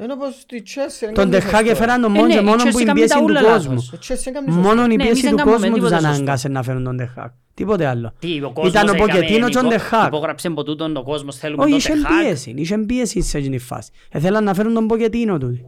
Ενώ 0.03 0.17
πως 0.17 0.35
στη 0.41 0.63
Chelsea 0.67 0.97
δεν 1.01 1.15
Τον 1.15 1.31
κάνεις 1.31 1.45
Τεχάκ 1.45 1.61
αυτό. 1.61 1.71
έφεραν 1.71 2.01
τον 2.01 2.11
Ε, 2.11 2.15
μόνο 2.15 2.27
ναι, 2.27 2.33
και 2.35 2.39
η 2.41 2.43
μόνο 2.45 2.63
Chelsea 2.63 2.71
που 2.71 2.79
η 2.79 2.85
κάνει 2.85 2.99
πίεση 2.99 3.15
τα 3.15 3.19
του 3.19 3.25
ούλα 3.25 3.43
κόσμου. 3.43 3.73
λάθος. 3.75 3.93
Η 3.93 3.99
Chelsea 4.15 4.21
δεν 4.25 4.33
κάνεις 4.33 4.55
Μόνο 4.55 4.85
η 4.85 4.87
Ναι, 4.87 4.95
πίεση 4.97 5.09
εμείς 5.09 5.21
του 5.21 5.27
δεν 5.27 5.37
κάνουμε 5.37 5.57
κόσμου 5.57 5.69
τους 5.71 5.79
τίποτα 5.85 5.97
σωστό. 6.01 6.09
ανάγκασε 6.15 6.49
να 6.49 6.63
φέρουν 6.63 6.85
τον 6.85 6.97
Τεχάκ. 6.97 7.33
Τίποτε 7.55 7.87
άλλο. 7.87 8.13
Τι, 8.19 8.43
ο 8.43 8.51
κόσμος 8.53 8.73
Ήταν 8.73 8.89
ο 8.89 8.93
έκαμε 8.93 9.13
Ποκετίνο 9.13 9.49
και 9.49 9.57
ο 9.59 9.61
υπο- 9.61 9.71
Τεχάκ. 9.71 10.07
Υπόγραψε 10.07 10.47
από 10.49 10.63
τούτον 10.65 10.97
ο 10.97 11.03
κόσμος, 11.03 11.37
θέλουμε 11.37 11.63
Όχι, 11.63 11.71
τον 11.71 11.79
είχε 11.79 11.93
Τεχάκ. 11.93 12.23
πίεση. 12.25 12.55
Είχε 12.57 12.79
πίεση 12.79 13.21
σε 13.23 13.39
εκείνη 13.39 13.57
τη 13.57 13.63
φάση. 13.65 13.91
Ήθελαν 14.15 14.45
να 14.45 14.55
φέρουν 14.55 14.75
τον 14.75 14.87
Ποκετίνο 14.87 15.39
τούτοι. 15.39 15.65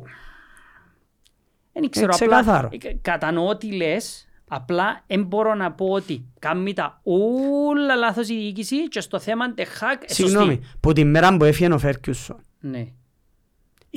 Δεν 1.73 1.91
ξέρω, 1.91 2.07
Ε, 2.13 2.15
απλά 2.25 2.27
ξεκάθαρο. 2.41 2.69
ε, 2.83 2.93
κατανοώ 3.03 3.57
τι 3.57 3.73
λες, 3.73 4.29
απλά 4.49 5.03
δεν 5.07 5.23
μπορώ 5.25 5.55
να 5.55 5.73
πω 5.73 5.87
ότι 5.87 6.25
κάνει 6.39 6.73
τα 6.73 7.01
όλα 7.03 7.95
λάθος 7.95 8.29
η 8.29 8.35
διοίκηση 8.35 8.89
και 8.89 9.01
στο 9.01 9.19
θέμα 9.19 9.55
Τεχάκ 9.55 10.03
ε, 10.03 10.07
σωστή. 10.09 10.23
Συγγνώμη, 10.23 10.61
που 10.81 10.93
τη 10.93 11.05
μέρα 11.05 11.37
που 11.37 11.45
έφυγε 11.45 11.73
ο 11.73 11.79
Φέρκιουσον, 11.79 12.37
Ναι. 12.61 12.87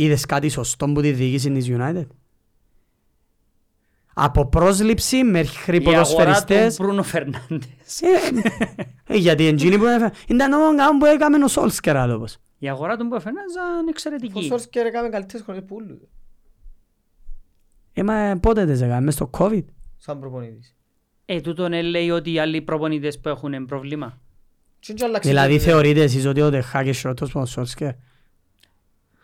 Είδες 0.04 0.26
κάτι 0.26 0.50
σωστό 0.50 0.86
που 0.91 1.02
τη 1.02 1.12
διοίκηση 1.12 1.52
της 1.52 1.68
United; 1.70 2.08
Από 4.14 4.45
πρόσληψη 4.50 5.24
μέχρι 5.24 5.76
Η 5.78 5.80
αγορά 5.80 6.04
του 6.04 6.14
ποδοσφαιριστές. 6.14 6.78
Μπρούνο 6.78 7.04
Φερνάντες. 7.04 8.02
Ε, 8.02 8.08
ε, 9.08 9.18
Γιατί 9.18 9.45
εκείνοι 9.45 9.78
που 9.78 9.86
έφερε. 9.86 10.12
Ήταν 10.28 10.54
όμως 10.54 10.76
κάπου 10.78 10.98
που 10.98 11.06
έκαμε 11.06 11.43
ο 11.43 11.48
Σόλσκερ 11.48 11.98
άλλος. 11.98 12.38
Η 12.58 12.70
αγορά 12.70 12.98
του 12.98 13.04
Μπρούνο 13.04 13.20
Φερνάντες 13.22 13.52
ήταν 13.54 13.86
Ο 13.86 13.89
εξαιρετική. 13.89 14.43
Σόλσκερ 14.43 14.86
έκαμε 14.86 15.10
καλύτερες 15.10 15.45
χρονιές 15.45 15.66
που 15.68 15.76
όλους. 15.76 15.98
Ε, 17.93 18.04
μα 18.04 18.38
πότε 18.41 18.66
τις 18.66 18.82
έκαμε, 18.82 19.02
μες 19.02 19.14
στο 19.14 19.30
COVID; 19.38 19.66
Σαν 19.98 20.20
προπονητής. 20.20 20.76
Ε, 21.26 21.41
τούτον 21.41 21.74
ε, 21.74 21.82
λέει 21.82 22.10
ότι 22.10 22.32
οι 22.32 22.39
άλλοι 22.39 22.62
προπονητές 22.62 23.20
που 23.20 23.30
έχουν 23.30 23.66
πρόβλημα. 23.66 24.22
Και 24.80 24.93
δεν 24.98 25.08
άλλαξε 25.08 25.30
Δηλαδή 25.30 25.58
το- 25.58 25.64
θεωρείτε 25.64 26.02
εσείς 26.02 26.26
ότι 26.26 26.41
ο 26.41 26.50
Τεχάκ 26.50 26.84
είναι 26.84 26.93
σιώτος 26.93 27.30
από 27.30 27.38
τον 27.38 27.48
Σόλσκερ. 27.48 27.91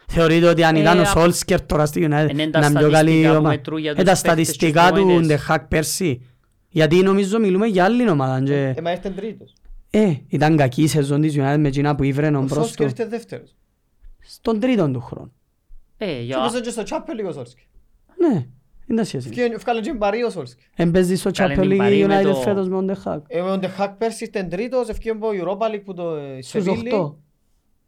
Θεωρείτε 0.08 0.48
ότι 0.48 0.64
αν 0.64 0.76
Ε, 0.76 0.80
ήταν 0.80 0.98
ο 1.00 1.02
α- 1.02 1.06
Σόλσκερ 1.06 1.62
τώρα 1.66 1.86
στη 1.86 2.08
United 2.12 2.28
Είναι 2.32 2.48
τα 2.48 2.60
να 2.60 2.66
είναι 2.66 2.80
πιο 2.80 2.90
καλή 2.90 3.10
στατιστικά 3.10 3.30
που 3.32 3.36
ομάδα. 3.38 3.50
μετρούν 3.56 3.78
για 3.80 3.92
Ε, 3.92 3.94
τους 3.94 4.04
τα 4.04 4.12
παίκτες 4.12 4.22
και 4.22 4.30
στατιστικά 4.30 4.82
τους 4.82 4.90
του 4.90 4.94
προπονητές. 5.06 5.28
Τεχάκ 5.28 5.68
πέρσι. 5.68 6.22
Γιατί 6.70 6.96
νομίζω 6.96 7.40
μιλούμε 7.40 7.66
για 7.68 7.84
άλλη 7.86 8.10
ομάδα. 8.10 8.42
και- 8.44 8.74
Ε, 8.78 8.82
μα 8.82 8.92
ήρθε 8.92 9.10
τρίτος. 9.10 9.54
Ε, 9.90 10.14
ήταν 10.28 10.58
κακή 10.58 10.84
η 10.84 10.88
σεζόν 10.88 11.22
της 11.22 11.36
United 11.38 11.58
με 11.60 11.68
εκείνα 11.68 11.96
που 11.96 12.04
ήβρε 12.04 12.28
Ο 12.28 12.32
μπρος 12.42 12.52
Σόλσκερ 12.52 12.86
του. 12.86 12.92
ήρθε 13.02 13.06
δεύτερος. 13.06 13.56
Στον 14.20 14.60
τρίτον 14.60 14.94
του 14.94 15.02
χρόνου. 15.02 15.34
Ε, 15.98 16.06
Και 16.06 16.12
για... 16.22 16.38
έπαιζε 16.40 16.62
και 16.62 16.70
στο 16.70 16.84
Champions 16.90 17.22
League 17.26 17.30
ο 17.30 17.32
Σόλσκερ. 17.32 17.64
Ναι, 18.18 18.46
είναι 18.88 19.00
τα 19.00 19.04
σχέση. 19.04 19.28
Ευκαι- 19.32 19.54
Ευκάλε 19.54 19.80
και 19.82 19.94
μπαρί 19.94 20.24
ο 20.24 20.30
Σόλσκερ. 20.30 20.66
Εμπέζει 20.76 21.16
στο 21.16 21.32
Κάλε 21.32 21.54
Champions 21.56 21.60
την 21.62 21.72
League 21.72 21.78
Παρή 21.78 21.98
η 21.98 22.06
με 22.06 22.20
United 22.20 22.24
το- 22.24 22.36
φέτος 22.36 22.68
με 22.68 22.76
τον 22.76 22.88
Τεχάκ. 22.88 23.24
Ε, 23.28 23.42
Ο 23.42 23.58
Ντεχάκ 23.58 23.92
πέρσι 23.98 24.24
ήταν 24.24 24.50
τρίτος, 24.50 24.90
ευκαιρία 24.90 25.18
από 25.22 25.30
Europa 25.34 25.76
League 25.76 25.82
που 25.86 25.94
το 25.94 26.16
ε, 26.16 26.42
Στους 26.42 26.64
Σεβίλη. 26.64 26.92
8. 26.94 27.16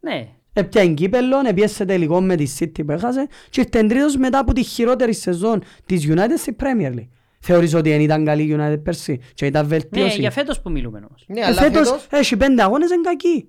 Ναι. 0.00 0.28
Έπιανε 0.58 0.94
κύπελλον, 0.94 1.44
έπιασε 1.46 1.84
τελικό 1.84 2.20
με 2.20 2.36
τη 2.36 2.56
City 2.58 2.84
που 2.86 2.92
έχασε 2.92 3.28
και 3.50 3.60
ήρθε 3.60 3.86
τρίτος 3.86 4.16
μετά 4.16 4.38
από 4.38 4.52
τη 4.52 4.62
χειρότερη 4.62 5.14
σεζόν 5.14 5.62
της 5.86 6.06
United 6.08 6.36
στη 6.36 6.56
Premier 6.62 6.94
League. 6.94 7.08
Θεωρείς 7.40 7.74
ότι 7.74 7.90
δεν 7.90 8.00
ήταν 8.00 8.24
καλή 8.24 8.42
η 8.42 8.56
United 8.58 8.82
πέρσι 8.82 9.20
και 9.34 9.46
ήταν 9.46 9.62
Ναι, 9.62 9.68
βελτίωση; 9.68 10.20
για 10.20 10.30
φέτος 10.30 10.60
που 10.60 10.70
μιλούμε 10.70 10.98
όμως. 11.08 11.24
Ναι, 11.28 11.40
Ε, 11.40 11.44
αλλά 11.44 11.54
φέτος 11.54 11.88
φέτος 11.88 12.06
έχει 12.10 12.36
πέντε 12.36 12.62
αγώνες 12.62 12.90
είναι 12.90 13.00
κακή. 13.02 13.48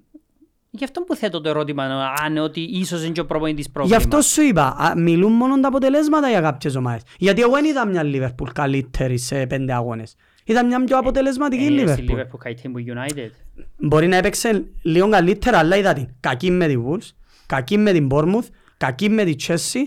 Γι' 0.69 0.83
αυτό 0.83 1.01
που 1.01 1.15
θέτω 1.15 1.41
το 1.41 1.49
ερώτημα, 1.49 1.83
αν 2.23 2.29
είναι 2.31 2.39
ότι 2.41 2.59
ίσως 2.61 3.03
είναι 3.03 3.11
και 3.11 3.19
ο 3.19 3.25
προπονητής 3.25 3.65
Γι' 3.65 3.71
πρόβλημα. 3.71 3.97
αυτό 3.97 4.21
σου 4.21 4.41
είπα, 4.41 4.75
α, 4.77 4.93
μιλούν 4.97 5.31
μόνο 5.31 5.59
τα 5.59 5.67
αποτελέσματα 5.67 6.29
για 6.29 6.41
κάποιες 6.41 6.75
ομάδες. 6.75 7.01
Γιατί 7.17 7.41
εγώ 7.41 7.51
δεν 7.51 7.65
είδα 7.65 7.87
μια 7.87 8.01
Liverpool 8.05 8.47
καλύτερη 8.53 9.17
σε 9.17 9.45
πέντε 9.47 9.73
αγώνες. 9.73 10.15
Είδα 10.49 10.65
μια 10.65 10.83
πιο 10.83 10.97
αποτελεσματική 10.97 11.63
Ε, 11.63 11.87
στη 11.87 12.05
Liverpool. 12.09 12.13
Liverpool 12.19 12.37
καλύτερη 12.39 12.69
που 12.69 12.79
United. 12.87 13.29
Μπορεί 13.77 14.07
να 14.07 14.15
έπαιξε 14.15 14.65
λίγο 14.81 15.09
καλύτερα, 15.09 15.57
αλλά 15.57 15.75
είδα 15.77 15.93
την. 15.93 16.07
Κακή 16.19 16.51
με 16.51 16.67
την 16.67 16.83
Wolves, 16.87 17.09
κακή 17.45 17.77
με 17.77 17.91
την 17.91 18.07
Bournemouth, 18.11 18.47
κακή 18.77 19.09
με 19.09 19.23
την 19.23 19.35
Chelsea. 19.47 19.79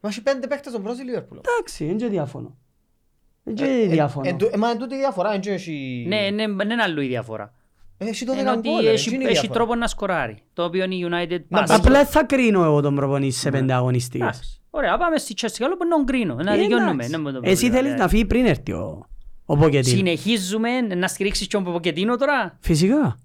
Μα 0.00 0.08
έχει 0.08 0.22
πέντε 0.22 0.46
παίκτες 0.46 0.72
στον 0.72 0.82
πρώτο 0.84 1.02
Λίβερπουλ. 1.02 1.38
Εντάξει, 1.38 1.86
δεν 1.86 1.96
και 1.96 2.06
διαφωνώ. 2.06 2.56
Δεν 3.42 3.54
και 3.54 3.64
Ε, 3.64 3.86
διαφωνώ. 3.86 4.28
εν 4.28 4.36
τω- 4.38 4.50
ε, 4.52 4.56
Μα 4.56 4.70
εν 4.70 4.78
τούτη 4.78 4.94
η 4.94 4.98
διαφορά, 4.98 5.32
εν 5.34 5.40
και 5.40 5.50
έχει... 5.50 6.04
Ναι, 6.08 6.30
ναι, 6.30 6.52
δεν 6.52 6.70
είναι 6.70 6.82
αλλού 6.82 7.00
η 7.00 7.06
διαφορά. 7.06 7.54
Έχει 7.98 8.24
το 8.24 8.32
Είναι 8.32 8.42
δέκα 8.42 8.56
ότι 8.56 8.68
γκολ, 8.68 8.86
ε, 8.86 8.90
έχει, 8.90 9.08
εκείνη 9.08 9.22
η 9.24 9.26
έχει 9.26 9.32
διαφορά. 9.34 9.58
τρόπο 9.58 9.74
να 9.74 9.86
σκοράρει. 9.86 10.38
Το 10.52 10.64
οποίο 10.64 10.84
η 10.84 11.06
United 11.10 11.38
Να 11.48 11.60
πάσει. 11.60 11.74
Απλά 11.74 11.92
δεν 11.92 12.06
θα 12.06 12.24
κρίνω 12.24 12.64
εγώ 12.64 12.80
τον 12.80 12.94
προπονητή 12.94 13.32
σε 13.34 13.50
πέντε 13.50 13.72
αγωνιστικές. 13.72 14.62
Εντάξει. 14.76 14.94
Ωραία, 14.94 14.96
πάμε 14.96 15.16
στη 15.18 15.34
Chelsea. 15.40 15.56
Καλό 15.58 15.76
που 15.76 15.84
να 15.84 15.96
τον 15.96 16.04
κρίνω. 16.06 16.34
Να 16.34 16.52
Ε, 16.52 16.56
δικαιώνουμε. 16.58 16.90
εντάξει. 16.90 17.10
να 17.10 17.18
μην 17.18 17.32
το 17.32 17.40
Εσύ 17.42 17.54
πρόβλημα, 17.60 17.74
θέλεις 17.76 17.92
ε. 17.92 17.96
να 18.02 18.08
φύγει 18.08 18.24
πριν 18.24 18.46
έρθει 18.46 18.72
ο, 18.72 19.06
ο 19.44 19.56
Ποκετίνο. 19.56 19.96
Συνεχίζουμε 19.96 20.80
να 20.80 21.08
στηρίξεις 21.08 21.46
τον 21.46 21.64
Ποποκετίνο 21.64 22.16
τώρα; 22.16 22.58
Φυσικά. 22.60 23.18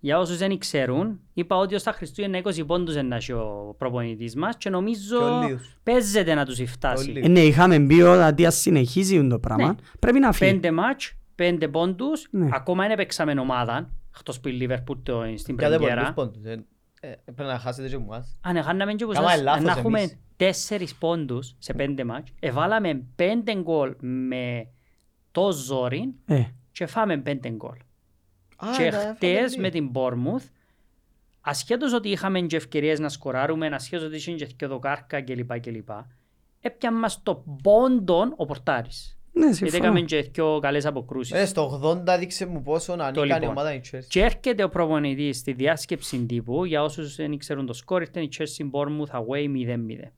Για 0.00 0.18
όσους 0.18 0.38
δεν 0.38 0.58
ξέρουν, 0.58 1.20
είπα 1.34 1.56
ότι 1.56 1.74
ως 1.74 1.82
τα 1.82 1.92
Χριστούγεννα 1.92 2.38
20 2.42 2.66
πόντους 2.66 2.94
είναι 2.94 3.02
να 3.02 3.16
έχει 3.16 3.32
ο 3.32 3.74
προπονητής 3.78 4.36
μας 4.36 4.56
και 4.56 4.68
Και 4.68 4.68
ο 4.68 4.78
νομίζω 4.78 5.18
Λίος. 5.46 5.76
παίζεται 5.82 6.34
να 6.34 6.44
τους 6.44 6.60
φτάσει. 6.66 7.10
Λίος. 7.10 7.24
Ε, 7.24 7.28
ναι, 7.28 7.40
είχαμε 7.40 7.78
πει 7.80 8.00
ότι 8.00 8.44
αν 8.44 8.52
συνεχίζει 8.52 9.26
το 9.28 9.38
πράγμα, 9.38 9.66
Ναι. 9.66 9.74
πρέπει 9.98 10.18
να 10.18 10.32
φύγει. 10.32 10.50
Πέντε 10.50 10.70
μάτς, 10.70 11.12
πέντε 11.34 11.68
πόντους, 11.68 12.26
Ναι. 12.30 12.48
ακόμα 12.52 12.86
δεν 12.86 12.96
παίξαμε 12.96 13.40
ομάδα, 13.40 13.90
εκτός 14.16 14.40
που 14.40 14.48
η 14.48 14.58
Liverpool 14.60 14.96
το, 15.02 15.22
στην 15.36 15.56
Κάτε 15.56 15.76
πολλούς 15.78 15.92
πρεμιέρα. 15.92 16.14
Πόντους, 17.04 17.18
ε. 17.24 17.30
Ε, 17.30 17.32
Πρέπει 17.32 17.50
να 17.50 17.58
χάσετε 17.58 17.88
και 17.88 17.94
εμάς. 17.94 18.36
Αν 18.40 18.56
έχαναμε 18.56 18.94
και 18.94 19.04
από 19.04 19.12
Κάμαμε 19.12 19.32
εσάς, 19.32 19.44
λάθος 19.44 19.64
να 19.64 19.72
έχουμε 19.72 19.98
εμείς. 20.00 20.18
τέσσερις 20.36 20.94
πόντους 20.94 21.54
σε 21.58 21.72
πέντε 21.72 22.04
μάτς, 22.04 22.30
εβάλαμε 22.40 23.02
πέντε 23.16 23.54
γκολ 23.54 23.94
με 24.00 24.68
το 25.32 25.52
ζόρι 25.52 26.14
Ε, 26.26 26.42
και 26.72 26.86
φάμε 26.86 27.18
πέντε 27.18 27.48
γκολ. 27.50 27.76
Α, 28.56 28.68
Και 28.76 28.82
ναι, 28.82 28.90
χτες 29.14 29.38
φάνηκε. 29.38 29.60
με 29.60 29.70
την 29.70 29.90
Bournemouth, 29.94 30.48
ασχέτως 31.40 31.92
ότι 31.92 32.08
είχαμε 32.08 32.40
και 32.40 32.56
ευκαιρίες 32.56 32.98
να 32.98 33.08
σκοράρουμε, 33.08 33.66
ασχέτως 33.66 34.04
ότι 34.06 34.16
είχαν 34.16 34.36
και 34.36 34.46
δυο 34.58 34.68
δοκάρκα 34.68 35.22
κλπ. 35.22 35.60
κλπ. 35.60 35.88
Έπιαν 36.60 36.94
μας 36.98 37.22
το 37.22 37.44
πόντον 37.62 38.34
ο 38.36 38.44
Πορτάρης. 38.44 39.18
Ναι, 39.36 39.44
Γιατί 39.44 39.56
συμφωνώ. 39.56 39.84
έκαμε 39.84 40.00
και 40.00 40.20
δυο 40.22 40.58
καλές 40.62 40.86
αποκρούσεις. 40.86 41.38
Ε, 41.38 41.46
στο 41.46 41.80
80 42.06 42.16
δείξε 42.18 42.46
μου 42.46 42.62
πόσο 42.62 42.96
να 42.96 43.04
ανήκαν 43.04 43.28
η 43.28 43.32
λοιπόν. 43.32 43.48
ομάδα 43.48 43.74
η 43.74 43.80
Chelsea. 43.92 44.04
Και 44.08 44.20
έρχεται 44.20 44.64
ο 44.64 44.68
προπονητής 44.68 45.38
στη 45.38 45.52
διάσκεψη 45.52 46.26
τύπου, 46.26 46.64
για 46.64 46.82
όσους 46.82 47.16
δεν 47.16 47.38
ξέρουν 47.38 47.66
το 47.66 47.72
σκόρ, 47.72 48.00
ήρθε 48.00 48.20
η 48.20 48.28
Chelsea 48.38 48.70
Bournemouth 48.70 49.20
away 49.20 49.48
0-0. 49.66 50.10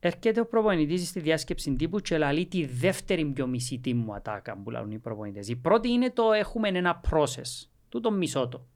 Έρχεται 0.00 0.40
ο 0.40 0.46
προπονητής 0.46 1.08
στη 1.08 1.20
διάσκεψη 1.20 1.74
τύπου 1.74 2.00
και 2.00 2.18
λαλεί 2.18 2.46
τη 2.46 2.64
δεύτερη 2.64 3.24
πιο 3.24 3.46
μισή 3.46 3.78
τίμου 3.78 4.14
ατάκα 4.14 4.58
που 4.62 4.70
λαλούν 4.70 4.90
οι 4.90 4.98
προπονητές. 4.98 5.48
Η 5.48 5.56
πρώτη 5.56 5.90
είναι 5.90 6.10
το 6.10 6.32
έχουμε 6.32 6.68
ένα 6.68 7.00
process. 7.10 7.68
Τούτο 7.88 8.10
μισό 8.10 8.48
το. 8.48 8.66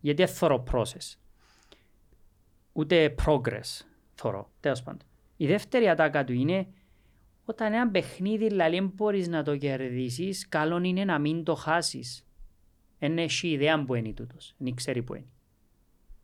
Γιατί 0.00 0.24
δεν 0.24 0.34
θωρώ 0.34 0.64
process. 0.72 1.16
Ούτε 2.72 3.14
progress 3.24 3.84
θωρώ. 4.14 4.50
Τέλος 4.60 4.82
πάντων. 4.82 5.00
Η 5.36 5.46
δεύτερη 5.46 5.88
ατάκα 5.88 6.24
του 6.24 6.32
είναι 6.32 6.66
όταν 7.44 7.72
ένα 7.72 7.88
παιχνίδι 7.88 8.48
δηλαδή 8.48 8.76
δεν 8.76 8.92
μπορείς 8.94 9.28
να 9.28 9.42
το 9.42 9.56
κερδίσεις, 9.56 10.48
καλό 10.48 10.82
είναι 10.82 11.04
να 11.04 11.18
μην 11.18 11.44
το 11.44 11.54
χάσεις. 11.54 12.26
Δεν 12.98 13.18
έχει 13.18 13.48
ιδέα 13.48 13.84
που 13.84 13.94
είναι 13.94 14.12
τούτος. 14.12 14.54
Δεν 14.56 14.74
ξέρει 14.74 15.02
που 15.02 15.14
είναι. 15.14 15.26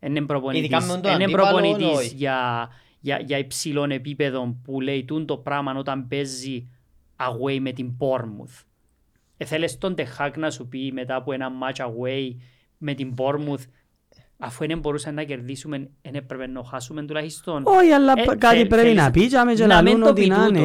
Δεν 0.01 0.17
είναι 0.17 0.27
προπονητής, 0.27 0.65
Ειδικά 0.65 0.81
με 0.81 0.93
τον 0.93 1.01
δεν 1.01 1.15
είναι 1.15 1.25
αντίπαλο, 1.25 1.47
προπονητής 1.47 1.99
όχι. 1.99 2.15
για, 2.15 2.69
για, 3.01 3.19
για 3.19 3.39
υψηλών 3.39 3.91
επίπεδων 3.91 4.63
που 4.63 4.81
λέει 4.81 5.05
τούν 5.05 5.27
το 5.27 5.37
πράγμα 5.37 5.75
όταν 5.75 6.09
παίζει 6.09 6.69
away 7.17 7.59
με 7.61 7.73
την 7.73 7.93
Bournemouth. 7.99 8.63
Ε, 9.37 9.45
θέλεις 9.45 9.79
τον 9.79 9.95
Τεχάκ 9.95 10.37
να 10.37 10.51
σου 10.51 10.69
πει 10.69 10.93
μετά 10.93 11.15
από 11.15 11.33
ένα 11.33 11.51
match 11.63 11.81
away 11.81 12.35
με 12.79 12.95
την 12.95 13.15
Bournemouth 13.17 13.65
αφού 14.39 14.67
δεν 14.67 14.79
μπορούσαν 14.79 15.15
να 15.15 15.23
κερδίσουμε, 15.23 15.91
δεν 16.03 16.15
έπρεπε 16.15 16.47
να 16.47 16.65
χάσουμε 16.65 17.03
τουλάχιστον. 17.05 17.63
Όχι, 17.67 17.91
αλλά 17.91 18.13
Ε, 18.17 18.25
κάτι 18.25 18.57
θε- 18.57 18.69
πρέπει 18.69 18.83
θέλεις 18.83 19.03
να 19.03 19.11
πει 19.11 19.29
και 19.29 19.37
άμε 19.39 19.53
και 19.55 19.67
να 19.67 19.83
μην 19.83 19.85
λαλούν 19.87 20.03
το 20.03 20.09
ότι 20.09 20.21
πει 20.23 20.29
να 20.29 20.47
είναι. 20.47 20.59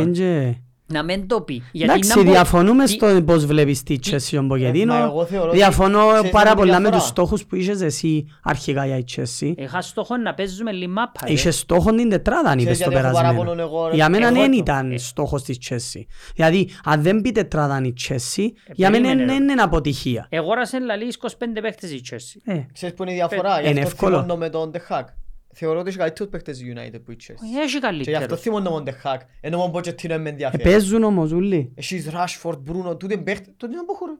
Τούτον. 0.93 1.07
και- 1.07 1.13
Να 1.13 1.17
μην 1.17 1.27
το 1.27 1.41
πει. 1.41 1.63
Γιατί 1.71 1.91
Εντάξει, 1.91 2.09
να 2.17 2.23
μπο- 2.23 2.31
διαφωνούμε 2.31 2.83
τι- 2.85 2.91
στο 2.91 3.21
πώς 3.25 3.45
βλέπεις 3.45 3.83
τη 3.83 3.95
Chelsea 4.05 4.27
τον 4.31 4.45
Ε, 4.45 4.47
Πογκετίνο. 4.47 4.93
μα 4.93 4.99
εγώ 5.03 5.25
θεωρώ 5.25 5.47
ότι- 5.47 5.57
Διαφωνώ 5.57 6.07
ξέρεις 6.13 6.31
πάρα 6.31 6.49
τι 6.49 6.55
πολλά 6.55 6.71
με 6.73 6.77
διαφορά. 6.79 6.97
τους 6.97 7.07
στόχους 7.07 7.45
που 7.45 7.55
είχες 7.55 7.81
εσύ 7.81 8.25
αρχικά 8.43 8.85
για 8.85 8.97
η 8.97 9.03
Chelsea. 9.15 9.53
Είχα 9.57 9.81
στόχο 9.81 10.17
να 10.17 10.33
παίζουμε 10.33 10.71
λιμάπα. 10.71 11.19
Είχες 11.27 11.57
στόχο 11.57 11.91
την 11.95 12.09
τετράδα 12.09 12.49
αν 12.49 12.59
είπες 12.59 12.77
το 12.77 12.83
γιατί 12.89 12.93
έχω 12.93 13.01
περασμένο. 13.13 13.37
παράπονο 13.37 13.61
εγώ, 13.61 13.87
ρε. 13.87 13.95
Για 13.95 14.09
μένα 14.09 14.27
Εγώ 14.27 14.35
δεν 14.35 14.51
το- 14.51 14.57
ήταν 14.57 14.91
ε. 14.91 14.97
στόχος 14.97 15.43
της 15.43 15.57
Chelsea. 15.69 16.01
Δηλαδή, 16.35 16.69
αν 16.83 17.01
δεν 17.01 17.21
πει 17.21 17.31
τετράδα 17.31 17.81
η 17.83 17.93
Chelsea, 18.09 18.45
για 18.73 18.89
μένα 18.89 19.03
περίμενε, 19.03 19.31
δεν 19.33 19.45
ρε. 19.45 19.51
είναι 19.51 19.61
αποτυχία. 19.61 20.25
Εγόρασε 20.29 20.79
λαλή 20.79 21.05
25 21.05 21.61
παίχτες 21.61 21.91
η 21.91 22.01
Chelsea. 22.11 22.53
Ε, 22.53 22.59
Ξέρεις 22.73 22.95
που 22.95 23.03
είναι 23.03 23.11
η 23.11 23.15
διαφορά, 23.15 23.61
γι' 23.61 23.69
Είναι 23.69 23.79
αυτό 23.79 23.91
εύκολο. 23.91 24.15
θυμώνω 24.15 24.35
με 24.35 24.49
τον 24.49 24.71
Τεχάκ. 24.71 25.07
Θεωρώ 25.54 25.80
ότι 25.80 25.89
έχει 25.89 25.97
καλύτερους 25.97 26.32
παίκτες 26.32 26.62
η 26.62 26.74
United 26.76 27.01
που 27.06 27.12
η 27.12 27.16
Chelsea. 27.20 27.36
Όχι, 27.43 27.58
Έχει 27.58 27.80
Και 27.80 27.88
γι' 27.88 27.95
αυτό 27.95 28.08
καλύτερο. 28.10 28.36
θυμώνω 28.36 28.70
με 28.70 28.76
τον 28.76 28.84
Τεχάκ, 28.86 29.22
ενώ 29.41 29.72
mon 29.74 29.78
Pochettino 29.78 30.08
με 30.08 30.30
ε, 30.30 30.30
ενδιαφέρει. 30.30 30.64
παίζουν 30.64 31.04
όμως 31.04 31.32
όλοι. 31.32 31.72
Έχεις 31.76 32.10
Rashford, 32.12 32.58
Bruno, 32.70 32.99
τούτοι 32.99 33.14
είναι 33.14 33.24
παίκτες, 33.24 33.54
τούτοι 33.58 33.72
είναι 33.72 33.82
απόχωρο. 33.82 34.14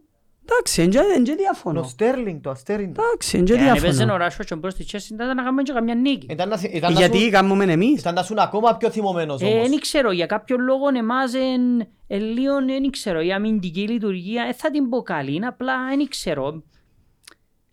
Εντάξει, 0.50 0.82
εν 0.82 0.90
και- 0.90 1.00
εν 1.16 1.24
και 1.24 1.32
Ο 1.32 1.36
διαφωνώ. 1.36 1.84
Στέρλινγκ, 1.84 2.42
το 2.42 2.50
Αστέριν. 2.50 2.90
Εντάξει, 2.90 3.38
εν 3.38 3.46
και 3.46 3.54
Ε, 3.54 3.58
Αν 3.58 3.68
έπαιζε 3.68 3.88
ο 3.88 3.92
διαφωνώ. 3.92 4.18
Ράσφορτ 4.18 4.48
και 4.50 4.56
μπρος 4.56 4.74
στη 4.74 4.86
Chelsea 4.92 5.14
ήταν 5.14 5.28
να 5.36 5.44
κάνουμε 5.44 5.62
και 5.64 5.72
καμιά 5.74 5.96
νίκη. 5.96 6.26
Ήταν 6.30 6.50
να 6.50 6.58
θυ- 6.58 6.74
ήταν 6.76 6.94
να 6.94 7.00
Γιατί 7.00 7.20
σου- 7.20 7.30
κάνουμε 7.30 7.64
εμείς. 7.72 8.00
ήταν 8.00 8.14
να 8.14 8.24
σου 8.24 8.34
είναι 8.34 8.42
ακόμα 8.44 8.78
πιο 8.78 8.90
θυμωμένος 8.90 9.42
Ε, 9.42 9.46
όμως. 9.46 9.70
Δεν 9.70 9.80
ξέρω, 9.80 10.12
για 10.12 10.26
κάποιο 10.26 10.58
λόγο 10.58 10.84
εμάς 10.98 11.34
εν, 11.34 11.88
εν 12.08 12.22
λίγο, 12.22 12.56
δεν 12.66 12.90
ξέρω, 12.92 13.22
η 13.22 13.32
αμυντική 13.34 13.88
λειτουργία, 13.88 14.44
δεν 14.44 14.54
θα 14.54 14.72
την 14.72 14.90
πω 14.90 15.02
καλή, 15.02 15.34
είναι 15.36 15.48
απλά 15.48 15.74
δεν 15.98 16.08
ξέρω. 16.08 16.64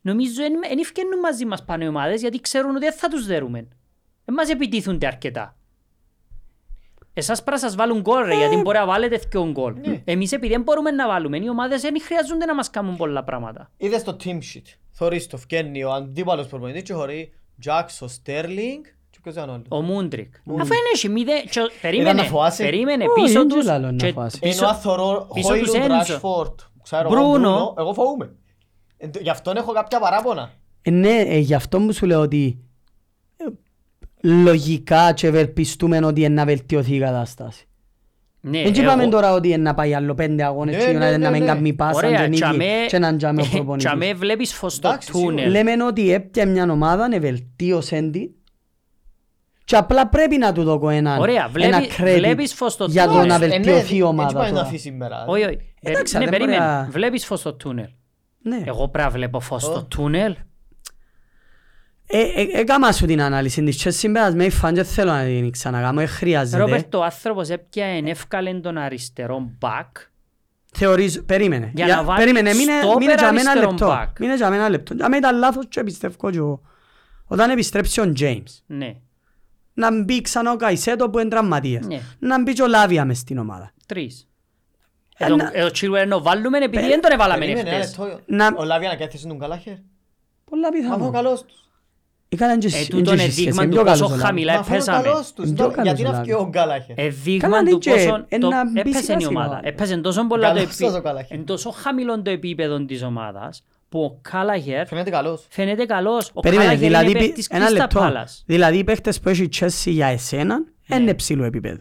Νομίζω 0.01 0.35
δεν 0.43 0.79
ευκαινούν 0.81 1.19
μαζί 1.19 1.45
μας 1.45 1.65
πάνω 1.65 1.85
οι 1.85 1.89
ομάδες 1.89 2.21
γιατί 2.21 2.41
ξέρουν 2.41 2.71
ότι 2.71 2.79
δεν 2.85 2.93
θα 2.93 3.09
τους 3.09 3.27
δέρουμε. 3.27 3.69
Δεν 4.25 4.35
μας 4.35 4.49
επιτίθονται 4.49 5.07
αρκετά. 5.07 5.55
Εσάς 7.15 7.43
πρέπει 7.43 7.61
να 7.61 7.69
σας 7.69 7.77
βάλουν 7.77 8.01
γκολ 8.01 8.25
ρε, 8.25 8.37
γιατί 8.37 8.57
μπορεί 8.57 8.79
να 8.79 8.87
βάλετε 8.87 9.21
δυο 9.31 9.51
γκολ. 9.51 9.75
Ναι. 9.87 10.03
Εμείς 10.05 10.33
επειδή 10.33 10.53
δεν 10.53 10.63
μπορούμε 10.63 10.91
να 10.91 11.09
βάλουμε, 11.09 11.37
οι 11.39 11.49
ομάδες 11.49 11.81
δεν 11.81 12.01
χρειάζονται 12.03 12.45
να 12.45 12.55
μας 12.55 12.71
κάνουν 12.71 12.97
πολλά 12.97 13.25
πράγματα. 13.25 13.71
Είδες 13.77 14.03
το 14.05 14.17
team 14.25 14.29
sheet. 14.39 14.75
Θωρείς 14.91 15.27
το 15.27 15.37
φκένει 15.37 15.85
ο 15.85 15.93
αντίπαλος 15.93 16.47
προπονητής 16.47 16.83
και 16.83 16.93
χωρεί 16.93 17.33
Jackson, 17.67 18.07
Sterling 18.07 18.81
και 19.11 19.19
ποιος 19.23 19.35
ήταν 19.35 19.49
ο 19.49 19.53
άλλος; 19.53 19.67
Ο 19.69 19.81
Μούντρικ. 19.83 20.35
Μούντρικ. 20.45 20.65
Αφού 20.65 20.73
είναι 20.75 20.91
εσύ, 20.93 21.09
μηδέ- 21.09 21.49
τσο- 21.49 21.71
περίμενε, 21.83 22.13
να 22.23 22.29
φοάσει. 22.29 22.63
περίμενε, 22.63 23.05
Όχι, 23.05 23.23
πίσω 23.23 23.39
δεν 23.39 23.49
τους, 23.49 23.59
ξέρω 23.61 23.79
να 23.79 23.93
και 23.97 24.13
φοάσει. 24.13 24.39
πίσω- 24.39 24.59
Ενώ 24.65 24.73
αν 24.75 24.81
θωρώ 24.81 25.29
πίσω 25.35 25.55
τους 25.55 25.69
Χόιλουντ, 25.69 25.91
Έντσο. 25.91 26.21
Rashford, 26.23 26.55
ξέρω 26.83 27.09
εγώ, 27.13 27.21
Μπρούνο. 27.29 27.73
Bruno, 27.77 27.79
εγώ 27.81 27.95
φοβούμαι. 27.95 28.31
Ε, 29.03 29.09
το- 29.09 29.19
Γι' 29.23 29.31
αυτόν 29.31 29.57
έχω 29.57 29.73
κάποια 29.73 29.99
παράπονα. 30.01 30.51
Ε, 30.83 30.91
Ναι, 30.91 31.17
ε, 31.27 31.39
γι' 31.39 31.55
αυτό 31.55 31.79
που 31.81 31.93
σου 31.93 32.07
λέω 32.07 32.21
ότι 32.21 32.59
ε, 33.37 33.45
λογικά 34.29 35.13
και 35.13 35.27
ευελπιστούμε 35.27 35.99
ότι 36.05 36.21
είναι 36.21 36.35
να 36.35 36.45
βελτιωθεί 36.45 36.95
η 36.95 36.99
κατάσταση. 36.99 37.65
Ναι, 38.43 38.63
Δεν 38.63 38.75
είπαμε 38.75 39.03
εγώ- 39.03 39.11
τώρα 39.11 39.33
ότι 39.33 39.49
είναι 39.49 39.57
να 39.57 39.75
πάει 39.75 39.95
άλλο 39.95 40.15
πέντε 40.15 40.45
αγώνες 40.45 40.77
Ναι, 40.77 40.85
και 40.85 40.91
η 40.91 40.95
ναι, 40.95 41.07
United 41.09 41.11
ναι, 41.11 41.17
να 41.19 41.31
μην 41.31 41.41
ναι. 41.41 41.47
κάνει 41.47 41.73
πάσα 41.73 42.01
και 42.01 42.07
Ωραία, 42.07 42.23
νίκη 42.29 42.41
τσαμέ- 42.41 42.87
και 42.89 42.99
να 42.99 43.17
τζάμε 43.17 43.43
ο 43.43 43.47
προπονητής. 43.51 43.87
τσαμέ 43.89 44.15
βλέπεις 44.15 44.55
φως 44.55 44.75
στο 44.75 44.89
Εντάξει, 44.89 45.11
σίγουρα. 45.13 45.35
τούνελ. 45.35 45.51
Λέμε 45.51 45.85
ότι 45.85 46.13
έπια 46.13 46.47
μια 46.47 46.71
ομάδα, 46.71 47.09
ευελτίωσε 47.13 48.01
την 48.13 48.31
και 49.65 49.77
απλά 49.77 50.09
πρέπει 50.09 50.37
να 50.37 50.53
του 50.53 50.63
δω 50.63 50.89
ένα, 50.89 51.17
Ωραία, 51.19 51.49
βλέπει- 51.49 51.75
ένα 51.75 51.85
credit 51.99 52.19
βλέπεις 52.19 52.55
φως 52.55 52.73
στο 52.73 52.85
για 52.89 53.05
το 53.07 53.11
τούνελ. 53.13 53.27
να 53.27 53.35
Ε, 53.35 53.39
ναι, 53.39 53.47
βελτιωθεί 53.47 53.77
η 53.77 53.79
Έτσι 53.79 54.03
ομάδα 54.03 54.33
πάει 54.33 54.49
να 54.49 54.55
τώρα. 54.57 54.67
αφήσει 54.67 54.83
σήμερα. 54.83 55.25
Όχι, 55.27 55.45
όχι. 55.45 55.59
Ε, 55.83 55.91
Εντάξει, 55.91 56.19
Ναι, 56.19 56.25
δεν 56.25 56.29
μπορεί 56.39 56.45
περίμενε. 56.45 56.71
να- 56.73 56.89
Βλέπεις 56.91 57.25
φως 57.27 57.41
στο 57.41 57.55
τούνελ. 57.55 57.89
Ναι. 58.43 58.63
Εγώ 58.67 58.89
πρέπει 58.89 59.05
να 59.09 59.11
βλέπω 59.15 59.41
φως 59.41 59.63
στο 59.63 59.73
Ω. 59.75 59.85
τούνελ. 59.85 60.37
Ε, 62.07 62.21
ε, 62.21 62.47
Έκαμα 62.53 62.93
σου 62.93 63.07
την 63.07 63.23
ανάλυση 63.23 63.63
της 63.65 63.83
και 63.83 63.91
σήμερα 63.91 64.33
με 64.35 64.51
φαν 64.51 64.75
και 64.75 64.83
θέλω 64.83 65.13
να 65.13 65.25
την 65.25 65.51
ξανακάμω, 65.51 65.99
ε, 66.03 66.07
χρειάζεται. 66.07 66.63
Ρόπερτ, 66.63 66.95
ο 66.95 67.03
άνθρωπος 67.05 67.49
έπιανε 67.49 68.11
εύκαλεν 68.11 68.63
τον 68.63 68.77
αριστερό 68.79 69.51
μπακ. 69.59 69.97
Θεωρείς, 70.73 71.23
περίμενε. 71.27 71.71
Για 71.75 71.87
να 71.87 72.03
βάλει 72.05 72.19
περίμενε, 72.19 72.55
μείνε, 72.55 72.73
στόπερ 72.81 72.99
μείνε 72.99 73.15
για 73.19 73.33
μένα 73.33 73.51
αριστερό 73.51 73.71
λεπτό. 73.71 73.89
back. 73.91 74.21
Μείνε 74.21 74.35
για 74.35 74.51
μένα 74.51 74.69
λεπτό. 74.69 74.95
Για 74.95 75.09
μένα 75.09 75.29
ήταν 75.29 75.39
λάθος 75.39 75.65
και 75.69 75.83
πιστεύω 75.85 76.31
και 76.31 76.37
εγώ. 76.37 76.61
Όταν 77.25 77.51
επιστρέψει 77.51 78.01
ο 78.01 78.13
James, 78.19 78.63
Ναι, 78.67 78.95
να 79.75 80.03
μπει 80.03 80.21
ξανά 80.21 80.53
ο 80.53 80.57
Καϊσέτο 80.57 81.11
που 81.11 81.19
είναι 81.19 81.29
τραυματίας. 81.29 81.87
Ναι. 81.87 82.01
Να 82.19 82.43
μπει 82.43 82.53
και 82.53 82.63
ο 82.63 82.67
Λάβια 82.67 83.05
μες 83.05 83.19
στην 83.19 83.39
ομάδα. 83.39 83.73
τρεις. 83.87 84.29
Ε, 85.23 85.25
Ε, 85.25 85.29
τον- 85.29 85.37
να- 85.39 85.51
ε, 85.55 85.63
ο 85.63 85.67
Chilwell 85.67 85.95
ενώ 86.03 86.23
βάλουμε 86.23 86.59
επειδή 86.59 86.87
δεν 86.87 87.01
τον 87.01 87.11
έβαλαμε 87.13 87.39
Περίμενε 87.41 87.69
ένα 87.69 87.79
εχθές. 87.79 87.99
λεπτό. 87.99 88.21
Να- 88.27 88.55
Ο 88.59 88.65
Λάβια 88.65 88.89
να 88.89 88.97
κάθισε 88.97 89.27
τον 89.27 89.39
Καλάχερ. 89.39 89.75
Πολλά 90.45 90.69
Μα 90.73 90.79
αφού 90.79 90.93
ο 90.93 90.97
πιθανό. 90.97 91.11
καλός 91.11 91.45
τους. 91.45 91.59
Έκαναν 92.29 92.59
και 92.59 92.67
Ε, 92.67 92.71
σ- 92.71 92.89
τούτον 92.91 93.05
και 93.05 93.11
είναι 93.11 93.21
σχέση, 93.23 93.43
δείγμα 93.45 93.63
είναι 93.63 93.71
του 93.71 93.77
πιο 93.77 93.85
καλός 93.85 94.01
πόσο 94.01 94.13
ο 94.13 94.17
Λάβια. 94.17 94.27
χαμηλά 94.27 94.53
Μα 94.53 94.59
αφού 94.59 94.73
ο 94.73 94.75
επέσαμε. 94.75 95.03
καλός 95.03 95.33
τους. 95.33 95.45
Είναι 95.47 95.55
πιο 95.55 95.65
τώρα, 95.65 95.77
καλός 95.77 95.93
Γιατί 95.93 96.03
ο 96.07 96.11
να 96.11 96.17
Λάβια. 96.19 96.35
φύγει 96.37 96.47
ο 96.47 96.49
Γκάλαχερ; 96.49 96.99
Ε, 96.99 97.09
δείγμα 97.09 97.49
Καλά, 97.49 97.59
του 97.63 97.65
νίκε, 97.75 97.91
πόσο 97.91 98.25
ε, 98.29 98.39
το- 98.39 98.49
να 98.49 98.71
μπει 98.71 98.81
έπεσε 98.81 98.99
σιγά 99.01 99.17
η 99.17 99.21
σιγά. 99.21 99.29
ομάδα. 99.29 99.61
Έπεσε 99.65 99.97
τόσο 99.97 100.27
πολλά 100.27 100.49
το 100.53 100.55
Καλός 100.59 100.81
επί- 100.81 100.95
ο 100.97 101.01
Καλάχερ. 101.03 101.39
εν 101.39 101.45
τόσο 101.45 101.71
χαμηλό 101.71 102.23
το 102.23 102.31
επίπεδο 102.31 102.85
της 102.85 103.03
ομάδας 103.03 103.63
που 103.89 104.01
ο 104.03 104.19
Κάλαγερ 104.31 104.87
Φαίνεται 104.87 105.11
καλός. 105.11 105.47
φαίνεται 105.51 105.85
καλός. 105.85 106.31
Ο 106.35 106.41
Περίμενε, 106.41 106.69
Κάλαγερ 106.69 106.89
δηλαδή, 106.89 107.11
είναι 107.11 107.19
πι- 107.19 107.27
παίκτης 107.27 107.47
ένα 107.49 107.69
Crystal 107.69 107.73
λεπτό. 107.73 108.01
Palace. 108.03 108.43
Δηλαδή 108.47 108.79
οι 108.79 108.85
παίχτες 108.85 109.21
που 109.21 109.29
έχει 109.29 109.43
η 109.43 109.49
Chelsea 109.61 109.91
για 109.91 110.07
εσένα 110.07 110.65
είναι 110.97 111.15
ψηλό 111.15 111.45
επίπεδο. 111.45 111.79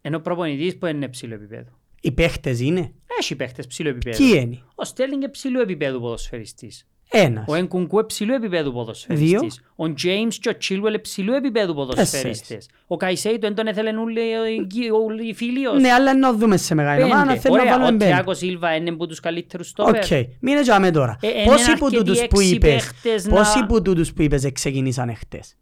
Ενώ 0.00 0.18
προπονητής 0.20 0.78
που 0.78 0.86
είναι 0.86 1.08
ψηλό 1.08 1.34
επίπεδο. 1.34 1.70
Οι 2.04 2.12
παίχτες 2.12 2.60
είναι; 2.60 2.92
Έχει 3.20 3.36
παίχτες 3.36 3.66
ψηλό 3.66 3.88
επίπεδο. 3.88 4.16
Ποιοι 4.18 4.40
είναι; 4.42 4.58
Ο 4.74 4.84
Στέρλινγκ 4.84 5.22
είναι 5.22 5.30
ψηλού 5.30 5.60
επίπεδου 5.60 6.00
ποδοσφαιριστής. 6.00 6.86
Ένας. 7.14 7.44
Ο 7.48 7.54
Ενκουνκού 7.54 7.96
είναι 7.98 8.06
ψηλού 8.06 8.34
επίπεδου 8.34 8.72
ποδοσφαιριστής. 8.72 9.60
Ο 9.76 9.92
Τζέιμς 9.92 10.38
και 10.38 10.48
ο 10.48 10.52
Chilwell 10.68 10.88
είναι 10.88 10.98
ψηλού 10.98 11.32
επίπεδου 11.32 11.74
ποδοσφαιριστές. 11.74 12.68
Ο 12.86 12.96
Καϊσέιτο 12.96 13.38
δεν 13.46 13.54
τον 13.54 13.66
έθελεν 13.66 13.98
όλοι 13.98 14.20
οι- 14.20 14.90
όλοι 14.90 15.28
οι 15.28 15.34
φίλοι 15.34 15.66
ως. 15.66 15.80
Ναι, 15.80 15.90
αλλά 15.92 16.16
να 16.16 16.32
δούμε 16.32 16.56
σε 16.56 16.74
μεγάλη 16.74 17.02
ομάδα, 17.02 17.26
Πέντε. 17.26 17.38
θέλω 17.38 17.54
να 17.54 17.60
Ωραία, 17.60 17.72
βάλουμε 17.78 17.94
ο 17.94 17.98
πέντε. 17.98 18.04
Τιάκο 18.12 18.34
Σίλβα 18.34 18.74
είναι 18.74 18.92
που 18.92 19.06
τους 19.06 19.20
καλύτερους 19.20 19.68
στόπερ. 19.68 20.04
Οκ, 20.04 20.10
μείνε 20.40 20.60
για 20.60 20.80
με 20.80 20.90
τώρα. 20.90 21.18
Ε, 21.22 21.28
είναι 21.28 21.44
Πόσοι 21.44 21.72
που 21.76 21.86
αρκετοί 21.86 22.04
τούτους 22.04 22.18
που 22.26 22.40
έξι 22.40 22.54
είπες, 22.54 22.70
παίχτες 22.72 23.24
να- 23.26 23.34
πόσοι 23.36 23.66
που 23.66 23.82
τούτους 23.82 24.12
που 24.12 24.22
είπες 24.22 24.50
ξεκινήσαν 24.52 25.14
χτες; 25.16 25.56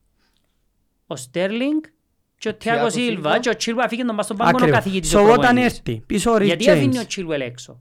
Ο 1.06 1.16
Στέρλινγκ 1.16 1.80
και 2.40 2.48
ο 2.48 2.54
Τιάκος 2.54 2.92
Τιάκος 2.92 2.92
Σίλβα 2.92 3.30
Σίλβα. 3.32 3.38
και 3.38 3.48
ο 3.48 3.52
Chilwell 3.76 3.82
αφήγε 3.84 4.04
τον 4.04 4.16
πας 4.16 4.24
στον 4.24 4.36
πάγκο 4.36 4.50
ο 4.52 4.56
Ακριβώς. 4.56 4.78
καθηγητής 4.78 5.14
So, 5.14 5.18
ο 5.18 5.22
όταν 5.22 5.34
προπονητής. 5.38 5.64
έρθει 5.78 6.02
πίσω 6.06 6.30
ο 6.32 6.36
Ριτ 6.36 6.46
Γιατί 6.46 6.70
αφήνει 6.70 6.98
ο 6.98 7.02
James, 7.02 7.14
Chilwell 7.18 7.40
έξω; 7.40 7.80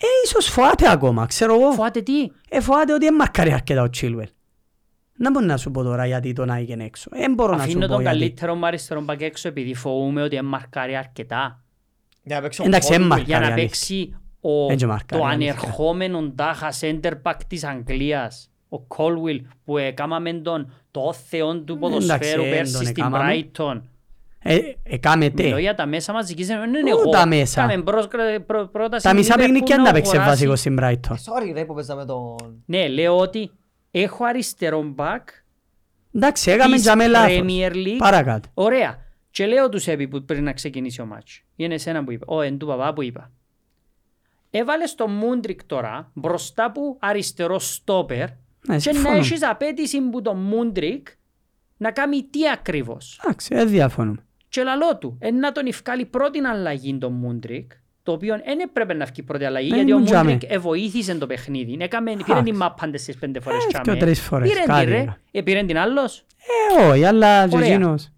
ε, 0.00 0.06
ίσως 0.24 0.46
φοάται 0.46 0.90
ακόμα, 0.90 1.26
ξέρω 1.26 1.54
εγώ. 1.54 1.70
Φοβάται 1.72 2.00
τι; 2.02 2.26
Ε, 2.48 2.60
φοάται 2.60 2.92
ότι 2.92 3.04
δεν 3.04 3.14
μαρκάρει 3.14 3.52
αρκετά 3.52 3.82
ο 3.82 3.86
Chilwell. 4.00 4.30
Δεν 5.20 5.32
μπορώ 5.32 5.46
να 5.46 5.56
σου 5.56 5.70
πω 5.70 5.82
τώρα 5.82 6.06
γιατί 6.06 6.32
τον 6.32 6.50
άγγεν 6.50 6.80
έξω. 6.80 7.10
Δεν 7.12 7.34
μπορώ 7.34 7.52
να 7.52 7.58
σου 7.58 7.64
Αφήνω 7.64 7.80
πω 7.86 7.92
τον 7.92 8.00
γιατί. 8.00 8.18
καλύτερο 8.18 8.54
μου 8.54 8.66
αριστερό 8.66 9.00
μπακ 9.00 9.20
έξω 9.20 9.48
επειδή 9.48 9.74
φοβούμαι 9.74 10.22
ότι 10.22 10.42
μαρκάρει 10.42 10.96
αρκετά. 10.96 11.62
Για 12.22 12.36
να 12.36 12.42
παίξει 12.42 12.62
ο 12.62 12.64
Εντάξει, 12.64 12.88
Colwill. 12.92 13.00
έμμα. 13.00 13.18
Για 13.18 13.34
να 13.34 13.40
Μαρκάρει, 13.40 13.62
παίξει 13.62 14.16
ο, 14.40 14.66
Δεν 14.66 14.76
και 14.76 14.86
μαρκάρει, 14.86 15.22
το 15.22 15.28
αλήθεια. 15.28 15.52
ανερχόμενο 15.52 16.32
τάχα 16.36 16.72
center 16.80 17.12
back 17.22 17.34
της 17.46 17.64
Αγγλίας. 17.64 18.50
Ο 18.68 18.76
Colwill 18.96 19.40
που 19.64 19.78
έκαμαμε 19.78 20.32
τον 20.32 20.72
το 20.90 21.12
θεόν 21.12 21.64
του 21.64 21.78
ποδοσφαίρου 21.78 22.42
δεν 22.42 22.50
πέρσι 22.50 22.72
τον 22.72 22.82
στην 22.86 23.02
έκαμαμε. 23.04 23.48
Brighton. 23.52 23.80
Ε, 24.42 24.58
έκαμε 24.82 25.30
τε. 25.30 25.42
Μιλώ 25.42 25.58
για 25.58 25.74
τα 25.74 25.86
μέσα 25.86 26.12
μαζικής 26.12 26.48
ενημέρωσης, 26.48 26.72
δεν 26.76 26.86
είναι 26.86 26.94
Πού 26.94 27.00
εγώ. 27.00 27.10
τα 27.10 27.26
μέσα; 27.26 27.60
Κάμε 27.66 27.82
προς- 27.82 28.08
προ- 28.46 28.70
πρόταση 28.70 29.04
Τα 29.06 29.14
μισά 29.14 29.34
Liverpool 29.34 29.38
παιχνίκια 29.38 29.76
να 29.76 29.82
να 29.82 29.92
παίξει 29.92 30.16
αγοράσει. 30.16 30.46
βασικό 30.46 30.56
στην 30.56 30.76
Brighton. 30.80 31.12
Sorry 31.12 31.52
ρε 31.54 31.64
που 31.64 31.74
παίζαμε 31.74 32.04
τον... 32.04 32.62
Ναι, 32.66 32.88
λέω 32.88 33.16
ότι 33.18 33.50
έχω 33.90 34.24
αριστερό 34.24 34.82
μπακ 34.82 35.28
Εντάξει, 36.14 36.50
έκαμε 36.50 36.74
της 36.74 36.82
για 36.84 36.96
με 36.96 37.06
λάθος. 37.06 37.36
Premier 37.40 37.72
League. 37.72 37.96
Παρακάτω. 37.98 38.48
Ωραία. 38.54 38.98
Και 39.30 39.46
λέω 39.46 39.68
τους 39.68 39.86
έπι 39.86 40.08
που 40.08 40.24
πριν 40.24 40.44
να 40.44 40.52
ξεκινήσει 40.52 41.00
ο 41.00 41.06
μάτς. 41.06 41.42
Είναι 41.56 41.74
εσένα 41.74 42.04
που 42.04 42.12
είπα. 42.12 42.24
Ω, 42.28 42.40
εν 42.40 42.58
του 42.58 42.66
παπά 42.66 42.92
που 42.92 43.02
είπα. 43.02 43.30
Έβαλες 44.50 44.94
το 44.94 45.08
Μούντρικ 45.08 45.64
τώρα 45.64 46.10
μπροστά 46.14 46.72
που 46.72 46.96
αριστερό 47.00 47.58
στόπερ 47.58 48.18
Ναι, 48.18 48.36
και 48.76 48.90
να 48.90 48.94
συμφωνώ. 48.94 49.16
έχεις 49.16 49.42
απέτηση 49.44 50.00
που 50.00 50.22
το 50.22 50.34
Μούντρικ 50.34 51.08
να 51.76 51.90
κάνει 51.90 52.22
τι 52.30 52.48
ακριβώς. 52.48 53.20
Εντάξει, 53.24 53.54
δεν 53.54 53.68
διαφωνούμε. 53.68 54.22
Και 54.48 54.62
λαλό 54.62 54.98
του, 54.98 55.16
εν 55.20 55.38
να 55.38 55.52
τον 55.52 55.66
ευκάλει 55.66 56.04
πρώτη 56.04 56.38
αλλαγή 56.38 56.98
τον 56.98 57.12
Μούντρικ, 57.12 57.70
το 58.02 58.12
οποίο 58.12 58.40
δεν 58.44 58.58
έπρεπε 58.58 58.94
να 58.94 59.04
βγει 59.04 59.22
πρώτη 59.22 59.44
αλλαγή, 59.44 59.70
Ε, 59.72 59.74
γιατί 59.74 59.92
ο 59.92 59.98
μου 59.98 60.04
τζάμε. 60.04 60.30
Μούντρικ 60.30 60.50
εβοήθησε 60.52 61.14
το 61.14 61.26
παιχνίδι. 61.26 61.76
Έκαμε, 61.80 62.10
πήρε 62.10 62.22
Εντάξει. 62.26 62.42
την 62.44 62.56
μάπα 62.56 62.90
τις 62.90 63.16
πέντε 63.18 63.40
φορές 63.40 63.64
Ε, 63.64 63.66
τσάμε. 63.68 63.82
δυο-τρεις 63.84 64.20
φορές, 64.20 64.48
Πήρε 64.48 64.62
κάτι 64.66 64.80
την 64.84 64.88
ρε, 64.88 64.96
έκανα. 64.96 65.18
ε, 65.30 65.42
πήρε 65.42 65.64
την 65.64 65.78
άλλος. 65.78 66.24
Ε, 66.78 66.84
όχι, 66.84 67.04
αλλά 67.04 67.48
και 67.48 67.56
Ωραία. 67.56 67.68
εκείνος. 67.68 68.12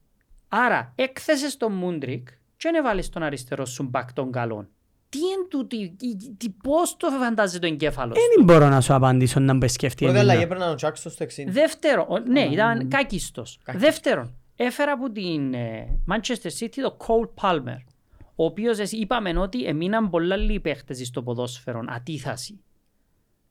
Άρα, 0.49 0.93
έκθεσες 0.97 1.57
τον 1.57 1.73
Μούντρικ 1.73 2.29
και 2.29 2.35
δεν 2.71 2.75
έβαλες 2.75 3.09
τον 3.09 3.23
αριστερό 3.23 3.65
σου 3.67 3.83
μπακ 3.83 4.13
των 4.13 4.33
καλών. 4.33 4.69
Τι 5.11 5.19
είναι 5.19 5.47
τούτη, 5.51 5.95
τι- 5.99 6.33
τι- 6.37 6.49
πώς 6.51 6.97
το 6.97 7.09
φαντάζεται 7.11 7.67
το 7.67 7.73
εγκέφαλο 7.73 8.15
σου. 8.15 8.21
Δεν 8.37 8.45
μπορώ 8.45 8.69
να 8.69 8.81
σου 8.81 8.95
απαντήσω 8.95 9.41
να 9.41 9.55
μπες 9.55 9.73
σκεφτεί 9.73 10.05
Πρώτη 10.05 10.19
αλλαγή 10.19 10.43
εμένα. 10.43 10.55
έπαιρναν 10.55 10.75
ο 10.75 10.89
Jackson 10.89 11.11
στο 11.11 11.25
60. 11.25 11.51
Δεύτερον, 11.53 12.07
ο- 12.09 12.19
ναι, 12.19 12.41
ήταν 12.41 12.89
κάκιστος. 12.89 13.59
Κάκιστος. 13.65 13.91
Δεύτερον, 13.91 14.35
έφερα 14.57 14.93
από 14.93 15.11
την 15.11 15.55
ε, 15.55 15.99
Manchester 16.13 16.51
City 16.61 16.69
το 16.83 16.97
Cole 17.07 17.29
Palmer, 17.43 17.83
ο 18.35 18.45
οποίος 18.45 18.79
εσύ, 18.79 18.97
είπαμε 18.97 19.39
ότι 19.39 19.65
έμειναν 19.65 20.11
πολλά 20.11 20.37
λίγοι 20.37 20.61
παίχτες 20.61 21.07
στο 21.07 21.23
ποδόσφαιρο, 21.23 21.85
αντίθαση. 21.89 22.61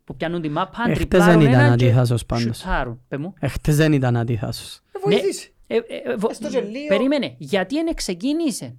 Που 0.04 0.16
πιάνουν 0.16 0.42
τη 0.42 0.50
μάπα, 0.50 0.78
Εχθές 0.82 0.98
τριπλάρουν 0.98 1.42
δεν 1.42 1.50
ήταν 1.52 1.64
έναν 1.64 1.78
και 1.78 1.86
αντίθασος 1.86 2.26
πάντως. 2.26 2.58
σουτάρουν. 2.58 3.02
Πε 3.08 3.18
μου. 3.18 3.34
Εχθές 3.40 3.76
δεν 3.76 3.94
ήταν 3.94 4.18
αντίθασος. 4.18 4.76
Ε, 4.92 5.00
βοηθήσει. 5.04 5.54
Ε, 5.68 5.76
ε, 5.76 5.82
ε, 6.12 6.16
βο- 6.16 6.30
Έστω 6.30 6.50
και 6.50 6.62
λίγο. 6.62 6.88
Περίμενε, 6.88 7.36
γιατί 7.38 7.76
δεν 7.84 7.94
ξεκίνησε. 7.94 8.76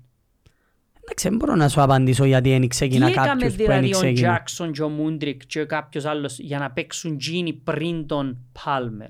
Εντάξει, 1.12 1.28
δεν 1.28 1.36
μπορώ 1.38 1.54
να 1.54 1.68
σου 1.68 1.82
απαντήσω 1.82 2.24
γιατί 2.24 2.50
δεν 2.50 2.60
Τι 2.60 2.66
ξεκινά 2.66 3.06
έκαμε 3.08 3.26
κάποιος 3.26 3.50
που 3.50 3.56
δεν 3.56 3.66
δηλαδή 3.66 3.94
ο 3.94 3.98
ξεκινά. 3.98 4.28
Τζάκσον 4.28 4.72
και 4.72 4.82
ο 4.82 4.88
Μούντρικ 4.88 5.46
και 5.46 5.64
κάποιος 5.64 6.04
άλλος 6.04 6.38
για 6.38 6.58
να 6.58 6.70
παίξουν 6.70 7.18
τζίνι 7.18 7.52
πριν 7.52 8.06
τον 8.06 8.38
Πάλμερ. 8.64 9.08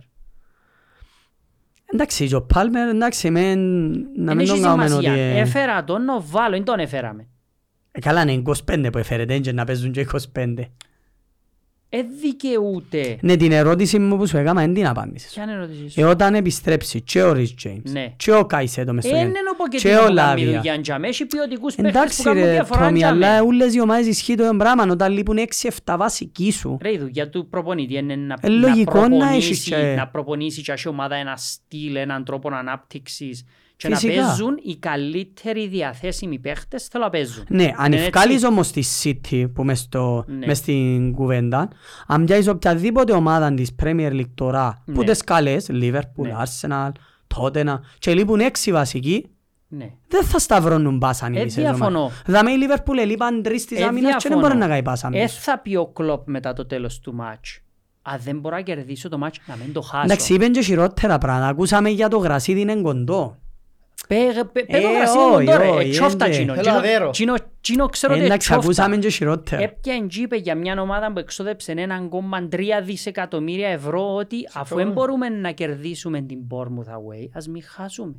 Εντάξει, 1.92 2.26
και 2.28 2.34
ο 2.34 2.42
Πάλμερ, 2.42 2.88
εντάξει, 2.88 3.30
μεν, 3.30 3.59
να 3.90 3.96
Δεν 4.24 4.36
μην 4.36 4.38
έχει 4.40 4.48
τον 4.51 4.61
κάνουμε 4.62 4.84
ότι... 4.84 4.92
σημασία. 4.92 5.12
ε, 5.24 5.38
Έφερα 5.40 5.84
τον 5.84 6.05
να 6.05 6.20
βάλω, 6.20 6.55
δεν 6.55 6.64
τον 6.64 6.78
έφεραμε. 6.78 7.26
ε, 7.92 8.01
Καλά, 8.01 8.22
είναι 8.30 8.42
25 8.70 8.88
που 8.92 8.98
έφερε, 8.98 9.38
και 9.38 9.53
να 9.53 9.64
παίζουν 9.64 9.92
και 9.92 10.07
25. 10.34 10.55
Ε, 11.93 11.99
δικαιούται. 12.20 13.18
Ναι, 13.20 13.36
την 13.36 13.53
ερώτηση 13.53 13.99
μου 13.99 14.16
που 14.16 14.26
σου 14.26 14.36
έκανα 14.36 14.61
δεν 14.61 14.74
την 14.74 14.86
απάντησες. 14.86 15.32
Ποια 15.32 15.43
είναι 15.43 15.53
η 15.53 15.55
ερώτησή 15.55 15.88
σου; 15.91 16.01
Ε, 16.01 16.05
όταν 16.05 16.34
επιστρέψει 16.34 17.01
και 17.01 17.22
ο 17.22 17.32
Ρις 17.32 17.55
Τζέιμς 17.55 17.93
Ναι. 17.93 18.12
και 18.16 18.32
ο 18.32 18.45
Καϊσέτο 18.47 18.93
μες 18.93 19.05
στο 19.05 19.14
Ε, 19.14 19.18
γέννη 19.18 19.30
είναι 19.38 19.38
ο 19.61 19.68
και 19.68 19.78
Pochettino 19.88 19.97
ο 19.97 20.07
που 20.09 20.14
κάνει 20.14 20.14
Λάβια. 20.14 20.57
δουλειά 20.61 20.80
τζαμές, 20.80 21.09
έχει 21.11 21.26
ποιοτικούς 21.26 21.74
παίχτες 21.74 21.93
που 21.93 21.99
Εντάξει 21.99 22.22
κάνουν 22.22 22.43
ρε 22.43 22.51
διαφορά 22.51 22.84
Τόμι, 22.86 22.99
τζαμές. 22.99 23.26
αλλά 23.28 23.43
όλες 23.43 23.74
οι 23.74 23.80
ομάδες 23.80 24.07
ισχύει 24.07 24.34
το 24.34 24.43
ίδιο 24.45 24.57
πράγμα. 24.57 24.86
Όταν 24.91 25.12
λείπουν 25.12 25.36
6-7 25.38 25.97
βασικοί 25.99 26.53
σου. 26.53 26.78
Ρε, 26.82 26.93
η 26.93 26.99
δουλειά 26.99 27.28
του 27.28 27.49
προπονητή 27.49 27.95
είναι 27.97 28.16
να, 28.16 28.36
Ε, 28.41 28.49
λογικό 28.49 28.99
να, 29.01 29.09
να 29.09 29.16
προπονήσει, 29.18 29.49
έχεις 29.51 29.64
και- 29.64 29.95
να 29.97 30.09
προπονήσεις 30.09 30.62
και 30.62 30.72
έχει 30.72 30.88
ομάδα 30.88 31.14
ένα 31.16 31.36
στυλ, 31.36 31.97
έναν 31.97 32.24
τρόπο 32.24 32.49
ανάπτυξης 32.55 33.45
Και 33.81 33.89
να 33.89 33.97
Φυσικά. 33.97 34.22
παίζουν 34.26 34.59
οι 34.62 34.76
καλύτεροι 34.76 35.66
διαθέσιμοι 35.68 36.39
παίχτες 36.39 36.87
θέλω 36.87 37.05
να 37.05 37.11
παίζουν. 37.11 37.45
Ναι, 37.49 37.72
αν 37.76 37.93
Είναι 37.93 38.03
ευκάλεις 38.03 38.35
έτσι. 38.35 38.47
όμως 38.47 38.70
τη 38.70 38.83
City 39.03 39.47
που 39.55 39.64
μες, 39.64 39.78
στο, 39.78 40.24
Ναι. 40.28 40.47
μες 40.47 40.59
στην 40.59 41.12
κουβέντα, 41.12 41.68
αν 42.07 42.24
πιάσεις 42.24 42.49
οποιαδήποτε 42.49 43.12
ομάδα 43.12 43.55
της 43.55 43.74
Premier 43.83 44.11
League 44.12 44.31
τώρα, 44.35 44.83
που 44.85 45.01
Ναι. 45.01 45.05
τις 45.05 45.24
καλές, 45.24 45.66
Liverpool, 45.70 46.01
Ναι. 46.26 46.35
Arsenal, 46.43 46.91
Tottenham, 47.37 47.78
και 47.99 48.14
λείπουν 48.14 48.41
έξι 48.41 48.72
βασικοί, 48.72 49.26
Ναι. 49.68 49.91
δεν 50.09 50.24
θα 50.24 50.39
σταυρώνουν 50.39 50.99
πάσαν 50.99 51.35
οι 51.35 51.39
Ε, 51.41 51.45
μισές 51.45 51.62
διαφωνώ. 51.62 51.99
ομάδες. 51.99 52.22
Δαμε 52.26 52.51
η 52.51 52.55
Liverpool 52.61 52.97
ελείπαν 52.99 53.43
τρεις 53.43 53.64
της 53.64 53.81
Ε, 53.81 53.85
άμυνας 53.85 54.03
και 54.22 54.28
δεν 54.28 54.39
διαφωνώ. 54.39 54.41
μπορεί 54.41 54.59
να 54.59 54.66
κάνει 54.68 54.83
πάσαν 54.83 55.14
Ε, 55.14 55.22
πίσω. 55.22 55.39
θα 55.41 55.59
πει 55.59 55.76
ο 55.76 55.87
Κλόπ 55.87 56.28
μετά 56.28 56.53
το 56.53 56.66
τέλος 56.66 57.01
του 57.01 57.14
μάτς. 57.14 57.61
Αν 58.03 58.18
δεν 58.24 58.39
μπορώ 58.39 58.57
να 58.57 58.62
κερδίσω 58.62 59.09
το 59.09 59.18
μάτς, 59.18 59.39
να 59.47 59.57
μην 59.57 59.72
το 59.72 59.81
χάσω. 59.81 60.05
Εντάξει, 60.05 60.35
είπεν 60.35 60.53
και 60.53 60.61
χειρότερα 60.62 61.18
πράγματα. 61.18 61.47
Ακούσαμε 61.49 61.89
για 61.89 62.09
το 62.09 62.16
γρασίδι 62.18 62.61
είναι 62.61 62.76
κοντό. 62.76 63.37
Έπιαν 69.57 70.09
τζίπε 70.09 70.36
για 70.36 70.55
μια 70.55 70.80
ομάδα 70.80 71.12
που 71.12 71.18
εξόδεψε 71.18 71.74
1,3 72.51 72.61
δισεκατομμύρια 72.84 73.68
ευρώ 73.68 74.14
ότι 74.14 74.36
αφού 74.55 74.76
δεν 74.76 74.92
μπορούμε 74.92 75.28
να 75.28 75.51
κερδίσουμε 75.51 76.20
την 76.20 76.38
Bournemouth 76.51 76.92
away, 76.92 77.28
ας 77.32 77.48
μην 77.48 77.62
χάσουμε. 77.66 78.14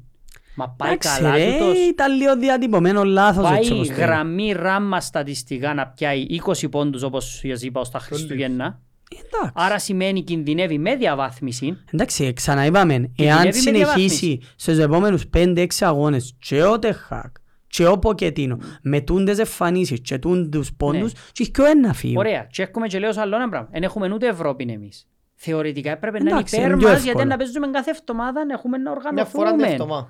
Μα 0.56 0.70
πάει 0.70 0.90
Εντάξει, 0.90 1.22
καλά 1.22 1.36
ρε, 1.36 1.58
τούτος. 1.58 1.78
ήταν 1.78 2.16
λίγο 2.16 2.36
διατυπωμένο 2.38 3.04
λάθος 3.04 3.52
έτσι 3.52 3.70
Πάει 3.70 3.78
όπως 3.78 3.88
το 3.88 3.94
γραμμή 3.94 4.52
ράμα 4.52 5.02
στατιστικά 5.02 5.74
να 5.74 5.88
πιάει 5.88 6.26
20 6.46 6.70
πόντους 6.72 7.04
όπως 7.04 7.42
σας 7.48 7.62
είπα 7.62 7.80
ως 7.80 7.90
τα 7.90 8.00
Χριστούγεννα. 8.00 8.80
Εντάξει. 9.16 9.52
Άρα 9.54 9.80
σημαίνει 9.80 10.22
κινδυνεύει 10.24 10.78
με 10.78 10.96
διαβάθμιση. 10.96 11.78
Εντάξει, 11.94 12.34
ξαναείπαμε, 12.34 12.94
εάν 12.94 13.12
κινδυνεύει 13.52 13.80
με 13.80 13.86
συνεχίσει 13.86 14.40
στους 14.56 14.78
επόμενους 14.78 15.24
5-6 15.38 15.66
αγώνες 15.80 16.36
και 16.40 16.64
ο 16.64 16.80
Τεχάκ 16.80 17.36
και 17.68 17.86
ο 17.88 18.00
Ποκετίνο 18.00 18.58
με 18.82 19.02
τούντες 19.02 19.38
εμφανίσεις 19.38 20.02
και 20.02 20.18
τούντους 20.18 20.74
πόντους 20.74 21.12
και 21.14 21.44
έχει 21.44 21.52
και 21.52 21.62
ο 21.62 21.66
ένας 21.66 21.98
φύγει. 21.98 22.14
Ναι. 22.14 22.20
Ωραία. 22.20 22.48
Και 22.52 22.62
έρχομαι 22.62 22.88
και 22.88 23.00
λέω 23.00 23.12
σε 23.14 23.20
άλλο 23.20 23.36
ένα 23.36 23.50
πράγμα. 23.50 23.70
Δεν 23.72 23.84
έχουμε 23.84 24.14
ούτε 24.14 24.28
Ευρώπη 24.28 24.66
εμείς. 24.72 25.08
Θεωρητικά 25.36 25.92
έπρεπε 25.92 26.18
να 26.18 26.24
είναι 26.24 26.32
Εντάξει, 26.32 26.56
υπέρ 26.56 26.68
είναι 26.68 26.78
πιο 26.78 26.88
μας 26.88 26.96
γιατί 26.96 27.10
εύκολο. 27.10 27.30
να 27.30 27.38
παίζουμε 27.38 27.68
κάθε 27.68 27.90
εβδομάδα 27.92 28.46
να 28.46 28.54
έχουμε 28.54 28.78
να 28.78 28.92
Μια 29.14 29.26
φορά 29.26 29.50
την 29.52 29.60
οργανωθούμε. 29.60 29.68
εβδομάδα. 29.72 30.10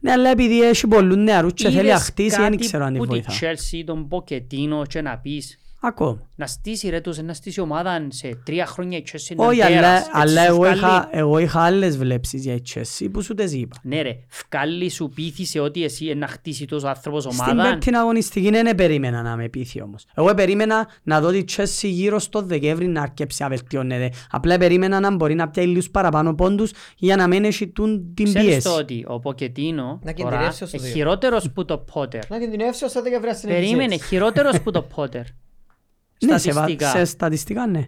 Ναι, 0.00 0.10
αλλά 0.12 0.28
επειδή 0.30 0.62
έχει 0.62 0.86
πολλούς 0.86 1.16
νεαρούς 1.16 1.52
και 1.52 1.64
θέλει 1.64 1.76
να 1.76 1.82
Είδες 1.82 2.02
χτίσει, 2.02 2.36
δεν 2.36 2.50
κάτι 2.50 2.56
ξέρω 2.56 2.84
αν 2.84 2.92
τη 2.92 2.98
που 2.98 3.04
τη 3.06 3.10
βοηθά. 3.10 3.32
Chelsea, 3.40 3.82
τον 3.86 4.08
Ποκετίνο 4.08 4.86
και 4.86 5.00
να 5.00 5.18
πεις 5.18 5.58
Ακόμα. 5.84 6.28
να 6.36 6.46
στήσει 6.46 6.88
ρε 6.88 7.00
τους, 7.00 7.18
να 7.18 7.34
στήσει 7.34 7.60
ομάδα 7.60 8.06
σε 8.08 8.40
τρία 8.44 8.66
χρόνια 8.66 8.98
η 8.98 9.02
Chelsea 9.12 9.34
Όχι, 9.36 9.58
να 9.58 9.66
αλλά, 9.66 9.74
τέρας. 9.80 9.98
Έτσι 9.98 10.10
αλλά 10.14 10.40
σου 10.42 10.46
εγώ, 10.48 10.58
βγάλει- 10.58 10.76
είχα, 10.78 11.08
εγώ 11.12 11.38
είχα 11.38 11.60
άλλες 11.60 11.96
βλέψεις 11.98 12.42
για 12.44 12.54
η 12.54 12.62
Chelsea 12.74 13.06
που 13.12 13.22
σου 13.22 13.34
τις 13.34 13.52
είπα. 13.52 13.76
Ναι 13.82 14.02
ρε, 14.02 14.18
φκάλι 14.28 14.88
σου 14.90 15.08
πείθησε 15.14 15.60
ότι 15.60 15.84
εσύ 15.84 16.06
ε, 16.06 16.14
να 16.14 16.26
χτίσει 16.26 16.64
τόσος 16.64 16.88
άνθρωπος 16.88 17.22
Στην 17.22 17.36
ομάδα. 17.50 17.68
πέμπτη 17.70 17.96
αγωνιστική 17.96 18.50
δεν 18.50 18.74
περίμενα 18.74 19.22
να 19.22 19.36
με 19.36 19.48
πείθει 19.48 19.82
όμως. 19.82 20.04
Εγώ 20.14 20.34
περίμενα 20.34 20.88
να 21.02 21.20
δω 21.20 21.30
τη 21.30 21.44
Chelsea 21.56 21.88
γύρω 21.88 22.18
στο 22.18 22.42
Δεκέμβρη 22.42 22.86
να 22.86 23.02
αρκέψει 23.02 23.42
να 23.42 23.48
βελτιώνεται. 23.48 24.10
Απλά 24.30 24.58
περίμενα 24.58 25.00
να 25.00 25.14
μπορεί 25.16 25.34
να 25.34 25.48
πιάει 25.48 25.66
λίγους 25.66 25.90
παραπάνω 25.90 26.34
πόντους 26.34 26.72
για 26.96 27.16
να 27.16 27.26
μην 27.26 27.44
έχει 27.44 27.68
τούν 27.68 28.14
την 28.14 28.24
Ξέρεις 28.24 28.46
πίεση. 28.48 28.62
το 28.68 28.74
ότι 28.76 29.04
ο 29.08 29.20
Ποκετίνο 29.20 29.84
Να 29.84 30.12
τώρα 30.14 30.30
κινδυνεύσει 30.30 30.62
ως 30.64 30.70
το 30.70 30.76
είναι 30.78 30.86
δύο. 30.86 30.96
χειρότερος 30.96 31.50
που 31.52 31.64
το 31.64 31.78
Πότερ. 31.78 32.28
Να 32.30 32.38
κινδυνεύσει 32.38 32.84
ως 32.84 32.92
το 32.92 33.02
Δεκεμβρία 33.02 33.34
στην 33.34 33.48
Περίμενε, 33.48 33.84
Ελισέτ. 33.84 34.06
χειρότερος 34.06 34.60
που 34.60 34.70
το 34.70 34.82
Πότερ. 34.82 35.24
Ναι, 36.26 36.38
σε, 36.38 36.52
βα- 36.52 36.60
Στατιστικά. 36.60 36.88
σε 36.90 37.04
στατιστικά 37.04 37.66
ναι. 37.66 37.84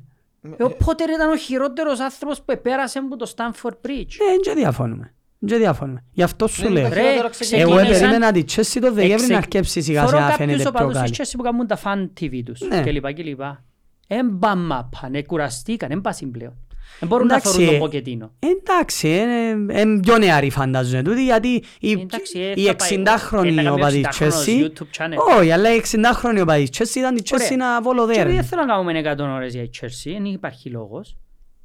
Ε, 0.56 0.62
Ο 0.62 0.70
Πότερ 0.84 1.08
ήταν 1.10 1.30
ο 1.30 1.36
χειρότερος 1.36 2.00
άνθρωπος 2.00 2.38
που 2.42 2.52
επέρασε 2.52 2.98
από 2.98 3.16
το 3.16 3.32
Stanford 3.36 3.70
Bridge; 3.86 4.12
Ναι, 4.18 4.36
δεν 4.44 4.54
διαφωνούμε. 4.56 5.14
Δεν 5.38 5.58
διαφωνούμε. 5.58 6.04
Γι' 6.12 6.22
αυτό 6.22 6.46
σου 6.46 6.62
Ναι, 6.62 6.68
λέω. 6.68 6.88
το 6.88 6.94
Ρε, 6.94 7.00
χειρότερο 7.00 7.20
Εγώ 7.20 7.28
ξεκίνησαν- 7.28 7.98
περίμενα 8.00 8.32
τη 8.32 8.40
Chelsea 8.48 8.78
το 8.80 8.80
Δεκέμβρη 8.80 9.12
Εξε- 9.12 9.30
να 9.30 9.36
αρκέψει 9.36 9.80
σιγά 9.80 10.00
Θωρώ 10.04 10.10
σιγά 10.16 10.20
να 10.22 10.30
κάποιους 10.30 10.46
φαίνεται 10.50 10.62
πιο 10.70 10.70
οπαδούς 10.78 10.94
καλή. 11.00 11.10
της 11.10 11.18
Chelsea 11.30 11.34
που 11.36 11.42
κάνουν 11.42 11.66
τα 11.66 11.78
fan 11.84 12.08
TV 12.20 12.42
τους 12.44 12.60
Ναι. 12.60 12.82
και 12.82 12.90
λοιπά 12.90 13.12
και 13.12 13.22
λοιπά. 13.22 13.64
Εν 14.06 14.26
μάπα, 14.66 15.08
ναι, 15.10 15.22
κουραστήκαν, 15.22 15.90
εν 15.90 16.00
πάσουν 16.00 16.30
πλέον. 16.30 16.56
Δεν 17.00 17.08
μπορούν 17.08 17.26
να 17.26 17.34
Εντάξει, 17.34 17.52
θωρούν 17.52 17.66
τον 17.66 17.74
ε, 17.74 17.78
Ποκετίνο. 17.78 18.32
Εντάξει, 18.38 19.08
είναι 19.08 20.00
πιο 20.00 20.18
νεαροί 20.18 20.50
φαντάζομαι 20.50 21.02
τούτοι 21.02 21.24
γιατί 21.24 21.62
οι, 21.80 21.90
Εντάξει, 21.90 22.38
ε, 22.38 22.52
οι 22.56 22.64
θα 22.64 22.76
πάει- 22.76 22.88
60χρονοι 23.06 23.46
ε, 23.46 23.50
να 23.50 23.62
κάνει 23.62 23.68
οπαδοί 23.80 24.04
60χρονος 24.04 24.28
Chelsea 24.28 24.64
YouTube 24.64 24.96
channel. 24.98 25.38
όχι, 25.38 25.50
αλλά 25.50 25.74
οι 25.74 25.80
60χρονοι 25.92 26.40
οπαδοί 26.42 26.68
Chelsea 26.78 26.94
ήταν 26.96 27.14
τη 27.14 27.34
Ωραία. 27.34 27.46
Chelsea 27.48 27.56
να 27.56 27.64
Και 27.66 27.70
επειδή 27.72 27.82
βολοδέρνει. 27.82 28.32
δεν 28.34 28.44
θέλω 28.44 28.64
να 28.64 28.66
κάνουμε 28.72 28.92
100 29.00 29.34
ώρες 29.34 29.52
για 29.54 29.62
η 29.62 29.70
Chelsea, 29.80 30.12
δεν 30.12 30.24
υπάρχει 30.24 30.70
λόγος. 30.70 31.16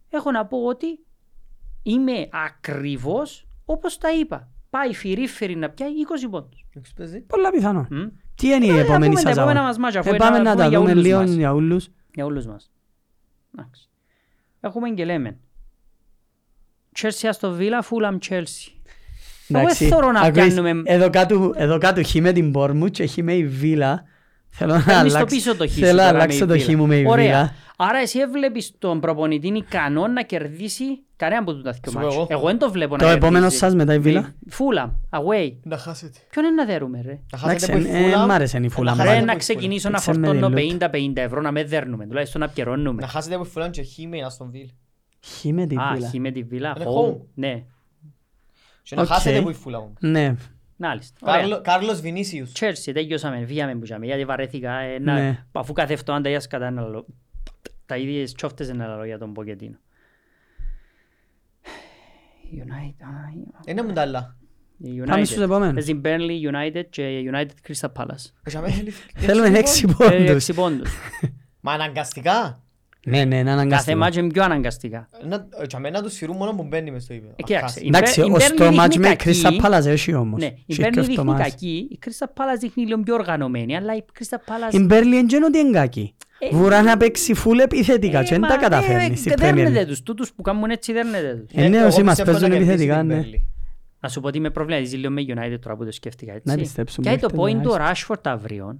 Έχω 0.09 0.31
να 0.31 0.45
πω 0.45 0.57
ότι 0.65 0.99
είμαι 1.83 2.27
ακριβώς 2.47 3.47
όπως 3.65 3.97
τα 3.97 4.11
είπα. 4.13 4.49
Πάει 4.69 4.93
φυρίφερη 4.93 5.55
να 5.55 5.69
πιάει 5.69 5.89
20 5.91 6.29
πόντους. 6.29 6.65
Ποιος 6.69 6.93
παίζει; 6.95 7.21
Πολλά 7.21 7.49
πιθανό. 7.51 7.87
Μμ. 7.89 8.07
Τι 8.35 8.47
είναι 8.47 8.65
η 8.65 8.69
Ε, 8.69 8.73
να 8.73 8.79
επόμενη 8.79 9.05
πούμε 9.07 9.21
τα 9.21 9.27
σας 9.27 9.37
επόμενα 9.37 9.49
αγώνα. 9.59 9.63
μας 9.63 9.77
μάτια, 9.77 9.99
αφού 9.99 10.09
Ε, 10.09 10.11
είναι- 10.15 10.23
Πάμε 10.23 10.37
να 10.39 10.49
αφού 10.49 10.57
τα 10.57 10.63
είναι 10.65 10.69
για 10.71 10.79
δούμε 10.79 10.91
όλους 10.91 11.03
λίγο 11.05 11.19
μας. 11.19 11.29
για 11.31 11.53
όλους. 11.53 11.87
Για 12.13 12.25
όλους 12.25 12.45
μας. 12.45 12.71
Εντάξει. 13.57 13.88
Έχουμε 14.59 14.89
και 14.89 15.05
λέμε. 15.05 15.37
Chelsea 17.01 17.29
στο 17.31 17.57
Villa, 17.59 17.81
Fulham 17.89 18.17
Chelsea. 18.29 18.71
Εγώ 19.47 19.59
Εντάξει, 19.59 19.87
δεν 19.87 19.97
θέλω 19.97 20.11
να 20.11 20.19
ακούεις, 20.21 20.53
πιάνουμε... 20.53 20.81
Εδώ 20.85 21.09
κάτω, 21.09 21.53
εδώ 21.55 21.77
κάτω 21.77 22.03
χ 22.03 22.13
με 22.13 22.31
την 22.31 22.53
Bournemouth 22.55 22.91
και 22.91 23.07
χ 23.07 23.17
με 23.17 23.33
η 23.33 23.47
Βίλα. 23.47 24.03
Θέλω 24.49 24.73
να 24.73 24.83
Παίρνεις 24.83 25.11
το 25.11 25.17
αλλάξω, 25.17 25.35
πίσω 25.35 25.55
το 25.55 25.67
χ 25.67 25.71
σου 25.71 25.79
θέλω 25.79 25.91
να 25.91 25.97
τώρα 25.97 26.11
με 26.11 26.17
αλλάξω 26.17 26.43
η 26.43 26.47
το 26.47 26.53
Villa. 26.53 26.59
χ 26.59 26.67
μου 26.67 26.87
με 26.87 26.95
η 26.95 27.05
Ωραία. 27.07 27.25
Βίλα. 27.25 27.53
Άρα 27.77 27.97
εσύ 27.97 28.19
έβλεπεις 28.19 28.75
τον 28.79 28.99
προπονητή 28.99 29.47
ικανό 29.47 30.07
να 30.07 30.23
κερδίσει 30.23 31.03
κανένα 31.19 31.41
από 31.41 31.53
τα 31.53 31.71
δύο 31.71 31.91
Σου 31.91 31.97
μάτια. 31.97 32.09
εγώ. 32.17 32.27
Εγώ 32.29 32.45
δεν 32.47 32.57
το 32.57 32.71
βλέπω 32.71 32.91
να 32.95 32.97
Το 32.99 33.05
κερδίσει. 33.05 33.25
επόμενο 33.27 33.49
σας 33.49 33.75
μετά 33.75 33.93
η 33.93 33.99
Βίλα; 33.99 34.33
Fulham, 34.51 34.89
away. 35.09 35.53
Να 35.63 35.77
χάσετε. 35.77 36.19
Ποιον 36.29 36.45
είναι 36.45 36.53
να 36.55 36.65
δέρουμε 36.65 37.01
ρε; 37.01 37.19
Να 37.31 37.37
χάσετε 37.37 37.71
Εντάξει, 37.71 37.89
που 37.91 37.95
η 37.97 38.03
ε, 38.03 38.13
Fulham- 38.13 38.27
μ' 38.27 38.31
άρεσε 38.31 38.57
η 38.57 38.71
Fulham. 38.77 38.83
να 38.83 38.93
Ρε, 38.93 39.01
Ρε 39.03 39.07
χάσετε 39.09 39.19
να 39.19 39.25
που 39.25 39.31
η 39.31 39.33
Fulham- 39.33 39.37
ξεκινήσω 39.37 39.89
να 39.89 39.97
Έξε 39.97 40.13
με 40.19 40.27
φορτώνω 40.27 40.55
τη 40.55 40.77
50-50 40.79 41.11
ευρώ 41.15 41.41
να 41.41 41.51
με 41.51 41.63
δέρνουμε. 41.63 42.05
Τουλάχιστον 42.07 42.41
να 42.41 42.49
πιερώνουμε. 42.49 43.01
Να 43.01 43.07
χάσετε 43.07 43.37
που 43.37 43.43
η 43.45 43.49
Fulham 43.55 43.69
και 43.71 43.83
χ 43.83 43.97
με 44.07 44.17
η 44.17 44.23
Aston 44.27 44.45
Villa. 44.55 44.69
Χ 45.25 45.43
με 45.43 45.65
τη 45.65 45.75
Α, 45.75 45.91
Βίλα. 45.93 46.07
χει 46.09 46.19
με 46.19 46.31
τη 46.31 46.43
Villa. 46.51 46.53
Είναι 46.53 46.73
home. 46.85 47.11
home. 47.11 47.17
Ναι. 47.33 47.63
Και 48.83 48.95
να 48.95 49.01
Οκ. 49.01 49.07
χάσετε 49.07 49.41
που 49.41 49.49
η 49.49 49.55
Fulham. 49.65 49.73
όμως. 49.73 49.93
Ναι, 49.99 50.35
Μάλιστα. 50.81 51.17
Ωραία. 51.21 51.39
Κάρλο- 51.39 51.61
Κάρλος 51.61 52.01
Βινίσιους. 52.01 52.51
Chelsea, 52.59 52.91
τελειώσαμε, 52.93 53.43
βγήκαμε 53.43 53.75
που 53.75 53.85
είχαμε, 53.85 54.05
γιατί 54.05 54.25
βαρέθηκα. 54.25 54.71
ε, 54.79 54.99
να- 54.99 55.13
Ναι. 55.13 55.43
Αφού 55.51 55.73
κάθε 55.73 55.93
εβδομάδα 55.93 56.23
τα 56.23 56.29
ίδια 56.29 56.41
σκατά 56.41 56.65
ένα 56.65 56.81
λαλό. 56.81 57.05
Τα 57.85 57.97
ίδιες 57.97 58.33
τσόφτες 58.33 58.69
ένα 58.69 58.87
λαλό 58.87 59.03
για 59.05 59.17
τον 59.17 59.33
Ποκετίνο. 59.33 59.77
United, 62.57 63.05
α, 63.65 63.71
Είναι 63.71 63.83
μου 63.83 63.93
τα 63.93 64.01
άλλα. 64.01 64.35
η 64.77 64.99
Πάμε 64.99 65.25
στους 65.25 65.37
United. 65.37 65.43
επόμενους. 65.43 65.73
Παίζει 65.73 66.01
Burnley, 66.03 66.51
United 66.51 66.83
και 66.89 67.23
United 67.33 67.69
Crystal 67.71 68.01
Palace. 68.01 68.31
Είχαμε 68.47 68.67
έξι 68.85 68.93
Θέλουμε 69.15 69.45
λοιπόν. 69.47 69.59
έξι 69.61 69.85
Ε, 69.89 69.93
πόντους. 69.97 70.29
έξι 70.29 70.53
πόντους. 70.53 70.89
Μα 71.61 71.71
αναγκαστικά. 71.71 72.63
Ναι, 73.05 73.17
ναι, 73.17 73.23
είναι 73.23 73.43
Κάθε 73.43 73.49
αναγκαστικό. 73.51 73.97
μάτσο 73.97 74.19
είναι 74.19 74.31
πιο 74.31 74.43
αναγκαστικά. 74.43 75.09
Να- 75.27 75.47
ε, 75.61 75.65
και 75.67 75.75
αμένα 75.75 76.01
τους 76.03 76.13
σειρούν 76.13 76.35
μόνο 76.37 76.51
που 76.55 76.63
μπαίνει 76.63 76.91
μες 76.91 77.03
στο 77.03 77.13
ύπεδο. 77.13 77.33
Ε, 77.35 77.43
κοίταξε, 77.43 77.65
Χάσει. 77.65 77.83
η 77.85 77.87
Εντάξει, 77.87 78.19
Μπέρ- 78.19 78.29
η 78.29 78.31
ως 78.33 78.47
Burnley 78.49 78.55
το 78.57 78.71
μάτς 78.71 78.95
δείχνει 78.95 79.09
με 79.09 79.15
κακή. 79.15 79.41
Crystal 79.43 79.65
Palace 79.65 79.85
έχει 79.85 80.13
όμως. 80.13 80.39
Ναι, 80.39 80.45
η 80.45 80.63
Έχει 80.67 80.81
Burnley 80.81 80.89
και 80.91 80.99
δείχνει 80.99 81.13
εβδομάδες. 81.13 81.49
κακή, 81.49 81.87
η 81.91 81.99
Crystal 82.05 82.25
Palace 82.41 82.57
δείχνει 82.59 82.85
λίγο 82.85 82.99
πιο 83.01 83.13
οργανωμένη, 83.13 83.75
αλλά 83.75 83.95
η 83.95 84.03
Crystal 84.19 84.35
Palace... 84.35 84.73
Η 84.73 84.79
Μπέρλι 84.79 85.17
εν 85.17 85.27
τζένο 85.27 85.45
ότι 85.45 85.57
είναι 85.59 85.71
κακή. 85.71 86.15
Ε, 86.39 86.49
Βουράς 86.55 86.83
να 86.83 86.97
παίξει 86.97 87.33
φουλ 87.33 87.59
επιθετικά 87.59 88.23
και 88.23 88.29
δεν 88.29 88.39
μα, 88.41 88.47
τα 88.47 88.53
ε, 88.53 88.57
καταφέρνεις 88.57 89.19
στην 89.19 89.33
δεν 89.37 89.49
Premier 89.51 89.55
δέρνετε 89.55 89.83
League. 89.83 89.87
τους, 89.87 90.03
τούτους 90.03 90.31
που 90.33 90.41
κάνουν 90.41 90.69
έτσι 90.69 90.93
δέρνετε 90.93 91.33
τους. 91.47 91.63
Ε, 91.63 91.67
ναι, 91.67 91.77
εγώ 91.77 91.87
όσοι 91.87 92.03
μας 92.03 92.15
πιστεύω 92.17 92.31
παίζουν 92.39 92.49
να 92.49 92.55
κερδίσει 92.65 92.71
επιθετικά, 92.89 92.99
την 92.99 93.07
ναι. 93.07 93.37
Burnley. 93.37 93.41
Να 93.99 94.09
σου 94.09 94.21
πω 94.21 94.27
ότι 94.27 94.39
με 94.39 94.49
προβληματίζει 94.49 94.95
λίγο 94.97 95.11
με 95.11 95.21
United 95.27 95.57
τώρα 95.61 95.75
που 95.75 95.85
το 95.85 95.91
σκέφτηκα 95.91 96.31
έτσι. 96.33 96.43
Να 96.47 96.55
πιστέψουμε, 96.55 97.09
Και 97.11 97.17
το 97.17 97.27
έχετε 97.31 97.41
point 97.59 97.63
του 97.63 97.73
ένα 97.73 97.91
Rashford 97.95 98.21
αύριο. 98.23 98.79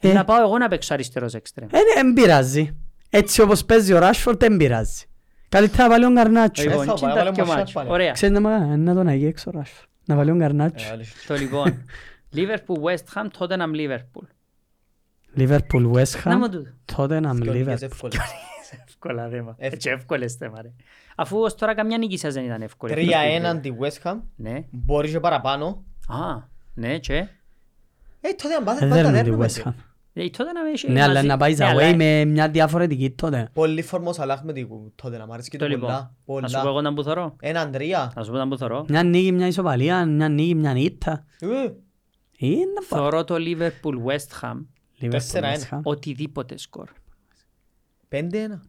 Ε. 0.00 0.12
Να 0.12 0.24
πάω 0.24 0.42
εγώ 0.42 0.58
να 0.58 0.68
παίξω 0.68 0.94
αριστερός 0.94 1.34
έξτρεμ. 1.34 1.68
Ε, 1.72 1.76
ναι, 1.76 2.00
εν 2.08 2.12
πειράζει. 2.12 2.76
Έτσι 3.10 3.40
όπως 3.40 3.64
παίζει 3.64 3.92
ο 3.92 3.98
Rashford 4.02 4.38
δεν 4.38 4.56
πειράζει. 4.56 5.04
Καλύτερα 5.48 5.82
να 5.82 5.88
βάλει 5.88 6.04
τον 6.04 6.14
Καρνάτσο. 6.14 6.62
Ε, 6.62 6.66
Λοιπόν, 6.68 6.84
θα 6.84 6.94
τι 6.94 7.00
πάει, 7.00 7.10
είναι 7.10 7.18
τα 7.18 7.24
βάλε 7.24 7.34
δυο 7.34 7.44
μασιά 7.44 7.58
μάτς. 7.58 7.72
πάλι. 7.72 7.90
Ωραία. 7.90 8.12
Ξέρεις 8.12 8.34
να 8.34 8.40
μα- 8.40 8.76
να 8.76 8.94
τον 8.94 9.06
αγεί 9.08 9.26
έξω 9.26 9.50
ο 9.54 9.58
Rashford. 9.60 9.86
Να 10.04 10.16
βάλει 10.16 10.28
τον 10.30 10.40
Ε, 10.40 10.42
Καρνάτσο. 10.44 10.86
αλήθεια. 10.92 11.14
Το 11.26 11.34
λοιπόν. 11.34 11.84
Liverpool, 12.36 12.82
West 12.90 13.14
Ham, 13.14 13.26
Tottenham, 13.38 13.74
Liverpool. 13.74 14.26
Liverpool, 15.36 15.92
West 15.92 16.24
Να 16.24 16.38
μου 16.38 16.44
Ham, 16.46 16.50
τούτο. 16.50 16.70
Tottenham, 16.96 17.36
Σκιονίκες 17.36 17.80
Liverpool. 17.80 17.82
εύκολα. 17.82 18.12
Εύκολα 18.88 19.28
θέμα. 19.28 19.36
Εύκολα. 19.36 19.54
Έτσι 19.58 19.90
εύκολες 19.90 20.34
θέμα 20.34 20.62
ρε. 20.62 20.72
Αφού 21.16 21.38
ως 21.38 21.54
τώρα 21.54 21.74
καμιά 21.74 21.98
νίκη 21.98 22.16
σας 22.18 22.34
δεν 22.34 22.44
ήταν 22.44 22.62
εύκολη. 22.62 22.92
3-1 23.54 23.60
τη 23.60 23.70
West 23.80 24.10
Ham. 24.10 24.16
Ναι. 24.36 24.64
Μπορεί 24.70 25.10
και 25.10 25.20
παραπάνω. 25.20 25.84
Α, 26.08 26.48
ναι 26.74 26.98
και. 26.98 27.14
Ε, 28.20 28.28
τότε 28.42 28.54
αν 28.54 28.64
πάτε 28.64 28.78
Δεν 28.78 28.88
πάντα 28.88 29.02
δέρνουν 29.10 29.22
τη 29.22 29.30
δέρνουμε. 29.30 29.46
West 29.46 29.68
Ham. 29.68 29.72
Ε, 30.12 30.24
η 30.24 30.30
Tottenham 30.36 30.72
έχει 30.74 30.90
Ναι, 30.90 31.02
αλλά 31.02 31.14
μαζί- 31.14 31.26
να 31.26 31.36
πάει 31.36 31.54
Ναι, 31.54 31.64
αλλά- 31.64 31.90
away 31.90 31.94
με 31.96 32.24
μια 32.24 32.48
διαφορετική 32.48 33.10
τότε. 33.10 33.48
Πολύ 33.52 33.82
φόρμος 33.82 34.18
αλλάχ 34.18 34.42
με 34.42 34.52
τη 34.52 34.66
τότε 34.94 35.18
να 35.18 35.26
μ' 35.26 35.32
αρέσει 35.32 35.50
και 35.50 35.56
Το 35.58 35.64
το 35.64 35.70
λοιπόν. 35.70 35.88
πολλά. 36.24 36.40
Να 36.40 36.48
σου 36.48 36.54
πω 36.54 36.60
Πολλά. 36.60 36.72
εγώ 36.72 36.80
να 36.80 36.94
που 36.94 37.02
θωρώ. 37.02 37.36
Έναν 37.40 37.70
τρία. 37.72 38.12
Να 38.16 38.22
σου 38.24 38.30
πω 38.30 38.36
να 38.36 38.48
που 38.48 38.56
θωρώ. 38.58 38.84
Μια 38.88 39.02
νίκη, 39.02 39.32
μια 39.32 39.46
ισοπαλία, 39.46 40.06
μια 40.06 40.28
νίκη, 40.28 40.54
μια 40.54 40.72
νύχτα. 40.72 41.24
Ε, 41.40 41.46
Είναι 42.38 42.64
πάρα. 42.88 43.02
Θωρώ 43.02 43.24
το 43.24 43.34
Liverpool 43.38 43.94
West 44.12 44.40
Ham 44.42 44.66
Liverpool, 45.00 45.10
Τέσσερα 45.10 45.52
West 45.52 45.66
ένα. 45.70 45.78
Ham. 45.78 45.80
οτιδήποτε 45.82 46.58
σκορ. 46.58 46.88
5-1. 48.08 48.60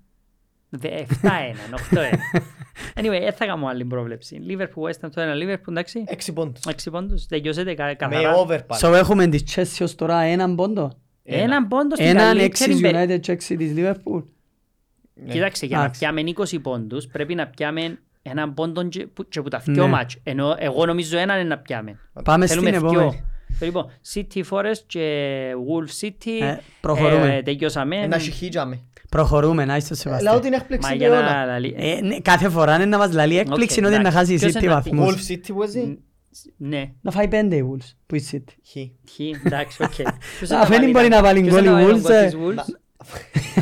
Δε- 0.69 0.89
7-1, 0.89 1.73
8-1. 1.91 1.99
Anyway, 2.99 3.19
δεν 3.21 3.33
θα 3.33 3.45
κάνω 3.45 3.67
άλλη 3.67 3.85
πρόβλεψη. 3.85 4.41
Liverpool, 4.47 4.89
West 4.89 5.05
Ham, 5.05 5.09
το 5.13 5.21
ένα 5.21 5.33
Liverpool, 5.35 5.67
εντάξει. 5.69 6.03
Έξι 6.07 6.33
πόντους. 6.33 6.63
Έξι 6.67 6.89
πόντους, 6.89 7.25
τελειώσετε 7.25 7.73
κα- 7.73 7.85
Με 7.85 7.93
καθαρά. 7.95 8.33
over 8.35 8.59
πάλι. 8.67 8.81
So 8.83 8.93
έχουμε 8.93 9.27
της 9.27 9.43
Chelsea 9.55 9.83
ως 9.83 9.95
τώρα 9.95 10.19
έναν 10.21 10.55
πόντο; 10.55 10.91
Έναν 11.23 11.67
πόντο 11.67 11.95
στην 11.95 12.07
Έναν 12.07 12.17
καλύτερη 12.23 12.45
έξι 12.45 12.79
περί- 12.81 12.95
United 13.17 13.19
και 13.19 13.31
έξι 13.31 13.55
της 13.55 13.73
Liverpool. 13.75 14.23
Ναι. 15.13 15.31
Κοίταξε, 15.33 15.65
για 15.65 15.77
να 15.77 15.83
Εντάξει. 15.83 15.99
πιάμε 15.99 16.21
20 16.55 16.59
πόντους 16.61 17.07
πρέπει 17.07 17.35
να 17.35 17.47
πιάμε 17.47 17.99
έναν 18.21 18.53
πόντο 18.53 18.87
και 18.87 19.07
που- 19.07 19.27
και 19.27 19.41
που 19.41 19.49
τα 19.49 19.61
Ναι. 19.65 19.73
δυο 19.73 19.87
μάτς. 19.87 20.17
Ενώ 20.23 20.55
εγώ 20.59 20.85
νομίζω 20.85 21.17
έναν 21.17 21.39
είναι 21.39 21.47
να 21.47 21.57
πιάμε. 21.57 21.99
Πάμε 22.23 22.47
Θέλουμε 22.47 22.67
στην 22.67 22.79
δυο. 22.89 22.99
επόμενη. 22.99 23.23
Λοιπόν, 23.59 23.85
City 24.13 24.41
Forest 24.49 24.81
και 24.87 25.27
Wolf 25.53 26.05
City. 26.05 26.41
Ε, 26.41 26.57
προχωρούμε. 26.81 27.35
ε, 27.35 27.41
Τελειώσαμε. 27.41 27.95
Ένα 27.95 28.17
χιχίτζαμε. 28.17 28.79
Προχωρούμε, 29.09 29.65
να 29.65 29.75
είστε 29.75 29.95
Λάω 30.05 30.17
Σεβαστέ. 30.19 30.39
την 30.39 30.53
έκπληξη 30.53 30.87
Μα 30.87 30.93
του 30.93 30.97
για 30.99 31.09
να 31.09 31.15
αιώνα. 31.15 31.45
λαλεί- 31.45 31.75
Ε, 31.77 31.99
ναι, 32.01 32.19
Κάθε 32.19 32.49
φορά 32.49 32.75
είναι 32.75 32.85
να 32.85 32.97
μας 32.97 33.13
λαλεί 33.13 33.37
έκπληξη 33.37 33.71
Οκ, 33.71 33.77
είναι 33.77 33.85
ότι 33.87 33.95
να 33.95 34.01
εντάξει. 34.09 34.17
χάσει 34.17 34.33
η 34.33 34.37
Ποιος 34.37 34.51
City 34.51 34.61
είναι 34.63 34.73
να 34.73 34.81
βαθμούς. 34.81 35.15
Wolf 35.29 35.31
City 35.31 35.47
που 35.53 35.65
ζει. 35.67 35.97
Ναι, 36.57 36.91
Να 37.01 37.11
φάει 37.11 37.27
πέντε 37.27 37.55
η 37.55 37.65
Wolves, 37.71 37.89
που 38.07 38.15
η 38.15 38.27
City. 38.31 38.53
Χι. 38.63 38.91
χ, 39.09 39.19
εντάξει, 39.45 39.83
οκ. 39.83 39.93
Ποιος 40.37 40.49
Αφού 40.51 40.73
θα 40.73 40.79
δεν 40.79 40.89
μπορεί 40.91 41.07
να 41.07 41.21
βάλει 41.21 41.41
ποιος 41.41 41.53
γκολ 41.53 41.63
θα 41.63 41.69
η 41.69 41.73
βάλει 41.73 41.85
τον 41.85 41.95
Wolves, 41.95 42.01
γκολ 42.03 42.11
ε. 42.11 42.25
της 42.25 42.35
Wolves? 42.37 42.75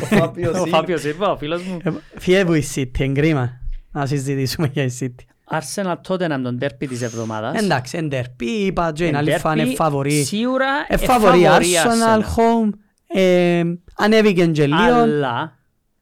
Ο 0.02 0.16
Φάπιος 0.16 0.54
Ο 0.54 0.62
Σίλβα. 0.62 0.76
Φάπιος 0.76 1.00
Σίλβα, 1.00 1.30
ο 1.30 1.36
φίλος 1.36 1.62
μου. 1.62 1.78
Ε, 1.84 1.90
Φύγε 2.18 2.44
που 2.44 2.54
η 2.54 2.64
City, 2.74 2.98
εγκρίμα. 3.00 3.60
Να 3.92 4.06
συζητήσουμε 4.06 4.70
για 4.72 4.82
η 4.82 4.88
City. 5.00 5.24
Arsenal 5.50 5.94
Tottenham 6.08 6.40
τον 6.42 6.58
τέρπι 6.58 6.86
της 6.86 7.02
εβδομάδας. 7.02 7.62
Εντάξει, 7.62 7.96
εντέρπι, 7.98 8.46
είπα 8.46 8.92
και 8.92 9.02
είναι 9.04 9.18
Εν 9.18 9.28
αλήθεια, 9.28 9.52
είναι 9.56 9.64
derby, 9.70 9.74
φαβορή. 9.74 10.22
Σίγουρα 10.24 10.66
Ε, 10.88 10.94
ε, 10.94 10.96
φαβορή, 10.96 11.42
φαβορή 11.44 11.66
Arsenal, 11.84 12.20
home, 12.20 12.70
ε, 13.06 13.62
ανέβηκε 13.96 14.46
και 14.46 14.66
λίγο. 14.66 14.76
Αλλά 14.82 15.58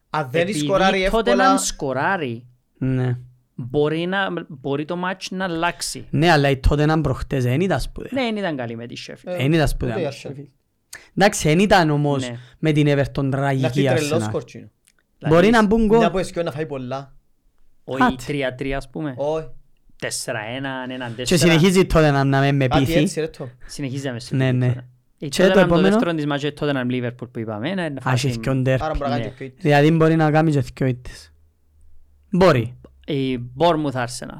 Αν 0.09 0.27
δεν 0.31 0.41
επειδή 0.41 0.59
σκοράρει 0.59 1.09
Tottenham 1.11 1.19
εύκολα, 1.29 1.57
σκοράρει 1.57 2.45
Ναι. 2.77 3.17
μπορεί, 3.55 4.05
να, 4.05 4.27
μπορεί 4.47 4.85
το 4.85 4.95
μάτς 4.95 5.31
να 5.31 5.43
αλλάξει. 5.43 6.05
Ναι, 6.09 6.31
αλλά 6.31 6.49
η 6.49 6.59
Tottenham 6.69 6.99
προχτές 7.03 7.43
δεν 7.43 7.61
ήταν 7.61 7.79
σπουδαία. 7.79 8.09
Ναι, 8.13 8.21
δεν 8.21 8.35
ήταν 8.37 8.55
καλή 8.55 8.75
με 8.75 8.85
τη 8.87 8.95
Sheffield. 9.07 9.31
Ε, 9.33 9.35
Δεν 9.37 9.53
ήταν 9.53 9.67
σπουδαία. 9.67 9.95
ούτε 9.95 10.01
η 10.01 10.05
με 10.05 10.09
τη 10.11 10.21
Arsenal. 10.23 10.31
Sheffield. 10.41 10.47
Εντάξει, 11.17 11.47
δεν 11.47 11.59
ήταν 11.59 11.89
όμως 11.89 12.29
Ναι. 12.29 12.37
με 12.59 12.71
την 12.71 12.87
Everton 12.87 13.23
να 13.23 13.29
τραγική 13.29 13.85
έρθει 13.85 14.05
τρελός 14.05 14.25
Arsenal. 14.27 14.31
κορτσίνο. 14.31 14.67
Μπορεί 15.27 15.49
να 15.49 15.65
μπουν 15.65 15.85
Μια 15.85 15.97
γκολ. 15.97 16.09
που 16.09 16.17
εσκιώ 16.17 16.43
να 16.43 16.51
φάει 16.51 16.65
πολλά. 16.65 17.13
Όχι 17.89 18.03
Άτε. 18.03 18.55
3-3 18.59 18.71
ας 18.71 18.89
πούμε. 18.89 19.13
Όχι. 19.17 19.45
4-1, 20.01 20.91
έναν 20.93 21.15
4. 21.17 21.23
Και 21.23 21.37
συνεχίζει 21.37 21.79
η 21.79 21.87
Tottenham 21.93 22.21
να 22.25 22.39
με 22.39 22.51
με 22.51 22.67
Κάτι 22.67 22.85
πείθει. 22.85 22.99
έτσι 22.99 23.19
ρε 23.19 23.27
το. 23.27 23.49
Συνεχίζαμε 23.65 24.19
στο 24.19 24.35
Ναι, 24.35 24.51
τούτο. 24.51 24.65
ναι. 24.65 24.73
Η 25.17 25.27
Και 25.27 25.41
το 25.43 25.49
Tottenham 25.49 25.53
το 25.53 25.59
επόμενο; 25.59 25.87
δεύτερο 25.89 26.13
της 26.13 26.25
μάτς 26.25 26.43
είναι 26.43 26.53
Tottenham 26.59 26.85
Liverpool 26.91 27.29
που 27.31 27.39
είπαμε. 27.39 27.69
Είναι 27.69 27.81
Α, 27.83 27.93
φάση- 28.01 28.27
έχει 28.27 28.37
και 28.39 28.49
ο 28.49 28.51
Άρα 28.51 28.61
ντέρπι. 28.61 28.83
μπορεί 28.97 28.99
να 28.99 29.09
κάνει 29.09 29.23
Ναι. 29.23 29.29
και 29.29 29.45
quit. 29.45 29.53
Δηλαδή 29.61 29.91
μπορεί 29.91 30.15
να 30.15 30.31
κάνει 30.31 30.51
και 30.51 30.61
δυο 30.75 30.87
ήττες. 30.87 31.33
Μπορεί. 32.31 32.77
Η 33.05 33.37
Bournemouth 33.57 33.91
Arsenal. 34.03 34.39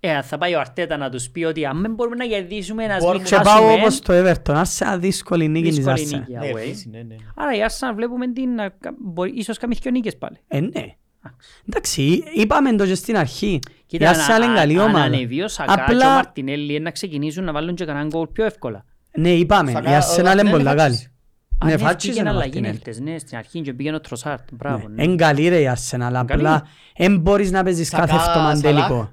Ε, 0.00 0.22
θα 0.22 0.38
πάει 0.38 0.54
ο 0.54 0.60
Αρτέτα 0.60 0.96
να 0.96 1.10
τους 1.10 1.30
πει 1.30 1.44
ότι 1.44 1.66
αν 1.66 1.80
δεν 1.82 1.94
μπορούμε 1.94 2.16
να 2.16 2.26
κερδίσουμε 2.26 2.86
να 2.86 2.96
Bournemouth. 2.98 3.14
μην 3.16 3.24
Και 3.24 3.34
πάω 3.34 3.44
χάσουμε, 3.44 3.72
όπως 3.72 4.00
το 4.00 4.12
Everton. 4.14 4.62
Arsenal 4.62 4.96
δύσκολη 4.98 5.48
νίκη 5.48 5.68
της 5.68 5.76
δύσκολη 5.76 6.00
Arsenal. 6.10 6.18
νίκη 6.18 6.32
Ναι, 6.32 6.38
away. 6.52 6.56
επίσης, 6.56 6.86
ναι, 6.86 7.02
ναι. 7.02 7.16
Άρα 7.34 7.54
η 7.54 7.58
Arsenal 7.68 7.92
βλέπουμε 7.94 8.32
την, 8.32 8.54
να 8.54 8.68
κα- 8.68 8.94
μπορεί- 9.04 9.38
ίσως 9.38 9.58
κάνει 9.58 9.76
δυο 9.82 9.90
νίκες 9.90 10.16
πάλι. 10.16 10.36
Ε, 10.48 10.60
ναι. 10.60 10.84
Εντάξει, 11.68 12.22
είπαμε 12.34 12.72
το 12.76 12.86
και 12.86 12.94
στην 12.94 13.16
αρχή. 13.16 13.46
Η 13.52 13.62
Κοίτα, 13.86 14.12
Arsenal 14.14 14.44
είναι 14.44 14.54
καλή 14.54 14.78
αν 14.80 14.88
ομάδα. 14.88 15.04
ανεβεί 15.04 15.42
ο 15.42 15.48
Σακά 15.48 15.74
και 15.74 15.80
ο 15.80 15.84
Απλά, 15.84 16.14
Μαρτινέλli 16.14 16.80
να 16.82 16.90
ξεκινήσουν 16.90 17.44
να 17.44 17.52
βάλουν 17.52 17.74
και 17.74 17.84
κανέναν 17.84 18.08
γκολ 18.08 18.26
πιο 18.26 18.44
εύκολα. 18.44 18.84
ναι, 19.18 19.30
είπαμε, 19.30 19.70
η 19.70 19.74
Σακά, 19.74 19.98
ο 19.98 20.00
Arsenal 20.00 20.18
είναι 20.18 20.22
Μαρτινέλη 20.22 20.50
πολύ 20.50 20.64
φάτσισε. 20.64 20.76
καλή. 20.76 21.06
Αν 21.58 21.68
Ναι, 21.68 21.74
ναι, 21.74 21.78
φάτσισε 21.78 22.12
πήγαινε 22.12 22.28
ο 22.28 22.32
αλλαγή 22.32 22.48
Μαρτινέλη. 22.48 22.76
χτες, 22.78 23.00
ναι, 23.00 23.18
στην 23.18 23.38
αρχή 23.38 23.60
και 23.60 23.72
πήγαινε 23.72 23.96
ο 23.96 24.00
Τροσάρτ. 24.00 24.48
Μπράβο, 24.52 24.88
ναι. 24.88 25.02
Είναι 25.02 25.14
καλή 25.14 25.48
ρε 25.48 25.60
η 25.60 25.70
Arsenal, 25.74 26.10
απλά 26.12 26.66
δεν 26.96 27.18
μπορείς 27.18 27.50
να 27.50 27.62
παίζεις 27.62 27.88
Σακά, 27.88 28.06
κάθε 28.06 28.28
εβδομάδα 28.30 28.56
Σαλάχ. 28.56 29.08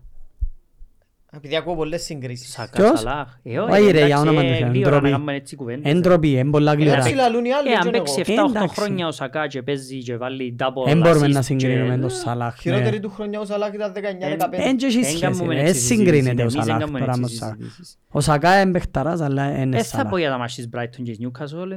Τελικό. 1.41 1.47
Επειδή 1.47 1.55
ακούω 1.55 1.75
πολλές 1.75 2.03
συγκρίσεις. 2.03 2.51
Σακά, 2.51 2.81
Ποιος; 2.83 2.99
Σαλάχ. 2.99 3.27
Ε, 3.43 3.59
Όχι, 3.59 3.71
όχι, 3.81 3.91
ρε, 3.91 3.97
για 3.97 4.05
εντάξει, 4.05 4.21
όνομα 4.27 4.41
του 4.41 4.47
ε, 4.47 4.55
Θεού, 4.55 4.69
γλύωρα 4.69 4.89
ντροπή. 4.89 5.03
να 5.05 5.11
κάνουμε 5.11 5.33
έτσι 5.35 5.55
κουβέντες. 5.55 5.91
Εντροπή, 5.93 6.29
είναι 6.31 6.49
πολλά 6.49 6.73
γλυόρα. 6.73 6.97
Έτσι 6.97 7.13
λαλούν 7.13 7.45
οι 7.45 7.51
άλλοι, 7.53 7.69
Ε, 7.69 7.73
αν 7.73 7.81
δεν 7.83 7.91
παίξει 7.91 8.23
εγώ. 8.27 8.45
7-8 8.45 8.49
εντάξει. 8.55 8.75
χρόνια 8.81 9.07
ο 9.07 9.11
Σακά 9.11 9.47
και 9.47 9.61
παίζει 9.61 9.97
και 9.97 10.17
βάλει 10.17 10.55
double 10.59 10.85
Δεν 10.87 10.99
μπορούμε 11.01 11.25
assist 11.25 11.29
να 11.31 11.39
και- 11.39 11.45
συγκρίνουμε 11.45 11.97
τον 11.97 12.09
Σαλάχ. 12.09 12.55
Χειρότερη 12.59 12.89
ναι. 12.95 12.99
του 13.01 13.09
χρονιά 13.09 13.39
ο 13.39 13.45
Σαλάχ 13.45 13.73
ήταν 13.73 13.91
19-15. 13.93 14.57
Εν 14.67 14.77
και 14.77 14.85
έχει 14.85 14.95
Δεν 14.95 15.03
σχέση, 15.05 15.19
κάνουμε 15.19 15.53
ρε. 15.53 15.59
έτσι 15.59 15.71
δεν 15.71 15.73
συζήτηση, 15.81 15.95
συγκρίνεται 15.95 16.35
ο 16.37 16.41
εμείς 16.41 16.53
δεν 16.53 16.63
Σαλάχ 16.63 16.79
κάνουμε 16.79 16.99
τώρα 16.99 17.11
έτσι 17.11 17.21
με 17.21 17.27
τον 17.27 17.37
Σακά. 17.37 17.55
συζητήσεις. 17.59 17.97
Ο 18.09 18.19
Σακά 18.21 18.61
είναι 18.61 18.71
παιχταράς, 18.71 19.21
αλλά 19.21 19.61
είναι 19.61 19.75
Ε, 19.77 19.79
θα 19.79 19.85
Σαλάχ. 19.85 20.09
πω 20.09 20.17
για 20.17 20.29
τα 20.29 20.37
μάτς 20.37 20.55
της 20.55 20.69
Brighton 20.75 21.01
και 21.03 21.11
της 21.11 21.17
Newcastle. 21.21 21.71
ε, 21.71 21.75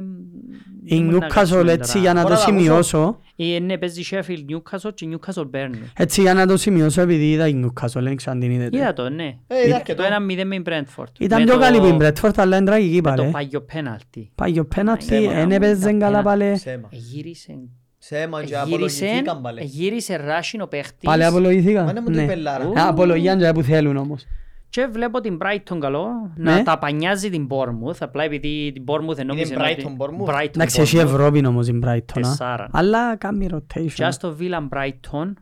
Η 0.83 0.95
δεν 0.95 1.05
μπορεί 1.05 1.17
να 1.17 1.25
Newcastle 1.27 1.29
κάτσουμε 1.33 1.71
έτσι 1.71 1.91
τώρα. 1.91 2.03
για 2.03 2.13
να 2.13 2.21
Μπορώ 2.21 2.33
το 2.35 2.41
να 2.41 2.47
ακούσω. 2.47 2.59
σημειώσω, 2.59 3.19
Ε, 3.35 3.59
Ναι, 3.59 3.77
παίζει 3.77 4.03
Sheffield 4.11 4.45
Newcastle 4.55 4.93
και 4.93 5.07
Newcastle 5.11 5.49
Burnley. 5.55 5.83
έτσι 5.97 6.21
για 6.21 6.33
να 6.33 6.47
το 6.47 6.57
σημειώσω 6.57 7.01
επειδή 7.01 7.31
είδα 7.31 7.47
η 7.47 7.61
Newcastle, 7.65 8.01
δεν 8.01 8.15
ξέρω 8.15 8.31
αν 8.31 8.39
την 8.39 8.51
είδατε. 8.51 8.77
Είδα 8.77 8.93
το, 8.93 9.09
ναι. 9.09 9.35
Ε, 9.51 9.67
είδα 9.67 9.79
και 9.79 9.93
Το 9.95 10.03
το. 10.03 10.09
1-0 10.09 10.43
με 10.45 10.55
η 10.55 10.61
Brentford. 10.65 11.03
Ήταν 11.19 11.39
Με 11.39 11.45
πιο 11.45 11.53
το- 11.53 11.59
καλή 11.59 11.79
που 11.79 11.85
η 11.85 11.97
Bradford, 12.01 12.31
αλλά 12.35 12.57
είναι 12.57 12.65
τραγική 12.65 12.95
με 12.95 13.01
πάλι. 13.01 13.17
το 13.17 13.29
πάγιο 13.31 13.61
πέναλτι. 13.61 14.31
Πάει 14.35 14.59
ο 14.59 14.65
πέναλτι, 14.65 15.05
Ψέμα. 15.05 15.33
δεν 15.33 15.51
έπαιζε 15.51 15.93
καλά 15.93 16.17
Τα 16.17 16.23
πάλι. 16.23 16.51
Ψέμα. 16.53 16.89
Εγύρισε, 16.93 17.53
Ψέμα 17.99 18.43
και 18.43 18.53
εγύρισε, 18.55 18.59
απολογηθήκαν 18.75 19.41
πάλι. 19.41 19.59
εγύρισε 19.61 20.15
ράσιν 20.15 20.61
ο 20.61 20.67
παίχτης. 20.67 21.03
Πάλι 21.03 21.23
απολογήθηκα. 21.25 21.83
Μα 21.83 21.89
είναι 21.91 21.99
μου 21.99 22.05
το 22.05 22.11
Ναι. 22.13 22.23
υπελάρα. 22.23 22.65
Ου. 22.67 22.73
Ε, 22.75 22.81
Απολογίαν 22.81 23.39
και 23.39 23.51
που 23.51 23.61
θέλουν 23.61 23.97
όμως. 23.97 24.25
Και 24.69 24.87
βλέπω 24.91 25.19
την 25.21 25.37
Brighton 25.41 25.77
καλό 25.79 26.07
Ναι. 26.35 26.51
να 26.51 26.63
ταπανιάζει 26.63 27.29
την 27.29 27.47
Bournemouth, 27.49 27.95
απλά 27.99 28.23
επειδή 28.23 28.71
την 28.73 28.83
Bournemouth 28.87 29.15
δεν 29.15 29.25
νόμιζε 29.25 29.53
Είναι 29.53 29.63
ότι- 29.63 29.83
Brighton, 29.83 30.03
Bournemouth. 30.05 30.29
Brighton, 30.35 30.47
Εντάξει, 30.55 30.81
έχει 30.81 30.97
Bournemouth. 30.99 31.03
Ευρώπη 31.03 31.45
όμως 31.45 31.67
η 31.67 31.79
Brighton. 31.83 31.97
α. 31.97 32.01
Τεσσάρα. 32.13 32.67
Αλλά 32.71 33.15
κάνει 33.15 33.47
Και 33.47 33.55
rotation. 33.55 34.01
ας 34.03 34.17
το 34.17 34.35
Villa 34.39 34.67
Brighton, 34.77 35.33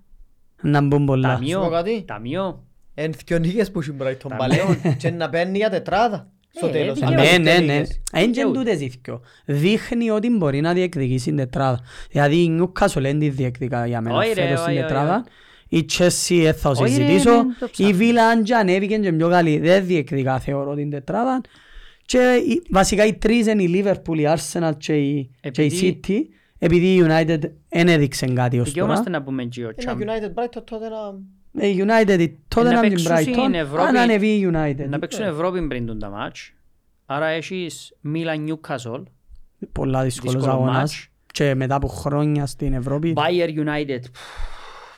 Να 0.62 0.82
μπουν 0.82 1.06
πολλά. 1.06 1.28
ταμείο, 1.34 1.60
Σου 1.60 1.66
πω 1.70 1.72
κάτι; 1.76 2.04
ταμείο. 2.08 2.64
Εν 3.00 3.14
δυο 3.26 3.38
νίκες 3.40 3.72
που 3.72 3.80
έχει 3.80 3.92
Brighton 4.02 4.28
Τα 4.30 4.36
πάλι. 4.36 4.54
μειών. 4.54 4.98
Και 4.98 5.10
να 5.12 5.30
παίρνει 5.30 5.58
για 5.58 5.70
τετράδα. 5.70 6.32
Στο 6.56 6.68
Ε, 6.68 6.72
τέλος. 6.72 6.94
δικαίωμα. 7.00 7.16
Αν 7.22 7.22
Ναι, 7.22 7.28
παίζει 7.28 7.42
ναι, 7.42 7.52
δυο 7.56 7.66
ναι. 7.66 7.74
νίκες. 7.74 8.02
Εν 8.12 8.22
και 8.22 8.28
Δικαιούται. 8.28 8.58
τούτες 8.60 8.82
οι 8.82 9.00
δυο. 9.04 9.22
Δείχνει 9.46 10.10
ότι 10.10 10.30
μπορεί 10.30 10.62
να 10.62 10.74
διεκδικήσει 10.74 11.26
την 11.26 11.36
τετράδα. 11.38 11.80
Δηλαδή 12.12 12.36
η 12.36 12.60
Newcastle 12.62 13.02
δεν 13.02 13.20
τη 13.20 13.30
διεκδικά 13.30 13.88
για 13.88 14.02
μένα 14.02 14.16
Όχι, 14.18 14.34
ρε, 14.34 14.42
φέτος 14.42 14.64
την 14.64 14.72
όχι, 14.74 14.82
τετράδα. 14.82 15.16
όχι, 15.16 15.30
Η 15.70 15.86
Chelsea 15.98 16.42
δεν 16.44 16.54
θα 16.54 16.70
Όχι, 16.70 16.82
ρε, 16.82 16.88
συζητήσω. 16.88 17.32
δεν 17.32 17.56
το 17.60 17.66
Η 17.66 17.70
ψάχνω. 17.72 17.98
Villa 18.00 18.18
αν 18.32 18.44
και 18.44 18.56
ανέβηκε 18.56 18.98
και 18.98 19.12
πιο 19.12 19.30
καλή 19.30 19.58
δεν 19.60 19.86
διεκδικά 19.86 20.40
θεωρώ 20.40 20.76
την 20.76 20.90
τετράδα. 20.90 21.42
Και 22.06 22.18
οι- 22.48 22.62
βασικά 22.70 23.06
οι 23.06 23.14
τρεις 23.14 23.48
είναι 23.48 23.64
η 23.64 23.70
Liverpool, 23.84 24.18
η 24.18 24.24
Arsenal 24.36 24.72
και 24.78 24.94
η, 24.98 25.30
και 25.52 25.62
η 25.62 25.66
Επειδή- 25.66 26.00
City. 26.08 26.16
Επειδή 26.60 26.86
η 26.94 27.04
United 27.08 27.40
δεν 27.70 27.88
έδειξε 27.88 28.26
κάτι 28.26 28.36
ως 28.38 28.52
τώρα. 28.52 28.64
Δικαιούμαστε 28.64 29.10
να 29.10 29.24
πούμε 29.24 29.44
και 29.44 29.66
ο 29.66 29.72
Ένα 29.76 29.94
Champ. 29.94 29.98
United 30.02 30.44
Brighton 30.44 30.62
τότε 30.66 30.90
να... 30.90 31.20
Ε, 31.60 31.68
Η 31.68 31.78
United, 31.88 32.20
η 32.20 32.28
να 32.28 32.62
Tottenham 32.62 32.82
την 32.82 32.90
παίξουν 32.90 33.18
στην 33.18 33.34
Brighton, 33.38 33.54
Ευρώπη- 33.54 33.88
αν 33.88 33.98
ανεβεί 33.98 34.28
η 34.28 34.50
United. 34.54 34.86
Να 34.90 35.00
παίξουν 35.00 35.26
Ευρώπη 35.26 35.68
πριν 35.68 35.86
τον 35.86 36.00
τα 36.00 36.10
μάτς. 36.10 36.52
Άρα 37.06 37.26
έχεις 37.28 37.94
Milan 38.14 38.48
Newcastle, 38.50 39.04
Πολλά 39.72 40.04
δύσκολος 40.04 40.34
δύσκολο 40.36 40.54
αγώνας. 40.54 40.76
μάτς. 40.76 41.08
Και 41.32 41.56
μετά 41.56 41.76
από 41.76 41.88
χρόνια 41.88 42.46
στην 42.46 42.74
Ευρώπη. 42.74 43.14
Bayer 43.16 43.50
United, 43.50 44.00
πφ, 44.12 44.20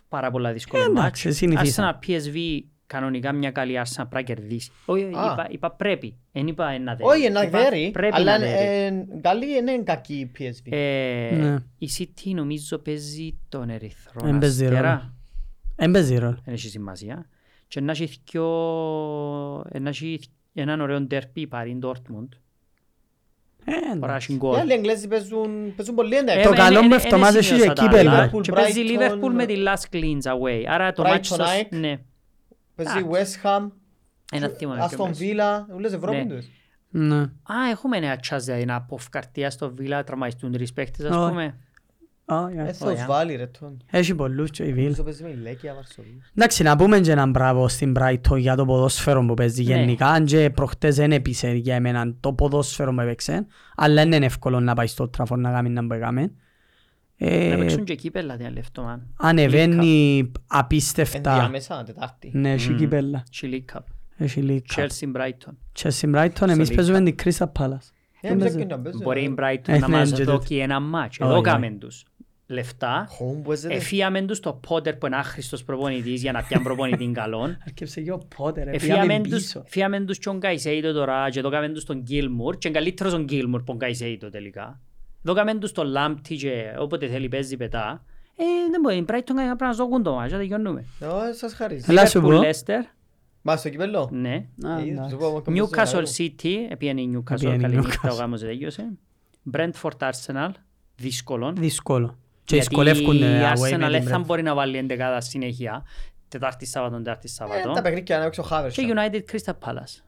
πάρα 0.09 0.31
πολλά 0.31 0.51
δύσκολο 0.53 0.83
Εντάξει, 0.83 1.27
μάτς. 1.27 1.37
συνηθίσαμε. 1.37 1.97
Arsenal 2.01 2.07
PSV, 2.09 2.59
κανονικά 2.87 3.31
μια 3.31 3.51
καλή 3.51 3.73
Arsenal 3.83 4.05
πρέπει 4.09 4.13
να 4.13 4.21
κερδίσει. 4.35 4.71
Όχι, 4.85 5.03
Α. 5.03 5.07
είπα, 5.07 5.47
είπα 5.49 5.71
πρέπει, 5.71 6.15
δεν 6.31 6.47
είπα 6.47 6.69
ένα 6.69 6.95
δέρει. 6.95 7.09
Όχι, 7.09 7.29
να 7.29 7.41
Είπα 7.41 7.59
δέρει. 7.59 7.89
Πρέπει 7.93 8.15
Αλλά 8.15 8.37
να 8.37 8.45
είναι- 8.45 8.55
δέρει. 8.57 8.85
ε, 8.85 9.19
καλή 9.21 9.57
είναι 9.57 9.77
κακή 9.83 10.13
η 10.13 10.31
PSV. 10.39 10.71
Ε, 10.71 11.35
Ναι. 11.35 11.55
Η 11.77 11.89
City 11.97 12.31
νομίζω 12.33 12.77
παίζει 12.77 13.37
τον 13.49 13.69
Ερυθρό 13.69 14.27
Εν 14.27 14.37
παίζει 14.37 14.63
ρόλο. 14.63 14.75
Αστέρα. 14.77 15.13
Εν 15.81 15.91
παίζει 15.91 16.17
ρόλο. 16.17 16.37
Δεν 16.45 16.53
έχει 16.53 16.69
σημασία. 16.69 17.25
Και 17.67 17.81
να 17.81 17.91
έχει 17.91 18.09
δυο- 18.31 19.63
να 19.79 19.89
έχει 19.89 20.19
έναν 20.53 20.81
ωραίο 20.81 21.01
ντέρπι 21.01 21.47
παρή 21.47 21.79
Dortmund. 21.83 22.27
Ε, 23.65 23.71
Παρά 23.99 24.13
εντάξει. 24.13 24.15
έχει 24.15 24.33
Οι 24.33 24.37
γκολ. 24.37 24.59
άλλοι 24.59 24.73
Εγγλέζοι 24.73 25.07
παίζουν 25.07 25.75
παίζουν 25.75 25.95
πολύ 25.95 26.15
Ε, 26.15 26.19
ένταξη. 26.19 26.43
Το 26.43 26.49
με- 26.49 26.55
καλό 26.55 26.69
είναι- 26.79 26.87
με 26.87 26.95
είναι 26.95 27.03
εβδομάδες 27.03 27.35
έχει 27.35 27.45
σημείωσα 27.45 27.73
τα 27.73 27.83
κύπελλο. 27.83 28.09
άλλα. 28.09 28.29
Liverpool, 28.31 28.41
Και 28.41 28.51
παίζει 28.51 28.81
Brighton, 28.87 28.99
Liverpool 29.11 29.31
με 29.33 29.45
τη 29.45 29.55
Last 29.65 29.95
Cleans 29.95 30.21
away. 30.21 30.63
Άρα 30.67 30.91
το 30.91 31.03
Brighton, 31.03 31.09
μάτσο 31.09 31.35
σας- 31.35 31.49
ΑΕΚ. 31.49 31.71
Ναι. 31.75 31.99
Παίζει 32.75 32.97
εντάξει. 32.97 33.37
West 33.43 33.45
Ham, 33.47 33.71
Ένα 34.31 34.47
θύμα 34.47 34.75
να 34.75 34.85
Aston 34.85 34.89
πιούμε. 34.95 35.11
Villa, 35.19 35.73
όλες 35.75 35.93
Ευρώπη 35.93 36.17
Ναι. 36.17 36.25
τους. 36.35 36.45
Ναι. 36.89 37.15
Α, 37.21 37.69
έχουμε 37.71 37.99
νέα 37.99 38.15
τσάς 38.15 38.43
δηλαδή 38.45 38.65
να 38.65 38.75
αποφκαρτία 38.75 39.49
στο 39.49 39.73
Βίλα, 39.73 40.03
τραυματιστούν 40.03 40.51
τρεις 40.51 40.73
παίκτες 40.73 41.05
ας 41.05 41.15
Όχι. 41.15 41.29
πούμε. 41.29 41.57
Α, 42.33 42.47
Ε, 42.49 42.53
για. 42.53 42.65
θα 42.65 42.71
τους 42.71 42.81
Ωραία. 42.81 43.05
βάλει 43.07 43.35
ρε 43.35 43.45
τον. 43.47 43.77
Έχει 43.91 44.15
πολλούς 44.15 44.49
και 44.49 44.63
η 44.63 44.73
Βίλ. 44.73 44.83
Νομίζω 44.83 45.03
παίζει 45.03 45.23
με 45.23 45.29
η 45.29 45.35
Λέκια 45.35 45.73
Βαρσοβία. 45.73 46.11
Εντάξει, 46.35 46.63
να 46.63 46.75
πούμε 46.75 46.99
και 46.99 47.11
έναν 47.11 47.29
μπράβο 47.29 47.67
στην 47.67 47.95
Brighton 47.99 48.37
για 48.37 48.55
το 48.55 48.65
ποδόσφαιρο 48.65 49.25
που 49.25 49.33
παίζει 49.33 49.63
Ναι. 49.63 49.75
γενικά. 49.75 50.07
Αν 50.07 50.25
και 50.25 50.49
προχτές 50.49 50.95
δεν 50.95 51.11
έπεισε 51.11 51.51
για 51.51 51.75
εμένα 51.75 52.13
το 52.19 52.33
ποδόσφαιρο 52.33 52.93
που 52.93 52.99
έπαιξε. 53.01 53.45
Αλλά 53.75 53.93
δεν 54.03 54.11
είναι 54.11 54.25
εύκολο 54.25 54.59
να 54.59 54.73
πάει 54.73 54.87
στο 54.87 55.09
Trafford 55.17 55.37
να 55.37 55.51
κάνει 55.51 55.69
να 55.69 55.87
που 55.87 55.93
έκαμε. 55.93 56.31
Να 57.21 57.27
Ε, 57.27 57.55
παίξουν 57.57 57.83
και 57.83 57.95
κύπελλα 57.95 58.37
την 58.37 58.45
αλεύτω, 58.45 58.83
man. 58.95 58.99
ανεβαίνει 59.17 60.31
απίστευτα. 60.47 61.31
Ενδιάμεσα, 61.31 61.83
Τετάρτη. 61.83 62.31
Ναι, 62.33 62.51
έχει 62.51 62.69
Μμμ. 62.69 62.77
κύπελλα. 62.77 63.23
Chili 63.41 63.59
Cup. 63.75 63.79
Έχει 64.17 64.41
λίγα. 64.41 64.61
Chelsea 64.75 65.11
Brighton. 65.15 65.53
Chelsea 65.81 66.15
Brighton, 66.15 66.47
εμείς 66.49 66.69
League 66.69 66.75
παίζουμε 66.75 67.01
την 67.01 67.15
Crystal 67.23 67.51
Palace. 67.59 67.89
Ε, 68.21 68.27
Δεν 68.27 68.37
δεν 68.37 68.37
παίζει. 68.37 68.55
ξέρω 68.55 68.75
να 68.75 68.79
παίζει. 68.79 69.03
Μπορεί 69.03 69.21
η 69.21 69.25
ε. 69.25 69.33
Brighton 69.37 69.67
Ε, 69.67 69.77
να 69.77 69.87
ναι, 69.87 69.97
μας 69.97 70.11
και 70.11 70.23
δώσει 70.23 70.55
ένα 70.55 70.79
μάτς. 70.79 71.19
Όχι, 71.19 71.29
Εδώ 71.29 71.33
όχι. 71.39 71.43
κάμεν 71.43 71.79
τους. 71.79 72.03
Λεφτά. 72.49 73.05
Χόμ 73.09 73.41
που 73.41 73.51
έζεται. 73.51 73.73
Εφίαμε 73.73 74.21
τους 74.21 74.39
το 74.39 74.53
Πότερ 74.67 74.95
που 74.95 75.05
είναι 75.05 75.15
άχρηστος 75.15 75.63
προπονητής 75.63 76.21
για 76.21 76.31
να 76.31 76.43
πιάνει 76.43 76.63
προπονητή 76.63 77.11
καλόν. 77.13 77.57
Αρκεψε 77.65 78.01
και 78.01 78.11
ο 78.11 78.17
Πότερ, 78.37 78.67
Εφίαμε 78.67 79.01
πήγαμε 79.01 79.23
τους, 79.23 79.33
πίσω. 79.43 79.63
εφίαμε 79.65 79.99
τους 79.99 80.17
και 80.17 80.23
τον 80.23 80.39
Καϊσέιτο 80.39 80.93
τώρα 80.93 81.29
και 81.29 81.39
εδώ 81.39 81.49
κάμεν 81.49 81.73
τους 81.73 81.83
τον 81.83 82.01
Γκίλμουρ 82.01 82.57
και 82.57 82.67
είναι 82.67 82.77
καλύτερος 82.77 83.11
τον 83.13 83.23
Γκίλμουρ 83.23 83.59
από 83.59 83.69
τον 83.69 83.77
Καϊσέιτο 83.79 84.29
τελικά. 84.29 84.79
Εδώ 85.25 85.33
κάμεν 85.33 85.59
τους 85.59 85.71
τον 85.71 85.87
Λάμπτη 85.87 86.35
και 86.35 86.63
όποτε 86.79 87.07
θέλει 87.07 87.27
παίζει 87.27 87.57
πετά. 87.57 88.03
Ε, 88.35 88.43
δεν 88.71 88.81
μπορεί, 88.81 88.95
η 88.95 89.05
Brighton 89.07 89.11
κάνει 89.35 89.45
πρέπει 89.47 89.63
να 89.63 89.73
στο 89.73 89.87
κούντο 89.87 90.13
μας, 90.13 90.29
και 90.31 90.35
τελειώνουμε. 90.37 90.85
Ω, 91.01 91.33
σας 91.33 91.53
χαρίζει. 91.53 91.85
Έλα 91.89 92.05
σου 92.05 92.19
Liverpool, 92.19 92.29
πω. 92.29 92.39
Leicester, 92.43 92.83
Μα 93.41 93.55
στο 93.57 93.69
κυπέλλο. 93.69 94.09
ναι. 94.11 94.29
Α, 94.65 94.79
Ε, 94.79 94.89
εντάξει. 94.89 95.09
σου 95.11 95.17
πω, 95.17 95.25
ακόμα 95.27 95.55
και 95.57 95.61
πώς 95.61 95.69
Newcastle 95.69 96.03
δεν 96.03 96.33
City, 96.43 96.49
επίανε 96.69 97.01
η 97.01 97.11
Newcastle, 97.15 97.31
Επίανε 97.35 97.55
η 97.55 97.59
καλή 97.59 97.75
νύχτα, 97.75 98.09
ο 98.09 98.13
Newcastle. 98.13 98.17
γάμος 98.19 98.39
τελείωσε. 98.41 98.89
Brentford 99.53 99.97
Arsenal, 100.09 100.49
δύσκολο. 100.95 101.53
Δύσκολο. 101.57 102.17
Και 102.49 102.55
Γιατί 102.55 102.67
δυσκολεύκονται 102.69 103.25
η 103.25 103.41
away 103.41 103.73
Arsenal 103.73 103.77
με 103.79 103.89
δεν 103.89 103.99
την 103.99 104.09
θα 104.09 104.17
Brentford. 104.17 104.25
μπορεί 104.25 104.41
να 104.41 104.53
βάλει 104.55 104.77
εντεκάδα 104.77 105.21
συνέχεια. 105.21 105.83
Τετάρτη 106.27 106.65
Σάββατο, 106.65 106.97
Τετάρτη 106.97 107.27
Ε, 107.27 107.31
Σάββατο. 107.33 107.71
Τα 107.71 107.81
παιχνίδια 107.81 108.17
να 108.17 108.23
παίξει 108.23 108.39
ο 108.39 108.43
Χάβερς. 108.43 108.75
Και 108.75 108.93
United 108.95 109.33
Crystal 109.33 109.53
Palace. 109.67 110.01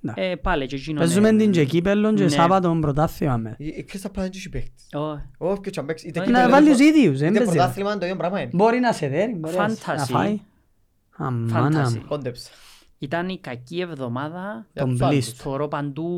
Ναι. 0.00 0.12
Ε, 0.16 0.34
πάλι 0.36 0.66
και 0.66 0.74
εκείνο 0.76 0.98
Παίζουμε 0.98 1.28
είναι- 1.28 1.38
την 1.42 1.50
και 1.52 1.64
κύπελλον 1.64 2.14
και 2.14 2.22
Ναι. 2.22 2.28
Σάββατον 2.28 2.80
πρωτάθλημα 2.80 3.36
με. 3.36 3.54
Η- 3.58 3.66
Η 3.76 3.82
Κρίστα 3.82 4.10
Πάλας 4.10 4.28
δεν 4.30 4.38
έχει 4.38 4.48
παίχτης. 4.48 4.86
Ω, 4.94 5.20
Όχι, 5.38 5.60
και 5.70 5.80
αν 5.80 5.86
παίξει. 5.86 6.06
Είτε 6.08 6.18
Να 6.18 6.24
κύπελλο, 6.24 6.44
Να 6.44 6.50
βάλεις 6.50 6.68
είτε 6.68 6.76
τους 6.78 6.86
ίδιους, 6.96 7.18
δεν 7.18 7.28
είτε 7.28 7.38
παίζει. 7.38 7.54
πρωτάθλημα, 7.54 7.98
το 7.98 8.04
ίδιο 8.04 8.16
πράγμα 8.16 8.40
είναι. 8.40 8.50
Μπορεί 8.52 8.78
να 8.78 8.92
σε 8.92 9.08
δέρει, 9.08 9.34
μπορεί 9.34 9.56
να 9.56 9.68
Fantasy. 9.68 9.96
να 9.96 10.04
φάει. 10.04 10.40
Αμάνα 11.16 11.86
Fantasy. 11.88 11.92
μου. 11.92 12.04
Κόντεψα. 12.08 12.50
Ήταν 12.98 13.28
η 13.28 13.38
κακή 13.38 13.80
εβδομάδα. 13.80 14.66
Για 14.72 14.82
Τον 14.82 14.90
τους 14.90 15.00
άλλους. 15.00 15.14
πλήστο. 15.14 15.42
Θωρώ 15.42 15.68
παντού 15.68 16.08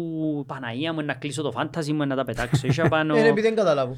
Παναγία 0.47 0.93
μου 0.93 1.03
να 1.03 1.15
κλείσω 1.15 1.43
το 1.43 1.53
fantasy 1.57 1.93
μου 1.93 2.07
να 2.07 2.17
τα 2.17 2.25
πετάξω. 2.25 2.67
Είχα 2.71 2.89
πάνω... 2.89 3.15
Ε, 3.15 3.19
Είναι 3.19 3.29
επειδή 3.29 3.47
δεν 3.47 3.57
καταλάβω. 3.57 3.97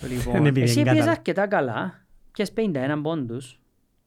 Το 0.00 0.06
Είναι 0.06 0.16
λοιπόν. 0.16 0.46
επειδή 0.46 0.60
Εσύ 0.60 0.74
δεν 0.74 0.82
έπαιζες 0.82 0.84
κατάλαβα. 0.84 1.10
αρκετά 1.10 1.46
καλά. 1.46 2.06
Και 2.32 2.46
51 2.54 3.00
πόντους. 3.02 3.60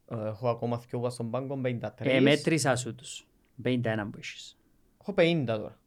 Ε, 0.07 0.15
Έχω 0.27 0.49
ακόμα 0.49 0.77
δυο 0.89 0.99
βάζω 0.99 1.13
στον 1.13 1.29
πάγκο, 1.31 1.61
53. 1.65 1.89
Ε, 1.97 2.19
μέτρησα 2.19 2.75
σου 2.75 2.95
τους. 2.95 3.27
51 3.63 3.79
που 4.11 4.17
έχεις. 4.17 4.57
Έχω 5.01 5.13
50 5.17 5.43
τώρα. 5.45 5.77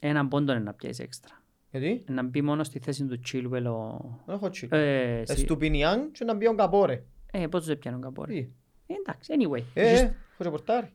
Έναν 0.00 0.28
πόντο 0.28 0.52
είναι 0.52 0.60
να 0.62 0.72
πιάσεις 0.74 0.98
έξτρα. 1.04 1.42
Γιατί; 1.70 2.04
Να 2.08 2.22
μπει 2.22 2.42
μόνο 2.42 2.64
στη 2.64 2.78
θέση 2.78 3.04
του 3.06 3.20
Chilwell 3.32 3.64
ο... 3.64 3.98
Δεν 4.26 4.34
έχω 4.34 4.48
τσίκ. 4.48 4.72
Ε, 4.72 5.18
εσύ- 5.20 5.38
Στουπινιάν 5.38 6.10
και 6.12 6.24
να 6.24 6.34
μπει 6.34 6.46
ο 6.46 6.54
Καπόρε. 6.54 7.02
ε, 7.32 7.46
πώς 7.46 7.64
δεν 7.66 7.78
πιάνουν 7.78 8.00
καπόρε. 8.00 8.32
Τι; 8.32 8.38
Ε, 8.86 8.94
εντάξει, 9.06 9.32
anyway. 9.38 9.62
Ε, 9.74 9.98
έχω 10.00 10.12
και 10.38 10.48
πορτάρι. 10.50 10.92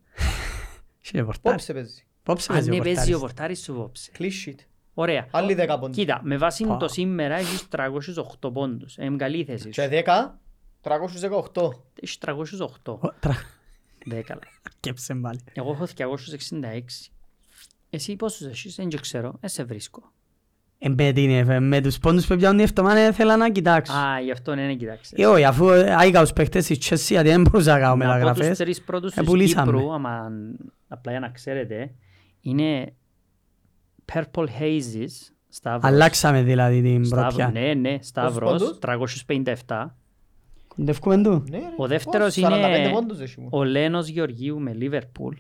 Είχε 1.02 1.24
πορτάρι. 1.26 1.56
Πόψε 1.56 1.74
παίζει. 1.74 2.06
Πόψε 2.24 2.52
Αν 2.52 2.58
παίζει 2.58 2.70
ο 2.72 2.74
ναι, 2.76 2.84
παίζει 2.84 3.14
ο 3.14 3.20
πορτάρις. 3.20 3.20
πορτάρις 3.20 3.62
σου 3.64 3.74
βόψε. 3.74 4.12
Clean 4.18 4.30
sheet. 4.50 4.60
Ωραία. 4.94 5.28
Άλλοι 5.32 5.54
10 5.60 5.78
πόντους. 5.80 5.96
Κοίτα, 5.98 6.20
με 6.24 6.38
βάση 6.38 6.66
Πα. 6.66 6.78
το 6.78 6.88
σήμερα 6.88 7.36
έχεις 7.36 7.68
308 7.70 8.52
πόντους. 8.54 8.98
Ε, 8.98 9.10
καλή 9.18 9.38
η 9.40 9.44
θέση 9.46 9.64
σου. 9.64 9.70
Και 9.70 9.88
10, 9.88 10.40
318. 10.82 11.84
Έχεις 12.02 12.18
308. 12.18 12.92
Ω, 13.02 13.14
τρα- 13.20 13.42
Δεν 14.06 14.24
καλά. 14.24 14.42
Κέψε 14.80 15.14
πάλι. 15.16 15.40
Εγώ 15.54 15.72
έχω 15.72 15.86
266. 15.86 17.12
Εσύ 17.90 18.16
πόσους 18.16 18.48
έχεις, 18.48 18.76
δεν 18.76 18.88
και 18.90 18.98
ξέρω. 18.98 19.34
Ε, 19.40 19.48
σε 19.48 19.64
βρίσκω. 19.64 20.12
Ε, 20.80 20.90
με 20.90 21.12
την- 21.12 21.50
ε, 21.50 21.60
Με 21.60 21.82
τους 21.82 21.98
πόντους 21.98 22.28
που 22.28 22.36
πιάνουν 22.36 22.60
η 22.60 22.64
εβδομάδα 22.64 23.08
ήθελα 23.08 23.38
να 23.38 23.52
κοιτάξω. 23.52 23.94
Α, 23.94 24.20
γι' 24.20 24.32
αυτό 24.32 24.56
ναι, 24.56 24.66
ναι, 24.66 24.74
κοιτάξτε. 24.76 25.22
Ε, 25.22 25.26
όχι, 25.26 25.44
αφού 25.44 25.70
άικα 25.72 26.22
τους 26.22 26.34
παίχτες 26.34 26.66
της 26.66 26.78
Chelsea, 26.90 27.10
γιατί 27.10 27.30
δεν 27.30 27.42
μπορούσα 27.42 27.72
να 27.74 27.80
κάνω 27.80 27.96
Να 27.96 28.06
πω 28.06 28.12
τους 28.12 28.20
μεταγραφές. 28.22 28.58
τρεις 28.58 28.82
πρώτους 28.82 29.12
Ε, 29.14 29.20
της 29.20 29.30
πουλήσαμε. 29.30 29.72
Κύπρου, 29.72 29.94
άμα 29.94 30.32
απλά 30.88 31.12
για 31.12 31.20
να 31.20 31.30
ξέρετε, 31.30 31.92
είναι 32.42 32.94
Purple 34.14 34.46
Hazes, 34.60 35.32
Σταύρος. 35.50 35.92
Αλλάξαμε 35.92 36.42
δηλαδή 36.44 36.82
την 36.82 37.06
Σταύρος, 37.06 37.36
πρωτιά. 37.36 37.62
ναι, 37.62 37.74
ναι, 37.74 37.98
Σταύρος, 38.02 38.52
πόντους; 38.62 38.80
357. 39.68 39.96
Κοντεύκουμε 40.68 41.22
του. 41.22 41.44
Ναι, 41.50 41.58
ρε. 41.58 41.64
Ο 41.78 41.88
δεύτερος 41.88 42.38
Ω, 42.38 42.42
45 42.42 42.78
είναι 42.80 42.90
πόντους 42.94 43.20
έχει 43.20 43.40
μου. 43.42 43.48
ο 43.52 43.64
Λένος 43.64 44.08
Γεωργίου 44.08 44.60
με 44.60 44.78
Liverpool, 44.80 45.34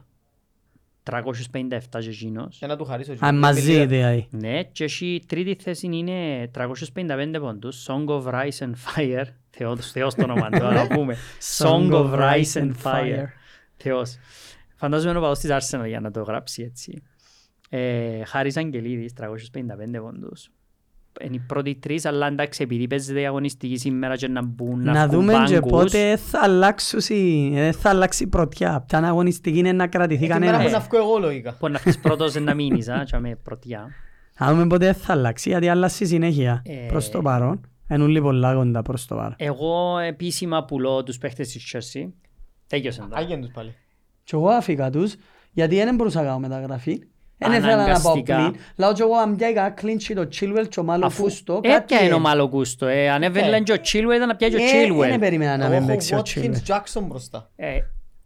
357 1.03 1.99
και 1.99 2.09
εκείνος. 2.09 2.57
Για 2.57 2.68
να 2.68 2.76
του 2.78 2.86
χαρίσω. 2.86 3.14
Α, 3.26 3.34
μαζί 3.34 3.86
δηλαδή. 3.86 4.28
Ναι, 4.30 4.64
και 4.64 4.84
έχει 4.84 5.24
τρίτη 5.28 5.64
θέση 5.64 5.88
είναι 5.91 6.49
355 6.51 7.39
πόντους, 7.39 7.86
Song 7.89 8.05
of 8.07 8.24
Rise 8.24 8.59
and 8.59 8.74
Fire, 8.95 9.26
Θεός, 9.49 9.91
Θεός 9.91 10.16
το 10.16 10.24
όνομα, 10.24 10.49
τώρα 10.49 10.74
να 10.74 10.88
πούμε. 10.95 11.16
Song 11.57 11.91
of 11.91 12.14
Rise 12.20 12.61
and 12.61 12.72
Fire. 12.84 13.26
Θεός. 13.76 14.18
Φαντάζομαι 14.76 15.09
είναι 15.09 15.20
ο 15.20 15.22
παδός 15.22 15.39
της 15.39 15.49
Arsenal 15.51 15.88
για 15.88 15.99
να 15.99 16.11
το 16.11 16.22
γράψει 16.24 16.64
έτσι. 16.64 17.03
Ε, 17.76 18.24
Χάρης 18.26 18.58
Αγγελίδης, 18.58 19.14
355 19.14 20.00
πόντους. 20.02 20.50
Είναι 21.22 21.36
οι 21.36 21.40
πρώτοι 21.48 21.76
τρεις, 21.76 22.06
αλλά 22.06 22.28
εντάξει, 22.28 22.64
επειδή 22.64 22.88
παίζεται 22.88 23.22
η 23.22 23.26
αγωνιστική 23.26 23.78
σήμερα 23.78 24.16
και 24.16 24.28
να 24.28 24.42
μπουν, 24.44 24.84
να, 24.84 24.92
Να 24.94 25.08
βγουν 25.08 25.20
δούμε 25.20 25.34
και 25.46 25.60
πάγκους, 25.60 25.70
πότε 25.72 26.16
θα 26.18 26.40
αλλάξουσει, 26.44 27.52
ε, 27.56 27.72
θα 27.72 27.90
αλλάξει 27.90 28.24
η 28.24 28.28
πρωτιά. 28.28 28.84
Ποια 28.88 29.00
αγωνιστική 29.00 29.58
είναι 29.58 29.72
να 29.72 29.88
κρατηθεί 29.88 30.28
Την 30.28 30.38
μέρα 30.38 30.46
που 30.52 30.58
κανένα. 30.58 30.72
να 30.72 30.80
βγω 30.80 30.98
εγώ 30.98 31.18
λογικά. 31.20 31.58
Μπορείς 31.60 31.76
να 31.76 31.82
φύγεις 31.82 32.00
πρώτος 32.00 32.36
να 32.36 32.54
μείνεις, 32.54 32.90
α, 32.90 33.04
και 33.04 33.18
με 33.18 33.36
πρωτιά. 33.44 33.90
Να 34.40 34.52
δούμε 34.52 34.68
πότε 34.68 34.94
θα 34.94 35.14
αλλάξει, 35.14 35.50
γιατί 35.50 35.68
αλλάζει 35.68 36.06
συνέχεια. 36.06 36.62
Ε. 36.66 36.86
Προς 36.88 37.10
το 37.10 37.22
παρόν. 37.22 37.62
Είναι 37.90 38.04
όλοι 38.04 38.22
πολλά 38.22 38.54
κοντά 38.54 38.82
προς 38.82 39.06
το 39.06 39.16
παρόν. 39.16 39.36
Εγώ 39.38 39.98
επίσημα 39.98 40.66
πουλώ 40.66 41.04
τους 41.04 41.18
παίχτες 41.18 41.48
της 41.48 41.76
Chelsea. 41.76 42.12
Τέλειωσε 42.68 43.02
τώρα. 43.02 43.18
Άγιον 43.18 43.42
τους 43.42 43.52
πάλι. 43.54 43.76
Και 44.24 44.36
εγώ 44.36 44.48
άφηκα 44.50 44.90
τους, 44.90 45.16
γιατί 45.52 45.76
δεν 45.76 45.96
μπορούσα 45.96 46.20
να 46.22 46.26
κάνω 46.28 46.40
μεταγραφή. 46.40 47.00
Δεν 47.48 47.52
ήθελα 47.58 47.76
να 47.76 47.84
πάω 47.84 47.84
Αναγκαστικά. 47.84 48.36
πλήν. 48.36 48.56
Λάω 48.76 48.94
και 48.94 49.02
εγώ 49.02 49.16
αν 49.16 49.36
πιάγα 49.36 49.74
clean 49.82 49.86
sheet 50.12 50.18
ο 50.26 50.28
Chilwell 50.39 50.68
και 50.70 50.80
ο 50.80 50.84
Μάλλο 50.84 51.06
Αφού 51.06 51.22
Φούστο. 51.24 51.60
έπια 51.64 52.04
είναι 52.04 52.14
ο 52.14 52.20
Μάλο 52.20 52.48
Κούστο, 52.50 52.86
ε, 52.86 53.10
ανέβαινε 53.10 53.60
και 53.62 53.72
ο 53.72 53.76
Chilwell, 53.76 54.16
ήταν 54.16 54.28
να 54.28 54.36
πιάει 54.36 54.50
και 54.50 54.56
ο 54.56 54.60
Δεν 54.60 54.96
Chilwell. 54.98 55.14
Ε, 55.14 55.18
περίμενα 55.18 55.58
να 55.58 55.64
Εγώ 55.64 55.72
με 55.74 55.78
έχω 55.78 55.86
παίξει 55.88 56.16
ο 56.16 56.18
Watkins 56.26 56.44
Chilwell. 56.44 56.76
Jackson 56.76 57.02
μπροστά. 57.08 57.50
Ε, 57.56 57.68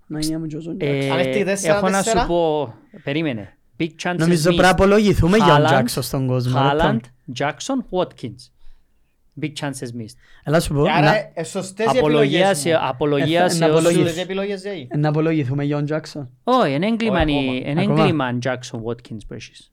Να 0.08 0.20
είναι 0.24 0.38
μου 0.38 0.46
και 0.48 0.56
ο 0.56 0.60
John 0.68 0.76
ε, 0.78 0.86
Jackson. 1.08 1.12
Αν 1.12 1.20
έχετε 1.20 1.44
τέσσερα, 1.44 1.78
Έχω 1.78 1.90
να 1.90 1.98
σου 1.98 2.04
τέσσερα. 2.04 2.26
πω, 2.26 2.74
περίμενε. 3.04 3.52
Big 3.80 3.90
chances 4.04 4.16
Νομίζω 4.18 4.44
πρέπει 4.44 4.62
να 4.62 4.68
missed. 4.68 4.72
απολογηθούμε 4.72 5.38
για 5.38 5.46
τον 5.46 5.66
Haaland, 5.66 5.80
Jackson 5.82 6.02
στον 6.02 6.28
κόσμο. 6.28 6.60
Haaland, 6.60 6.72
λοιπόν. 6.74 7.02
Jackson, 7.40 7.98
Watkins. 8.00 8.50
Big 9.42 9.52
chances 9.62 10.02
missed. 10.02 10.18
Έλα 10.44 10.60
σου 10.60 10.74
πω, 10.74 10.84
Και 10.84 10.90
άρα 10.92 11.02
να- 11.12 11.32
ε, 11.34 11.44
σωστές 11.44 11.86
οι 11.94 11.98
Απολογίας 11.98 12.32
επιλογές 12.42 12.58
σε, 12.58 12.70
μου. 12.70 12.78
απολογίας 12.90 13.52
Ε, 13.52 13.56
σε 13.56 13.60
να 13.60 13.66
όσους... 13.66 13.78
απολογηθώ. 13.80 14.06
Σωστές 14.08 14.24
επιλογές 14.24 14.60
ζέει. 14.60 14.88
να 14.98 15.10
απολογηθούμε 15.10 15.64
για 15.64 15.84
τον 15.84 15.86
Jackson. 15.98 16.28
Όχι, 16.44 16.74
είναι 16.74 16.88
έγκλημα, 16.88 17.22
Όχι, 17.22 17.32
είναι- 17.32 17.40
ακόμα. 17.50 17.70
είναι 17.72 17.82
Ακόμα. 17.82 18.02
έγκλημα 18.02 18.38
Jackson 18.44 18.78
Watkins 18.92 19.18
που 19.28 19.34
έχεις. 19.34 19.72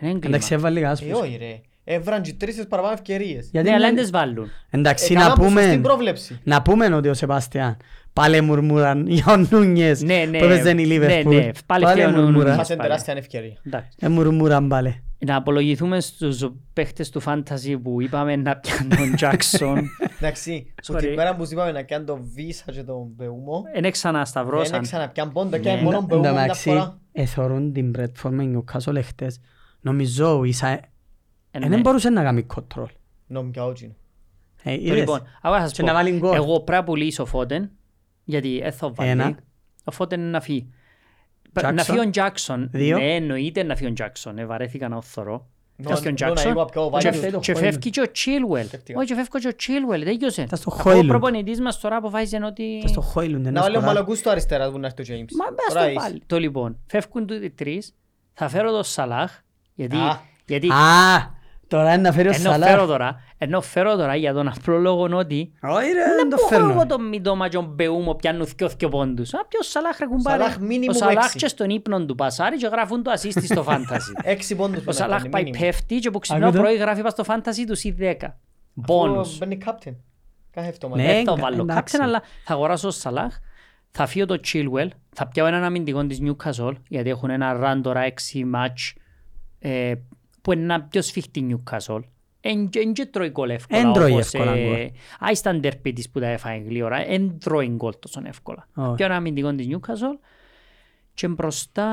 Είναι 0.00 0.10
έγκλημα. 0.10 0.34
Εντάξει, 0.36 0.54
έβαλε 0.54 0.74
λίγα 0.74 0.88
Ε, 0.88 0.90
άσπρος. 0.90 1.20
όχι 1.20 1.36
ρε. 1.40 1.60
Έβραν 1.84 2.22
και 2.22 2.32
τρεις 2.32 2.54
τις 2.56 2.66
παραπάνω 2.66 2.92
ευκαιρίες. 2.94 3.48
Γιατί 3.52 3.68
Ναι, 3.68 3.74
αλλά 3.74 3.86
είναι- 3.86 3.94
δεν 3.94 4.02
τις 4.02 4.12
βάλουν. 4.12 4.50
Εντάξει, 4.70 5.04
Έκαναν 5.12 5.28
να 5.28 5.34
που 5.34 5.42
σωστή 5.42 5.60
πούμε, 5.66 5.78
πρόβλεψη. 5.82 6.40
να 6.44 6.62
πούμε 6.62 6.94
ότι 6.94 7.08
ο 7.08 7.14
Σεπάστιαν 7.14 7.76
πάλι 8.12 8.40
μουρμουραν 8.40 9.06
για 9.16 9.24
ο 9.28 9.36
Νούνιες 9.50 10.02
Ναι, 10.02 10.24
ναι. 10.30 10.38
που 10.38 10.44
έπαιζε 10.44 10.70
η 10.70 10.74
Ναι, 10.74 10.82
Λίβερπουλ. 10.82 11.34
ναι, 11.36 11.50
πάλι 11.66 11.86
φταίει 11.86 12.04
ο 12.04 12.08
μουρμουραν. 12.08 12.32
Νούνιες. 12.32 12.56
Χάσαν 12.56 12.76
πάλι. 12.76 12.88
τεράστια 12.88 13.14
ευκαιρία. 13.16 13.56
Εντάξει. 13.66 13.88
Ε, 14.00 14.08
μουρμουραν 14.08 14.68
πάλι. 14.68 15.02
Να 15.26 15.36
απολογηθούμε 15.36 16.00
στους 16.00 16.50
παίχτες 16.72 17.10
του 17.10 17.22
fantasy 17.24 17.78
που 17.82 18.00
είπαμε 18.00 18.36
να 18.36 18.56
πιάνουν 18.56 18.88
τον 18.96 19.14
Jackson. 19.18 19.82
Εντάξει, 20.18 20.72
που 20.86 20.94
Sorry. 20.94 20.98
την 20.98 21.12
μέρα 21.14 21.36
που 21.36 21.46
σου 21.46 21.52
είπαμε 21.52 21.72
να 21.72 21.82
κάνει 21.82 22.04
τον 22.04 22.30
Βίσα 22.34 22.72
και 22.72 22.82
τον 22.82 23.06
Μπεούμο, 23.16 23.62
Είναι 23.76 23.90
ξανασταυρώσαν. 23.90 24.70
δεν 24.72 24.82
ξαναπιάν 24.82 25.32
πόντο 25.32 25.48
Ναι. 25.50 25.58
και 25.58 25.70
μόνο 25.70 25.88
Εν 25.96 26.00
τω 26.00 26.06
Μπεούμο 26.06 26.22
μια 26.22 26.32
μεταξύ, 26.40 26.68
φορά. 26.68 26.98
εθωρούν 27.12 27.72
την 27.72 27.94
Bradford 27.98 28.30
με 28.30 28.52
Newcastle 28.54 28.94
εχθές. 28.94 29.40
Νομίζω 29.80 30.38
ο 30.38 30.44
Ισα 30.44 30.68
Ε, 30.68 30.80
δεν 31.50 31.68
ναι. 31.68 31.78
μπορούσε 31.80 32.10
να 32.10 32.22
κάνει 32.22 32.46
control. 32.54 32.86
Νομικά 33.26 33.64
όχι. 33.64 33.94
Ε, 34.62 34.74
Το 34.76 34.80
είδες. 34.82 34.98
Λοιπόν, 34.98 35.20
αγώ 35.42 35.54
να 35.54 35.60
σας 35.60 35.72
Και 35.72 35.80
πω, 35.80 35.86
να 35.86 35.92
βάλει 35.94 36.10
γκολ. 36.18 36.34
εγώ 36.34 36.60
πρέπει 36.60 36.78
να 36.80 36.84
πουλήσω 36.84 37.24
Φώτεν, 37.26 37.70
γιατί 38.24 38.58
δεν 38.62 38.72
θα 38.72 38.90
βάλει. 38.92 39.10
Ένα. 39.10 39.36
Ο 39.84 39.90
Φώτεν 39.92 40.20
είναι 40.20 40.30
να 40.30 40.40
φύγει. 40.40 40.70
Jackson. 41.54 41.72
Να 41.74 41.82
φύγει 41.84 41.98
ο 41.98 42.10
Τζάκσον. 42.10 42.68
Δύο. 42.72 42.98
Ναι, 42.98 43.14
εννοείται 43.14 43.62
να 43.62 43.76
φύγει 43.76 43.90
ο 43.90 43.92
Τζάκσον. 43.92 44.38
Ε, 44.38 44.46
βαρέθηκα 44.46 44.88
να 44.88 44.96
οθωρώ. 44.96 45.46
Νο- 45.76 45.88
Φεύγει 45.88 46.06
ο 46.06 46.10
νο- 46.10 46.14
Τζάκσον 46.16 46.44
να 46.46 46.60
είπα 46.60 46.64
πιο 46.64 46.90
και- 46.98 47.08
value. 47.08 47.30
το 47.32 47.38
και 47.38 47.52
Χόιλουντ. 47.52 47.72
φεύγει 47.72 47.90
και 47.90 48.00
ο 48.00 48.04
Chilwell. 48.04 48.64
Σκέφτηκα. 48.66 48.98
Όχι, 48.98 49.06
και 49.08 49.14
φεύγει 49.14 49.28
και 49.40 49.48
ο 49.48 49.50
Chilwell. 49.58 50.04
Τέλειωσε. 50.04 50.42
Ήταν 50.42 50.58
στο 50.58 50.70
Αφού 50.72 50.80
Ο 50.88 50.90
Χόιλουντ. 50.90 51.08
προπονητής 51.08 51.60
μας 51.60 51.80
τώρα 51.80 51.96
αποφάσισε 51.96 52.40
ότι... 52.44 52.62
Ήταν 52.62 52.88
στο 52.90 53.00
Χόιλουντ, 53.00 53.42
δεν 53.44 53.52
Να 53.52 53.60
βάλει 53.60 53.76
ο 53.76 53.78
σκοράρει. 53.78 53.94
Μαλακούστο 53.98 54.30
αριστερά 54.30 54.70
που 54.70 54.78
να 54.78 54.86
έρθει 54.86 55.02
ο 55.02 55.16
James. 55.16 55.32
Μα 55.38 55.44
μπας 55.50 55.64
Τώρα 55.68 55.84
το 55.84 55.90
είσαι. 55.90 56.00
πάλι. 56.00 56.22
Το 56.26 56.38
λοιπόν, 56.38 56.78
φεύγουν 56.86 57.28
οι 57.42 57.50
τρεις. 57.50 57.94
Θα 58.32 58.48
φέρω 58.48 58.70
τον 58.70 58.84
Σαλάχ, 58.84 59.38
γιατί... 59.74 59.96
Α. 59.96 60.20
γιατί 60.46 60.68
Α, 60.68 61.38
τώρα 61.70 61.92
είναι 61.92 62.02
να 62.02 62.12
φέρει 62.12 62.28
ο 62.28 62.32
ενώ 62.34 62.50
φέρω 62.50 62.62
Σαλάχ. 62.64 62.86
τώρα, 62.86 63.20
ενώ 63.38 63.60
φέρω 63.60 63.96
τώρα 63.96 64.16
για 64.16 64.32
τον 64.32 64.48
απλό 64.48 64.78
λόγο 64.78 65.08
ότι 65.12 65.52
Όχι 65.62 65.86
ρε, 65.86 65.92
Δεν 66.04 66.16
δεν 66.16 66.28
το 66.28 66.36
μπορώ 66.50 66.56
εγώ 66.64 66.68
φέρνω. 66.78 66.86
τον 66.86 67.08
Μιντόμα 67.08 67.48
και 67.48 67.56
τον 67.56 67.64
Μπεούμο 67.74 68.14
πιάνουν 68.14 68.46
δυο 68.56 68.68
δυο 68.68 68.88
πόντους. 68.88 69.34
Α, 69.34 69.46
ποιος 69.48 69.68
Σαλάχ 69.70 69.98
ρε 69.98 70.06
κουμπάρε. 70.06 70.42
Σαλάχ 70.42 70.56
minimum 70.60 70.88
Ο 70.88 70.92
Σαλάχ 70.92 71.24
έξι. 71.24 71.36
και 71.38 71.48
στον 71.48 71.70
ύπνο 71.70 72.04
του 72.04 72.14
πασάρι 72.14 72.56
και 72.56 72.66
γράφουν 72.66 73.02
το 73.02 73.10
assist 73.12 73.42
στο 73.44 73.64
fantasy. 73.68 74.12
Έξι 74.34 74.56
πόντους 74.56 74.78
Ο 74.78 74.82
πρέπει 74.82 74.86
να 74.86 74.92
Σαλάχ 74.92 75.18
κάνει, 75.18 75.28
πάει 75.30 75.42
minimum. 75.46 75.58
πέφτει 75.60 75.98
και 75.98 76.10
που 76.10 76.18
ξυπνάω 76.18 76.48
Ακούτε. 76.48 76.62
πρωί 76.62 76.76
γράφει 76.76 77.02
πας 77.02 77.12
στο 77.12 77.24
fantasy 77.26 77.64
τους 77.66 77.80
C10. 77.84 78.14
Αφού 78.22 78.32
Μπόνους. 78.74 79.38
Μπαίνει 79.38 79.58
captain. 79.66 79.94
Κάθε 80.50 80.68
εβδομάδα. 80.68 81.02
Ναι. 81.02 81.08
Δεν 81.12 81.24
θα 81.24 81.32
εγκα- 81.32 81.42
βάλω 81.42 81.62
εντάξει. 81.62 81.82
κάποιον, 81.96 82.02
αλλά 82.08 82.22
θα 82.44 82.54
αγοράσω 82.54 82.88
ο 82.88 82.90
Σαλάχ. 82.90 83.36
Θα 83.90 84.06
φύγω 84.06 84.26
το 84.26 84.40
Chilwell. 84.46 84.88
Θα 85.14 85.28
πιάω 85.28 85.46
έναν 85.46 85.64
αμυντικό 85.64 86.06
της 86.06 86.18
Newcastle, 86.22 86.72
γιατί 86.88 87.10
έχουν 87.10 87.30
ένα 87.30 87.56
run 87.62 87.80
τώρα 87.82 88.02
6 88.04 88.10
match 88.54 89.00
ε, 89.58 89.92
που 90.50 90.56
είναι 90.56 90.74
ένα 90.74 90.82
πιο 90.82 91.02
σφιχτή 91.02 91.46
Newcastle. 91.50 92.00
Εν 92.40 92.70
εν 92.74 92.92
και 92.92 93.06
τρώει 93.06 93.28
γκολ 93.28 93.50
εύκολα. 93.50 93.80
Εν 93.80 93.92
τρώει 93.92 94.12
όπως, 94.12 94.34
εύκολα 94.34 94.52
ε, 94.52 94.64
γκολ. 94.66 94.90
Άι 95.20 95.34
στα 95.34 95.54
ντέρπι 95.54 95.92
της 95.92 96.10
που 96.10 96.20
τα 96.20 96.26
έφαγε 96.26 96.62
γλύωρα. 96.68 96.96
Εν 96.96 97.38
τρώει 97.38 97.68
γκολ 97.68 97.92
τόσο 97.98 98.20
εύκολα. 98.24 98.68
Όχι. 98.74 98.94
Και 98.94 99.04
ένα 99.04 99.16
αμυντικό 99.16 99.54
της 99.54 99.66
Newcastle. 99.70 100.18
Και 101.14 101.28
μπροστά 101.28 101.88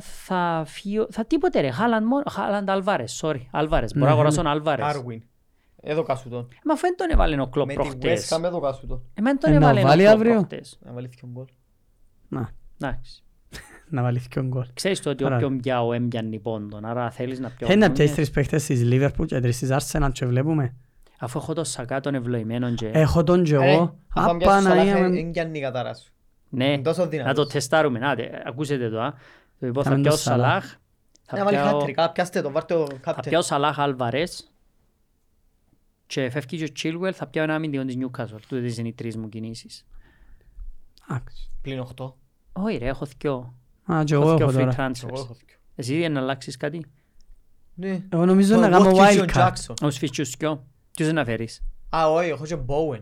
θα 0.00 0.62
φύγω... 0.66 1.06
Θα 1.10 1.24
τίποτε 1.24 1.60
ρε. 1.60 1.70
Χάλαντ 1.70 2.04
μόνο. 2.04 2.22
Χάλαντ 2.30 2.70
Αλβάρες. 2.70 3.20
Sorry. 3.24 3.40
Αλβάρες. 3.50 3.92
Μπορώ 3.92 4.04
να 4.04 4.10
Ναι, 4.10 4.12
αγοράσω 4.12 4.36
τον 4.36 4.46
Αλβάρες. 4.46 4.84
Άρουιν. 4.86 5.22
Εδώ 5.80 6.02
κάσου 6.02 6.28
τον. 6.28 6.48
Μα 6.64 6.72
αφού 6.72 6.80
δεν 6.82 6.96
τον 6.96 7.10
έβαλε 7.10 7.40
ο 7.40 7.46
κλόπ 7.48 7.66
Με 7.66 7.72
τη 7.72 7.78
προχτές. 7.78 8.28
West 8.32 8.36
Ham 8.36 8.42
εδώ 8.42 8.60
κάσου 8.60 8.86
τον. 8.86 9.02
Εμένα 9.14 9.38
τον 9.38 9.52
Ε, 9.52 9.58
να 9.58 9.64
έβαλε 9.64 9.80
ο 9.80 9.86
βάλει 9.86 10.02
κλόπ 10.02 10.14
αύριο. 10.14 10.32
προχτές. 10.32 10.78
Να 10.82 10.92
βάλει 10.92 11.06
δύο 11.06 11.28
γκολ. 11.32 11.44
Να, 12.28 12.50
Εντάξει. 12.80 13.22
Να 13.88 14.02
βάλει 14.02 14.22
και 14.28 14.40
γκολ. 14.42 14.66
Ξέρεις 14.74 15.00
το 15.00 15.10
ότι 15.10 15.24
Ωραία. 15.24 15.36
όποιον 15.36 15.60
πιάω 15.60 15.92
έμπιανει 15.92 16.38
πόντον. 16.38 16.84
Άρα 16.84 17.10
θέλεις 17.10 17.38
να 17.40 17.48
πιάω 17.50 17.68
Θέλει 17.68 17.80
να 17.80 17.86
Νούνιες. 17.88 17.98
πιέσεις 18.10 18.14
τρεις 18.14 18.30
παίχτες 18.30 18.64
της 18.64 18.82
Liverpool 18.84 19.26
και 19.26 19.40
τρεις 19.40 19.58
της 19.58 19.68
Arsenal 19.72 20.08
και 20.12 20.26
βλέπουμε. 20.26 20.74
Αφού 21.18 21.38
έχω 21.38 21.52
το 21.52 21.64
Σακά 21.64 22.00
τον 22.00 22.14
ευλογημένο 22.14 22.74
και... 22.74 22.88
Έχω 22.88 23.22
τον 23.24 23.44
και 23.44 23.56
Ρε, 23.56 23.72
εγώ. 23.72 23.98
αφού 24.14 24.30
αν 24.30 24.36
πιάσεις 24.38 24.66
Απαναγία 24.66 24.92
Σαλάχ, 24.94 25.10
με- 25.10 25.18
εν 25.18 25.30
πιάνει 25.30 25.58
η 25.58 25.62
κατάρα 25.62 25.94
σου. 25.94 26.10
Ναι, 26.48 26.64
Είναι 26.72 26.82
τόσο 26.82 26.98
να 27.00 27.04
το 27.04 27.10
δυνατός. 27.16 27.48
τεστάρουμε. 27.52 27.98
Να, 27.98 28.14
τε- 28.14 28.46
ακούσετε 28.46 28.88
το. 28.90 29.00
α. 29.00 29.14
Το 29.60 29.66
λοιπόν, 29.66 29.82
θα 29.84 29.90
Κάμε 29.90 30.02
το 30.02 30.08
πιάω 30.08 30.16
Σαλάχ. 30.20 30.48
Σαλάχ. 30.64 30.76
Θα 31.22 31.36
Να 31.38 31.44
βάλει 31.44 31.56
πιάω- 31.56 31.82
hat-trick. 31.82 31.92
Α, 31.96 32.12
πιάστε 32.12 32.40
το, 32.42 32.50
βάρτε 32.50 32.74
το 32.74 32.86
Θα 33.02 33.14
captain. 33.14 33.22
πιάω 33.28 33.42
Σαλάχ 33.42 33.78
Αλβαρές. 33.78 34.50
Και 36.06 36.30
φεύγει 36.30 36.56
και 36.56 36.64
ο 36.64 36.72
Chilwell, 37.00 37.12
θα 37.12 37.26
πιάω 37.26 37.44
ένα 37.44 37.54
αμυντικό 37.54 37.84
της 37.84 37.96
Newcastle. 38.00 38.40
Τούτες 38.48 38.78
είναι 38.78 38.88
οι 38.88 38.92
τρεις 38.92 39.16
μου 39.16 39.28
κινήσεις. 39.28 39.86
Εντάξει. 41.10 41.50
Πλην 41.62 41.78
οχτώ. 41.78 42.16
Όχι 42.52 42.76
ρε, 42.76 42.86
έχω 42.86 43.06
δυο. 43.18 43.54
Α, 43.92 44.02
και 44.04 44.14
εγώ 44.14 44.22
Έχω 44.22 44.32
έχω 44.32 44.36
δυο 44.38 44.48
free 44.48 44.52
τώρα. 44.52 44.84
Εγώ 44.84 44.88
transfers. 44.92 45.12
έχω 45.14 45.34
δύο. 45.34 45.56
Εσύ 45.74 46.00
δεν 46.00 46.12
να 46.12 46.20
αλλάξεις 46.20 46.56
κάτι; 46.56 46.84
Ναι. 47.74 48.02
Εγώ 48.08 48.24
νομίζω 48.26 48.54
Το 48.54 48.60
να 48.60 48.68
κάνω 48.68 48.90
Watkins 48.90 49.10
και 49.14 49.20
ο 49.20 49.24
wildcard. 49.24 49.48
Jackson. 49.48 49.74
Ως 49.82 49.96
φύτσους 49.98 50.30
δυο. 50.38 50.66
Ποιος; 50.96 51.12
Να 51.12 51.24
φέρεις; 51.24 51.62
Α, 51.96 52.10
όχι, 52.12 52.28
έχω 52.28 52.44
και 52.46 52.56
Bowen. 52.66 53.00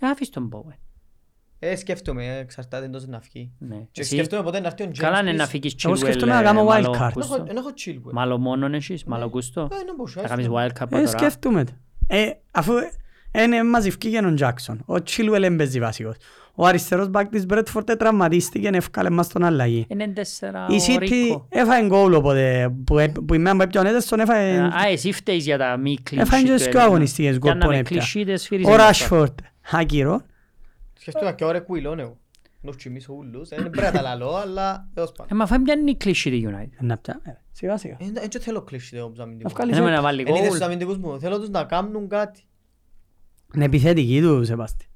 Άφης 0.00 0.30
τον 0.30 0.50
Bowen. 0.52 0.76
Ε, 1.58 1.76
σκέφτομαι, 1.76 2.26
ε, 2.26 2.38
εξαρτάται 2.38 2.84
εντός 2.84 3.06
να 3.06 3.20
φύγει. 3.20 3.52
Ναι. 3.58 3.86
Και 3.90 4.00
Εσύ, 4.00 4.10
σκέφτομαι 4.14 4.42
ποτέ 4.42 4.60
να 4.60 4.66
έρθει 4.66 4.82
ο 4.82 4.86
James 4.88 4.96
καλά 4.96 5.20
είναι 5.20 5.32
να 5.32 5.44
Pierce. 5.44 5.48
φύγεις 5.48 5.74
Εγώ 5.84 5.94
Chilwell. 5.94 5.98
σκέφτομαι 5.98 6.32
να 6.32 6.40
ε, 6.40 6.42
κάνω 6.42 6.64
μάλλον 6.64 6.94
wildcard. 6.94 7.10
γούστο. 7.14 7.34
Εν 7.34 7.40
έχω- 7.40 7.46
εν 7.50 7.56
έχω 7.56 7.68
Chilwell. 7.84 8.12
Μάλλον 8.12 8.40
μόνον 8.40 8.74
εσείς, 8.74 9.04
μάλλον 9.04 9.28
γούστο. 9.28 9.60
Ε, 9.60 9.76
ναι, 9.84 9.94
μπορούσα, 9.96 10.20
Θα 10.20 10.28
κάνεις 10.28 10.44
έστω. 10.46 10.56
wildcard 10.58 10.80
από 10.80 10.96
Ε, 10.96 11.04
τώρα. 11.04 11.18
σκέφτομαι 11.18 11.64
το. 11.64 11.72
Ε, 12.06 12.30
αφού 12.50 12.72
είναι 13.38 13.64
μαζευκή 13.64 14.08
για 14.08 14.22
τον 14.22 14.36
Jackson. 14.40 14.76
Ο 14.86 14.94
Chilwell 14.94 15.42
έμπαιζε 15.42 15.80
βασικός. 15.80 16.16
Ο 16.54 16.66
αριστερός 16.66 17.08
μπακ 17.08 17.28
της 17.28 17.46
Bradford 17.48 17.98
τραυματίστηκε 17.98 18.68
και 18.70 18.76
έφκαλε 18.76 19.10
μας 19.10 19.28
τον 19.28 19.44
αλλαγή. 19.44 19.86
Είναι 19.88 20.08
τέσσερα 20.08 20.66
Η 20.70 20.74
ο 20.74 20.78
City 20.86 20.98
Ρίκο. 20.98 21.46
έφαγε 21.48 21.86
γκολ 21.86 22.12
οπότε 22.12 22.72
που, 22.84 22.98
έ- 22.98 23.20
που 23.20 23.34
η 23.34 23.38
μένα 23.38 23.56
που 23.56 23.62
έπιανε 23.62 23.90
τον 24.08 24.20
έφαγε... 24.20 24.58
Α, 24.58 24.72
εσύ 24.90 25.12
φταίεις 25.12 25.44
για 25.44 25.58
τα 25.58 25.76
μη 25.76 25.96
κλεισί. 26.02 26.22
Έφαγε 26.22 26.46
και 26.46 26.58
σκιο 26.58 26.80
αγωνιστικές 26.80 27.38
γκολ 27.38 27.58
που 27.58 27.70
έπια. 27.70 27.82
κλεισίτες 27.82 28.46
φύριζε 28.46 28.70
Ο 28.70 28.74
μπροστά. 28.74 29.08
Rashford, 29.08 29.34
άκυρο. 29.70 30.22
Σκέφτομαι 31.00 31.32
και 31.32 31.44
ωραία 31.44 31.60
κουιλόν 31.60 31.98
εγώ. 31.98 32.16
Να 32.60 32.68
τους 32.70 32.76
τσιμήσω 32.76 33.12
ούλους. 33.12 33.48
Δεν 33.48 33.58
πρέπει 33.70 33.80
να 33.80 33.90
τα 33.92 34.00
λαλώ, 34.02 34.34
αλλά 34.36 34.88
έως 34.94 35.12
πάνω. 35.16 35.28
Ε, 35.32 35.34
μα 35.34 35.46
φάει 35.46 35.58
πιάνει 35.58 35.90
η 35.90 35.96
κλεισί 35.96 36.30
τη 36.30 36.42
United. 36.46 36.76
Να 36.80 36.96
πια, 36.98 37.20
ε, 37.24 37.30
σιγά 37.52 37.76
σιγά. 37.76 37.96
Ε, 38.00 38.28
Δεν 38.30 38.40
θέλω 38.40 38.62
κλείσει 38.62 38.96
τους 39.10 39.18
αμυντικούς. 39.18 39.52
βγάλεις 39.52 39.74
Δεν 39.74 39.82
Λιζό- 39.84 39.90
με 39.90 39.96
να 39.96 40.02
βάλει 40.02 40.20
Εν 40.26 40.34
είδες 40.34 40.48
τους 40.48 40.58
γκολ. 40.58 40.66
αμυντικούς 40.66 40.96
μου. 40.98 41.20
Θέλω 41.20 41.38
τους 41.38 41.48
να 41.48 41.64
κάνουν 41.64 42.08
κάτι. 42.08 42.40
Είναι 43.54 43.64
επιθετική 43.64 44.20
του, 44.20 44.44
Σεβάστη. 44.44 44.86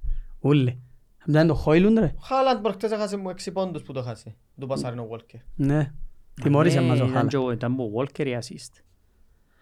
Ούλοι. 0.41 0.81
Θα 1.29 1.41
είναι 1.41 1.49
το 1.49 1.55
Χόιλουντ, 1.55 1.99
ρε. 1.99 2.13
Ο 2.17 2.21
Χάλαντ 2.21 2.63
προχτές 2.63 2.91
έχασε 2.91 3.17
μου 3.17 3.29
έξι 3.31 3.53
πόντους 3.53 3.83
που 3.83 3.93
το 3.93 4.03
χάσε. 4.03 4.37
Του 4.61 4.67
πασάρινο 4.67 5.09
Walker. 5.11 5.39
Ναι. 5.55 5.93
Τιμώρησε 6.43 6.81
Ναι, 6.81 6.87
μας 6.87 7.01
ο 7.01 7.03
ήταν 7.05 7.17
Χάλα. 7.17 7.29
και 7.29 7.37
ο- 7.37 7.51
Ήταν 7.51 7.73
ο 7.81 7.91
Walker 7.97 8.27
η 8.27 8.39
assist. 8.41 8.83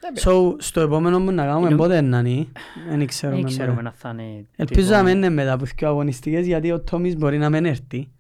Δεν 0.01 0.13
πειράζει. 0.13 0.39
So, 0.51 0.57
στο 0.59 0.81
επόμενο 0.81 1.25
που 1.25 1.31
να 1.31 1.45
κάνουμε 1.45 1.67
Είναι- 1.67 1.77
πότε 1.77 2.01
να 2.01 2.19
είναι, 2.19 2.47
δεν 2.89 2.99
Δεν 2.99 3.07
ξέρουμε. 3.07 3.43
ξέρουμε 3.43 3.73
μπορεί. 3.73 3.85
να 3.85 3.93
θα 3.93 4.09
είναι... 4.11 4.47
Ελπίζω 4.57 4.81
τυπο- 4.87 4.97
να 4.97 5.03
μην 5.03 5.17
είναι 5.17 5.29
μετά 5.29 5.53
από 5.53 5.65
δύο 5.65 5.89
αγωνιστικές, 5.89 6.47
γιατί 6.47 6.73
ο 6.73 6.81
Τόμις 6.81 7.17
μπορεί 7.17 7.39
να 7.39 7.51
μην 7.51 7.65
έρθει. 7.65 8.11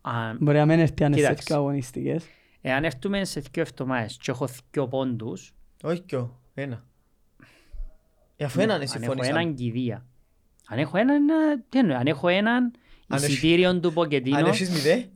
Α, 0.00 0.10
Μπορεί 0.40 0.56
να 0.58 0.66
μην 0.66 0.78
έρθει 0.78 1.04
αν 1.04 1.12
είναι 1.12 1.20
σε 1.20 1.26
Κοίταξε. 1.28 1.44
δύο 1.48 1.56
αγωνιστικές. 1.56 2.24
Εάν 2.60 2.84
έρθουμε 2.84 3.24
σε 3.24 3.40
δύο 3.40 3.62
εβδομάδες 3.62 4.18
και 4.22 4.30
έχω 4.30 4.48
δύο 4.70 4.88
πόντους, 4.88 5.52
Όχι 5.82 6.00
κιο. 6.00 6.40
Ένα. 6.54 6.84
Ε, 8.40 8.44
αφού 8.44 8.60
έναν 8.60 8.76
αν 8.76 8.82
έχω 8.82 8.92
συμφωνήσαμε. 8.92 9.40
έναν 9.40 9.54
κηδεία. 9.54 10.06
Αν 10.68 10.78
έχω 10.78 10.98
έναν, 10.98 11.28
ε, 11.28 11.32
τι 11.68 11.78
εννοώ, 11.78 11.96
αν 11.96 12.06
έχω 12.06 12.28
έναν 12.28 12.72
Αν 13.08 13.22
έχει- 13.22 13.32
εισιτήριο 13.32 13.80
του 13.80 13.88
Αν 13.88 13.94
Ποκετίνο, 13.94 14.48
έχεις 14.48 14.70
μηδέ. 14.70 15.08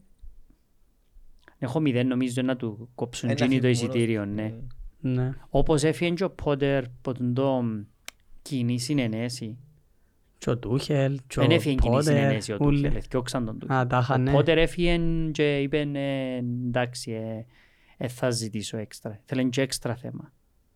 έχω 1.59 1.81
μηδέν 1.81 2.07
νομίζω 2.07 2.43
να 2.43 2.57
του 2.57 2.89
κόψουν 2.95 3.29
ένα 3.31 3.45
εκείνοι 3.45 3.61
το 3.61 3.67
φύγει 3.67 3.81
μόνος. 3.81 3.95
εισιτήριο, 3.97 4.25
ναι. 4.25 4.43
Ε, 4.45 4.55
Ναι. 5.01 5.33
Όπως 5.49 5.83
έφυγε 5.83 6.11
και 6.11 6.25
ο 6.25 6.31
Πότερ 6.31 6.85
από 6.85 7.15
τον 7.15 7.35
το 7.35 7.65
κοινή 8.43 8.79
συνενέση. 8.79 9.59
Και 10.39 10.51
ο 10.51 10.59
Τούχελ, 10.59 11.21
και 11.27 11.41
Δεν 11.41 11.51
ο 11.51 11.55
έφυγε 11.55 11.75
κοινή 11.75 11.95
Πότερ, 11.95 12.15
συνενέση 12.17 12.53
ο 12.53 12.57
ούλοι. 12.61 12.83
Τούχελ, 12.83 12.97
εθιώξαν 12.97 13.45
τον 13.45 13.59
Τούχελ. 13.59 13.77
Α, 13.77 13.87
τα 13.87 13.99
είχαν, 13.99 14.21
Ο 14.21 14.25
ναι. 14.25 14.33
Πότερ 14.33 14.59
έφυγε 14.59 15.01
και 15.33 15.59
είπε 15.59 15.81
ε, 15.95 16.37
εντάξει, 16.37 17.13
ε, 17.13 17.47
ε, 17.97 18.09
θα 18.09 18.31
ζητήσω 18.31 18.77
έξτρα. 18.77 19.21
Θέλει 19.25 19.49
και 19.49 19.61
έξτρα 19.61 19.95
θέμα. 19.97 20.33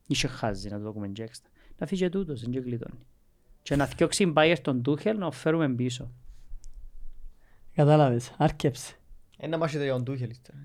Είχε 0.07 0.27
χάζει 0.29 0.69
να 0.69 0.81
το 0.81 0.93
δούμε 0.93 1.09
και 1.09 1.23
έξτρα. 1.23 1.51
Να 1.78 1.86
φύγει 1.86 2.02
και 2.02 2.09
τούτος, 2.09 2.40
δεν 2.40 2.50
και 2.50 2.59
γλιτώνει. 2.59 2.98
Και 3.62 3.76
να 3.76 3.86
θιώξει 3.86 4.22
η 4.22 4.32
Bayern 4.36 4.56
τον 4.62 4.82
Τούχελ 4.82 5.18
να 5.18 5.30
φέρουμε 5.30 5.68
πίσω. 5.68 6.10
Κατάλαβες, 7.74 8.32
άρκεψε. 8.36 8.94
Ένα 9.38 9.59
μάχη 9.59 9.76
για 9.76 9.92
τον 9.92 10.05
Τούχελ. 10.05 10.30
ύστερα. 10.30 10.59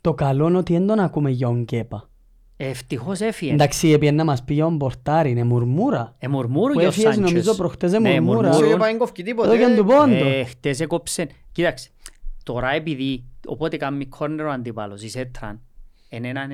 Το 0.00 0.14
καλό 0.14 0.48
είναι 0.48 0.56
ότι 0.56 0.72
δεν 0.72 0.86
τον 0.86 0.98
ακούμε 0.98 1.30
για 1.30 1.46
τον 1.46 1.64
Κέπα. 1.64 2.08
Ευτυχώς 2.56 3.20
έφυγε. 3.20 3.52
Εντάξει, 3.52 3.90
έπιε 3.90 4.10
να 4.10 4.24
μας 4.24 4.44
πει 4.44 4.54
για 4.54 4.64
τον 4.64 4.78
Πορτάρι, 4.78 5.30
είναι 5.30 5.44
μουρμούρα. 5.44 6.14
Ε, 6.18 6.28
μουρμούρου 6.28 6.72
Που 6.72 6.78
για 6.78 6.88
ο 6.88 6.90
έφυγες 6.90 7.14
Σάντσες. 7.14 7.32
νομίζω 7.32 7.54
προχτές 7.56 7.92
ε, 7.92 7.98
Ναι, 7.98 8.20
μουρμούρα. 8.20 8.48
Όσο 8.48 8.56
μουρμούρου. 8.58 8.76
και 8.76 8.82
πάει 8.82 8.96
κοφκι 8.96 9.22
τίποτε. 9.22 9.48
Εδώ 9.54 9.68
και 9.68 9.76
του 9.76 9.84
πόντο. 9.84 10.24
Ε, 10.28 10.44
χτες 10.44 10.80
έκοψε. 10.80 11.28
Κοίταξε, 11.52 11.90
τώρα 12.42 12.70
επειδή 12.72 13.24
οπότε 13.46 13.76
κάνει 13.76 14.06
κόρνερ 14.06 14.46
ο 14.46 14.50
αντίπαλος, 14.50 15.02
η 15.02 15.08
Σέτραν, 15.08 15.60
είναι 16.08 16.28
έναν 16.28 16.50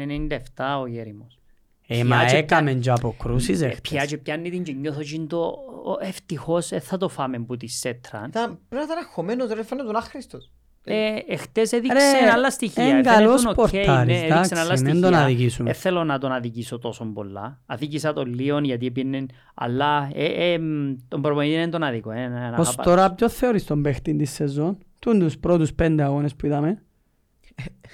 97 0.56 0.80
ο 0.80 0.86
Γέριμος. 0.86 1.39
Ε, 1.87 2.05
μα 2.05 2.17
Πιάτσε 2.17 2.37
έκαμε 2.37 2.73
και 2.75 2.91
αποκρούσεις 2.91 3.61
Ε, 3.61 3.65
εχθές. 3.67 3.81
Πια 3.81 4.05
και 4.05 4.19
πιάνει 4.19 4.51
την 4.51 4.63
και 4.63 4.73
νιώθω 4.73 5.03
και 5.03 5.21
το 5.29 5.39
ο, 5.85 5.97
ευτυχώς 6.07 6.73
ε, 6.73 6.79
θα 6.81 6.97
το 6.97 7.09
φάμε 7.09 7.39
που 7.39 7.57
τη 7.57 7.67
Σέτραν. 7.67 8.25
Ήταν- 8.29 8.59
Πρέπει 8.69 8.87
να 8.87 8.93
ήταν 8.93 8.99
αγχωμένος 9.05 9.49
ρε, 9.53 9.65
φαίνεται 9.65 9.87
τον 9.87 9.97
άχρηστος. 9.97 10.51
Ε, 10.85 11.17
εχθές 11.29 11.73
έδειξε 11.73 11.97
Ρε, 12.25 12.31
άλλα 12.31 12.51
στοιχεία. 12.51 12.83
εν 12.85 12.91
Φαίνεται 12.91 13.09
καλός 13.09 13.45
οκ, 13.47 13.55
πορτάρης, 13.55 13.87
ναι, 14.07 14.13
έδειξε 14.19 14.25
εντάξει, 14.27 14.55
άλλα 14.55 14.73
μην 14.81 14.85
τον 15.01 15.11
στοιχεία. 15.11 15.25
αδικήσουμε. 15.25 15.71
Ε, 15.71 15.73
θέλω 15.73 16.05
να 16.05 16.19
τον 16.19 16.33
αδικήσω 16.33 16.79
τόσο 16.79 17.05
πολλά. 17.05 17.61
Αδίκησα 17.67 18.13
τον 18.13 18.35
Λίον 18.35 18.65
γιατί 18.65 18.91
πήγαινε, 18.91 19.27
αλλά 19.55 20.11
ε, 20.15 20.53
ε, 20.53 20.59
μ, 20.59 20.95
τον 21.09 21.23
προπονητή 21.23 21.55
δεν 21.57 21.71
τον 21.71 21.83
αδικώ. 21.82 22.11
Ε, 22.11 22.27
να 22.29 22.37
Ως 22.49 22.69
αγαπάς. 22.69 22.77
τώρα 22.77 23.13
ποιο 23.13 23.29
θεωρείς 23.29 23.65
τον 23.65 23.83
παίχτη 23.83 24.17
της 24.17 24.31
σεζόν, 24.31 24.79
τούν 24.99 25.19
τους 25.19 25.39
πρώτους 25.39 25.73
πέντε 25.75 26.03
αγώνες 26.03 26.35
που 26.35 26.47
είδαμε. 26.47 26.83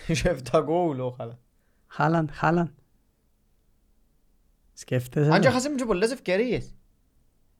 Είχε 0.07 0.37
7 0.53 0.61
γκολ 0.65 1.01
ο 1.01 1.15
Χάλαντ. 1.19 1.37
Χάλαντ, 1.87 2.29
Χάλαντ. 2.33 2.69
Σκέφτεσαι. 4.81 5.31
Αν 5.33 5.41
και 5.41 5.47
το. 5.47 5.53
χάσαμε 5.53 5.75
και 5.75 5.85
πολλές 5.85 6.11
ευκαιρίες. 6.13 6.75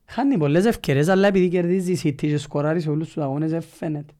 Χάνει 0.05 0.37
πολλές 0.37 0.65
ευκαιρίες, 0.65 1.07
αλλά 1.07 1.27
επειδή 1.27 1.49
κερδίζεις 1.49 2.03
η 2.03 2.09
City 2.09 2.15
και 2.15 2.37
σκοράρεις 2.37 2.83
σε 2.83 2.89
όλους 2.89 3.07
τους 3.07 3.17
αγώνες, 3.17 3.51
δεν 3.51 3.61
φαίνεται. 3.61 4.13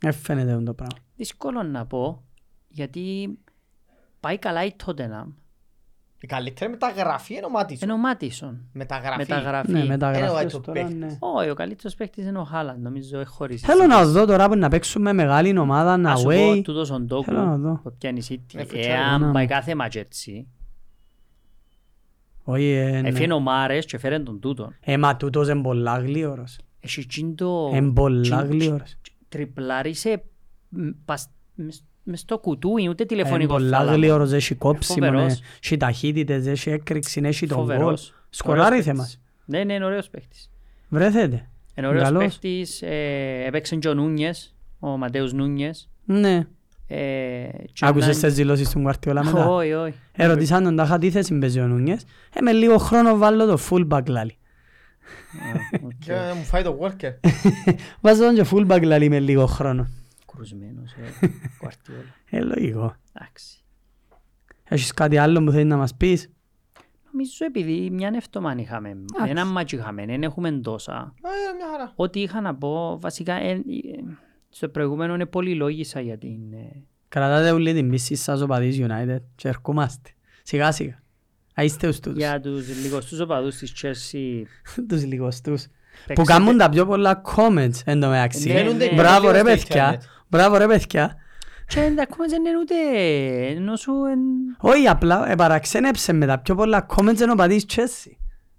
Δεν 0.00 0.12
φαίνεται 0.12 0.52
αυτό 0.52 0.64
το 0.64 0.74
πράγμα. 0.74 0.96
Δύσκολο 1.16 1.62
να 1.62 1.86
πω, 1.86 2.22
γιατί 2.68 3.38
πάει 4.20 4.38
καλά 4.38 4.64
η 4.64 4.70
Tottenham. 4.84 5.32
Η 6.20 6.26
καλύτερη 6.26 6.70
μεταγραφή 6.70 7.34
είναι 7.34 7.44
ο 7.46 7.50
Μάτισον. 7.50 7.88
Είναι 7.88 7.92
ο 7.98 8.00
Μάτισον. 8.00 8.68
Μεταγραφή. 8.72 9.16
Μεταγραφή. 9.18 9.70
Ναι, 9.72 9.78
Ένα 9.78 9.88
μεταγραφές 9.88 10.54
white 10.56 10.62
τώρα, 10.62 10.72
παίχτης. 10.72 10.94
ναι. 10.98 11.16
Όχι, 11.20 11.50
ο 11.50 11.54
καλύτερος 11.54 11.94
παίκτης 11.94 12.26
είναι 12.26 12.38
ο 12.38 12.44
Χάλαντ, 12.44 12.82
νομίζω 12.82 13.18
έχει 13.18 13.28
χωρίσει. 13.30 13.64
Θέλω 13.64 13.86
να 13.86 14.04
δω 14.04 14.24
τώρα 14.26 14.48
που 14.48 14.56
να 14.56 14.68
παίξουμε 14.68 15.12
μεγάλη 15.12 15.58
ομάδα, 15.58 15.96
Να 15.96 16.16
σου 16.16 16.24
πω 16.24 16.30
away. 16.50 16.60
τούτος 16.64 16.90
ο 16.90 17.00
Ντόκου 17.00 17.24
Θέλω 17.24 17.44
να 17.44 17.56
δω. 17.56 17.80
που 17.82 17.94
πιάνει 17.98 18.18
η 18.18 18.24
City. 18.28 18.58
Ε, 18.58 18.64
φουτσάρει, 18.64 18.84
Εάν 18.86 19.26
ναι. 19.26 19.32
πάει 19.32 19.46
κάθε 19.46 19.74
μάτς 19.74 20.26
έτσι, 22.46 22.50
Όχι, 22.60 22.64
ε, 22.70 23.00
ναι. 23.00 23.08
έφυγε 23.08 23.32
ο 23.32 23.40
Μάρες 23.40 23.86
και 23.86 23.98
φέρε 23.98 24.18
τον 24.18 24.40
τούτον. 24.40 24.76
Ε, 24.80 24.96
μα 24.98 25.16
τούτος 25.16 25.48
είναι 25.48 25.62
πολλά 25.62 25.98
γλύωρος. 25.98 26.58
Έχει 26.80 27.00
εκείνο 27.00 27.32
το... 27.34 27.70
Είναι 27.74 27.90
πολλά 27.92 28.20
τσιν- 28.20 28.50
γλύωρος. 28.60 28.94
Τριπλάρισε 29.28 30.22
μ, 30.68 30.88
πας- 31.04 31.30
μες- 31.54 31.84
μες 32.02 32.20
στο 32.20 32.38
κουτούι, 32.38 32.72
ούτε 32.72 32.84
Είναι 32.84 33.04
τηλεφωνικό 33.04 33.52
πολλά 33.52 33.78
θάλαμο. 33.78 33.96
γλύωρος, 33.96 34.32
έχει 34.32 34.54
κόψιμο, 34.54 35.06
ναι. 35.06 35.12
Φοβερός. 35.12 35.40
έχει 35.64 35.76
ταχύτητες, 35.76 36.46
έχει 36.46 36.70
έκρηξη, 36.70 37.20
έχει 37.24 37.46
τον 37.46 37.56
γκολ. 37.58 37.66
Φοβερός. 37.66 38.14
Σκοράρει 38.30 38.66
Ωραίος 38.66 38.84
θέμα. 38.84 38.98
παίκτης. 39.02 39.20
Ναι, 39.44 39.64
ναι, 39.64 39.72
είναι 39.74 39.84
ωραίος 39.84 40.08
παίκτης. 40.08 40.50
Βρέθετε. 40.88 41.48
Είναι 41.74 41.86
ωραίος 41.86 42.02
Καλός. 42.02 42.22
παίκτης, 42.22 42.82
ε, 42.82 43.44
έπαιξε 43.46 43.76
και 43.76 43.88
ο 43.88 43.94
Νούνιες, 43.94 44.54
ο 44.80 44.88
Ματέους 44.88 45.32
Νούνιες. 45.32 45.88
Ναι. 46.04 46.46
Ε, 46.94 47.48
και 47.72 47.86
Άκουσες 47.86 48.08
έναν- 48.08 48.20
τις 48.22 48.34
δηλώσεις 48.34 48.70
του 48.70 48.80
Γκουαρτιόλα 48.80 49.24
μετά. 49.24 49.48
Όχι, 49.48 49.72
όχι. 49.72 49.94
Ερωτήσαν 50.12 50.62
τον 50.64 50.76
τάχα 50.76 50.98
τι 50.98 51.10
θέση 51.10 51.38
παίζει 51.38 51.60
ο 51.60 51.66
Νούνιες. 51.66 52.04
Ε, 52.34 52.40
με 52.40 52.52
λίγο 52.52 52.78
χρόνο 52.78 53.16
βάλω 53.16 53.46
το 53.46 53.58
fullback 53.70 54.06
λάλη. 54.08 54.30
Α, 54.32 55.78
οκ. 55.84 55.90
Και 55.98 56.12
μου 56.36 56.42
φάει 56.42 56.62
το 56.62 56.78
Walker. 56.82 57.10
Βάζω 58.02 58.24
τον 58.24 58.34
και 58.34 58.46
fullback 58.50 58.82
λάλη 58.82 59.08
με 59.08 59.18
λίγο 59.20 59.46
χρόνο. 59.46 59.88
Κρουσμένος, 60.34 60.92
ε, 60.92 61.26
Guardiola. 61.62 62.04
Ε, 62.30 62.40
λογικό. 62.40 62.94
Εντάξει. 63.12 63.56
Έχεις 64.64 64.92
κάτι 64.92 65.16
άλλο 65.18 65.44
που 65.44 65.50
θέλεις 65.50 65.66
να 65.66 65.76
μας 65.76 65.94
πεις; 65.94 66.30
Νομίζω 67.12 67.44
επειδή 67.44 67.90
μια 67.90 68.10
εβδομάδα 68.14 68.60
είχαμε, 68.60 68.88
Εντάξει. 68.88 69.30
ένα 69.30 69.44
μάτσι 69.44 69.76
είχαμε, 69.76 70.06
δεν 70.06 70.22
έχουμε 70.22 70.50
τόσα. 70.52 71.14
Ε, 71.22 71.56
μια 71.56 71.66
χαρά. 71.70 71.92
Ό,τι 71.96 72.20
είχα 72.20 72.40
να 72.40 72.54
πω, 72.54 72.98
βασικά, 73.00 73.34
ε, 73.34 73.50
ε, 73.50 73.58
στο 74.54 74.68
προηγούμενο 74.68 75.14
είναι 75.14 75.26
πολύ 75.26 75.54
λόγισα 75.54 76.00
για 76.00 76.18
την... 76.18 76.52
ε, 76.52 76.82
Κρατάτε 77.08 77.50
όλη 77.50 77.74
την 77.74 77.90
πίστη 77.90 78.14
σας 78.14 78.40
οπαδείς 78.40 78.78
United 78.80 79.18
και 79.34 79.48
ερχόμαστε. 79.48 80.10
Σιγά 80.42 80.72
σιγά. 80.72 81.02
Α, 81.60 81.62
είστε 81.64 81.86
ως 81.86 82.00
τούτους. 82.00 82.18
Για 82.18 82.40
τους 82.40 82.82
λιγοστούς 82.82 83.20
οπαδούς 83.20 83.56
της 83.56 83.72
Chelsea. 83.82 84.42
Τους 84.88 85.04
λιγοστούς. 85.04 85.62
Που 85.66 85.70
παίξετε- 86.06 86.28
κάνουν 86.38 86.56
τα 86.58 86.68
πιο 86.68 86.86
πολλά 86.86 87.22
comments 87.36 87.74
εν 87.84 88.00
τω 88.00 88.08
μεταξύ. 88.08 88.52
Ναι, 88.52 88.62
ναι. 88.62 88.88
Μπράβο 88.94 89.30
ρε 89.30 89.38
στο 89.38 89.44
παιδιά. 89.44 89.64
ίντερνετ. 89.82 90.02
Μπράβο 90.28 90.56
ρε 90.56 90.66
παιδιά. 90.66 91.16
Και 91.66 91.92
τα 91.96 92.06
comments 92.08 92.28
δεν 92.28 92.44
είναι 92.44 92.58
ούτε... 92.60 92.74
ενώ 93.56 93.76
σου 93.76 93.92
εν- 94.10 94.56
Όχι 94.60 94.86
απλά 94.86 95.30
ε, 95.30 95.34
παραξένεψε 95.34 96.12
με 96.12 96.26
τα 96.26 96.38
πιο 96.38 96.54
πολλά 96.54 96.86
comments 96.96 97.20
εν 97.20 97.30
οπαδείς 97.30 97.64
Chelsea. 97.68 98.12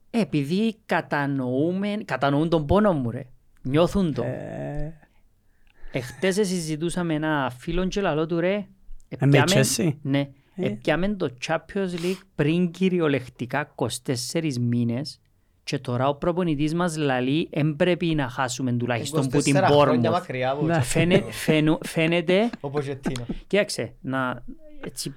Ε, 0.10 0.20
επειδή 0.20 0.76
κατανοούμε, 0.86 1.88
κατανοούν 2.06 2.49
τον 2.49 2.65
πόνο 2.65 2.94
μου 2.94 3.11
ρε. 3.11 3.26
Νιώθουν 3.61 4.14
το. 4.14 4.24
Ε, 5.94 5.98
Εχθές 5.98 6.36
συζητούσαμε 6.36 7.14
ένα 7.14 7.52
φίλο 7.57 7.88
και 7.88 8.02
λαλό 8.02 8.26
του 8.26 8.40
ρε. 8.40 8.53
Ε, 8.53 9.26
με 9.26 9.38
επιάμε- 9.38 9.49
Chelsea? 9.49 9.94
Ναι. 10.02 10.30
Ε. 10.56 10.65
Επιάμε 10.65 11.07
το 11.07 11.34
Champions 11.48 11.94
League 12.03 12.22
πριν 12.36 12.72
κυριολεκτικά 12.72 13.74
24 13.76 14.57
μήνες 14.60 15.20
και 15.64 15.80
τώρα 15.80 16.07
ο 16.07 16.15
προπονητής 16.15 16.74
μας 16.74 16.98
λαλεί 16.98 17.48
εν 17.52 17.76
πρέπει 17.76 18.06
να 18.06 18.30
χάσουμε 18.30 18.72
τουλάχιστον 18.74 19.28
που 19.28 19.41
την 19.41 19.56
24 19.57 19.64
χρόνια 19.82 20.10
Bournemouth. 20.10 20.14
μακριά 20.14 20.52
από 20.52 20.65
Ναι. 20.65 20.74
το 20.74 20.82
Φαίνε- 20.82 21.24
Champions. 21.24 21.30
φαίνου- 21.32 21.86
Φαίνεται, 21.88 22.49
Ο 22.60 22.70
Ποζετίνο. 22.70 23.26
κοίταξε, 23.48 23.94
να 24.02 24.44
έτσι 24.86 25.14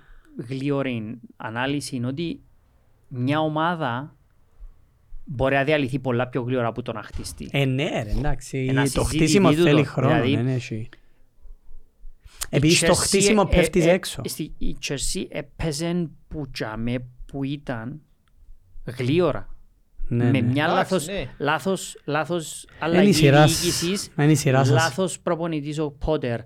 γλυόρη 0.48 1.20
ανάλυση 1.36 1.96
είναι 1.96 2.06
ότι 2.06 2.40
μια 3.08 3.40
ομάδα 3.40 4.15
μπορεί 5.26 5.54
να 5.54 5.64
διαλυθεί 5.64 5.98
πολλά 5.98 6.26
πιο 6.28 6.42
γλυόρα 6.42 6.66
από 6.66 6.82
το 6.82 6.92
να 6.92 7.02
χτιστεί. 7.02 7.48
Ε, 7.52 7.64
ναι 7.64 8.02
ρε, 8.02 8.10
εντάξει. 8.18 8.66
Ένα 8.70 8.82
Το 8.82 8.88
συζήτητη 8.88 9.16
χτίσιμο 9.16 9.50
τούτο, 9.50 9.62
θέλει 9.62 9.84
χρόνο. 9.84 10.08
δηλαδή, 10.14 10.36
ναι, 10.36 10.42
ναι, 10.42 10.54
έχει. 10.54 10.74
Η 10.74 10.88
Επειδή 12.50 12.74
στο 12.74 12.86
Chelsea, 12.92 12.96
χτίσιμο 12.96 13.48
ε, 13.52 13.56
πέφτεις 13.56 13.86
ε, 13.86 13.90
έξω. 13.90 14.20
στη- 14.24 14.52
Η 14.58 14.76
Chelsea 14.88 15.24
έπαιζε 15.28 16.08
που 16.28 16.50
τζάμε 16.50 16.94
που 17.26 17.44
ήταν 17.44 18.00
γλύωρα. 18.98 19.48
Ναι, 20.08 20.24
με 20.24 20.30
ναι. 20.30 20.40
μια 20.40 20.64
Εντάξει, 20.64 20.76
λάθος, 20.92 21.06
ναι. 21.06 21.24
λάθος, 21.38 22.00
λάθος 22.04 22.62
Είναι 22.62 22.74
η 22.94 22.96
αλλαγή 22.98 23.12
σειρά 23.12 23.44
διοίκησης, 23.44 24.00
σας. 24.00 24.10
Είναι 24.18 24.32
η 24.32 24.34
σειρά 24.34 24.64
σας. 24.64 24.74
λάθος 24.74 25.20
προπονητής 25.20 25.78
ο 25.78 25.90
Πότερ, 25.90 26.40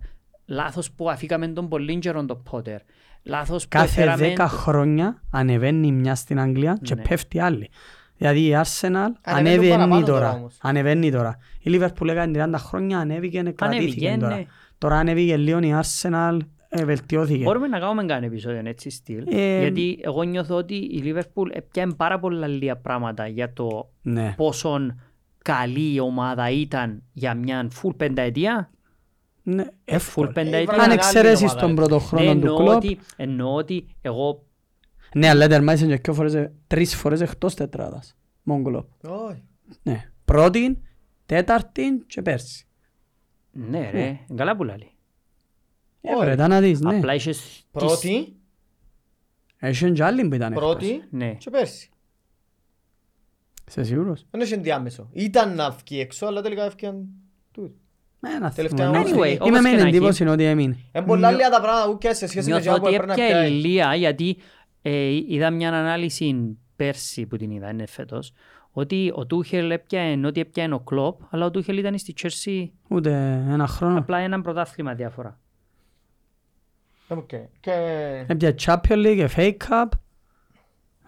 λάθος 0.47 0.90
που 0.90 1.11
αφήκαμε 1.11 1.48
τον 1.48 1.69
πολύ 1.69 1.98
καιρό 1.98 2.24
τον 2.24 2.43
Πότερ, 2.51 2.81
λάθος 3.23 3.62
που 3.62 3.69
Κάθε 3.69 3.85
έφεραμε... 4.01 4.27
δέκα 4.27 4.48
χρόνια 4.48 5.23
ανεβαίνει 5.31 5.93
μια 5.93 6.15
στην 6.15 6.40
Αγγλία 6.40 6.78
και 6.82 6.94
Ναι. 6.94 7.02
πέφτει 7.02 7.39
άλλη. 7.40 7.70
Δηλαδή 8.21 8.41
η 8.47 8.53
Arsenal 8.65 9.09
Ανεβαίνουν 9.23 9.69
παραπάνω 9.69 9.95
ανεβαίνει 9.95 10.05
τώρα 10.05 10.21
τώρα. 10.21 10.33
όμως. 10.33 10.59
Ανεβαίνει 10.61 11.11
τώρα. 11.11 11.39
Η 11.61 11.71
Liverpool 11.75 12.09
έκανε 12.09 12.45
30 12.51 12.55
χρόνια, 12.59 12.99
ανέβηκε 12.99 13.43
και 13.43 13.51
κρατήθηκε 13.53 14.07
Ανέβηκε, 14.09 14.21
τώρα. 14.25 14.37
ναι. 14.37 14.45
Τώρα 14.79 14.97
ανέβηκε 14.97 15.37
λίγο 15.37 15.59
η 15.59 15.75
Arsenal, 15.83 16.39
ε, 16.69 16.85
βελτιώθηκε. 16.85 17.45
Μπορούμε 17.45 17.67
να 17.69 17.79
κάνουμε 17.79 18.05
κανένα 18.05 18.27
επεισόδιο 18.27 18.63
έτσι 18.65 18.91
στυλ, 18.91 19.25
Ε, 19.29 19.59
γιατί 19.61 19.99
εγώ 20.03 20.23
νιώθω 20.23 20.55
ότι 20.57 20.75
η 20.75 21.03
Liverpool 21.05 21.47
έπιανε 21.53 21.93
πάρα 21.95 22.19
πολλά 22.19 22.47
λίγα 22.47 22.77
πράγματα 22.77 23.27
για 23.27 23.53
το 23.53 23.91
Ναι. 24.03 24.35
πόσο 24.37 24.79
καλή 25.45 25.95
η 25.95 26.01
ομάδα 26.01 26.51
ήταν 26.51 27.03
για 27.13 27.35
μια 27.35 27.69
full 27.83 27.97
πενταετία. 27.97 28.71
Ναι, 29.43 29.63
full 29.65 29.73
εύκολα. 29.85 30.33
πενταετία. 30.33 30.73
Άλλη 30.75 30.83
Αν 30.83 30.91
εξαιρέσεις 30.91 31.43
ομάδα, 31.43 31.61
τον 31.61 31.69
ρε. 31.69 31.75
πρώτο 31.75 31.95
Ναι, 31.95 32.01
χρόνο 32.01 32.25
του 32.25 32.31
εννοώ 32.39 32.57
κλόπ, 32.57 32.69
ότι, 32.77 32.99
εννοώ 33.17 33.55
ότι 33.55 33.87
εγώ 34.01 34.43
ναι, 35.15 35.28
αλλά 35.28 35.49
τερμάτισαν 35.49 35.89
και 35.89 35.97
δυο 35.97 36.15
φορές, 36.15 36.51
τρεις 36.66 36.97
φορές 36.97 37.20
εκτός 37.20 37.55
τετράδας. 37.55 38.16
Μόνο 38.43 38.62
κλόπ. 38.62 38.89
Όχι. 39.07 39.43
Ναι. 39.82 40.11
Πρώτη, 40.24 40.81
τέταρτη 41.27 42.05
και 42.07 42.23
πέρσι. 42.23 42.65
Ναι 43.53 43.91
ρε, 43.91 44.19
καλά 44.35 44.57
που 44.57 44.65
λέει. 44.65 44.91
Ε, 46.01 46.16
βρε, 46.20 46.35
να 46.35 46.61
δεις, 46.61 46.81
ναι. 46.81 46.97
Απλά 46.97 47.15
είχες 47.15 47.37
τις- 47.41 47.66
Πρώτη, 47.70 48.37
Έχει 49.59 49.93
και 49.93 50.05
άλλοι 50.05 50.28
που 50.28 50.35
ήταν 50.35 50.53
εκτός. 50.53 50.65
πρώτη 50.69 51.03
Ναι. 51.11 51.35
και 51.35 51.51
πέρσι. 51.51 51.91
Είσαι 53.69 53.82
σίγουρος; 53.85 54.27
Δεν 54.31 54.41
έχει 54.41 54.53
ενδιάμεσο. 54.53 55.09
Ήταν 55.12 55.55
να 55.55 55.70
βγει 55.70 56.01
έξω, 56.01 56.27
αλλά 56.27 56.43
τελικά 56.43 56.65
έφυγαν 56.65 57.07
τούτοι. 57.53 57.74
Ε, 58.20 58.39
να 58.39 58.51
Τελευταία 58.51 58.87
θυμώ, 58.87 58.99
όμως, 58.99 59.11
ναι. 59.11 59.16
Anyway, 59.16 59.35
όπως 59.35 59.49
Είμαι 59.49 59.61
με 59.61 59.69
και 59.69 59.74
την 59.74 59.82
να 59.82 59.89
έχει. 59.89 59.97
εντύπωση 59.97 60.27
ότι 60.27 60.45
έμεινε. 60.45 60.77
Είναι 60.95 61.07
πολλά 61.07 61.31
λίγα 61.31 61.49
τα 61.51 61.61
πράγματα 61.61 61.91
που 61.93 61.99
και 61.99 62.12
σε 62.12 62.27
σχέση 62.27 62.51
με 62.51 62.55
Νιώθω 62.61 62.70
αυτό 62.70 62.81
που 62.81 62.87
ότι 62.87 62.95
έπρεπε 62.95 63.16
να 63.16 63.24
έπια 63.24 63.37
πιάει. 63.37 63.51
ηλία 63.53 63.95
γιατί 63.95 64.37
ε, 64.82 65.09
είδα 65.28 65.51
μια 65.51 65.69
ανάλυση 65.69 66.59
πέρσι 66.77 67.27
που 67.27 67.36
την 67.36 67.51
είδα, 67.51 67.70
είναι 67.70 67.86
φέτος, 67.86 68.32
ότι 68.73 69.12
ο 69.15 69.27
Τούχελ 69.27 69.70
έπιανε 69.70 70.27
ότι 70.27 70.40
έπιανε 70.40 70.74
ο 70.74 70.81
Κλόπ, 70.81 71.20
αλλά 71.31 71.47
ο 71.47 71.51
Τούχελ 71.51 71.78
ήταν 71.78 71.98
στη 71.98 72.12
Τσέρσι 72.12 72.73
Ούτε 72.89 73.11
ένα 73.48 73.66
χρόνο. 73.66 73.98
απλά 73.98 74.19
ένα 74.19 74.40
πρωτάθλημα 74.40 74.94
διάφορα. 74.94 75.39
Οκ. 77.09 77.28
Και- 77.61 78.24
Έπια 78.27 78.55
Champions 78.65 78.78
League, 79.07 79.28
FA 79.36 79.52
Cup, 79.69 79.89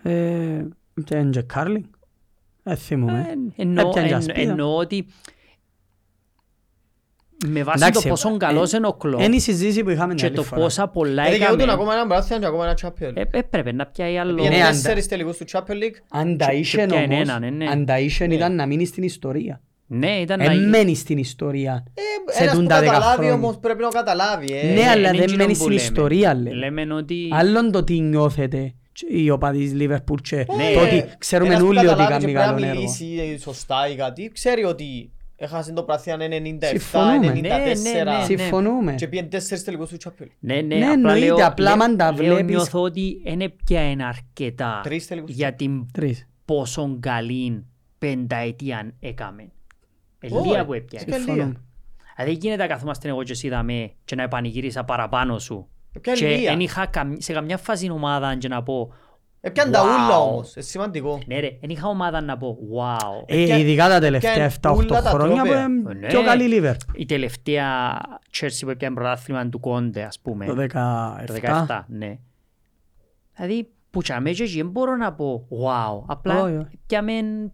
ε, 0.03 0.65
έπια 0.95 1.25
και 1.31 1.45
Carling. 1.55 1.81
Ε, 2.63 2.75
θυμούμαι. 2.75 3.27
Ε, 3.57 3.63
εννοώ, 3.63 3.89
Έπιανε 3.89 4.09
και 4.09 4.15
εν- 4.15 4.19
ασπίδα. 4.21 4.51
εννοώ 4.51 4.77
ότι 4.77 5.07
με 7.47 7.63
βάση 7.63 7.77
Εντάξει, 7.85 8.03
το 8.03 8.09
πόσο 8.09 8.29
ε, 8.29 8.37
καλός 8.37 8.73
ε, 8.73 8.77
είναι 8.77 8.87
ο 8.87 8.93
Κλόπ 8.93 9.21
Είναι 9.21 9.37
η 9.37 9.41
συζήτηση 9.41 9.83
που 9.83 9.91
είχαμε 9.91 10.09
την 10.09 10.17
και 10.17 10.27
άλλη 10.27 10.35
το 10.35 10.43
φορά. 10.43 10.61
πόσα 10.61 10.89
πολλά 10.89 11.27
Ε, 11.27 11.31
δικαιούτουν 11.33 11.59
έκαμε, 11.59 11.73
ακόμα 11.73 11.93
ένα 11.95 12.07
μπράθυο 12.07 12.39
και 12.39 12.47
ακόμα 12.47 12.65
ένα 12.65 12.79
Champions 12.83 13.09
League. 13.19 13.27
ε, 13.33 13.39
έπρεπε 13.39 13.73
να 13.73 13.87
πιάει 13.87 14.19
άλλο... 14.19 14.35
Πήγαινε 14.35 14.57
Ναι, 14.57 14.63
αν- 14.63 14.71
τέσσερις 14.73 15.09
τελικούς 15.09 15.37
του 15.37 15.45
Champions 15.53 15.59
League. 15.83 15.97
Αν 16.11 16.37
τα 16.37 16.47
Και- 16.47 16.57
είχε 16.57 16.77
και 16.77 16.87
πιάνε 16.87 17.15
όμως, 17.15 17.29
έναν, 17.29 17.41
ναι, 17.41 17.51
ναι. 17.51 17.71
αν 17.71 17.85
τα 17.85 17.99
είχε 17.99 18.27
Ναι. 18.27 18.35
ήταν 18.35 18.55
να 18.55 18.67
μείνει 18.67 18.85
στην 18.87 19.03
ιστορία. 19.03 19.61
Ναι, 19.87 20.11
ήταν 20.11 20.39
να... 20.39 20.45
Εμένει 20.53 20.95
στην 20.95 21.19
ιστορία. 21.19 21.85
Ε, 21.95 22.33
Σε 22.33 22.43
ένας 22.43 22.55
που 22.55 22.61
τούντα 22.61 22.79
δέκα 22.79 22.91
καταλάβει 22.93 23.15
χρόνια. 23.17 23.35
όμως 23.35 23.59
πρέπει 23.61 23.83
να 23.83 23.89
καταλάβει. 23.89 24.53
ε. 24.53 24.73
Ναι, 24.73 24.89
αλλά 24.89 25.09
είναι 25.09 25.11
δεν 25.11 25.21
εκείνο 25.23 25.37
μένει 25.37 25.49
που 25.49 25.55
στην 25.55 25.69
λέμε. 25.69 25.81
ιστορία, 25.83 26.35
λέμε. 26.35 26.55
Λέμε 26.57 26.95
ότι... 26.95 27.29
Άλλον 27.33 27.73
το 27.73 27.85
τι 27.85 28.01
νιώθετε 28.01 28.75
και 28.93 29.07
οι 29.09 29.31
οπαδοί 29.31 29.59
της 29.59 29.73
Liverpool 29.81 30.21
και 30.23 30.37
Ναι. 30.37 30.45
το 30.75 30.81
Ε, 30.81 30.83
ότι 30.83 31.05
ξέρουμε 31.19 31.49
Ένας 31.49 31.61
που 31.61 31.67
όλοι 31.69 31.79
ότι 31.79 31.87
καταλάβει 31.87 32.11
κάνει 32.13 32.25
και 32.25 32.31
πρέπει 32.33 32.47
καλό 32.47 32.59
να 32.59 32.67
έργο. 32.67 32.81
μιλήσει 32.81 33.39
σωστά 33.43 33.89
ή 33.93 33.95
κάτι, 33.95 34.31
ξέρει 34.35 34.65
ότι 34.65 35.11
έχασε 35.43 35.73
το 35.73 35.83
πράθυο 35.83 36.17
97, 36.17 36.19
Συμφωνούμε. 36.61 37.33
94 37.35 37.41
Ναι, 37.43 38.03
ναι, 38.03 38.25
Συμφωνούμε. 38.25 38.95
και 38.95 39.09
πήγαινε 39.09 39.29
τέσσερις 39.29 39.65
τελικούς 39.65 39.89
του 39.91 39.97
Champions 40.05 40.23
League. 40.23 40.27
Ναι, 40.39 40.55
ναι, 40.55 40.63
Ναι, 40.63 40.75
απλά 40.75 40.93
εννοείται, 40.93 41.25
λέω, 41.27 41.47
απλά 41.47 41.69
λέ- 41.69 41.79
μαν 41.79 41.97
τα 41.97 42.13
λέω, 42.13 42.35
βλέπεις- 42.35 42.45
νιώθω 42.55 42.83
ότι 42.83 43.23
δεν 43.25 43.55
πια 43.65 43.91
είναι 43.91 44.05
αρκετά 44.05 44.81
Τρεις 44.83 45.07
τελικούς. 45.07 45.35
για 45.35 45.55
την 45.55 45.87
Τρεις. 45.93 46.29
πόσο 46.45 46.97
καλή 47.01 47.67
πενταετία 47.99 48.93
έκαμε. 49.01 49.51
Όχι, 50.31 50.49
Ελία 50.49 50.65
που 50.65 50.73
έπιανε. 50.73 51.05
και 51.05 51.13
Συμφωνούμε. 51.13 51.45
λίγα. 51.45 51.61
Δηλαδή 52.17 52.39
γίνεται 52.41 52.63
να 52.63 52.69
καθόμαστε 52.69 53.09
εγώ 53.09 53.23
και 53.23 53.33
εσύ 53.33 53.49
δαμέ 53.49 53.93
και 54.05 54.15
να 54.15 54.23
επανηγύρισα 54.23 54.85
παραπάνω 54.85 55.39
σου. 55.39 55.67
Έπιανε 55.93 56.19
Και 56.19 56.27
λίγα. 56.29 56.51
εν 56.51 56.61
είχα 56.61 56.87
καμ- 56.87 57.21
σε 57.21 57.33
καμιά 57.33 57.57
φάση 57.57 57.91
ομάδα 57.91 58.37
και 58.37 58.49
να 58.49 58.63
πω 58.63 58.93
Έπιανε 59.45 59.71
τα 59.71 59.81
Wow. 59.81 59.85
ούλα 59.85 60.19
όμως, 60.19 60.55
είναι 60.57 60.65
σημαντικό. 60.65 61.21
ναι 61.27 61.41
ρε, 61.41 61.47
εν 61.61 61.71
είχα 61.71 61.89
ομάδα 61.89 62.21
να 62.21 62.37
πω 62.39 62.59
wow. 62.77 63.23
Ε, 63.27 63.43
Έπια- 63.43 63.57
ειδικά 63.59 63.89
τα 63.89 64.01
τελευταία 64.01 64.31
έπιανε 64.31 64.53
7-8 64.61 64.77
ούλα 64.77 65.03
τα 65.03 65.11
χρόνια 65.11 65.37
που 65.43 65.49
τρόπαια. 65.49 65.65
είναι 65.65 65.95
Ναι. 66.01 66.07
πιο 66.07 66.23
καλή 66.23 66.61
Liverpool. 66.63 66.95
Η 66.95 67.05
τελευταία 67.05 67.99
Chelsea 68.41 68.61
που 68.61 68.71
έπιανε 68.71 68.95
πρωτάθλημα 68.95 69.49
του 69.49 69.61
Κόντε 69.61 70.03
ας 70.03 70.19
πούμε. 70.23 70.47
Το 70.47 70.55
Το 70.55 70.61
17. 70.61 71.67
17, 71.67 71.85
ναι. 71.89 72.19
Δηλαδή, 73.37 73.69
που 73.91 74.03
τσάμε 74.03 74.31
και 74.31 74.43
εκεί 74.43 74.57
δεν 74.57 74.69
μπορώ 74.71 74.97
να 74.97 75.13
πω 75.13 75.47
wow. 75.51 76.05
Απλά 76.07 76.43
Όχι, 76.43 76.57
όχι. 76.57 76.79
πιάμε 76.87 77.13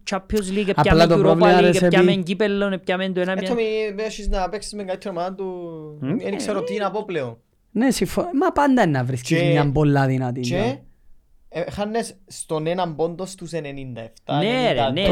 Champions 0.09 0.57
League, 0.57 0.69
Απλά 0.69 0.81
πιάμε 0.81 1.05
το 1.07 1.15
Europa 1.15 1.19
πρόβλημα, 1.19 1.61
ρε, 1.61 1.69
League, 1.69 1.75
σε 1.75 1.87
πιάμε 1.87 2.11
πει- 2.15 2.23
κύπελλο, 2.23 2.79
πιάμε 2.83 3.09
το 3.09 3.19
ένα 3.21 3.31
Έτσι 3.31 3.53
μια... 3.53 3.63
μη 3.95 4.01
έχεις 4.03 4.27
να 4.29 4.49
παίξεις 4.49 4.73
με 4.73 4.83
καλύτερη 4.83 5.15
ομάδα 5.15 5.33
του, 5.35 5.45
Μμ. 6.01 6.17
δεν 6.17 6.37
ξέρω 6.37 6.63
τι 6.63 6.77
να 6.77 6.91
πω 6.91 7.03
πλέον. 7.05 7.37
Ναι, 7.71 7.91
συμφωνώ. 7.91 8.29
Μα 8.33 8.51
πάντα 8.51 8.81
είναι 8.83 8.91
να 8.97 9.03
βρίσκεις 9.03 9.37
Και- 9.39 9.45
μια 9.51 9.71
πολλά 9.71 10.05
δυνατή. 10.05 10.39
Και 10.39 10.77
ναι. 11.55 11.61
ε, 11.61 11.71
χάνες 11.71 12.15
στον 12.27 12.67
έναν 12.67 12.95
πόντο 12.95 13.25
στους 13.25 13.51
97, 13.53 13.57
Ναι 14.39 14.71
ρε, 14.73 14.89
ναι, 14.91 15.05
94 15.07 15.11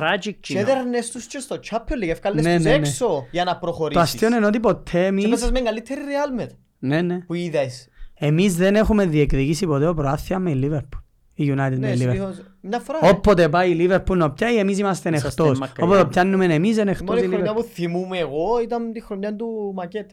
tragic 0.00 0.18
και 0.20 0.30
κοινό. 0.32 0.60
έδερνες 0.60 1.10
τους 1.10 1.26
και 1.26 1.38
στο 1.38 1.58
Champions 1.70 2.02
League, 2.04 2.08
ευκάλες 2.08 2.44
Ναι, 2.44 2.54
τους 2.54 2.64
ναι, 2.64 2.70
ναι. 2.70 2.76
έξω 2.76 3.26
για 3.30 3.44
να 3.44 3.52
Το 3.52 3.58
προχωρήσεις. 3.60 4.02
αστείο 4.02 4.28
είναι 4.36 4.46
ότι 4.46 4.60
ποτέ 4.60 4.90
Και 4.90 5.04
εμείς... 5.04 5.28
πέσες 5.28 5.50
με 5.50 5.60
καλύτερη 5.60 6.00
Real 6.00 6.40
Madrid 6.42 6.56
Ναι, 6.78 7.02
ναι. 7.02 7.18
που 7.18 7.34
είδες. 7.34 7.88
Εμείς 8.14 8.56
δεν 8.56 8.74
έχουμε 8.76 9.06
διεκδικήσει 9.06 9.66
ποτέ 9.66 9.86
ο 9.88 9.94
προάθεια 9.94 10.38
με 10.38 10.50
η 10.50 10.60
Liverpool. 10.64 11.02
Η 11.34 11.50
United 11.52 11.54
με 11.56 11.68
Ναι, 11.76 11.88
η 11.88 11.92
Liverpool. 11.92 11.98
συνήθως, 11.98 12.42
μια 12.60 12.78
φορά. 12.80 12.98
ρε. 13.02 13.08
Όποτε 13.08 13.48
πάει 13.48 13.70
η 13.70 13.88
Liverpool 13.90 14.16
να 14.16 14.30
πιάει, 14.32 14.56
εμείς 14.56 14.78
είμαστε 14.78 15.10
Είσαστε 15.14 15.42
εκτός. 15.42 15.58
μακριά. 15.58 15.84
Όποτε 15.86 16.04
πιάνουμε 16.04 16.44
εμείς, 16.54 16.76
είναι 16.76 16.90
Η 16.90 16.92
εκτός 16.92 17.08
μόνη 17.16 17.20
η 17.20 17.26
χρονιά 17.28 17.52
Liverpool. 17.52 17.56
που 17.56 17.62
θυμούμαι 17.62 18.18
εγώ 18.18 18.60
ήταν 18.62 18.92
τη 18.92 19.00
χρονιά 19.02 19.36
του 19.36 19.72
Μακέτ. 19.74 20.10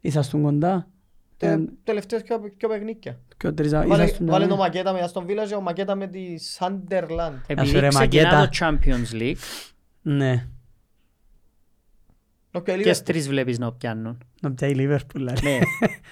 Ήσασταν 0.00 0.42
κοντά. 0.42 0.88
Τε- 1.36 1.50
Ε, 1.58 1.64
Τελευταίες 1.84 2.22
πιο, 2.22 2.40
πιο 2.56 2.68
παιχνίκια. 2.68 3.20
Πιο 3.42 3.54
τριζα- 3.54 3.86
Βάλε, 3.86 4.04
ήσασταν 4.04 4.26
βάλε 4.26 4.44
κοντά. 4.44 4.56
το 4.56 4.62
Μακέτα 4.62 4.92
με 4.92 5.10
Aston 5.12 5.20
Villa 5.22 5.46
και 5.48 5.54
ο 5.54 5.60
Μακέτα 5.60 5.94
με 5.94 6.06
τη 6.06 6.20
Sunderland. 6.58 7.32
Επειδή 7.46 7.78
ρε, 7.78 7.88
ξεκινά 7.88 8.30
Μακέτα. 8.30 8.48
το 8.48 8.58
Champions 8.60 9.20
League, 9.20 9.36
Ναι. 10.02 10.46
Οκ, 12.52 12.64
και 12.64 12.74
Liverpool. 12.84 12.96
τρεις 13.04 13.28
βλέπεις 13.28 13.58
να 13.58 13.72
πιάνουν; 13.72 14.18
Να 14.40 14.52
πιάει 14.52 14.70
η 14.70 14.74
Liverpool. 14.78 15.14
δηλαδή. 15.14 15.48
Ναι, 15.48 15.58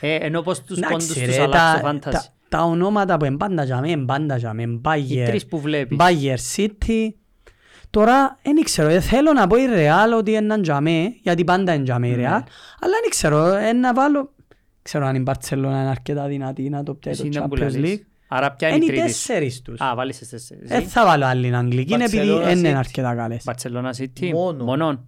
ε, 0.01 0.15
ενώ 0.15 0.43
πως 0.43 0.61
τους 0.63 0.77
Εντάξει, 0.77 0.93
πόντους 0.97 1.25
τους 1.27 1.37
ρε, 1.37 1.43
αλλάξω 1.43 1.75
τα- 1.75 1.81
φάνταση. 1.83 2.29
τα- 2.29 2.35
τα 2.59 2.63
ονόματα 2.65 3.17
που 3.17 3.25
εμπάντα 3.25 3.65
για 3.65 3.81
μέ, 3.81 3.91
εμπάντα 3.91 4.37
για 4.37 4.53
μέ, 4.55 4.63
Οι 4.63 4.79
Μπάγερ, 4.81 5.29
τρεις 5.29 5.47
που 5.47 5.61
βλέπεις. 5.61 5.97
Bayer 6.01 6.37
City. 6.57 7.09
Τώρα, 7.91 8.39
δεν 8.43 8.63
ξέρω, 8.65 8.89
δεν 8.89 9.03
θέλω 9.03 9.33
να 9.33 9.47
πω 9.47 9.57
η 9.57 9.67
Real 9.75 10.19
ότι 10.19 10.31
είναι 10.33 10.57
για 10.63 10.81
μέ, 10.81 11.09
γιατί 11.23 11.45
πάντα 11.45 11.75
είναι 11.75 11.85
για 11.85 11.99
μέ 11.99 12.07
η 12.09 12.17
Ναι. 12.17 12.23
Real, 12.23 12.43
αλλά 12.81 12.95
δεν 13.03 13.11
ξέρω, 13.11 13.45
ε, 13.55 13.73
να 13.73 13.95
βάλω... 13.95 14.33
Ξέρω 14.93 15.07
αν 15.07 15.15
η 15.15 15.23
Barcelona 15.27 15.53
είναι 15.57 15.89
αρκετά 15.89 16.27
δυνατή 16.27 16.69
να 16.69 16.83
το 16.83 16.95
πιάει 16.95 17.15
Εσύ 17.15 17.29
το 17.29 17.41
δεν 17.41 17.49
που 17.49 17.57
Champions 17.57 17.61
λαλείς. 17.61 17.99
League. 17.99 18.05
Άρα 18.29 18.53
ποια 18.53 18.69
είναι 18.69 18.77
Είναι 18.77 18.85
η 18.85 18.89
οι 18.89 18.91
τρίτη. 18.91 19.07
τέσσερις 19.07 19.63
τους. 19.63 19.81
Α, 19.81 19.93
βάλεις 19.95 20.19
τις 20.19 20.29
τέσσερις. 20.29 20.69
Δεν 20.69 20.83
θα 20.83 21.05
βάλω 21.07 21.25
άλλη 21.25 21.57
Αγγλική, 21.57 21.93
είναι 21.93 22.05
επειδή 22.05 22.29
Barcelona 22.33 22.43
δεν 22.45 22.59
είναι 22.59 22.71
City. 22.73 22.77
αρκετά 22.79 23.15
καλές. 23.15 23.45
Barcelona 23.45 23.91
City. 24.01 24.31
Μόνο. 24.33 24.65
Μόνον. 24.65 25.05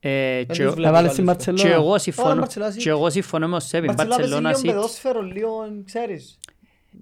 Ε, 0.00 0.34
Δεν 0.36 0.46
και- 0.46 0.64
τους 0.64 0.74
βλέπω 0.74 0.88
Έβαλες 0.88 1.12
την 1.14 1.30
άλλους. 1.30 1.44
Barcelona. 1.44 1.54
Και 1.54 1.68
εγώ 1.68 1.84
Βάλε 1.86 1.98
συμφωνώ, 1.98 2.42
Barcelona 2.42 2.68
City. 2.74 2.76
και 2.76 2.88
εγώ 2.88 3.10
συμφωνώ 3.10 3.48
με 3.48 3.56
ο 3.56 3.60
Σέβιν. 3.60 3.90
Barcelona 3.92 3.96
παίζει 3.96 4.32
Barcelona 4.34 4.40
λίγο 4.40 4.58
City. 4.58 4.66
πεδόσφαιρο, 4.66 5.20
λίγο, 5.22 5.50
ξέρεις. 5.84 6.38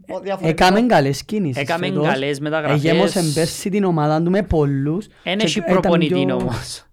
ο- 0.08 0.20
διαφορετικό. 0.20 0.64
Έκαμε 0.66 0.86
καλές 0.86 1.24
κινήσεις 1.24 1.62
Έκαμε 1.62 1.86
φέτος. 1.86 2.06
καλές 2.06 2.40
μεταγραφές. 2.40 2.84
Εγέμωσε 2.84 3.20
πέρσι 3.34 3.70
την 3.70 3.84
ομάδα 3.84 4.22
του 4.22 4.30
με 4.30 4.42
πολλούς. 4.42 5.06
Εν 5.22 5.38
και 5.38 5.44
έχει 5.44 5.58
ήταν 5.58 5.72
προπονητή 5.80 6.14
πιο- 6.24 6.34
όμως. 6.36 6.86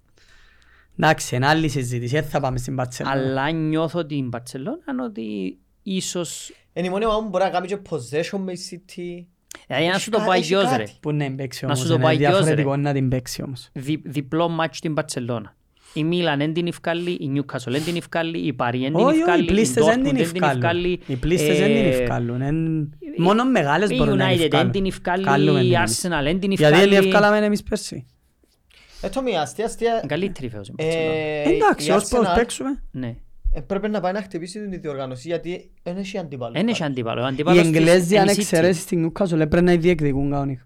Εντάξει, 1.00 1.36
είναι 1.36 1.48
άλλη 1.48 1.68
συζήτηση, 1.70 2.14
δεν 2.16 2.24
θα 2.24 2.40
πάμε 2.40 2.58
στην 2.58 2.76
Barcelona. 2.80 3.04
Αλλά 3.06 3.52
νιώθω 3.52 4.06
την 4.06 4.30
Barcelona 4.34 5.06
ότι 5.06 5.58
ίσως... 5.84 6.52
Είναι 6.74 6.88
η 6.88 6.90
μόνη 6.90 7.06
ομάδα 7.06 7.22
που 7.24 7.30
μπορεί 7.30 7.44
να 7.44 7.50
κάνει 7.50 7.68
και 7.68 7.78
possession 7.90 8.40
με 8.44 8.52
η 8.52 8.58
City. 8.72 9.26
Δηλαδή 9.68 9.86
να 9.86 9.92
Έχει 9.92 10.00
σου 10.00 10.10
το 10.10 10.18
κα- 10.18 10.26
πάει 10.26 10.40
έχει 10.40 10.48
γιος 10.48 10.64
κάτι. 10.64 10.78
ρε. 10.78 10.84
Που 11.00 11.12
ναι, 11.12 11.30
παίξει 11.30 11.66
Να 11.66 11.68
όμως, 11.72 11.82
σου 11.82 11.88
το 11.88 11.94
είναι 11.94 12.04
πάει 12.04 12.16
γιος, 12.16 12.28
ρε. 12.32 12.36
διαφορετικό 12.38 12.76
να 12.76 12.94
την 12.94 13.10
παίξει 13.10 13.44
όμως. 13.44 13.70
Δι, 13.74 14.02
διπλό 14.06 14.50
μάτς 14.50 14.78
στην 14.78 14.94
Barcelona. 14.98 15.42
Η 15.94 16.04
Μίλαν 16.04 16.38
δεν 16.38 16.54
την 16.54 16.68
ευκάλλει, 16.68 17.12
η 17.12 17.32
Newcastle 17.36 17.68
δεν 17.72 17.84
την 17.84 17.96
ευκάλλει, 17.96 18.38
η 18.38 18.54
Παρί 18.54 18.80
δεν 18.80 18.88
την 18.88 18.96
Όχι, 18.96 19.06
όχι, 19.06 19.18
οι 19.18 19.20
ευκάλλει, 19.20 19.44
η 19.44 19.46
πλήστες 19.46 19.86
δεν 19.86 20.00
Dortmund 20.00 20.04
την 20.04 20.16
δεν 20.16 20.26
την 20.26 20.36
ευκάλλουν. 20.44 20.62
ευκάλλει. 20.64 21.00
Οι 21.08 21.16
πλήστες 21.16 21.58
δεν 21.58 21.68
την 21.68 21.76
ε, 21.86 21.88
ευκάλλουν. 21.90 22.42
Εν- 22.42 22.94
Μόνο 23.18 23.46
μεγάλες 23.46 23.90
Η 23.90 23.96
μπορούν 23.96 24.18
να 24.18 24.26
United 24.26 24.36
δεν 24.36 24.42
ευκάλλουν. 24.46 24.72
την 24.72 24.86
ευκάλλει, 24.86 25.24
Καλούμε 25.24 25.60
η 25.62 25.74
εμείς. 25.76 26.02
Arsenal 26.06 26.24
δεν 26.24 26.40
την 26.40 26.52
Γιατί 26.52 26.76
δεν 26.78 26.88
ευκάλλει. 26.90 27.08
ευκάλαμε 27.08 27.46
εμείς 27.46 27.64
πέρσι. 27.64 28.06
Ε, 29.02 29.10
το 29.10 29.22
μία, 29.22 29.42
αστεία, 29.42 29.66
αστεία. 29.66 29.92
Είναι 29.92 30.02
Καλύτερη 30.08 30.50
φέτος 30.50 30.68
η 30.68 30.74
Barcelona. 30.78 30.84
Ε, 30.84 31.42
Εντάξει, 31.50 31.88
η 31.88 31.92
ως 31.92 32.08
πώς 32.08 32.20
Arsenal, 32.28 32.36
παίξουμε. 32.36 32.84
Ναι. 32.92 33.16
ε, 33.54 33.60
Πρέπει 33.62 33.90
να 33.90 34.00
πάει 34.00 34.14
να 34.14 34.22
χτυπήσει 34.22 34.68
την 34.70 34.82
διοργάνωση 34.82 35.28
γιατί 35.28 35.72
δεν 35.84 35.98
έχει 35.98 36.18
αντίπαλο. 36.18 36.54
Δεν 36.54 36.68
έχει 36.68 36.84
αντίπαλο. 36.84 37.22
Ο 37.22 37.24
Οι 37.24 37.28
αντίπαλος 37.28 37.62
της 37.68 37.70
Εγγλέζοι 37.76 38.18
αν 38.18 38.22
είναι 38.24 38.32
η 38.32 38.36
City. 38.36 38.40
εξαιρέσεις 38.40 38.82
στην 38.82 39.06
Newcastle 39.12 39.50
πρέπει 39.50 39.62
να 39.62 39.76
διεκδικούν 39.76 40.32
κανονικά. 40.32 40.66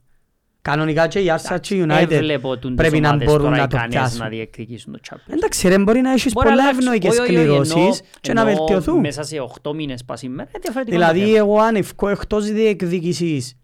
Κανονικά 0.61 1.07
και 1.07 1.19
η 1.19 1.25
Arsenal 1.37 1.57
και 1.61 1.75
η 1.75 1.85
United 1.89 2.11
Έβλεπω 2.11 2.57
τούν 2.57 2.75
τις 2.75 2.85
πρέπει 2.87 2.99
να 3.01 3.07
ομάδες 3.09 3.27
μπορούν 3.27 3.43
τώρα 3.43 3.57
να 3.57 3.63
οι 3.63 3.67
το 3.67 3.75
κανές 3.77 3.93
πιάσουν. 3.95 4.19
να 4.19 4.29
διεκδικήσουν 4.29 4.93
το 4.93 4.99
Champions. 5.09 5.33
Εντάξει 5.33 5.67
ρε, 5.67 5.77
μπορεί 5.79 6.01
να 6.01 6.11
έχεις 6.11 6.33
Μπορεί 6.33 6.47
να 6.47 6.53
πολλά 6.53 6.67
αλλάξεις. 6.69 6.83
ευνοϊκές 6.85 7.11
Όχι, 7.19 7.19
όχι, 7.21 7.31
όχι, 7.31 7.49
εννοώ- 7.49 7.63
κληρώσεις 7.63 8.01
και 8.21 8.33
να 8.33 8.41
εννοώ 8.41 8.55
βελτιωθούν. 8.55 8.99
Μέσα 8.99 9.23
σε 9.23 9.39
8 9.39 9.73
μήνες 9.73 10.03
πας 10.05 10.19
σήμερα, 10.19 10.49
είναι 10.49 10.59
διαφορετικό 10.61 10.97
το 10.99 11.05
Δηλαδή 11.11 11.25
θέμα. 11.25 11.37
εγώ 11.37 11.59
αν 11.59 11.75
ευκώ 11.75 12.07
εκτός 12.09 12.51
διεκδικησής 12.51 13.57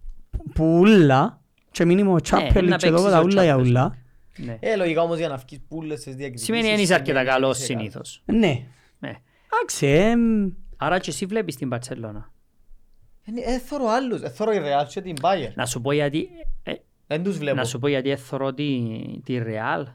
που 0.53 0.77
ούλα 0.79 1.41
και 1.71 1.85
μήνυμο 1.85 2.15
Champions 2.15 2.37
να 2.39 2.39
League 2.39 2.53
και 2.53 2.67
παίξεις 2.69 2.83
εδώ 2.89 3.09
τα 3.09 3.19
το 3.19 3.25
ούλα 3.25 3.43
για 3.43 3.55
Champions 3.57 3.59
ούλα. 3.59 3.97
Ναι. 4.37 4.57
Ε, 4.59 4.75
λογικά 4.75 5.01
όμως 5.01 5.17
για 5.17 5.27
να 5.27 5.35
βγεις 5.37 5.59
πουλες 5.67 5.99
στις 6.01 6.15
διακρισεις. 6.15 6.45
Σημαίνει 6.45 6.67
δεν 6.69 6.79
είσαι 6.79 6.93
αρκετά 6.93 7.23
καλός 7.23 7.57
συνήθως. 7.57 8.21
Ναι. 8.25 8.65
Ναι. 8.99 9.13
Εντάξει, 9.53 9.87
εμ, 9.87 10.49
Άρα 10.77 10.99
και 10.99 11.09
εσύ 11.09 11.25
βλέπεις 11.25 11.55
την 11.55 11.69
Barcelona. 11.73 12.23
Ε, 13.45 13.59
θωρώ 13.59 13.87
άλλους. 13.87 14.21
Ε, 14.21 14.29
θωρώ 14.29 14.51
η 14.51 14.59
Real 14.59 14.87
και 14.87 15.01
την 15.01 15.15
Bayern. 15.21 15.51
Να 15.55 15.65
σου 15.65 15.81
πω 15.81 15.91
γιατί, 15.91 16.29
ε, 16.63 16.73
Δεν 17.07 17.23
τους 17.23 17.37
βλέπω. 17.37 17.55
να 17.57 17.65
σου 17.65 17.79
πω 17.79 17.87
γιατί 17.87 18.09
έθωρω 18.09 18.53
τη, 18.53 18.81
τη 19.23 19.39
Real. 19.45 19.85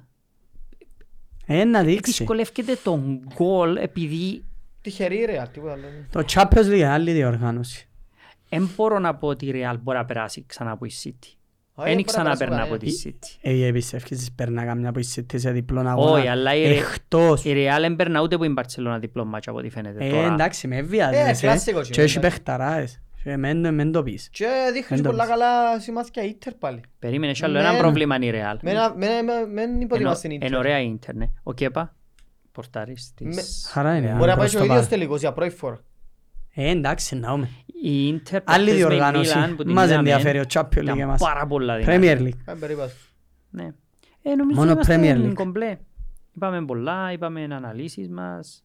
ε, 1.46 1.64
να 1.64 1.82
δείξει. 1.82 2.12
Δυσκολεύεται 2.12 2.76
τον 2.84 3.20
γκολ 3.34 3.76
επειδή 3.76 4.44
Τυχερή 4.82 5.16
η 5.16 5.26
Real, 5.28 5.46
τίποτα 5.52 5.72
άλλο. 5.72 5.82
Το 6.12 6.24
Champions 6.32 6.66
League 6.70 6.74
είναι 6.74 6.86
άλλη 6.86 7.12
διοργάνωση. 7.12 7.88
δεν 8.48 8.70
μπορώ 8.76 8.98
να 8.98 9.14
πω 9.14 9.28
ότι 9.28 9.46
η 9.46 9.52
Real 9.54 9.74
μπορεί 9.82 9.98
να 9.98 10.04
περάσει 10.04 10.44
ξανά 10.46 10.70
από 10.70 10.84
η 10.84 10.90
City. 11.02 11.28
Όχι, 11.80 11.88
Δεν 11.88 11.92
μπορεί 11.92 11.96
να 11.96 12.02
ξαναπερνά 12.02 12.54
περάσει 12.66 12.70
από 12.72 12.78
τη 12.84 12.90
κανένας. 13.02 13.62
City. 13.64 13.66
Ε, 13.68 13.72
πιστεύεις 13.72 14.32
περνά 14.34 14.64
καμιά 14.64 14.88
από 14.88 14.98
η 14.98 15.04
City 15.16 15.34
σε 15.34 15.50
διπλόν 15.50 15.86
αγώνα. 15.88 16.10
Όχι, 16.10 16.26
αλλά 16.28 16.54
η, 16.54 16.62
Εκτός. 16.76 17.44
η 17.44 17.52
Real 17.56 17.80
δεν 17.80 17.96
περνά 17.96 18.20
ούτε 18.20 18.34
από 18.34 18.44
την 18.44 18.54
Barcelona 18.58 18.96
διπλό 19.00 19.24
μάτσο 19.24 19.50
από 19.50 19.58
ό,τι 19.58 19.68
φαίνεται 19.70 20.06
Ε, 20.06 20.10
τώρα. 20.10 20.32
εντάξει, 20.32 20.68
με 20.68 20.76
Ε, 20.76 20.82
βιάζεσαι. 20.82 21.40
κλασικό 21.46 21.80
Και 21.80 21.88
έχει 21.88 22.00
εντάξει. 22.00 22.18
παιχταράες. 22.20 23.00
Και 23.24 23.36
μεν 23.36 23.74
μεν 23.74 23.92
το 23.92 24.02
πεις. 24.02 24.28
Και 24.32 24.46
δείχνει 24.72 24.96
Δεν 24.96 25.02
το 25.04 25.10
πολλά 25.10 25.22
πεις. 25.22 25.30
καλά 25.32 25.80
σημάδια 25.80 26.22
Ίντερ 26.22 26.54
πάλι. 26.54 26.80
Περίμενε 26.98 27.32
κι 27.32 27.44
άλλο 27.44 27.60
Ναι. 27.60 27.68
ένα 27.68 27.78
πρόβλημα 27.78 28.14
είναι 28.16 28.26
η 28.26 28.30
Real. 28.34 28.56
Μεν- 28.62 28.76
μεν- 28.96 29.24
μεν- 29.24 29.48
Μεν 29.52 29.68
Ενώ- 29.70 29.80
υποτιμάς 29.82 30.20
την 30.20 30.30
Είναι 30.30 30.44
Ίντερ. 30.46 30.58
ωραία 30.58 30.80
η 30.80 30.86
Ίντερ, 30.94 31.14
ναι. 31.14 31.26
Ο 31.42 31.52
Κέπα, 31.52 31.96
πορτάρις 32.52 33.12
της... 33.16 33.36
Με- 33.36 33.42
Χαρά 33.70 33.96
είναι. 33.96 34.12
Real. 34.12 34.16
Μπορεί 34.16 34.28
να 34.30 34.36
πάει 34.36 34.36
προς 34.36 34.50
και 34.50 34.56
ο 34.56 34.58
το 34.58 34.64
ίδιος 34.64 34.76
παρόν. 34.80 34.90
τελικός 34.98 35.20
για 35.20 35.32
πρώτη 35.32 35.50
φορά. 35.54 35.80
Ε, 36.54 36.70
εντάξει, 36.70 37.16
να 37.16 37.30
δούμε. 37.32 37.48
Η 37.82 38.06
Ίντερ 38.06 38.42
Άλλη 38.44 38.64
προχτές 38.64 38.64
με 38.66 38.70
η 38.72 38.74
διοργάνωση. 38.76 39.34
Μίλαν 39.34 39.56
που 39.56 39.62
την 39.64 39.72
Μας 39.72 39.84
είδαμε, 39.84 39.98
ενδιαφέρει 40.10 40.38
ο 40.38 40.44
Champions 40.52 40.64
League 40.78 40.82
ήταν 40.82 40.98
εμάς. 41.00 41.20
Πάρα 41.20 41.46
πολλά 41.46 41.76
δυνατή. 41.78 41.98
Premier 42.02 42.18
League. 42.22 42.38
Κάνε 42.44 42.60
περίπατο. 42.60 42.92
Ναι. 43.50 43.68
Ε, 44.22 44.34
νομίζω 44.34 44.60
Μόνο 44.60 44.70
είμαστε 44.72 44.96
Premier 45.00 45.26
League. 45.28 45.34
κομπλέ. 45.34 45.76
Είπαμε 46.36 46.64
πολλά, 46.64 47.12
είπαμε 47.12 47.42
αναλύσεις 47.50 48.08
μας. 48.08 48.64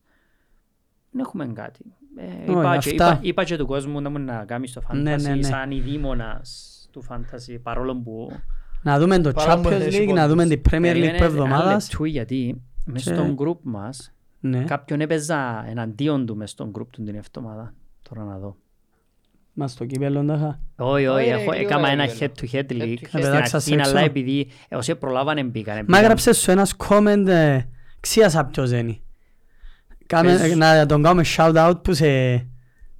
Δεν 1.11 1.21
έχουμε 1.21 1.45
κάτι. 1.47 1.79
Ε, 2.17 2.51
Όχι, 2.51 2.59
είπα, 2.59 2.77
και, 2.77 2.89
αυτά. 2.89 2.91
είπα, 3.11 3.19
είπα 3.21 3.43
και 3.43 3.57
του 3.57 3.65
κόσμου 3.65 4.01
να 4.01 4.09
μου 4.09 4.19
να 4.19 4.45
κάνεις 4.45 4.73
το 4.73 4.81
fantasy 4.87 4.95
Ναι, 5.01 5.15
ναι, 5.15 5.33
ναι. 5.35 5.41
σαν 5.43 5.71
η 5.71 5.79
δίμονας 5.79 6.79
του 6.91 7.03
fantasy 7.09 7.57
παρόλο 7.63 7.95
που 7.95 8.31
Να 8.81 8.99
δούμε 8.99 9.19
το 9.19 9.31
Παρά 9.31 9.59
που 9.59 9.67
Champions 9.69 9.71
έχει 9.71 9.97
League, 10.09 10.13
να 10.13 10.27
πόντους. 10.27 10.27
δούμε 10.27 10.45
την 10.55 10.61
Premier 10.69 10.75
League 10.75 10.81
Περίμενε 10.81 11.11
που 11.11 11.15
ένα 11.17 11.25
εβδομάδας. 11.25 11.87
λεπτού, 11.89 12.05
γιατί 12.05 12.61
μες 12.85 13.03
Και- 13.03 13.13
στον 13.13 13.35
group 13.39 13.57
μας 13.61 14.13
Ναι, 14.39 14.63
κάποιον 14.63 15.01
έπαιζα 15.01 15.65
εναντίον 15.67 16.25
του 16.25 16.35
μες 16.35 16.49
στον 16.49 16.71
group 16.77 16.87
του 16.89 17.03
την 17.03 17.15
εβδομάδα. 17.15 17.73
Τώρα 18.09 18.23
να 18.23 18.37
δω. 18.37 18.57
Μας 19.57 19.71
στο 19.71 19.85
κύπελλο 19.85 20.25
τάχα. 20.25 20.59
Όχι, 20.75 21.07
όχι, 21.07 21.21
Όχι, 21.21 21.29
έχω- 21.29 21.51
ρε, 21.51 21.59
έκανα 21.59 21.79
ωραία, 21.81 21.91
ένα 21.91 22.05
κύπελλο. 22.05 22.31
head 22.33 22.41
to 22.41 22.55
head 22.55 22.81
league 22.81 22.93
to 22.93 23.01
head. 23.01 23.07
στην 23.07 23.21
Πετάξα 23.21 23.55
αρχή, 23.55 23.69
σε 23.69 23.75
έξω. 23.75 23.89
αλλά 23.89 24.01
επειδή 24.01 24.47
όσοι 24.71 24.95
προλάβανε 24.95 25.43
μπήκανε. 25.43 25.77
Μα 25.77 25.83
μπήκαν. 25.85 26.01
έγραψες 26.03 26.37
σου 26.37 26.51
ένας 26.51 26.73
comment, 26.87 27.27
ε, 27.27 27.59
ξίασα 27.99 28.45
ποιος 28.45 28.71
είναι. 28.71 28.97
Κάμε- 30.05 30.37
Πες. 30.39 30.55
Να 30.55 30.85
τον 30.85 31.03
κάνουμε 31.03 31.23
shout 31.37 31.55
out 31.55 31.83
που 31.83 31.93
σε, 31.93 32.07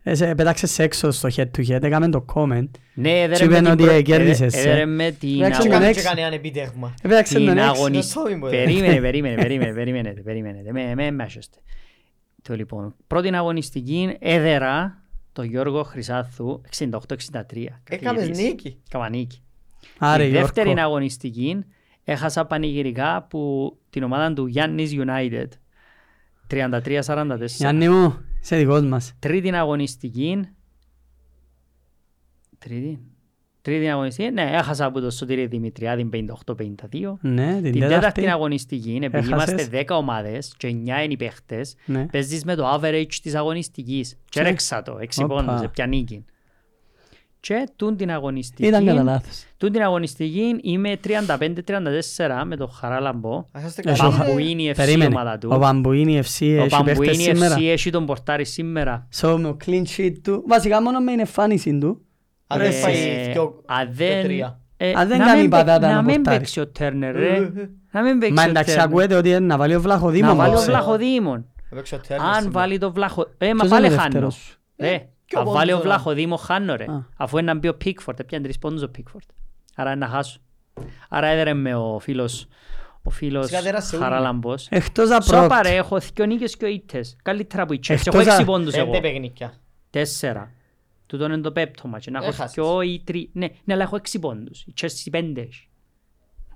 ε, 0.03 0.15
σε 0.15 0.36
πέταξες 0.36 0.72
σε 0.72 0.84
έξω 0.84 1.11
στο 1.11 1.30
head 1.36 1.45
to 1.57 1.68
head, 1.76 1.84
έκαμε 1.84 2.10
το 2.10 2.26
comment. 2.34 2.69
Ναι, 2.94 3.11
έδερε 3.22 3.36
Σου 3.36 3.45
με 3.45 3.52
είπαν 3.57 3.64
την 3.64 3.72
ότι 3.73 3.84
προ- 3.84 4.02
κέρδισες, 4.02 4.53
έδε- 4.53 4.65
ε. 4.65 4.69
έδερε 4.69 4.86
με 4.86 5.11
την 5.11 5.41
Εντάξει, 5.41 5.61
Και 5.61 5.68
τον 5.68 5.72
αγωνιστική. 5.72 5.72
κάνει 5.72 5.86
έξι. 5.88 6.02
και 6.02 6.07
κάνει 6.07 6.22
ένα 6.22 6.36
επιτεύγμα. 6.36 6.94
Έπαιξε 7.02 7.34
τον 7.34 7.45
Την 7.48 7.57
έξω. 7.57 7.69
αγωνιστική. 7.69 8.19
Το 8.23 8.30
σώμα, 8.30 8.49
Περίμενε, 8.49 8.99
περίμενε, 8.99 9.36
περίμενε, 9.36 9.73
περιμένετε, 9.73 10.22
περιμένετε. 10.22 10.72
Με, 10.72 10.95
με 10.95 11.11
μέσεστε. 11.11 11.57
Το 12.41 12.53
λοιπόν, 12.56 12.95
πρώτη 13.07 13.36
αγωνιστική 13.36 14.15
έδερα 14.19 15.03
το 15.36 15.44
Γιώργο 15.44 15.84
Χρυσάθου 15.84 16.62
68-63. 16.78 16.90
Έκαμες 17.90 18.22
καθηγητής. 18.22 18.38
νίκη. 18.38 18.78
Έκαμα 18.88 19.10
νίκη. 19.10 19.41
Άρε 19.98 20.28
Η 20.28 20.32
δεύτερη 20.32 20.68
Γιώργο. 20.68 20.86
αγωνιστική 20.86 21.64
έχασα 22.03 22.45
πανηγυρικά 22.45 23.26
που 23.30 23.72
την 23.90 24.03
ομάδα 24.03 24.34
του 24.34 24.45
Γιάννης 24.45 24.91
United 24.95 25.48
33-44. 26.48 27.45
Γιάννη 27.45 27.90
μου, 27.90 28.18
είσαι 28.41 28.56
δικός 28.57 28.82
μας. 28.82 29.14
Τρίτη 29.20 29.49
αγωνιστική. 29.56 30.48
Τρίτη. 32.57 32.99
Τρίτη 33.66 33.90
αγωνιστική. 33.90 34.30
Ναι, 34.32 34.50
έχασα 34.54 34.86
από 34.86 35.00
το 35.00 35.10
Σωτήρη 35.10 35.46
Δημητριάδη 35.46 36.10
58-52. 36.14 37.18
Ναι, 37.22 37.54
την 37.54 37.72
Την 37.72 37.72
τέταρτη. 37.72 37.94
τέταρτη 37.96 38.28
αγωνιστική, 38.30 39.00
επειδή 39.04 39.28
Έχασες. 39.32 39.52
είμαστε 39.52 39.84
10 39.88 39.96
ομάδες 39.98 40.54
και 40.58 40.68
9 40.68 40.72
είναι 41.04 41.14
οι 41.14 41.18
παίχτες, 41.18 41.76
Ναι. 41.86 42.06
παίζεις 42.12 42.44
με 42.44 42.56
το 42.56 42.74
average 42.76 43.14
της 43.22 43.36
αγωνιστικής. 43.36 44.10
Και 44.14 44.20
Και- 44.30 44.42
ρέξα 44.42 44.82
το, 44.82 44.98
6 45.00 45.24
Όπα. 45.24 45.36
πόντους, 45.36 45.62
έπια 45.62 45.86
νίκη. 45.86 46.26
Και 47.40 47.68
τούν 47.76 47.98
την 47.98 48.12
αγωνιστική, 48.12 48.68
Ήταν 48.68 48.86
κατά 48.86 49.04
λάθος. 49.04 49.44
τούν 49.58 49.72
την 49.72 49.82
αγωνιστική 49.82 50.56
είμαι 50.62 50.98
35-34 50.98 52.44
με 52.46 52.56
το 52.56 52.68
Χαράλαμπο. 52.68 53.46
Ας 53.52 53.64
είστε 53.64 53.82
Έχει 53.86 54.00
καλοί. 54.00 54.14
ο- 54.14 54.18
Παμπουίνι 54.18 54.70
FC 54.70 54.76
Περίμενε. 54.76 55.16
ομάδα 55.16 55.38
του. 55.38 55.50
Ο 55.52 55.58
Παμπουίνι 55.60 56.18
FC 56.24 56.42
Ο 56.42 56.46
έχει 56.46 56.58
παίχτες 56.58 56.70
Παμπουίνι 56.98 57.16
σήμερα. 57.24 57.56
FC 57.58 57.62
έχει 57.62 57.90
τον 57.90 58.06
πορτάρι 58.06 58.46
σήμερα. 58.46 59.08
So, 59.22 59.36
με 59.40 59.48
ο 59.48 59.58
clean 59.66 59.84
sheet 59.98 60.14
του, 60.24 60.44
βασικά 60.48 60.82
μόνο 60.82 61.00
με 61.00 61.12
την 61.12 61.20
εμφάνιση 61.20 61.78
του. 61.78 62.00
Αν 62.48 62.60
δεν 62.60 62.68
Ε, 62.70 62.72
φάει 62.72 63.30
δυο- 63.32 63.64
αν 63.66 63.88
δυο 63.92 64.08
δεν- 64.08 64.24
τρία. 64.24 64.60
ε, 64.78 64.92
Αν 64.96 65.08
δεν 65.08 65.18
να 65.20 65.26
κάνει 65.26 65.42
μην 65.42 65.50
παί- 65.50 65.66
πατάτα 65.66 65.88
να 65.88 65.94
Να 65.94 66.02
μην 66.02 66.16
πορτάρει. 66.16 66.38
παίξει 66.38 66.60
ο 66.60 66.68
Τέρνερ, 66.68 67.16
ρε. 67.16 67.40
Να 67.92 68.02
μην 68.02 68.20
παίξει 68.20 68.34
Μα 68.34 68.44
ο 68.44 68.50
εντάξει, 68.50 68.70
Τέρνερ. 68.70 68.86
ακούετε 68.88 69.16
ότι 69.16 69.30
είναι 69.30 69.40
να 69.40 69.58
βάλει 69.58 69.76
ο 69.76 69.82
Βλαχοδήμο. 69.82 70.28
Να 70.28 70.36
βάλει 70.36 70.50
ο 70.50 70.52
όμως, 70.54 70.64
ε. 70.68 70.70
Βλαχοδήμον. 70.70 71.46
Έπαιξε 71.72 71.96
ο 71.96 72.00
Τέρνερ 72.08 72.28
Αν 72.28 72.34
σήμερα. 72.34 72.52
βάλει 72.52 72.78
το 72.78 72.92
Βλάχο... 72.92 73.28
Ε, 73.38 73.48
μα 73.48 73.54
Ποιος 73.60 73.70
πάλι 73.70 73.86
είναι 73.86 73.96
ο 73.96 73.98
χάνω. 73.98 74.10
δεύτερος; 74.12 74.58
Ρε, 74.80 75.08
ποιο 75.26 75.40
αν 75.40 75.44
πόντος 75.46 75.60
βάλει 75.60 75.72
ο 75.72 75.76
τώρα; 75.78 75.88
Βλαχοδήμο 75.90 76.36
χάνω 76.36 76.76
ρε. 76.76 76.84
Α. 76.84 77.06
Αφού 77.18 77.38
είναι 77.38 77.54
να 77.54 77.60
μπει 77.60 77.68
ο 77.68 77.76
Πίκφορτ, 77.76 78.20
έπιαν 78.20 78.42
τρεις 78.44 78.60
πόντους 78.60 78.82
ο 78.82 78.90
Πίκφορτ. 78.90 79.26
Άρα 79.76 79.92
είναι 79.92 80.06
να 80.06 80.12
χάσω. 80.12 80.40
Άρα 81.10 81.28
έδερε 81.28 81.54
με 81.54 81.76
ο 81.76 82.00
φίλος 82.00 82.48
ο 83.04 83.10
φίλος 83.10 83.46
Σιγά 83.48 83.62
τέρασε 83.62 83.96
ούλοι. 83.96 84.06
Χαράλαμπος. 84.06 84.68
Εκτός 84.70 85.12
απ' 85.12 85.22
Σώπα 85.24 85.48
πρώτη. 85.48 85.68
ρε, 85.70 85.76
έχω 85.76 85.98
δυο 86.14 86.26
νίκες 86.26 86.58
και 86.58 86.66
ο 86.66 86.68
ήττες. 86.68 87.16
Καλύτερα 87.24 87.64
από 87.64 87.74
οι 87.74 87.80
Chelsea. 87.88 87.90
Εκτός 87.92 88.08
Έχω 88.08 88.20
έξι 88.20 88.42
α- 88.42 88.46
πόντους 88.46 88.74
εγώ. 88.74 88.92
Πέντε 88.92 89.08
παιχνίκια. 89.10 89.54
Τέσσερα. 89.90 90.52
Τούτον 91.07 91.32
είναι 91.32 91.41
το 91.41 91.52
πέπτο 91.52 91.88
μάτσο. 91.88 92.11
Να 92.11 92.18
έχω 92.18 92.27
Έχασες. 92.27 92.53
δυο 92.53 92.82
ή 92.82 93.02
τρει... 93.03 93.30
Ναι, 93.34 93.48
ναι, 93.64 93.73
αλλά 93.73 93.84
έχω 93.84 93.95
έξι 93.95 94.19
πόντους. 94.19 94.61
Η 94.61 94.73
Chelsea 94.82 95.07
πέντε 95.11 95.41
έχει. 95.41 95.68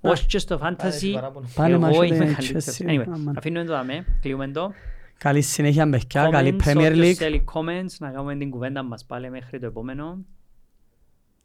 Όχι 0.02 0.26
και 0.26 0.40
στο 0.40 0.58
Πάλι 0.58 0.76
fantasy, 0.80 1.12
παράπονο. 1.14 1.48
Πάλι 1.56 1.74
εγώ 1.74 1.82
μάχεται 1.82 2.06
είμαι 2.16 2.26
η 2.26 2.34
καλύτερος. 2.34 2.66
Chelsea, 2.66 2.86
Anyway, 2.90 3.04
αμάν. 3.14 3.38
αφήνουμε 3.38 3.66
το 3.66 3.72
δαμέ, 3.72 4.06
κλείουμε 4.22 4.48
το. 4.48 4.72
Καλή 5.18 5.42
συνέχεια 5.42 5.90
παιδιά, 5.90 6.30
καλή 6.30 6.56
Comments, 6.64 6.68
Premier 6.68 6.90
όποιος 6.92 7.08
League. 7.10 7.14
θέλει 7.14 7.44
comments, 7.54 7.94
να 8.00 8.10
κάνουμε 8.12 8.36
την 8.36 8.50
κουβέντα 8.50 8.84
μας 8.84 9.06
πάλι 9.06 9.30
μέχρι 9.30 9.60
το 9.60 9.66
επόμενο. 9.66 10.18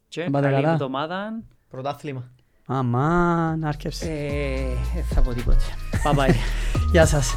Και 0.07 0.23
Να 0.23 0.29
πάτε 0.31 0.45
καλή 0.49 0.61
καλά. 0.61 0.73
εβδομάδα. 0.73 1.43
Πρωτάθλημα. 1.69 2.31
Αμάν, 2.65 3.63
άρκευσε. 3.63 4.05
Ε, 4.11 4.59
δεν 4.95 5.03
θα 5.03 5.21
πω 5.21 5.33
τίποτε. 5.33 5.63
Bye 6.05 6.17
bye. 6.19 6.33
Γεια 6.91 7.05
σας. 7.05 7.33